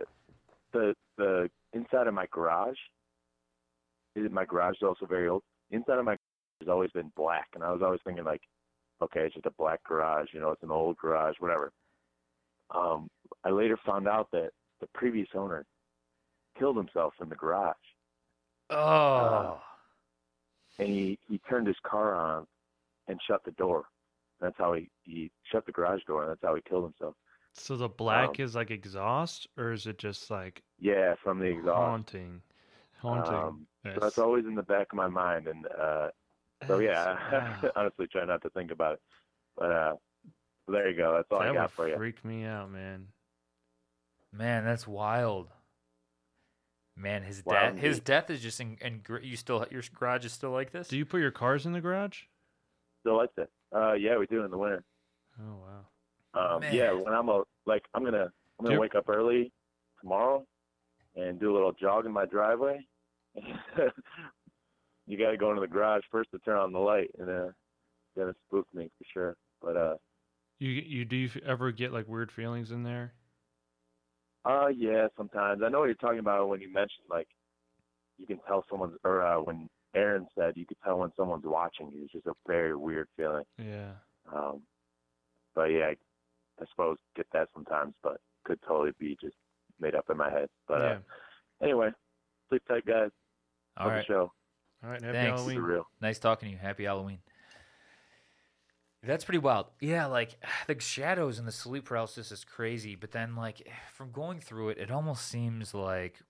the 0.73 0.95
the 1.21 1.51
inside 1.73 2.07
of 2.07 2.15
my 2.15 2.27
garage. 2.33 2.77
My 4.17 4.45
garage 4.45 4.75
is 4.77 4.83
also 4.83 5.07
very 5.07 5.29
old. 5.29 5.43
Inside 5.71 5.99
of 5.99 6.05
my 6.05 6.13
garage 6.17 6.61
has 6.63 6.69
always 6.69 6.91
been 6.91 7.13
black, 7.17 7.47
and 7.55 7.63
I 7.63 7.71
was 7.71 7.81
always 7.83 8.01
thinking 8.05 8.25
like, 8.25 8.43
okay, 9.03 9.21
it's 9.21 9.35
just 9.35 9.47
a 9.47 9.53
black 9.57 9.83
garage, 9.85 10.29
you 10.33 10.41
know, 10.41 10.51
it's 10.51 10.63
an 10.63 10.71
old 10.71 10.97
garage, 10.97 11.37
whatever. 11.39 11.73
Um, 12.75 13.09
I 13.45 13.51
later 13.51 13.79
found 13.87 14.09
out 14.09 14.29
that 14.33 14.51
the 14.81 14.89
previous 14.95 15.29
owner 15.35 15.65
killed 16.59 16.77
himself 16.77 17.15
in 17.23 17.29
the 17.29 17.37
garage, 17.37 17.77
Oh. 18.71 19.61
and 20.79 20.89
he 20.89 21.19
he 21.29 21.39
turned 21.49 21.67
his 21.67 21.77
car 21.85 22.15
on 22.15 22.47
and 23.09 23.19
shut 23.27 23.43
the 23.45 23.53
door. 23.53 23.85
That's 24.41 24.57
how 24.59 24.73
he 24.75 24.89
he 25.03 25.31
shut 25.51 25.67
the 25.67 25.73
garage 25.73 26.03
door, 26.07 26.23
and 26.23 26.31
that's 26.31 26.43
how 26.43 26.55
he 26.55 26.63
killed 26.69 26.85
himself. 26.85 27.15
So 27.53 27.77
the 27.77 27.89
black 27.89 28.31
Um, 28.31 28.41
is 28.41 28.57
like 28.57 28.73
exhaust, 28.73 29.47
or 29.57 29.71
is 29.71 29.87
it 29.87 29.99
just 29.99 30.31
like 30.31 30.65
Yeah, 30.79 31.15
from 31.23 31.39
the 31.39 31.47
exhaust. 31.47 31.99
haunting? 32.07 32.43
Haunting. 32.99 33.47
Um, 33.47 33.67
so 33.95 34.01
Yes. 34.01 34.01
that's 34.01 34.19
always 34.19 34.45
in 34.47 34.55
the 34.55 34.63
back 34.63 34.89
of 34.93 34.97
my 34.97 35.09
mind, 35.09 35.49
and 35.49 35.67
uh, 35.67 36.11
so 36.69 36.79
yeah, 36.79 37.17
wow. 37.33 37.73
honestly, 37.77 38.07
try 38.07 38.25
not 38.25 38.43
to 38.43 38.51
think 38.51 38.71
about 38.71 38.95
it. 38.95 39.03
But 39.57 39.73
uh, 39.73 39.97
there 40.69 40.91
you 40.91 40.97
go. 40.97 41.15
That's 41.17 41.29
all 41.33 41.41
I 41.41 41.51
got 41.51 41.73
for 41.75 41.89
you. 41.89 41.99
freak 41.99 42.25
me 42.25 42.45
out, 42.45 42.71
man. 42.71 43.13
Man, 44.33 44.65
that's 44.65 44.87
wild. 44.87 45.53
Man, 46.97 47.23
his 47.23 47.43
Wow, 47.45 47.73
death 47.73 47.79
his 47.79 48.01
death 48.01 48.31
is 48.31 48.43
just 48.43 48.61
in, 48.61 48.79
and 48.81 49.07
you 49.23 49.37
still 49.37 49.67
your 49.71 49.83
garage 49.95 50.25
is 50.25 50.33
still 50.33 50.51
like 50.51 50.71
this. 50.71 50.89
Do 50.89 50.99
you 50.99 51.07
put 51.07 51.21
your 51.21 51.31
cars 51.31 51.67
in 51.67 51.73
the 51.73 51.81
garage? 51.81 52.25
Still 53.01 53.17
like 53.17 53.35
that? 53.37 53.51
Uh, 53.75 53.93
yeah, 53.95 54.19
we 54.19 54.27
do 54.27 54.45
in 54.45 54.51
the 54.51 54.59
winter. 54.59 54.85
Oh 55.41 55.57
wow. 55.57 55.90
Um, 56.35 56.63
yeah, 56.73 56.93
when 56.93 57.13
I'm 57.15 57.29
a 57.29 57.43
like, 57.67 57.83
I'm 57.95 58.05
gonna 58.05 58.31
I'm 58.59 58.65
gonna 58.65 58.73
Yep. 58.75 58.81
wake 58.81 58.95
up 58.95 59.09
early 59.09 59.53
tomorrow 60.01 60.45
and 61.17 61.41
do 61.41 61.53
a 61.53 61.55
little 61.55 61.73
jog 61.73 62.07
in 62.07 62.13
my 62.13 62.27
driveway. 62.27 62.87
you 63.35 65.19
got 65.19 65.31
to 65.31 65.37
go 65.37 65.51
into 65.51 65.61
the 65.61 65.67
garage 65.69 66.03
first 66.11 66.31
to 66.33 66.39
turn 66.41 66.57
on 66.59 66.73
the 66.73 66.79
light, 66.79 67.11
and 67.19 67.29
uh, 67.29 67.49
then 68.17 68.29
it 68.29 68.37
spooked 68.47 68.73
me 68.75 68.91
for 68.99 69.05
sure. 69.13 69.37
But 69.61 69.77
uh, 69.77 69.97
You 70.59 70.71
you 70.71 71.05
do 71.05 71.17
you 71.17 71.31
ever 71.45 71.73
get 71.73 71.93
like 71.93 72.07
weird 72.09 72.31
feelings 72.33 72.71
in 72.71 72.83
there? 72.83 73.13
Uh, 74.45 74.69
yeah, 74.69 75.09
sometimes. 75.17 75.63
I 75.65 75.69
know 75.69 75.81
what 75.81 75.87
you're 75.87 75.95
talking 75.97 76.19
about 76.21 76.49
when 76.49 76.61
you 76.61 76.73
mentioned 76.73 77.07
like 77.11 77.29
you 78.19 78.27
can 78.27 78.39
tell 78.47 78.65
someone's, 78.71 78.97
or 79.05 79.23
uh, 79.23 79.41
when 79.41 79.69
Aaron 79.95 80.27
said 80.39 80.55
you 80.57 80.67
could 80.67 80.79
tell 80.85 80.99
when 80.99 81.11
someone's 81.17 81.45
watching 81.45 81.91
you. 81.93 82.05
It's 82.05 82.13
just 82.13 82.27
a 82.27 82.33
very 82.47 82.75
weird 82.77 83.09
feeling. 83.17 83.45
Yeah. 83.59 83.93
Um, 84.35 84.63
but 85.55 85.65
yeah, 85.65 85.93
I, 86.61 86.63
I 86.63 86.67
suppose 86.71 86.99
get 87.17 87.27
that 87.33 87.49
sometimes, 87.55 87.95
but 88.03 88.19
could 88.45 88.61
totally 88.67 88.93
be 88.99 89.17
just 89.21 89.37
made 89.81 89.95
up 89.95 90.07
in 90.11 90.17
my 90.17 90.31
head. 90.31 90.49
But 90.69 90.81
yeah. 90.81 90.87
uh, 90.91 90.99
anyway, 91.65 91.91
sleep 92.49 92.63
tight, 92.69 92.87
guys. 92.87 93.11
All 93.77 93.87
Love 93.87 93.97
right. 93.97 94.07
the 94.07 94.13
show. 94.13 94.33
All 94.85 94.91
right. 94.91 95.03
Happy 95.03 95.13
Thanks. 95.17 95.41
Halloween. 95.41 95.59
real. 95.61 95.87
Nice 96.01 96.19
talking 96.19 96.49
to 96.49 96.53
you. 96.53 96.59
Happy 96.61 96.85
Halloween. 96.85 97.19
That's 99.03 99.25
pretty 99.25 99.39
wild. 99.39 99.67
Yeah, 99.81 100.07
like 100.07 100.37
the 100.67 100.79
shadows 100.81 101.39
and 101.39 101.49
the 101.49 101.53
sleep 101.53 101.85
paralysis 101.87 102.31
is 102.33 102.45
crazy, 102.45 102.95
but 102.97 103.13
then 103.13 103.37
like 103.37 103.67
from 103.95 104.11
going 104.13 104.41
through 104.41 104.71
it, 104.71 104.79
it 104.79 104.91
almost 104.91 105.27
seems 105.27 105.75
like 105.75 106.21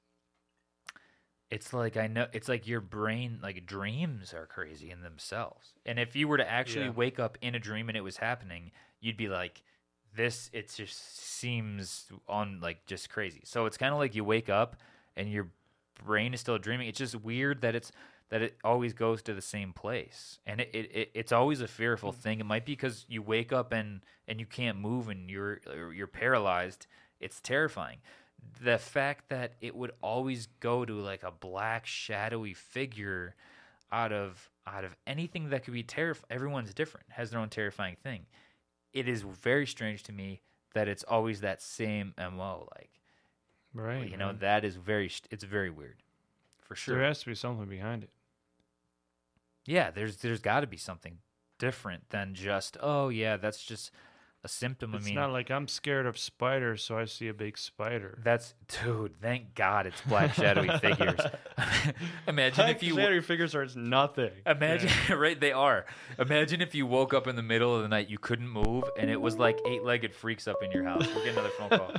it's 1.50 1.72
like 1.72 1.96
I 1.96 2.06
know 2.06 2.26
it's 2.32 2.48
like 2.48 2.68
your 2.68 2.80
brain 2.80 3.40
like 3.42 3.66
dreams 3.66 4.32
are 4.32 4.46
crazy 4.46 4.90
in 4.90 5.02
themselves. 5.02 5.74
And 5.84 5.98
if 5.98 6.14
you 6.14 6.28
were 6.28 6.36
to 6.36 6.48
actually 6.48 6.86
Yeah. 6.86 6.92
wake 6.92 7.18
up 7.18 7.38
in 7.40 7.54
a 7.54 7.58
dream 7.58 7.88
and 7.88 7.96
it 7.98 8.02
was 8.02 8.18
happening, 8.18 8.70
you'd 9.00 9.16
be 9.16 9.28
like 9.28 9.62
this 10.14 10.50
it 10.52 10.72
just 10.74 11.18
seems 11.18 12.06
on 12.28 12.60
like 12.60 12.86
just 12.86 13.10
crazy. 13.10 13.42
So 13.44 13.66
it's 13.66 13.76
kind 13.76 13.92
of 13.92 13.98
like 13.98 14.14
you 14.14 14.24
wake 14.24 14.48
up 14.48 14.76
and 15.16 15.30
your 15.30 15.48
brain 16.04 16.34
is 16.34 16.40
still 16.40 16.58
dreaming. 16.58 16.88
It's 16.88 16.98
just 16.98 17.14
weird 17.14 17.62
that 17.62 17.74
it's 17.74 17.92
that 18.30 18.42
it 18.42 18.56
always 18.62 18.92
goes 18.92 19.22
to 19.22 19.34
the 19.34 19.42
same 19.42 19.72
place, 19.72 20.38
and 20.46 20.60
it, 20.60 20.70
it, 20.72 20.90
it 20.94 21.10
it's 21.14 21.32
always 21.32 21.60
a 21.60 21.68
fearful 21.68 22.12
mm. 22.12 22.16
thing. 22.16 22.40
It 22.40 22.46
might 22.46 22.64
be 22.64 22.72
because 22.72 23.04
you 23.08 23.22
wake 23.22 23.52
up 23.52 23.72
and 23.72 24.00
and 24.28 24.40
you 24.40 24.46
can't 24.46 24.78
move 24.78 25.08
and 25.08 25.30
you're 25.30 25.60
you're 25.94 26.06
paralyzed. 26.06 26.86
It's 27.20 27.40
terrifying. 27.40 27.98
The 28.62 28.78
fact 28.78 29.28
that 29.28 29.52
it 29.60 29.76
would 29.76 29.92
always 30.02 30.46
go 30.60 30.84
to 30.84 30.94
like 30.94 31.22
a 31.22 31.30
black 31.30 31.86
shadowy 31.86 32.54
figure 32.54 33.34
out 33.92 34.12
of 34.12 34.48
out 34.66 34.84
of 34.84 34.96
anything 35.06 35.50
that 35.50 35.64
could 35.64 35.74
be 35.74 35.82
terrifying. 35.82 36.26
Everyone's 36.30 36.72
different, 36.72 37.06
has 37.10 37.30
their 37.30 37.40
own 37.40 37.48
terrifying 37.48 37.96
thing. 38.02 38.26
It 38.92 39.08
is 39.08 39.22
very 39.22 39.66
strange 39.66 40.02
to 40.04 40.12
me 40.12 40.42
that 40.74 40.88
it's 40.88 41.04
always 41.04 41.40
that 41.40 41.60
same 41.62 42.14
mo. 42.18 42.68
Like 42.76 42.90
Right. 43.72 44.10
you 44.10 44.16
know 44.16 44.26
man. 44.26 44.38
that 44.40 44.64
is 44.64 44.76
very 44.76 45.10
it's 45.30 45.44
very 45.44 45.70
weird 45.70 46.02
for 46.58 46.74
sure 46.74 46.96
There 46.96 47.04
has 47.06 47.20
to 47.20 47.26
be 47.26 47.34
something 47.34 47.66
behind 47.66 48.02
it. 48.02 48.10
yeah 49.66 49.90
there's 49.90 50.16
there's 50.18 50.40
got 50.40 50.60
to 50.60 50.66
be 50.66 50.76
something 50.76 51.18
different 51.58 52.08
than 52.10 52.34
just 52.34 52.76
oh 52.80 53.08
yeah 53.10 53.36
that's 53.36 53.62
just 53.62 53.90
a 54.42 54.48
symptom 54.48 54.94
It's 54.94 55.04
i 55.04 55.06
mean 55.06 55.14
not 55.16 55.32
like 55.32 55.50
I'm 55.50 55.68
scared 55.68 56.06
of 56.06 56.16
spiders, 56.16 56.82
so 56.82 56.96
I 56.96 57.04
see 57.04 57.28
a 57.28 57.34
big 57.34 57.58
spider. 57.58 58.18
that's 58.24 58.54
dude 58.82 59.14
thank 59.20 59.54
god 59.54 59.86
it's 59.86 60.00
black 60.02 60.32
shadowy 60.32 60.70
figures 60.80 61.20
imagine 62.26 62.68
if 62.70 62.82
you 62.82 62.96
Shadowy 62.96 63.20
figures 63.20 63.54
are 63.54 63.66
nothing. 63.76 64.30
imagine 64.46 64.90
right 65.18 65.38
they 65.38 65.52
are 65.52 65.84
imagine 66.18 66.60
if 66.62 66.74
you 66.74 66.86
woke 66.86 67.12
up 67.12 67.26
in 67.26 67.36
the 67.36 67.42
middle 67.42 67.76
of 67.76 67.82
the 67.82 67.88
night 67.88 68.08
you 68.08 68.18
couldn't 68.18 68.48
move 68.48 68.84
and 68.98 69.10
it 69.10 69.20
was 69.20 69.36
like 69.36 69.58
eight-legged 69.66 70.14
freaks 70.14 70.48
up 70.48 70.56
in 70.62 70.70
your 70.70 70.84
house 70.84 71.06
we'll 71.14 71.22
get 71.24 71.34
another 71.34 71.50
phone 71.58 71.68
call 71.70 71.92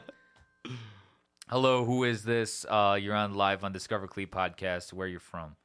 hello 1.49 1.85
who 1.85 2.03
is 2.03 2.23
this 2.23 2.65
uh 2.69 2.97
you're 2.99 3.15
on 3.15 3.33
live 3.35 3.63
on 3.63 3.71
discover 3.71 4.07
cleat 4.07 4.31
podcast 4.31 4.93
where 4.93 5.07
you're 5.07 5.19
from 5.19 5.55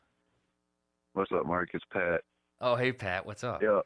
What's 1.14 1.32
up, 1.32 1.46
Mark? 1.46 1.70
It's 1.72 1.84
Pat. 1.90 2.20
oh 2.60 2.76
hey 2.76 2.92
pat 2.92 3.24
what's 3.24 3.42
up 3.44 3.62
Yeah. 3.62 3.80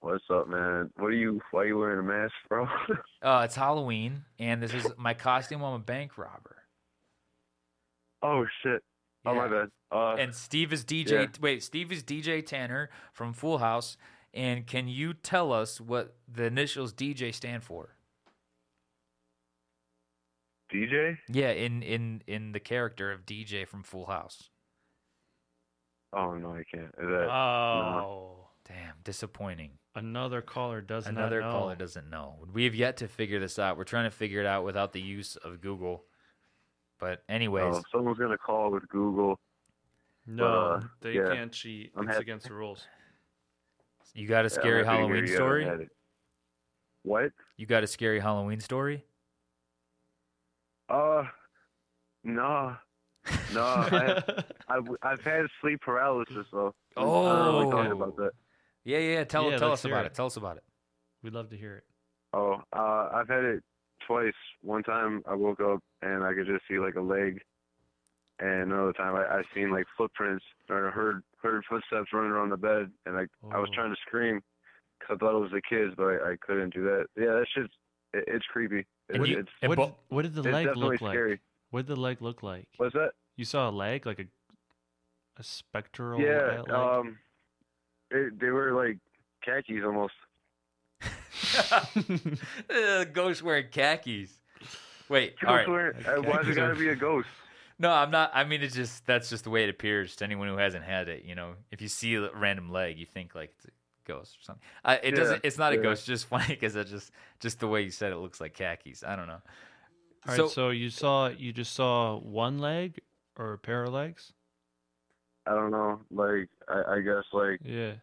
What's 0.00 0.24
up, 0.30 0.48
man? 0.48 0.90
What 0.96 1.08
are 1.08 1.12
you? 1.12 1.40
Why 1.50 1.60
are 1.62 1.66
you 1.66 1.78
wearing 1.78 1.98
a 2.00 2.02
mask, 2.02 2.32
bro? 2.48 2.66
Uh, 3.22 3.42
it's 3.44 3.54
Halloween, 3.54 4.24
and 4.38 4.62
this 4.62 4.72
is 4.72 4.86
my 4.96 5.12
costume. 5.12 5.62
I'm 5.62 5.74
a 5.74 5.78
bank 5.78 6.16
robber. 6.16 6.56
oh 8.22 8.46
shit. 8.62 8.82
Oh 9.26 9.34
my 9.34 9.44
Yeah. 9.44 9.50
bad. 9.50 9.68
Uh, 9.92 10.14
And 10.14 10.34
Steve 10.34 10.72
is 10.72 10.86
DJ. 10.86 11.10
Yeah. 11.10 11.26
Wait, 11.38 11.62
Steve 11.62 11.92
is 11.92 12.02
DJ 12.02 12.44
Tanner 12.44 12.88
from 13.12 13.34
Full 13.34 13.58
House. 13.58 13.98
And 14.32 14.66
can 14.66 14.88
you 14.88 15.12
tell 15.12 15.52
us 15.52 15.80
what 15.82 16.16
the 16.26 16.44
initials 16.44 16.94
DJ 16.94 17.34
stand 17.34 17.62
for? 17.62 17.96
DJ? 20.72 21.18
Yeah, 21.28 21.50
in 21.50 21.82
in 21.82 22.22
in 22.26 22.52
the 22.52 22.60
character 22.60 23.12
of 23.12 23.26
DJ 23.26 23.66
from 23.68 23.82
Full 23.82 24.06
House. 24.06 24.48
Oh 26.14 26.34
no, 26.38 26.54
I 26.54 26.64
can't. 26.74 26.94
That, 26.96 27.28
Oh. 27.30 28.48
Damn, 28.66 28.94
disappointing. 29.04 29.72
Another 29.94 30.40
caller 30.40 30.80
does 30.80 31.06
Another 31.06 31.40
not 31.40 31.40
know. 31.40 31.48
Another 31.48 31.58
caller 31.60 31.74
doesn't 31.76 32.10
know. 32.10 32.34
We 32.52 32.64
have 32.64 32.74
yet 32.74 32.96
to 32.98 33.08
figure 33.08 33.40
this 33.40 33.58
out. 33.58 33.76
We're 33.76 33.84
trying 33.84 34.04
to 34.04 34.10
figure 34.16 34.40
it 34.40 34.46
out 34.46 34.64
without 34.64 34.92
the 34.92 35.00
use 35.00 35.36
of 35.36 35.60
Google. 35.60 36.04
But 37.00 37.22
anyways, 37.28 37.74
oh, 37.76 37.82
someone's 37.90 38.18
gonna 38.18 38.38
call 38.38 38.70
with 38.70 38.86
Google. 38.88 39.40
No, 40.26 40.46
Uh, 40.46 40.82
they 41.00 41.14
yeah. 41.14 41.32
can't 41.34 41.50
cheat. 41.52 41.92
I'm 41.96 42.04
it's 42.04 42.12
happy- 42.12 42.22
against 42.22 42.46
the 42.48 42.54
rules. 42.54 42.86
you 44.14 44.28
got 44.28 44.40
a 44.44 44.48
Yeah, 44.48 44.60
scary 44.60 44.84
happy 44.84 44.96
Halloween 44.98 45.26
you 45.26 45.34
story? 45.34 45.64
haven't 45.64 45.78
had 45.80 45.86
it. 45.86 45.92
What? 47.02 47.32
You 47.56 47.66
got 47.66 47.82
a 47.82 47.86
scary 47.86 48.20
Halloween 48.20 48.60
story? 48.60 49.04
Uh, 50.88 51.24
no, 52.24 52.76
no. 53.54 53.62
I, 53.62 54.22
I've 54.68 54.88
I've 55.02 55.20
had 55.22 55.46
sleep 55.60 55.80
paralysis, 55.80 56.46
though. 56.52 56.74
so 56.94 56.96
oh, 56.96 57.26
I 57.26 57.36
don't 57.44 57.54
really 57.54 57.70
talk 57.88 57.92
about 57.96 58.16
that. 58.16 58.32
Yeah, 58.84 58.98
yeah. 58.98 59.12
yeah. 59.14 59.24
Tell 59.24 59.50
Yeah, 59.50 59.58
tell 59.58 59.70
let's 59.70 59.84
about 59.84 60.04
it. 60.04 60.12
it. 60.12 60.14
Tell 60.14 60.26
us 60.26 60.36
about 60.36 60.56
it. 60.56 60.64
We'd 61.22 61.32
love 61.34 61.50
to 61.50 61.56
hear 61.56 61.76
it. 61.76 61.84
Oh, 62.32 62.62
uh, 62.74 63.08
I've 63.12 63.28
had 63.28 63.44
it 63.44 63.62
twice. 64.06 64.32
One 64.62 64.82
time 64.82 65.22
I 65.28 65.34
woke 65.34 65.60
up 65.60 65.80
and 66.02 66.24
I 66.24 66.32
could 66.34 66.46
just 66.46 66.62
see 66.68 66.78
like 66.78 66.94
a 66.94 67.00
leg, 67.00 67.40
and 68.38 68.72
another 68.72 68.92
time 68.92 69.14
I, 69.16 69.24
I 69.38 69.42
seen 69.54 69.70
like 69.70 69.86
footprints 69.98 70.44
or 70.68 70.88
I 70.88 70.90
heard 70.90 71.22
heard 71.42 71.62
footsteps 71.68 72.12
running 72.12 72.30
around 72.30 72.50
the 72.50 72.56
bed, 72.56 72.90
and 73.06 73.16
I 73.16 73.26
I 73.54 73.58
was 73.58 73.68
Oh. 73.72 73.74
trying 73.74 73.90
to 73.94 74.00
scream 74.06 74.40
because 74.98 75.16
I 75.16 75.18
thought 75.18 75.36
it 75.36 75.40
was 75.40 75.50
the 75.52 75.62
kids, 75.62 75.94
but 75.96 76.04
I, 76.04 76.32
I 76.32 76.36
couldn't 76.40 76.72
do 76.74 76.82
that. 76.84 77.06
Yeah, 77.16 77.32
that 77.32 77.46
shit's 77.54 77.72
it, 78.14 78.24
it's 78.26 78.46
creepy. 78.46 78.80
It, 79.08 79.16
And 79.16 79.26
you- 79.26 79.38
it's 79.40 79.50
what, 79.62 79.76
bo- 79.76 79.86
did, 79.86 79.94
what 80.08 80.22
did 80.22 80.34
the 80.34 80.42
leg 80.42 80.66
definitely 80.66 80.90
look 80.92 81.00
like? 81.00 81.12
scary. 81.12 81.40
What 81.70 81.86
did 81.86 81.96
the 81.96 82.00
leg 82.00 82.20
look 82.22 82.42
like? 82.42 82.66
What's 82.76 82.94
that? 82.94 83.12
You 83.36 83.44
saw 83.44 83.68
a 83.68 83.72
leg, 83.72 84.06
like 84.06 84.18
a 84.20 84.24
a 85.36 85.42
spectral 85.42 86.20
Yeah, 86.20 86.60
leg? 86.62 86.70
um, 86.70 87.18
it, 88.10 88.38
they 88.40 88.50
were 88.50 88.72
like 88.72 88.98
khakis 89.44 89.84
almost. 89.84 90.14
uh, 92.70 93.04
ghost 93.04 93.42
wearing 93.42 93.66
khakis. 93.70 94.30
Wait, 95.08 95.34
all 95.46 95.54
right. 95.54 95.68
Wearing- 95.68 96.06
uh, 96.06 96.22
Why's 96.22 96.46
it 96.48 96.54
gotta 96.54 96.74
be 96.76 96.88
a 96.88 96.96
ghost? 96.96 97.28
No, 97.78 97.90
I'm 97.90 98.10
not. 98.10 98.30
I 98.34 98.44
mean, 98.44 98.62
it's 98.62 98.74
just 98.74 99.06
that's 99.06 99.30
just 99.30 99.44
the 99.44 99.50
way 99.50 99.64
it 99.64 99.70
appears 99.70 100.14
to 100.16 100.24
anyone 100.24 100.48
who 100.48 100.58
hasn't 100.58 100.84
had 100.84 101.08
it. 101.08 101.24
You 101.24 101.34
know, 101.34 101.54
if 101.70 101.80
you 101.80 101.88
see 101.88 102.14
a 102.14 102.30
random 102.34 102.70
leg, 102.70 102.98
you 102.98 103.06
think 103.06 103.34
like 103.34 103.52
it's 103.56 103.64
a 103.64 103.70
ghost 104.04 104.36
or 104.36 104.42
something. 104.42 104.62
Uh, 104.84 104.98
it 105.02 105.14
Yeah, 105.14 105.20
doesn't. 105.20 105.44
It's 105.44 105.56
not 105.56 105.72
a 105.72 105.78
ghost. 105.78 106.00
It's 106.00 106.06
just 106.06 106.26
funny 106.28 106.48
because 106.48 106.76
it's 106.76 106.90
just 106.90 107.10
just 107.40 107.58
the 107.58 107.68
way 107.68 107.82
you 107.82 107.90
said 107.90 108.12
it 108.12 108.16
looks 108.16 108.40
like 108.40 108.54
khakis. 108.54 109.02
I 109.02 109.16
don't 109.16 109.26
know. 109.26 109.40
All 110.28 110.28
right, 110.28 110.36
so, 110.36 110.48
so, 110.48 110.68
you 110.68 110.90
saw 110.90 111.28
you 111.28 111.52
just 111.52 111.72
saw 111.72 112.18
one 112.18 112.58
leg 112.58 113.00
or 113.36 113.54
a 113.54 113.58
pair 113.58 113.84
of 113.84 113.94
legs? 113.94 114.34
I 115.46 115.54
don't 115.54 115.70
know. 115.70 116.00
Like 116.10 116.48
I, 116.68 116.94
I 116.96 117.00
guess 117.00 117.24
like 117.32 117.60
Yeah. 117.64 117.94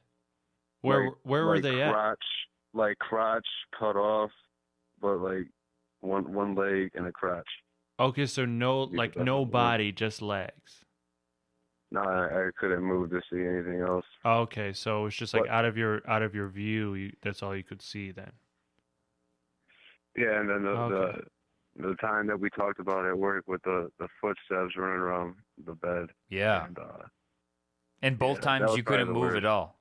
Where 0.82 1.06
like- 1.06 1.14
where 1.24 1.46
were 1.46 1.56
like 1.56 1.64
they 1.64 1.82
at? 1.82 1.92
crotch, 1.94 2.26
Like 2.74 2.98
crotch 3.00 3.48
cut 3.78 3.96
off, 3.96 4.32
but 5.02 5.18
like 5.18 5.48
one 6.02 6.32
one 6.34 6.56
leg 6.56 6.92
and 6.96 7.08
a 7.08 7.12
crotch. 7.12 7.48
Okay, 8.00 8.26
so 8.28 8.46
no 8.46 8.84
like 8.84 9.16
no 9.18 9.44
body, 9.46 9.92
just 9.92 10.22
legs. 10.22 10.84
No, 11.90 12.02
I, 12.02 12.48
I 12.48 12.50
couldn't 12.60 12.84
move 12.84 13.10
to 13.12 13.22
see 13.32 13.40
anything 13.40 13.80
else. 13.82 14.06
Okay, 14.26 14.74
so 14.74 15.06
it's 15.06 15.16
just 15.16 15.34
like 15.34 15.44
What- 15.44 15.50
out 15.52 15.66
of 15.66 15.78
your 15.78 16.02
out 16.10 16.22
of 16.22 16.36
your 16.36 16.50
view, 16.50 16.96
you, 16.96 17.14
that's 17.24 17.42
all 17.42 17.56
you 17.56 17.64
could 17.64 17.82
see 17.82 18.12
then. 18.12 18.32
Yeah, 20.16 20.40
and 20.40 20.50
then 20.50 20.64
the, 20.64 20.70
Okay. 20.70 21.20
the 21.78 21.88
the 21.90 21.96
time 21.96 22.26
that 22.28 22.40
we 22.40 22.50
talked 22.50 22.80
about 22.80 23.06
at 23.06 23.18
work 23.18 23.44
with 23.48 23.62
the 23.64 23.90
the 24.00 24.08
footsteps 24.20 24.76
running 24.76 24.98
around 25.00 25.36
the 25.66 25.76
bed. 25.76 26.08
yeah, 26.30 26.66
And, 26.66 26.78
uh, 26.80 27.04
and 28.02 28.18
both 28.20 28.38
yeah, 28.38 28.42
times 28.42 28.76
you 28.78 28.84
couldn't 28.84 29.08
move 29.10 29.22
worst. 29.34 29.38
at 29.38 29.46
all. 29.46 29.80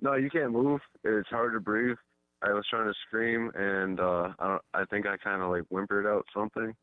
no, 0.00 0.14
you 0.14 0.30
can't 0.30 0.52
move. 0.52 0.80
It's 1.04 1.28
hard 1.28 1.52
to 1.54 1.60
breathe. 1.60 1.96
I 2.42 2.52
was 2.52 2.64
trying 2.68 2.86
to 2.86 2.94
scream, 3.06 3.50
and 3.54 3.98
uh, 3.98 4.32
I 4.38 4.46
don't. 4.48 4.62
I 4.74 4.84
think 4.86 5.06
I 5.06 5.16
kind 5.16 5.42
of 5.42 5.50
like 5.50 5.62
whimpered 5.70 6.06
out 6.06 6.24
something. 6.34 6.74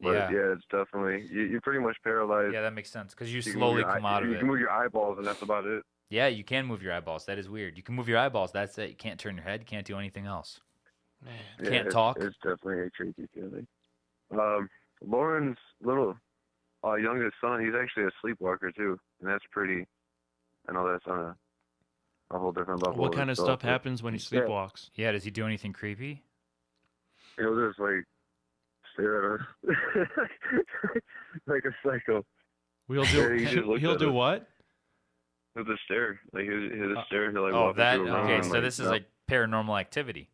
But 0.00 0.12
Yeah. 0.14 0.30
yeah, 0.30 0.52
it's 0.54 0.64
definitely 0.70 1.28
you, 1.30 1.42
you're 1.42 1.60
pretty 1.60 1.78
much 1.80 1.96
paralyzed. 2.02 2.52
Yeah, 2.54 2.62
that 2.62 2.72
makes 2.74 2.90
sense 2.90 3.12
because 3.14 3.30
you 3.30 3.36
You 3.36 3.42
slowly 3.52 3.80
your 3.80 3.90
eye- 3.90 3.94
come 3.96 4.06
out 4.06 4.22
of 4.22 4.28
you 4.28 4.32
it. 4.34 4.34
You 4.36 4.38
can 4.40 4.48
move 4.48 4.58
your 4.60 4.70
eyeballs, 4.70 5.18
and 5.18 5.26
that's 5.26 5.42
about 5.42 5.66
it. 5.66 5.82
Yeah, 6.08 6.26
you 6.26 6.44
can 6.44 6.66
move 6.66 6.82
your 6.82 6.92
eyeballs. 6.92 7.26
That 7.26 7.38
is 7.38 7.48
weird. 7.48 7.76
You 7.76 7.82
can 7.82 7.94
move 7.94 8.08
your 8.08 8.18
eyeballs. 8.18 8.52
That's 8.52 8.76
it. 8.78 8.90
You 8.90 8.96
can't 8.96 9.18
turn 9.20 9.36
your 9.36 9.44
head. 9.44 9.60
You 9.60 9.66
can't 9.66 9.86
do 9.86 9.96
anything 9.98 10.26
else. 10.26 10.60
Man. 11.24 11.34
Yeah, 11.62 11.70
Can't 11.70 11.86
it's, 11.86 11.94
talk? 11.94 12.16
It's 12.20 12.36
definitely 12.42 12.86
a 12.86 12.90
creepy 12.90 13.28
feeling. 13.32 13.66
Um, 14.32 14.68
Lauren's 15.06 15.56
little 15.80 16.16
uh, 16.84 16.94
youngest 16.94 17.34
son, 17.40 17.64
he's 17.64 17.74
actually 17.80 18.04
a 18.04 18.10
sleepwalker 18.20 18.72
too, 18.72 18.98
and 19.20 19.28
that's 19.30 19.44
pretty. 19.50 19.86
I 20.68 20.72
know 20.72 20.90
that's 20.90 21.04
on 21.06 21.18
a, 21.18 21.36
a 22.34 22.38
whole 22.38 22.52
different 22.52 22.82
level. 22.86 23.02
What 23.02 23.14
kind 23.14 23.30
of 23.30 23.36
stuff 23.36 23.60
but 23.62 23.68
happens 23.68 24.02
when 24.02 24.14
he 24.14 24.20
sleepwalks? 24.20 24.90
Yeah, 24.94 25.12
does 25.12 25.24
he 25.24 25.30
do 25.30 25.46
anything 25.46 25.72
creepy? 25.72 26.22
He'll 27.38 27.66
just 27.68 27.78
like 27.78 28.04
stare 28.94 29.34
at 29.34 29.40
us 29.40 29.46
like 31.46 31.64
a 31.64 31.74
psycho. 31.82 32.24
He'll 32.88 33.04
Yeah, 33.04 33.10
do 33.12 33.32
he 33.34 33.44
just 33.44 33.56
looked 33.66 33.80
he'll 33.80 33.96
do 33.96 34.08
us. 34.08 34.14
what? 34.14 34.48
He'll 35.54 35.64
just 35.64 35.82
stare, 35.84 36.20
like 36.32 36.44
he'll, 36.44 36.60
he'll 36.60 36.88
just 36.94 37.00
Uh, 37.00 37.04
stare. 37.06 37.30
He'll 37.30 37.42
like 37.42 37.54
oh, 37.54 37.66
walk 37.66 37.76
that 37.76 38.00
into 38.00 38.12
a 38.12 38.14
room 38.14 38.24
okay. 38.30 38.42
So 38.42 38.54
like, 38.54 38.62
this 38.62 38.78
is 38.78 38.86
no. 38.86 38.90
like 38.92 39.04
Paranormal 39.30 39.80
Activity. 39.80 40.28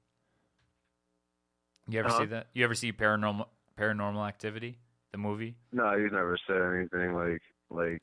You 1.88 2.00
ever 2.00 2.08
Uh-huh. 2.08 2.20
see 2.20 2.26
that? 2.26 2.46
You 2.52 2.64
ever 2.64 2.74
see 2.74 2.92
Paranormal 2.92 3.46
Paranormal 3.78 4.26
Activity, 4.26 4.78
the 5.12 5.18
movie? 5.18 5.56
No, 5.72 5.98
he's 5.98 6.12
never 6.12 6.38
said 6.46 6.60
anything 6.76 7.14
like 7.14 7.42
like 7.70 8.02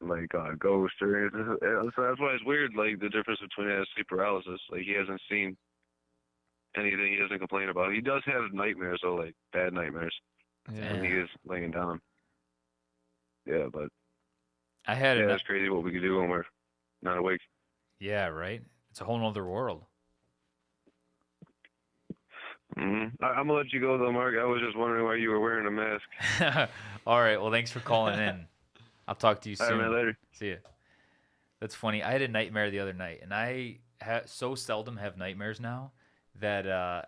like 0.00 0.32
uh, 0.34 0.52
ghost 0.58 0.94
or 1.00 1.20
anything. 1.22 1.56
So 1.96 2.02
that's 2.02 2.20
why 2.20 2.32
it's 2.34 2.44
weird. 2.44 2.72
Like 2.76 3.00
the 3.00 3.08
difference 3.08 3.40
between 3.40 3.68
that 3.68 3.78
and 3.78 3.86
sleep 3.94 4.08
paralysis. 4.08 4.60
Like 4.70 4.82
he 4.82 4.92
hasn't 4.92 5.20
seen 5.30 5.56
anything. 6.76 7.12
He 7.12 7.18
doesn't 7.18 7.38
complain 7.38 7.68
about. 7.68 7.92
He 7.92 8.00
does 8.00 8.22
have 8.26 8.52
nightmares 8.52 9.00
though, 9.02 9.16
like 9.16 9.34
bad 9.52 9.72
nightmares 9.72 10.14
Yeah. 10.72 10.92
when 10.92 11.04
he 11.04 11.10
is 11.10 11.28
laying 11.46 11.70
down. 11.72 12.00
Yeah, 13.46 13.66
but 13.72 13.88
I 14.86 14.94
had 14.94 15.16
yeah, 15.18 15.24
it. 15.24 15.30
it's 15.30 15.42
crazy 15.42 15.68
what 15.70 15.82
we 15.82 15.90
can 15.92 16.02
do 16.02 16.18
when 16.18 16.28
we're 16.28 16.44
not 17.02 17.16
awake. 17.18 17.40
Yeah, 17.98 18.26
right. 18.26 18.62
It's 18.90 19.00
a 19.00 19.04
whole 19.04 19.18
nother 19.18 19.44
world. 19.44 19.84
Hmm 22.78 23.04
I, 23.20 23.26
I'm 23.26 23.46
gonna 23.48 23.54
let 23.54 23.72
you 23.72 23.80
go 23.80 23.98
though, 23.98 24.12
Mark. 24.12 24.34
I 24.40 24.44
was 24.44 24.60
just 24.60 24.76
wondering 24.76 25.04
why 25.04 25.16
you 25.16 25.30
were 25.30 25.40
wearing 25.40 25.66
a 25.66 25.70
mask. 25.70 26.70
All 27.06 27.20
right. 27.20 27.40
Well, 27.40 27.50
thanks 27.50 27.70
for 27.70 27.80
calling 27.80 28.18
in. 28.18 28.46
I'll 29.06 29.14
talk 29.14 29.40
to 29.42 29.50
you 29.50 29.56
All 29.60 29.66
right, 29.66 29.72
soon. 29.72 29.78
man, 29.80 29.92
later. 29.92 30.18
See 30.32 30.50
ya. 30.50 30.56
That's 31.60 31.74
funny. 31.74 32.02
I 32.02 32.12
had 32.12 32.22
a 32.22 32.28
nightmare 32.28 32.70
the 32.70 32.80
other 32.80 32.92
night, 32.92 33.20
and 33.22 33.34
I 33.34 33.78
ha- 34.00 34.22
so 34.26 34.54
seldom 34.54 34.96
have 34.96 35.16
nightmares 35.16 35.60
now 35.60 35.92
that 36.40 36.66
uh, 36.66 37.02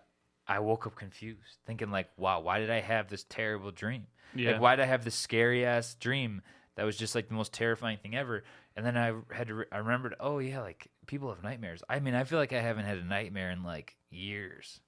I 0.47 0.59
woke 0.59 0.85
up 0.87 0.95
confused, 0.95 1.57
thinking 1.65 1.91
like, 1.91 2.09
"Wow, 2.17 2.41
why 2.41 2.59
did 2.59 2.69
I 2.69 2.81
have 2.81 3.07
this 3.07 3.23
terrible 3.23 3.71
dream? 3.71 4.07
Yeah. 4.35 4.53
Like, 4.53 4.61
why 4.61 4.75
did 4.75 4.83
I 4.83 4.87
have 4.87 5.05
this 5.05 5.15
scary 5.15 5.65
ass 5.65 5.95
dream 5.95 6.41
that 6.75 6.83
was 6.83 6.97
just 6.97 7.15
like 7.15 7.27
the 7.29 7.33
most 7.35 7.53
terrifying 7.53 7.97
thing 7.97 8.15
ever?" 8.15 8.43
And 8.75 8.85
then 8.85 8.97
I 8.97 9.13
had 9.33 9.47
to, 9.47 9.53
re- 9.55 9.65
I 9.71 9.77
remembered, 9.79 10.15
oh 10.19 10.39
yeah, 10.39 10.61
like 10.61 10.87
people 11.05 11.29
have 11.29 11.43
nightmares. 11.43 11.83
I 11.89 11.99
mean, 11.99 12.15
I 12.15 12.23
feel 12.23 12.39
like 12.39 12.53
I 12.53 12.61
haven't 12.61 12.85
had 12.85 12.97
a 12.97 13.03
nightmare 13.03 13.51
in 13.51 13.63
like 13.63 13.95
years. 14.09 14.79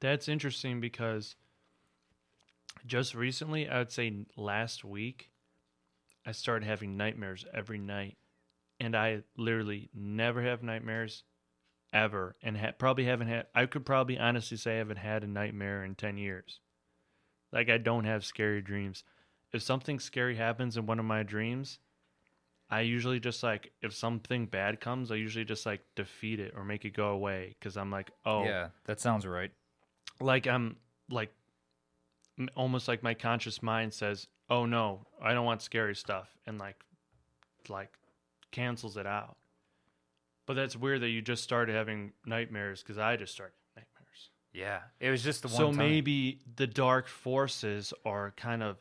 That's 0.00 0.28
interesting 0.28 0.80
because 0.80 1.36
just 2.86 3.14
recently, 3.14 3.68
I 3.68 3.78
would 3.78 3.92
say 3.92 4.26
last 4.36 4.84
week, 4.84 5.30
I 6.26 6.32
started 6.32 6.66
having 6.66 6.96
nightmares 6.96 7.44
every 7.54 7.78
night. 7.78 8.16
And 8.78 8.94
I 8.94 9.22
literally 9.38 9.88
never 9.94 10.42
have 10.42 10.62
nightmares 10.62 11.24
ever. 11.94 12.36
And 12.42 12.58
ha- 12.58 12.72
probably 12.76 13.06
haven't 13.06 13.28
had, 13.28 13.46
I 13.54 13.64
could 13.64 13.86
probably 13.86 14.18
honestly 14.18 14.58
say 14.58 14.74
I 14.74 14.78
haven't 14.78 14.98
had 14.98 15.24
a 15.24 15.26
nightmare 15.26 15.82
in 15.82 15.94
10 15.94 16.18
years. 16.18 16.60
Like, 17.52 17.70
I 17.70 17.78
don't 17.78 18.04
have 18.04 18.24
scary 18.24 18.60
dreams. 18.60 19.02
If 19.52 19.62
something 19.62 19.98
scary 19.98 20.36
happens 20.36 20.76
in 20.76 20.84
one 20.84 20.98
of 20.98 21.06
my 21.06 21.22
dreams, 21.22 21.78
I 22.68 22.80
usually 22.80 23.20
just 23.20 23.42
like, 23.42 23.72
if 23.80 23.94
something 23.94 24.46
bad 24.46 24.80
comes, 24.80 25.10
I 25.10 25.14
usually 25.14 25.44
just 25.44 25.64
like 25.64 25.80
defeat 25.94 26.40
it 26.40 26.52
or 26.54 26.64
make 26.64 26.84
it 26.84 26.90
go 26.94 27.08
away 27.08 27.56
because 27.58 27.76
I'm 27.76 27.90
like, 27.90 28.10
oh, 28.26 28.44
Yeah, 28.44 28.68
that 28.84 29.00
sounds 29.00 29.26
right. 29.26 29.52
Like 30.20 30.46
I'm 30.46 30.76
like 31.10 31.32
almost 32.54 32.88
like 32.88 33.02
my 33.02 33.14
conscious 33.14 33.62
mind 33.62 33.94
says, 33.94 34.28
"Oh 34.50 34.66
no, 34.66 35.06
I 35.20 35.32
don't 35.34 35.44
want 35.44 35.62
scary 35.62 35.94
stuff," 35.94 36.28
and 36.46 36.58
like 36.58 36.84
like 37.68 37.92
cancels 38.50 38.96
it 38.96 39.06
out. 39.06 39.36
But 40.46 40.54
that's 40.54 40.76
weird 40.76 41.00
that 41.02 41.08
you 41.08 41.22
just 41.22 41.42
started 41.42 41.74
having 41.74 42.12
nightmares 42.24 42.82
because 42.82 42.98
I 42.98 43.16
just 43.16 43.32
started 43.32 43.54
nightmares. 43.76 44.30
Yeah, 44.52 44.80
it 45.00 45.10
was 45.10 45.22
just 45.22 45.42
the 45.42 45.48
one. 45.48 45.56
So 45.56 45.66
time. 45.66 45.76
maybe 45.76 46.40
the 46.56 46.66
dark 46.66 47.08
forces 47.08 47.92
are 48.04 48.32
kind 48.36 48.62
of 48.62 48.76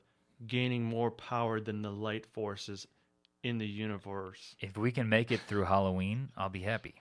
gaining 0.45 0.83
more 0.83 1.11
power 1.11 1.59
than 1.59 1.81
the 1.81 1.91
light 1.91 2.25
forces 2.27 2.87
in 3.43 3.57
the 3.59 3.67
universe. 3.67 4.55
if 4.59 4.75
we 4.75 4.91
can 4.91 5.07
make 5.07 5.31
it 5.31 5.39
through 5.41 5.65
Halloween, 5.65 6.29
I'll 6.35 6.49
be 6.49 6.61
happy. 6.61 6.95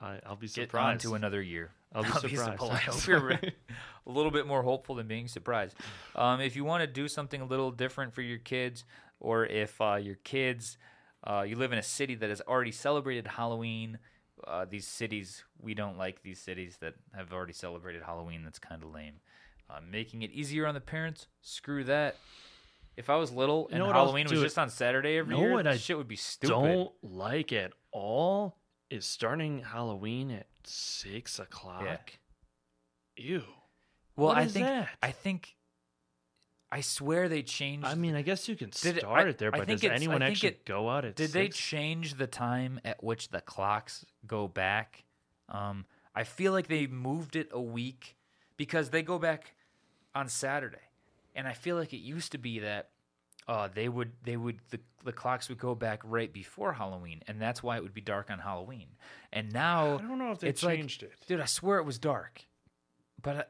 I, 0.00 0.18
I'll 0.24 0.34
be 0.36 0.46
surprised. 0.46 0.56
Get 0.56 0.60
on 0.60 0.98
surprised. 0.98 1.02
to 1.02 1.14
another 1.14 1.42
year. 1.42 1.72
I'll 1.94 2.02
be 2.02 2.08
surprised. 2.08 2.60
supp- 2.60 2.70
I 2.70 2.76
hope 2.76 3.06
you're 3.06 3.30
a 3.32 4.10
little 4.10 4.30
bit 4.30 4.46
more 4.46 4.62
hopeful 4.62 4.94
than 4.94 5.06
being 5.08 5.28
surprised. 5.28 5.74
Um, 6.14 6.40
if 6.40 6.56
you 6.56 6.64
want 6.64 6.82
to 6.82 6.86
do 6.86 7.08
something 7.08 7.40
a 7.40 7.44
little 7.44 7.70
different 7.70 8.14
for 8.14 8.22
your 8.22 8.38
kids, 8.38 8.84
or 9.18 9.46
if 9.46 9.80
uh, 9.80 9.96
your 9.96 10.16
kids, 10.16 10.78
uh, 11.24 11.42
you 11.46 11.56
live 11.56 11.72
in 11.72 11.78
a 11.78 11.82
city 11.82 12.14
that 12.16 12.28
has 12.30 12.40
already 12.46 12.72
celebrated 12.72 13.26
Halloween, 13.26 13.98
uh, 14.46 14.64
these 14.68 14.86
cities, 14.86 15.44
we 15.60 15.74
don't 15.74 15.98
like 15.98 16.22
these 16.22 16.40
cities 16.40 16.78
that 16.80 16.94
have 17.14 17.32
already 17.32 17.52
celebrated 17.52 18.02
Halloween. 18.02 18.42
That's 18.44 18.58
kind 18.58 18.82
of 18.82 18.90
lame. 18.92 19.14
Uh, 19.68 19.80
making 19.88 20.22
it 20.22 20.30
easier 20.32 20.66
on 20.66 20.74
the 20.74 20.80
parents, 20.80 21.26
screw 21.42 21.84
that. 21.84 22.16
If 22.96 23.08
I 23.08 23.16
was 23.16 23.30
little 23.32 23.66
You 23.70 23.76
and 23.76 23.84
know 23.84 23.92
Halloween 23.92 24.26
was 24.28 24.40
just 24.40 24.58
on 24.58 24.68
Saturday 24.68 25.16
every 25.16 25.34
know 25.34 25.40
year, 25.40 25.52
what 25.52 25.66
I 25.66 25.76
shit 25.76 25.96
would 25.96 26.08
be 26.08 26.16
stupid. 26.16 26.52
don't 26.52 26.90
like 27.02 27.52
at 27.52 27.72
all 27.92 28.56
is 28.90 29.06
starting 29.06 29.60
Halloween 29.62 30.30
at 30.30 30.46
six 30.64 31.38
o'clock. 31.38 31.84
Yeah. 33.16 33.24
Ew. 33.24 33.42
Well, 34.16 34.28
What 34.28 34.38
I 34.38 34.42
is 34.42 34.52
think 34.52 34.66
that? 34.66 34.88
I 35.02 35.10
think 35.12 35.54
I 36.72 36.80
swear 36.82 37.28
they 37.28 37.42
changed. 37.42 37.86
I 37.86 37.94
mean, 37.94 38.14
I 38.14 38.22
guess 38.22 38.48
you 38.48 38.54
can 38.56 38.70
Did 38.70 38.96
it- 38.98 39.00
start 39.00 39.26
I- 39.26 39.30
it 39.30 39.38
there, 39.38 39.50
but 39.50 39.66
does 39.66 39.82
anyone 39.84 40.22
actually 40.22 40.50
it- 40.50 40.64
go 40.64 40.88
out 40.90 41.04
at 41.04 41.16
did 41.16 41.30
they 41.30 41.48
change 41.48 42.14
the 42.14 42.26
time 42.26 42.80
at 42.84 43.02
which 43.02 43.28
the 43.30 43.40
clocks 43.40 44.04
go 44.26 44.46
back? 44.48 45.04
Um, 45.48 45.86
I 46.14 46.24
feel 46.24 46.52
like 46.52 46.68
they 46.68 46.86
moved 46.86 47.34
it 47.36 47.48
a 47.52 47.60
week 47.60 48.16
because 48.56 48.90
they 48.90 49.02
go 49.02 49.18
back 49.18 49.54
on 50.14 50.28
Saturday, 50.28 50.90
and 51.34 51.48
I 51.48 51.54
feel 51.54 51.76
like 51.76 51.92
it 51.92 51.98
used 51.98 52.30
to 52.32 52.38
be 52.38 52.58
that 52.60 52.90
uh, 53.50 53.68
they 53.74 53.88
would 53.88 54.12
they 54.22 54.36
would 54.36 54.60
the, 54.70 54.78
the 55.04 55.12
clocks 55.12 55.48
would 55.48 55.58
go 55.58 55.74
back 55.74 56.00
right 56.04 56.32
before 56.32 56.72
Halloween, 56.72 57.20
and 57.26 57.40
that's 57.42 57.62
why 57.62 57.76
it 57.76 57.82
would 57.82 57.92
be 57.94 58.00
dark 58.00 58.30
on 58.30 58.38
Halloween. 58.38 58.86
And 59.32 59.52
now 59.52 59.98
I 59.98 60.02
don't 60.02 60.18
know 60.18 60.30
if 60.30 60.38
they 60.38 60.48
it's 60.48 60.62
like- 60.62 60.78
changed 60.78 61.02
it. 61.02 61.12
dude, 61.26 61.40
I 61.40 61.46
swear 61.46 61.78
it 61.78 61.84
was 61.84 61.98
dark, 61.98 62.42
but 63.20 63.36
uh, 63.36 63.42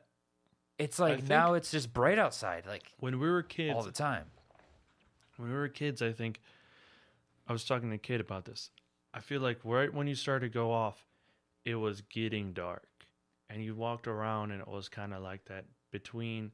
it's 0.78 0.98
like 0.98 1.16
think- 1.18 1.28
now 1.28 1.52
it's 1.54 1.70
just 1.70 1.92
bright 1.92 2.18
outside, 2.18 2.66
like 2.66 2.92
When 2.98 3.20
we 3.20 3.28
were 3.30 3.42
kids, 3.42 3.74
all 3.76 3.82
the 3.82 3.92
time. 3.92 4.24
when 5.36 5.50
we 5.50 5.54
were 5.54 5.68
kids, 5.68 6.00
I 6.02 6.12
think 6.12 6.40
I 7.46 7.52
was 7.52 7.64
talking 7.64 7.90
to 7.90 7.96
a 7.96 7.98
kid 7.98 8.20
about 8.20 8.44
this. 8.46 8.70
I 9.12 9.20
feel 9.20 9.40
like 9.42 9.58
right 9.64 9.92
when 9.92 10.06
you 10.06 10.14
started 10.14 10.46
to 10.52 10.54
go 10.54 10.70
off, 10.72 11.04
it 11.66 11.74
was 11.74 12.00
getting 12.02 12.52
dark, 12.54 12.86
and 13.50 13.62
you 13.62 13.74
walked 13.74 14.06
around, 14.08 14.50
and 14.52 14.60
it 14.62 14.68
was 14.68 14.88
kind 14.88 15.12
of 15.12 15.22
like 15.22 15.44
that 15.46 15.66
between, 15.90 16.52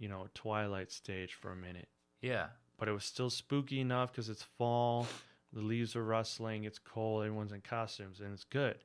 you 0.00 0.08
know, 0.08 0.26
twilight 0.34 0.90
stage 0.90 1.34
for 1.34 1.52
a 1.52 1.56
minute. 1.56 1.88
Yeah, 2.22 2.46
but 2.78 2.88
it 2.88 2.92
was 2.92 3.04
still 3.04 3.30
spooky 3.30 3.80
enough 3.80 4.12
because 4.12 4.28
it's 4.28 4.42
fall, 4.42 5.06
the 5.52 5.60
leaves 5.60 5.94
are 5.96 6.04
rustling, 6.04 6.64
it's 6.64 6.78
cold, 6.78 7.24
everyone's 7.24 7.52
in 7.52 7.60
costumes, 7.60 8.20
and 8.20 8.32
it's 8.32 8.44
good. 8.44 8.78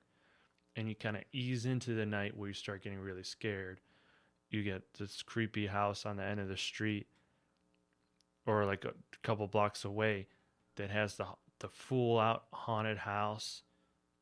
And 0.76 0.88
you 0.88 0.96
kind 0.96 1.16
of 1.16 1.24
ease 1.32 1.66
into 1.66 1.96
the 1.96 2.06
night 2.06 2.38
where 2.38 2.50
you 2.50 2.54
start 2.54 2.84
getting 2.84 3.00
really 3.00 3.24
scared. 3.24 3.80
You 4.50 4.64
get 4.64 4.94
this 4.94 5.22
creepy 5.22 5.68
house 5.68 6.06
on 6.06 6.18
the 6.18 6.24
end 6.24 6.40
of 6.40 6.48
the 6.48 6.58
street, 6.58 7.08
or 8.46 8.66
like 8.66 8.86
a 8.86 8.94
couple 9.24 9.48
blocks 9.48 9.84
away, 9.84 10.28
that 10.76 10.90
has 10.90 11.16
the 11.16 11.26
the 11.60 11.68
full 11.68 12.20
out 12.20 12.44
haunted 12.54 13.00
house. 13.00 13.64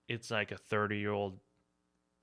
It's 0.07 0.31
like 0.31 0.51
a 0.51 0.57
thirty 0.57 0.97
year 0.97 1.11
old 1.11 1.39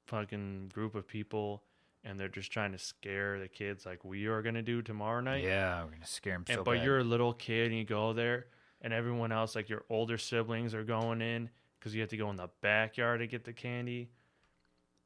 fucking 0.07 0.71
group 0.73 0.95
of 0.95 1.07
people, 1.07 1.63
and 2.05 2.19
they're 2.19 2.29
just 2.29 2.51
trying 2.51 2.73
to 2.73 2.79
scare 2.79 3.39
the 3.39 3.49
kids 3.49 3.87
like 3.87 4.05
we 4.05 4.27
are 4.27 4.43
gonna 4.43 4.63
do 4.63 4.83
tomorrow 4.83 5.21
night. 5.21 5.45
yeah, 5.45 5.83
we're 5.85 5.91
gonna 5.91 6.07
scare 6.07 6.35
them. 6.35 6.45
And, 6.49 6.59
so 6.59 6.65
but 6.65 6.77
bad. 6.77 6.85
you're 6.85 6.99
a 6.99 7.05
little 7.05 7.33
kid 7.33 7.67
and 7.67 7.79
you 7.79 7.85
go 7.85 8.13
there, 8.13 8.47
and 8.81 8.93
everyone 8.93 9.33
else, 9.33 9.55
like 9.55 9.69
your 9.69 9.85
older 9.89 10.19
siblings, 10.19 10.75
are 10.75 10.85
going 10.85 11.23
in 11.23 11.49
because 11.79 11.95
you 11.95 12.01
have 12.01 12.11
to 12.11 12.17
go 12.17 12.31
in 12.31 12.37
the 12.37 12.49
backyard 12.61 13.21
to 13.21 13.27
get 13.27 13.45
the 13.45 13.53
candy. 13.53 14.11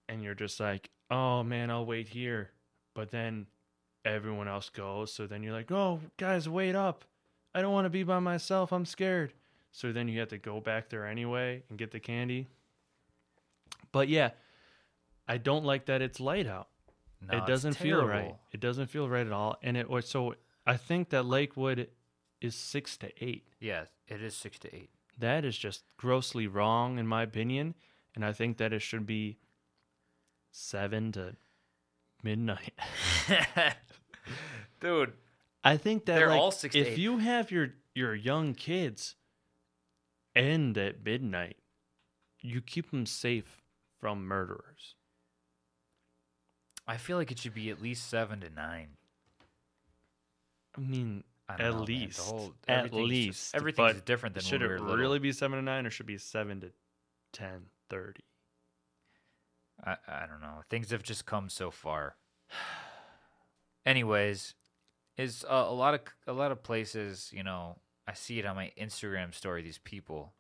And 0.09 0.23
you're 0.23 0.35
just 0.35 0.61
like, 0.61 0.91
oh 1.11 1.43
man, 1.43 1.71
I'll 1.71 1.87
wait 1.87 2.09
here. 2.09 2.51
But 2.95 3.11
then 3.11 3.47
everyone 4.05 4.49
else 4.49 4.71
goes. 4.71 5.13
So 5.13 5.27
then 5.27 5.43
you're 5.43 5.53
like, 5.53 5.73
oh, 5.73 6.01
guys, 6.17 6.49
wait 6.49 6.75
up. 6.75 7.05
I 7.55 7.61
don't 7.61 7.73
want 7.73 7.87
to 7.87 7.91
be 7.91 8.03
by 8.03 8.19
myself. 8.21 8.73
I'm 8.73 8.85
scared. 8.85 9.33
So 9.73 9.93
then 9.93 10.09
you 10.09 10.21
have 10.21 10.29
to 10.29 10.39
go 10.39 10.61
back 10.61 10.89
there 10.89 11.07
anyway 11.07 11.63
and 11.69 11.79
get 11.79 11.91
the 11.91 12.01
candy. 12.01 12.47
But 13.91 14.09
yeah, 14.09 14.31
I 15.27 15.39
don't 15.39 15.65
like 15.65 15.87
that 15.87 16.03
it's 16.03 16.21
light 16.21 16.47
out 16.47 16.69
No, 17.21 17.39
it 17.39 17.47
doesn't 17.47 17.75
feel 17.75 18.05
right. 18.05 18.37
It 18.53 18.61
doesn't 18.61 18.89
feel 18.89 19.09
right 19.09 19.27
at 19.27 19.33
all. 19.33 19.57
And 19.63 19.77
it 19.77 19.89
was 19.89 20.09
so 20.09 20.35
I 20.67 20.77
think 20.77 21.11
that 21.11 21.25
Lakewood 21.25 21.89
is 22.41 22.55
six 22.55 22.97
to 22.99 23.11
eight. 23.25 23.47
Yeah, 23.61 23.85
it 24.09 24.23
is 24.23 24.35
six 24.35 24.59
to 24.61 24.75
eight. 24.75 24.91
That 25.19 25.45
is 25.45 25.57
just 25.57 25.85
grossly 25.97 26.47
wrong 26.47 26.99
in 26.99 27.07
my 27.07 27.23
opinion. 27.23 27.75
And 28.15 28.25
I 28.25 28.33
think 28.33 28.59
that 28.59 28.73
it 28.73 28.81
should 28.81 29.07
be 29.07 29.39
seven 30.51 31.13
to 31.13 31.37
midnight. 32.23 32.75
Dude, 34.81 35.13
I 35.65 35.77
think 35.77 36.07
that 36.07 36.17
They're 36.17 36.29
like, 36.29 36.41
all 36.41 36.51
six 36.51 36.75
if 36.75 36.99
you 36.99 37.19
have 37.19 37.51
your 37.51 37.75
your 37.95 38.15
young 38.15 38.55
kids 38.55 39.17
end 40.35 40.77
at 40.77 41.05
midnight, 41.05 41.57
you 42.41 42.61
keep 42.61 42.91
them 42.91 43.07
safe 43.07 43.63
from 43.99 44.27
murderers. 44.27 44.95
I 46.87 46.97
feel 46.99 47.17
like 47.17 47.31
it 47.33 47.39
should 47.39 47.55
be 47.55 47.71
at 47.71 47.83
least 47.83 48.09
seven 48.09 48.41
to 48.41 48.51
nine. 48.51 48.91
I 50.77 50.81
mean, 50.81 51.25
I 51.49 51.55
at 51.55 51.59
know, 51.73 51.81
least, 51.83 52.21
whole- 52.21 52.55
at 52.69 52.93
least, 52.93 53.39
just- 53.41 53.55
everything's 53.55 53.95
but 53.95 54.07
different 54.07 54.35
than 54.35 54.45
should 54.45 54.61
when 54.61 54.69
we 54.71 54.77
it 54.77 54.81
were 54.81 54.85
little. 54.87 54.97
really 55.01 55.19
be 55.19 55.33
seven 55.33 55.59
to 55.59 55.63
nine, 55.65 55.87
or 55.87 55.91
should 55.91 56.05
it 56.07 56.09
be 56.09 56.19
seven 56.19 56.61
to 56.61 56.73
ten 57.33 57.67
thirty? 57.89 58.25
I, 59.85 59.97
I 60.09 60.27
don't 60.27 60.41
know. 60.41 60.63
Things 60.71 60.91
have 60.91 61.03
just 61.03 61.27
come 61.27 61.49
so 61.49 61.71
far. 61.71 62.17
Anyways, 63.87 64.55
is 65.17 65.45
uh, 65.49 65.65
a 65.69 65.73
lot 65.73 65.95
of 65.95 66.01
a 66.27 66.33
lot 66.33 66.51
of 66.53 66.63
places, 66.63 67.31
you 67.33 67.43
know, 67.43 67.79
I 68.07 68.15
see 68.15 68.39
it 68.39 68.47
on 68.47 68.57
my 68.57 68.73
Instagram 68.81 69.33
story. 69.35 69.63
These 69.63 69.79
people 69.79 70.35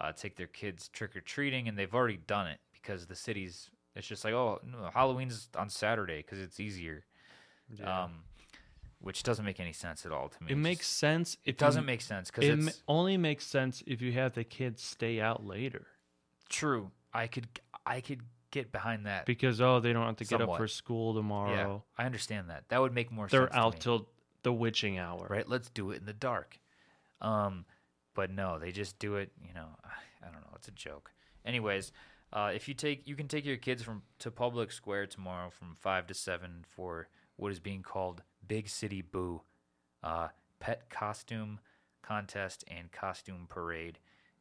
uh, 0.00 0.12
take 0.12 0.36
their 0.36 0.46
kids 0.46 0.88
trick 0.88 1.16
or 1.16 1.20
treating, 1.20 1.66
and 1.68 1.76
they've 1.78 1.94
already 1.94 2.16
done 2.16 2.46
it 2.46 2.60
because 2.72 3.06
the 3.06 3.14
city's. 3.16 3.70
It's 3.98 4.06
just 4.06 4.24
like, 4.24 4.32
oh, 4.32 4.60
no, 4.64 4.90
Halloween's 4.94 5.48
on 5.56 5.68
Saturday 5.68 6.18
because 6.18 6.38
it's 6.38 6.58
easier. 6.58 7.04
Yeah. 7.70 8.04
Um, 8.04 8.22
which 9.00 9.22
doesn't 9.22 9.44
make 9.44 9.60
any 9.60 9.72
sense 9.72 10.06
at 10.06 10.10
all 10.12 10.28
to 10.28 10.42
me. 10.42 10.52
it 10.52 10.56
makes 10.56 10.86
just- 10.86 10.98
sense. 10.98 11.36
It 11.44 11.58
doesn't 11.58 11.82
you, 11.82 11.86
make 11.86 12.00
sense 12.00 12.30
because 12.30 12.48
It 12.48 12.58
ma- 12.58 12.70
only 12.88 13.16
makes 13.16 13.46
sense 13.46 13.82
if 13.86 14.00
you 14.00 14.12
have 14.12 14.32
the 14.34 14.42
kids 14.44 14.82
stay 14.82 15.20
out 15.20 15.44
later 15.44 15.86
true. 16.48 16.90
I 17.12 17.26
could 17.26 17.46
I 17.86 18.00
could 18.00 18.20
get 18.50 18.72
behind 18.72 19.06
that. 19.06 19.26
because 19.26 19.60
oh 19.60 19.80
they 19.80 19.92
don't 19.92 20.06
have 20.06 20.16
to 20.16 20.24
get 20.24 20.40
up 20.40 20.56
for 20.56 20.68
school 20.68 21.12
yeah, 21.14 21.20
tomorrow. 21.20 21.84
I 21.96 22.04
understand 22.04 22.50
that. 22.50 22.64
That 22.68 22.80
would 22.80 22.94
make 22.94 23.10
more 23.10 23.26
sense. 23.26 23.32
They're 23.32 23.42
sense. 23.42 23.52
to 23.52 23.58
out 23.58 23.80
till 23.80 24.08
the 24.42 24.52
witching 24.52 24.98
hour. 24.98 25.26
right? 25.28 25.48
Let's 25.48 25.68
do 25.70 25.90
it 25.90 26.00
in 26.00 26.06
the 26.06 26.12
dark. 26.12 26.58
Um, 27.20 27.64
but 28.14 28.30
no, 28.30 28.58
they 28.58 28.72
just 28.72 28.98
do 28.98 29.16
it. 29.16 29.30
You 29.46 29.54
know, 29.54 29.66
I 30.22 30.26
don't 30.26 30.40
know. 30.40 30.52
It's 30.56 30.68
a 30.68 30.72
joke. 30.72 31.10
Anyways, 31.44 31.92
uh, 32.32 32.50
if 32.54 32.68
you 32.68 32.74
take, 32.74 33.06
you 33.06 33.14
can 33.16 33.28
take 33.28 33.44
your 33.44 33.56
kids 33.56 33.82
from 33.82 34.02
to 34.20 34.30
Public 34.30 34.70
Square 34.72 35.06
tomorrow 35.08 35.50
from 35.50 35.74
five 35.78 36.06
to 36.08 36.14
seven 36.14 36.64
for 36.68 37.08
what 37.36 37.52
is 37.52 37.60
being 37.60 37.82
called 37.82 38.22
Big 38.46 38.68
City 38.68 39.02
Boo, 39.02 39.42
uh, 40.02 40.28
pet 40.60 40.90
costume 40.90 41.60
contest 42.02 42.64
and 42.68 42.90
costume 42.92 43.46
parade. 43.48 43.98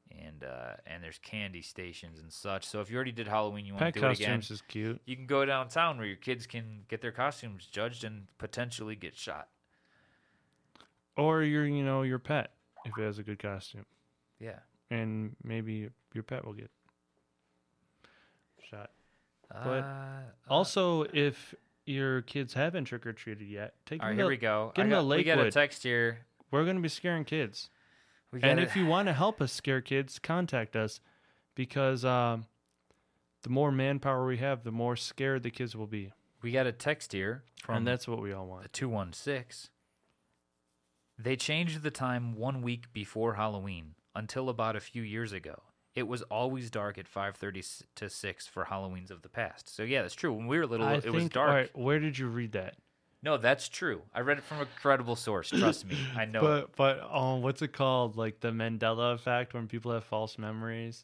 And 0.10 0.44
uh, 0.46 0.76
and 0.86 1.04
there's 1.04 1.18
candy 1.18 1.62
stations 1.62 2.22
and 2.22 2.32
such. 2.32 2.66
So 2.66 2.80
if 2.80 2.90
you 2.90 2.96
already 2.96 3.12
did 3.12 3.28
Halloween, 3.28 3.66
you 3.66 3.74
want 3.74 3.84
Pet 3.84 3.94
to 3.96 4.00
do 4.00 4.06
it 4.08 4.12
again. 4.14 4.38
costumes 4.38 4.52
is 4.52 4.62
cute. 4.62 5.02
You 5.06 5.18
can 5.18 5.26
go 5.26 5.44
downtown 5.44 5.98
where 5.98 6.08
your 6.08 6.16
kids 6.16 6.48
can 6.48 6.84
get 6.88 7.02
their 7.02 7.12
costumes 7.12 7.68
judged 7.70 8.06
and 8.06 8.28
potentially 8.38 8.96
get 8.96 9.18
shot. 9.18 9.50
Or 11.18 11.44
your 11.44 11.66
you 11.66 11.84
know 11.84 12.04
your 12.04 12.20
pet 12.20 12.52
if 12.86 12.98
it 12.98 13.02
has 13.02 13.20
a 13.20 13.24
good 13.24 13.40
costume, 13.40 13.86
Yeah. 14.40 14.60
and 14.90 15.36
maybe 15.44 15.90
your 16.14 16.24
pet 16.24 16.46
will 16.46 16.54
get 16.54 16.72
shot. 18.70 18.92
But 19.50 19.84
Uh, 19.84 20.22
Also, 20.50 21.04
if 21.14 21.56
your 21.86 22.22
kids 22.24 22.54
haven't 22.54 22.86
trick 22.86 23.06
or 23.06 23.14
treated 23.14 23.48
yet, 23.48 23.76
take 23.86 24.02
All 24.02 24.08
right, 24.08 24.12
them 24.12 24.18
here 24.18 24.26
to, 24.26 24.30
we 24.30 24.38
go. 24.38 24.72
get 24.76 24.82
I 24.82 24.84
'em 24.86 24.90
to 24.90 24.96
got, 24.98 25.08
we 25.08 25.24
got 25.24 25.40
a 25.40 25.52
text 25.52 25.84
here. 25.84 26.26
We're 26.52 26.66
gonna 26.66 26.80
be 26.82 26.90
scaring 26.90 27.24
kids. 27.26 27.70
And 28.42 28.60
if 28.60 28.76
you 28.76 28.86
want 28.86 29.08
to 29.08 29.14
help 29.14 29.42
us 29.42 29.54
scare 29.54 29.80
kids, 29.82 30.20
contact 30.20 30.76
us 30.76 31.00
because 31.56 32.04
um, 32.04 32.46
the 33.44 33.50
more 33.50 33.72
manpower 33.72 34.26
we 34.28 34.38
have, 34.38 34.64
the 34.64 34.72
more 34.72 34.96
scared 34.98 35.44
the 35.44 35.50
kids 35.50 35.76
will 35.76 35.88
be. 35.88 36.12
we 36.42 36.52
got 36.52 36.68
a 36.68 36.72
text 36.74 37.14
here 37.14 37.44
from 37.64 37.78
and 37.78 37.88
that's 37.88 38.08
what 38.08 38.22
we 38.22 38.34
all 38.34 38.46
want. 38.48 38.64
the 38.64 38.70
two 38.70 38.90
one 38.90 39.14
six. 39.14 39.70
They 41.18 41.36
changed 41.36 41.82
the 41.84 41.90
time 41.92 42.36
one 42.36 42.62
week 42.62 42.92
before 42.94 43.36
Halloween 43.36 43.96
until 44.14 44.50
about 44.50 44.76
a 44.76 44.80
few 44.82 45.02
years 45.02 45.32
ago. 45.32 45.64
It 45.98 46.08
was 46.08 46.22
always 46.24 46.70
dark 46.70 47.00
at 47.00 47.08
five 47.08 47.38
thirty 47.38 47.64
to 47.96 48.08
six 48.08 48.46
for 48.46 48.66
Halloweens 48.66 49.10
of 49.10 49.24
the 49.24 49.30
past. 49.30 49.74
So 49.76 49.82
yeah, 49.82 50.04
that's 50.04 50.14
true. 50.14 50.32
When 50.32 50.46
we 50.46 50.60
were 50.60 50.68
little, 50.68 50.86
I 50.86 50.94
it 50.94 51.04
think, 51.04 51.16
was 51.16 51.30
dark. 51.30 51.50
Right, 51.50 51.76
where 51.76 52.00
did 52.00 52.20
you 52.20 52.28
read 52.28 52.52
that? 52.52 52.76
No, 53.24 53.38
that's 53.38 53.68
true. 53.68 54.04
I 54.14 54.20
read 54.20 54.38
it 54.38 54.44
from 54.44 54.62
a 54.62 54.68
credible 54.80 55.16
source. 55.16 55.50
Trust 55.50 55.88
me, 55.88 55.98
I 56.16 56.26
know. 56.26 56.42
But 56.42 56.76
but 56.76 57.02
um, 57.12 57.42
what's 57.42 57.64
it 57.64 57.74
called? 57.74 58.16
Like 58.16 58.42
the 58.42 58.52
Mandela 58.52 59.16
effect 59.16 59.56
when 59.56 59.68
people 59.68 59.92
have 59.92 60.04
false 60.04 60.38
memories, 60.38 61.04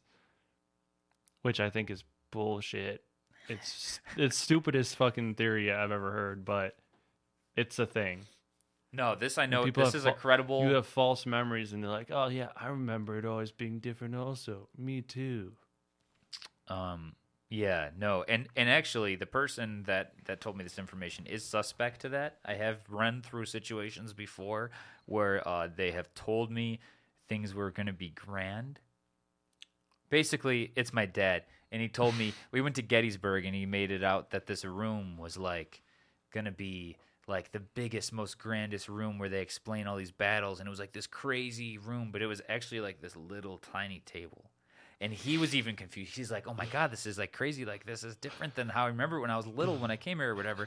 which 1.42 1.60
I 1.60 1.72
think 1.72 1.90
is 1.90 2.04
bullshit. 2.30 3.04
It's 3.50 4.00
it's 4.16 4.38
stupidest 4.38 4.96
fucking 4.96 5.34
theory 5.34 5.74
I've 5.74 5.92
ever 5.92 6.12
heard, 6.12 6.46
but 6.46 6.76
it's 7.56 7.80
a 7.80 7.88
thing. 7.88 8.28
No, 8.94 9.16
this 9.16 9.40
I 9.40 9.48
know. 9.48 9.66
This 9.70 9.96
is 9.96 10.06
a 10.06 10.14
credible. 10.14 10.64
You 10.64 10.76
have 10.76 10.86
false 10.86 11.26
memories, 11.26 11.74
and 11.74 11.84
they're 11.84 11.90
like, 11.90 12.12
"Oh 12.12 12.28
yeah, 12.28 12.50
I 12.56 12.68
remember 12.68 13.18
it 13.18 13.26
always 13.26 13.52
being 13.52 13.80
different." 13.80 14.16
Also, 14.16 14.70
me 14.78 15.02
too. 15.02 15.54
Um, 16.68 17.16
yeah, 17.50 17.90
no, 17.98 18.24
and 18.28 18.48
and 18.56 18.70
actually, 18.70 19.16
the 19.16 19.26
person 19.26 19.84
that 19.88 20.14
that 20.26 20.42
told 20.42 20.58
me 20.58 20.64
this 20.64 20.78
information 20.78 21.26
is 21.26 21.44
suspect 21.44 22.02
to 22.02 22.10
that. 22.10 22.38
I 22.46 22.54
have 22.54 22.78
run 22.88 23.22
through 23.22 23.46
situations 23.46 24.14
before 24.14 24.70
where 25.06 25.48
uh, 25.48 25.70
they 25.76 25.92
have 25.92 26.14
told 26.14 26.52
me 26.52 26.80
things 27.28 27.54
were 27.54 27.72
going 27.72 27.88
to 27.88 27.94
be 27.94 28.10
grand. 28.10 28.80
Basically, 30.10 30.72
it's 30.76 30.94
my 30.94 31.08
dad, 31.08 31.44
and 31.72 31.82
he 31.82 31.88
told 31.88 32.16
me 32.16 32.34
we 32.52 32.62
went 32.62 32.76
to 32.76 32.84
Gettysburg, 32.84 33.46
and 33.46 33.56
he 33.56 33.66
made 33.66 33.90
it 33.90 34.04
out 34.04 34.30
that 34.32 34.46
this 34.46 34.64
room 34.64 35.18
was 35.18 35.36
like 35.36 35.82
going 36.32 36.46
to 36.46 36.52
be 36.52 36.98
like 37.28 37.52
the 37.52 37.60
biggest, 37.60 38.12
most 38.14 38.38
grandest 38.38 38.90
room 38.90 39.18
where 39.20 39.30
they 39.30 39.42
explain 39.42 39.88
all 39.88 39.98
these 39.98 40.12
battles, 40.12 40.60
and 40.60 40.68
it 40.68 40.70
was 40.70 40.80
like 40.80 40.94
this 40.94 41.08
crazy 41.08 41.78
room, 41.78 42.10
but 42.12 42.22
it 42.22 42.28
was 42.28 42.42
actually 42.50 42.82
like 42.82 43.02
this 43.02 43.16
little 43.16 43.58
tiny 43.58 44.02
table 44.06 44.50
and 45.04 45.12
he 45.12 45.38
was 45.38 45.54
even 45.54 45.76
confused. 45.76 46.16
He's 46.16 46.32
like, 46.32 46.48
"Oh 46.48 46.54
my 46.54 46.66
god, 46.66 46.90
this 46.90 47.06
is 47.06 47.18
like 47.18 47.34
crazy. 47.34 47.66
Like 47.66 47.86
this 47.86 48.06
is 48.06 48.16
different 48.16 48.56
than 48.56 48.70
how 48.70 48.86
I 48.86 48.88
remember 48.88 49.20
when 49.20 49.30
I 49.30 49.36
was 49.36 49.46
little 49.46 49.76
when 49.76 49.92
I 49.92 49.98
came 49.98 50.20
here 50.20 50.32
or 50.32 50.36
whatever." 50.36 50.66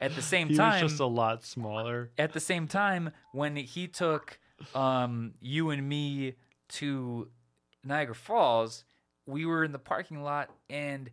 At 0.00 0.14
the 0.14 0.22
same 0.22 0.48
He 0.50 0.54
time, 0.56 0.82
was 0.84 0.92
just 0.92 1.00
a 1.00 1.06
lot 1.06 1.44
smaller. 1.44 2.10
at 2.16 2.32
the 2.32 2.38
same 2.38 2.68
time, 2.68 3.10
when 3.32 3.56
he 3.56 3.88
took 3.88 4.38
um, 4.74 5.34
you 5.40 5.70
and 5.70 5.88
me 5.88 6.34
to 6.68 7.28
Niagara 7.82 8.14
Falls, 8.14 8.84
we 9.26 9.46
were 9.46 9.64
in 9.64 9.72
the 9.72 9.80
parking 9.80 10.22
lot, 10.22 10.50
and 10.70 11.10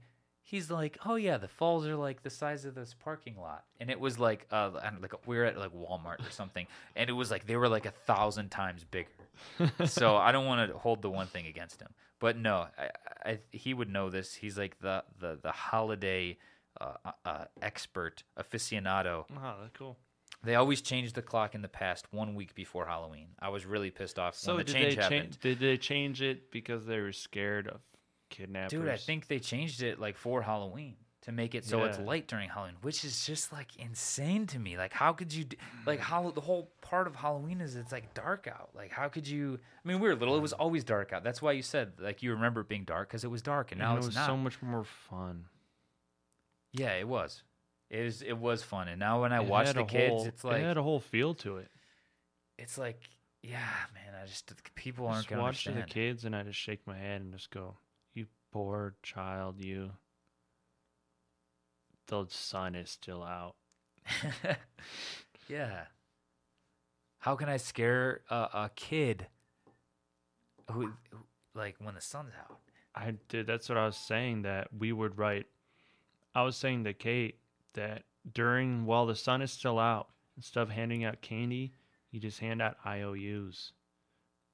he's 0.49 0.71
like, 0.71 0.97
"Oh 1.05 1.15
yeah, 1.15 1.37
the 1.37 1.47
falls 1.47 1.85
are 1.87 1.95
like 1.95 2.23
the 2.23 2.29
size 2.29 2.65
of 2.65 2.75
this 2.75 2.93
parking 2.93 3.35
lot," 3.37 3.63
and 3.79 3.89
it 3.89 3.99
was 3.99 4.17
like, 4.19 4.47
uh, 4.51 4.71
I 4.81 4.89
don't- 4.89 5.01
like 5.01 5.27
we 5.27 5.37
were 5.37 5.45
at 5.45 5.57
like 5.57 5.71
Walmart 5.73 6.27
or 6.27 6.31
something, 6.31 6.65
and 6.95 7.09
it 7.09 7.13
was 7.13 7.29
like 7.31 7.45
they 7.45 7.55
were 7.55 7.69
like 7.69 7.85
a 7.85 7.91
thousand 7.91 8.49
times 8.49 8.83
bigger. 8.83 9.09
so 9.85 10.15
I 10.17 10.31
don't 10.31 10.45
want 10.45 10.69
to 10.71 10.77
hold 10.77 11.01
the 11.01 11.09
one 11.09 11.27
thing 11.27 11.47
against 11.47 11.81
him, 11.81 11.89
but 12.19 12.37
no, 12.37 12.67
I, 12.77 12.89
I, 13.29 13.39
he 13.51 13.73
would 13.73 13.89
know 13.89 14.09
this. 14.09 14.33
He's 14.35 14.57
like 14.57 14.79
the 14.79 15.03
the 15.19 15.39
the 15.41 15.51
holiday 15.51 16.37
uh, 16.81 16.93
uh, 17.25 17.45
expert 17.61 18.23
aficionado. 18.37 19.25
Oh, 19.31 19.55
that's 19.61 19.75
cool. 19.77 19.97
They 20.43 20.55
always 20.55 20.81
changed 20.81 21.15
the 21.15 21.21
clock 21.21 21.53
in 21.53 21.61
the 21.61 21.67
past 21.67 22.05
one 22.11 22.33
week 22.33 22.55
before 22.55 22.85
Halloween. 22.85 23.27
I 23.41 23.49
was 23.49 23.65
really 23.65 23.91
pissed 23.91 24.17
off 24.17 24.35
So 24.35 24.55
when 24.55 24.65
the 24.65 24.71
did 24.71 24.73
change 24.73 24.95
they 24.95 25.01
happened. 25.01 25.21
change? 25.23 25.39
Did 25.39 25.59
they 25.59 25.77
change 25.77 26.21
it 26.21 26.49
because 26.51 26.85
they 26.85 26.99
were 27.01 27.11
scared 27.11 27.67
of 27.67 27.81
kidnappers? 28.29 28.71
Dude, 28.79 28.89
I 28.89 28.97
think 28.97 29.27
they 29.27 29.39
changed 29.39 29.81
it 29.83 29.99
like 29.99 30.17
for 30.17 30.41
Halloween 30.41 30.95
to 31.23 31.31
make 31.33 31.53
it 31.53 31.65
so 31.65 31.83
it's 31.83 31.99
light 31.99 32.27
during 32.29 32.47
Halloween, 32.49 32.77
which 32.81 33.03
is 33.03 33.25
just 33.25 33.51
like 33.51 33.75
insane 33.75 34.47
to 34.47 34.57
me. 34.59 34.77
Like, 34.77 34.93
how 34.93 35.11
could 35.11 35.33
you, 35.33 35.45
like, 35.85 35.99
how 35.99 36.31
the 36.31 36.39
whole 36.41 36.71
part 36.81 37.07
of 37.07 37.15
Halloween 37.15 37.59
is 37.59 37.75
it's 37.75 37.91
like 37.91 38.13
dark 38.13 38.47
out. 38.47 38.69
Like, 38.73 38.91
how 38.91 39.09
could 39.09 39.27
you? 39.27 39.59
I 39.83 39.87
mean, 39.87 39.99
we 39.99 40.07
were 40.07 40.15
little; 40.15 40.37
it 40.37 40.41
was 40.41 40.53
always 40.53 40.83
dark 40.85 41.11
out. 41.11 41.23
That's 41.25 41.41
why 41.41 41.51
you 41.51 41.61
said 41.61 41.93
like 41.99 42.23
you 42.23 42.31
remember 42.31 42.61
it 42.61 42.69
being 42.69 42.85
dark 42.85 43.09
because 43.09 43.23
it 43.25 43.29
was 43.31 43.41
dark, 43.41 43.71
and 43.73 43.79
now 43.79 43.89
And 43.89 43.97
it's 43.97 44.05
it 44.05 44.09
was 44.09 44.15
not. 44.15 44.27
so 44.27 44.37
much 44.37 44.61
more 44.61 44.85
fun. 44.85 45.45
yeah, 46.71 46.93
it 46.93 47.07
was. 47.07 47.43
It 47.89 48.03
was. 48.03 48.21
It 48.21 48.37
was 48.37 48.63
fun, 48.63 48.87
and 48.87 48.99
now 48.99 49.21
when 49.21 49.33
I 49.33 49.41
It 49.41 49.47
watch 49.47 49.73
the 49.73 49.83
kids, 49.83 50.09
whole- 50.13 50.25
it's 50.27 50.43
like 50.43 50.61
it 50.61 50.65
had 50.65 50.77
a 50.77 50.83
whole 50.83 50.99
feel 50.99 51.33
to 51.35 51.57
it. 51.57 51.69
it's 52.57 52.77
like 52.77 53.01
yeah, 53.41 53.57
man. 53.93 54.13
I 54.21 54.25
just 54.25 54.51
people 54.75 55.05
aren't 55.07 55.19
Just 55.19 55.29
gonna 55.29 55.41
watch 55.41 55.63
the 55.65 55.81
kids, 55.83 56.23
and 56.25 56.35
I 56.35 56.43
just 56.43 56.59
shake 56.59 56.85
my 56.85 56.97
head 56.97 57.21
and 57.21 57.33
just 57.33 57.49
go, 57.51 57.61
"You 57.61 57.88
poor 58.51 58.95
child, 59.03 59.59
you." 59.63 59.91
The 62.07 62.25
sun 62.29 62.75
is 62.75 62.89
still 62.89 63.23
out. 63.23 63.55
yeah. 65.47 65.83
How 67.19 67.35
can 67.35 67.49
I 67.49 67.57
scare 67.57 68.21
a, 68.29 68.35
a 68.35 68.71
kid 68.75 69.27
who, 70.71 70.93
who, 71.11 71.17
like, 71.53 71.75
when 71.79 71.95
the 71.95 72.01
sun's 72.01 72.31
out? 72.39 72.57
I 72.95 73.13
did. 73.27 73.45
That's 73.45 73.69
what 73.69 73.77
I 73.77 73.85
was 73.85 73.97
saying. 73.97 74.41
That 74.43 74.69
we 74.77 74.91
would 74.91 75.17
write. 75.17 75.45
I 76.33 76.43
was 76.43 76.55
saying 76.55 76.83
to 76.85 76.93
Kate 76.93 77.37
that 77.73 78.03
during 78.33 78.85
while 78.85 79.05
the 79.05 79.15
sun 79.15 79.41
is 79.41 79.51
still 79.51 79.79
out, 79.79 80.07
instead 80.37 80.61
of 80.61 80.69
handing 80.69 81.03
out 81.03 81.21
candy, 81.21 81.73
you 82.11 82.19
just 82.19 82.39
hand 82.39 82.61
out 82.61 82.77
IOUs. 82.85 83.73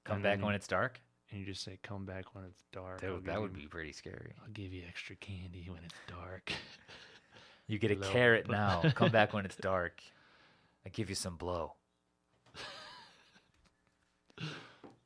Come 0.03 0.15
And 0.15 0.23
back 0.23 0.43
when 0.43 0.55
it's 0.55 0.67
dark? 0.67 1.01
And 1.35 1.41
you 1.45 1.51
just 1.51 1.63
say, 1.65 1.77
"Come 1.83 2.05
back 2.05 2.33
when 2.33 2.45
it's 2.45 2.63
dark." 2.71 3.03
I'll 3.03 3.19
that 3.21 3.41
would 3.41 3.51
you- 3.55 3.63
be 3.63 3.67
pretty 3.67 3.91
scary. 3.91 4.31
I'll 4.41 4.51
give 4.53 4.71
you 4.73 4.83
extra 4.87 5.15
candy 5.17 5.67
when 5.69 5.83
it's 5.83 5.95
dark. 6.07 6.51
You 7.67 7.79
get 7.79 7.89
a 7.89 7.95
Blow. 7.95 8.11
carrot 8.11 8.47
now. 8.51 8.83
Come 8.93 9.11
back 9.11 9.33
when 9.33 9.43
it's 9.43 9.55
dark. 9.55 9.99
I 10.85 10.89
give 10.89 11.09
you 11.09 11.15
some 11.15 11.35
blow. 11.35 11.73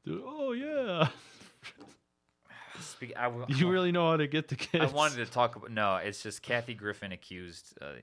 Dude, 0.03 0.21
oh 0.25 0.51
yeah, 0.51 1.07
Speak, 2.81 3.13
I, 3.17 3.23
w- 3.29 3.45
you 3.49 3.69
really 3.69 3.91
know 3.93 4.09
how 4.09 4.17
to 4.17 4.27
get 4.27 4.47
the 4.49 4.55
kids. 4.55 4.91
I 4.91 4.93
wanted 4.95 5.25
to 5.25 5.31
talk 5.31 5.55
about. 5.55 5.71
No, 5.71 5.95
it's 5.97 6.21
just 6.23 6.41
Kathy 6.41 6.73
Griffin 6.73 7.11
accused. 7.13 7.77
Uh, 7.81 7.93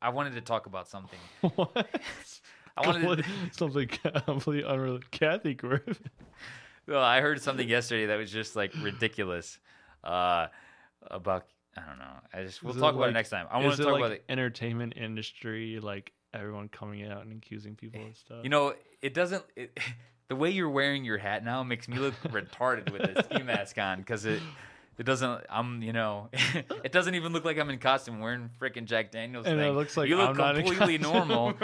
I 0.00 0.10
wanted 0.10 0.34
to 0.34 0.40
talk 0.42 0.66
about 0.66 0.86
something. 0.88 1.18
what? 1.56 1.86
I 2.76 2.86
wanted. 2.86 3.18
To, 3.18 3.24
something 3.52 3.88
completely 4.26 4.64
unrelated. 4.64 5.10
Kathy 5.10 5.54
Griffin. 5.54 5.96
Well, 6.86 7.02
I 7.02 7.20
heard 7.20 7.40
something 7.42 7.68
yesterday 7.68 8.06
that 8.06 8.16
was 8.16 8.30
just 8.30 8.56
like 8.56 8.72
ridiculous. 8.82 9.58
Uh, 10.02 10.48
about 11.10 11.46
I 11.76 11.82
don't 11.86 11.98
know. 11.98 12.14
I 12.34 12.44
just 12.44 12.62
we'll 12.62 12.72
Is 12.72 12.76
it 12.76 12.80
talk 12.80 12.94
about 12.94 13.08
it 13.08 13.12
next 13.12 13.30
time. 13.30 13.46
I 13.50 13.62
want 13.62 13.76
to 13.76 13.82
talk 13.82 13.92
like 13.92 14.00
about 14.00 14.10
the 14.10 14.30
entertainment 14.30 14.94
industry, 14.96 15.80
like 15.80 16.12
everyone 16.34 16.68
coming 16.68 17.06
out 17.06 17.24
and 17.24 17.32
accusing 17.32 17.76
people 17.76 18.00
and 18.02 18.16
stuff. 18.16 18.38
You 18.42 18.50
know, 18.50 18.74
it 19.00 19.14
doesn't. 19.14 19.44
It, 19.56 19.78
the 20.28 20.36
way 20.36 20.50
you're 20.50 20.70
wearing 20.70 21.04
your 21.04 21.18
hat 21.18 21.44
now 21.44 21.62
makes 21.62 21.88
me 21.88 21.98
look 21.98 22.14
retarded 22.24 22.92
with 22.92 23.02
a 23.02 23.24
ski 23.24 23.42
mask 23.42 23.78
on 23.78 23.98
because 23.98 24.24
it. 24.24 24.40
It 24.98 25.04
doesn't. 25.04 25.44
I'm. 25.48 25.82
You 25.82 25.92
know. 25.92 26.28
it 26.84 26.92
doesn't 26.92 27.14
even 27.14 27.32
look 27.32 27.44
like 27.44 27.58
I'm 27.58 27.70
in 27.70 27.78
costume 27.78 28.20
wearing 28.20 28.50
freaking 28.60 28.84
Jack 28.84 29.10
Daniels. 29.10 29.46
and 29.46 29.58
thing. 29.58 29.70
it 29.70 29.74
looks 29.74 29.96
like 29.96 30.08
you 30.08 30.16
look 30.16 30.38
I'm 30.38 30.56
completely 30.56 30.98
normal. 30.98 31.54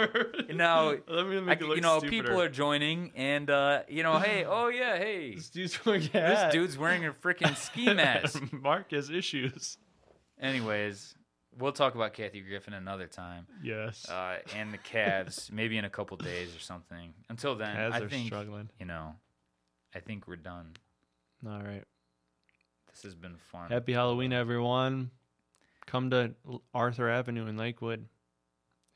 Now, 0.53 0.89
let 1.07 1.27
me 1.27 1.37
I 1.37 1.41
make 1.41 1.59
c 1.59 1.65
it 1.65 1.67
look 1.67 1.75
you 1.77 1.81
know, 1.81 1.99
stupider. 1.99 2.09
people 2.23 2.41
are 2.41 2.49
joining, 2.49 3.11
and 3.15 3.49
uh, 3.49 3.83
you 3.87 4.03
know, 4.03 4.17
hey, 4.17 4.45
oh 4.45 4.67
yeah, 4.69 4.97
hey, 4.97 5.35
This 5.35 5.49
dude's 5.49 5.85
wearing 5.85 6.03
a 6.05 6.09
this 6.11 6.51
dude's 6.51 6.77
wearing 6.77 7.05
a 7.05 7.13
freaking 7.13 7.55
ski 7.55 7.93
mask. 7.93 8.41
Mark 8.51 8.91
has 8.91 9.09
issues. 9.09 9.77
Anyways, 10.41 11.15
we'll 11.57 11.71
talk 11.71 11.95
about 11.95 12.13
Kathy 12.13 12.41
Griffin 12.41 12.73
another 12.73 13.07
time, 13.07 13.45
Yes. 13.63 14.09
uh, 14.09 14.39
and 14.55 14.73
the 14.73 14.77
Cavs 14.79 15.51
maybe 15.51 15.77
in 15.77 15.85
a 15.85 15.89
couple 15.89 16.17
days 16.17 16.55
or 16.55 16.59
something. 16.59 17.13
Until 17.29 17.55
then, 17.55 17.75
Cavs 17.75 17.93
I 17.93 18.07
think 18.07 18.25
struggling. 18.27 18.69
you 18.79 18.85
know, 18.85 19.15
I 19.93 19.99
think 19.99 20.27
we're 20.27 20.35
done. 20.37 20.71
All 21.45 21.61
right. 21.61 21.83
This 22.91 23.03
has 23.03 23.15
been 23.15 23.37
fun. 23.37 23.69
Happy 23.69 23.93
Halloween, 23.93 24.33
everyone. 24.33 25.11
Come 25.85 26.09
to 26.11 26.35
Arthur 26.73 27.09
Avenue 27.09 27.47
in 27.47 27.57
Lakewood 27.57 28.05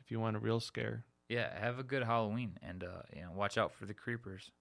if 0.04 0.12
you 0.12 0.20
want 0.20 0.36
a 0.36 0.40
real 0.40 0.60
scare. 0.60 1.06
Yeah, 1.30 1.48
have 1.58 1.80
a 1.80 1.84
good 1.84 2.04
Halloween, 2.04 2.58
and 2.62 2.84
uh, 2.84 3.04
you 3.16 3.22
know, 3.22 3.32
watch 3.34 3.58
out 3.58 3.74
for 3.74 3.86
the 3.86 3.94
creepers. 3.94 4.52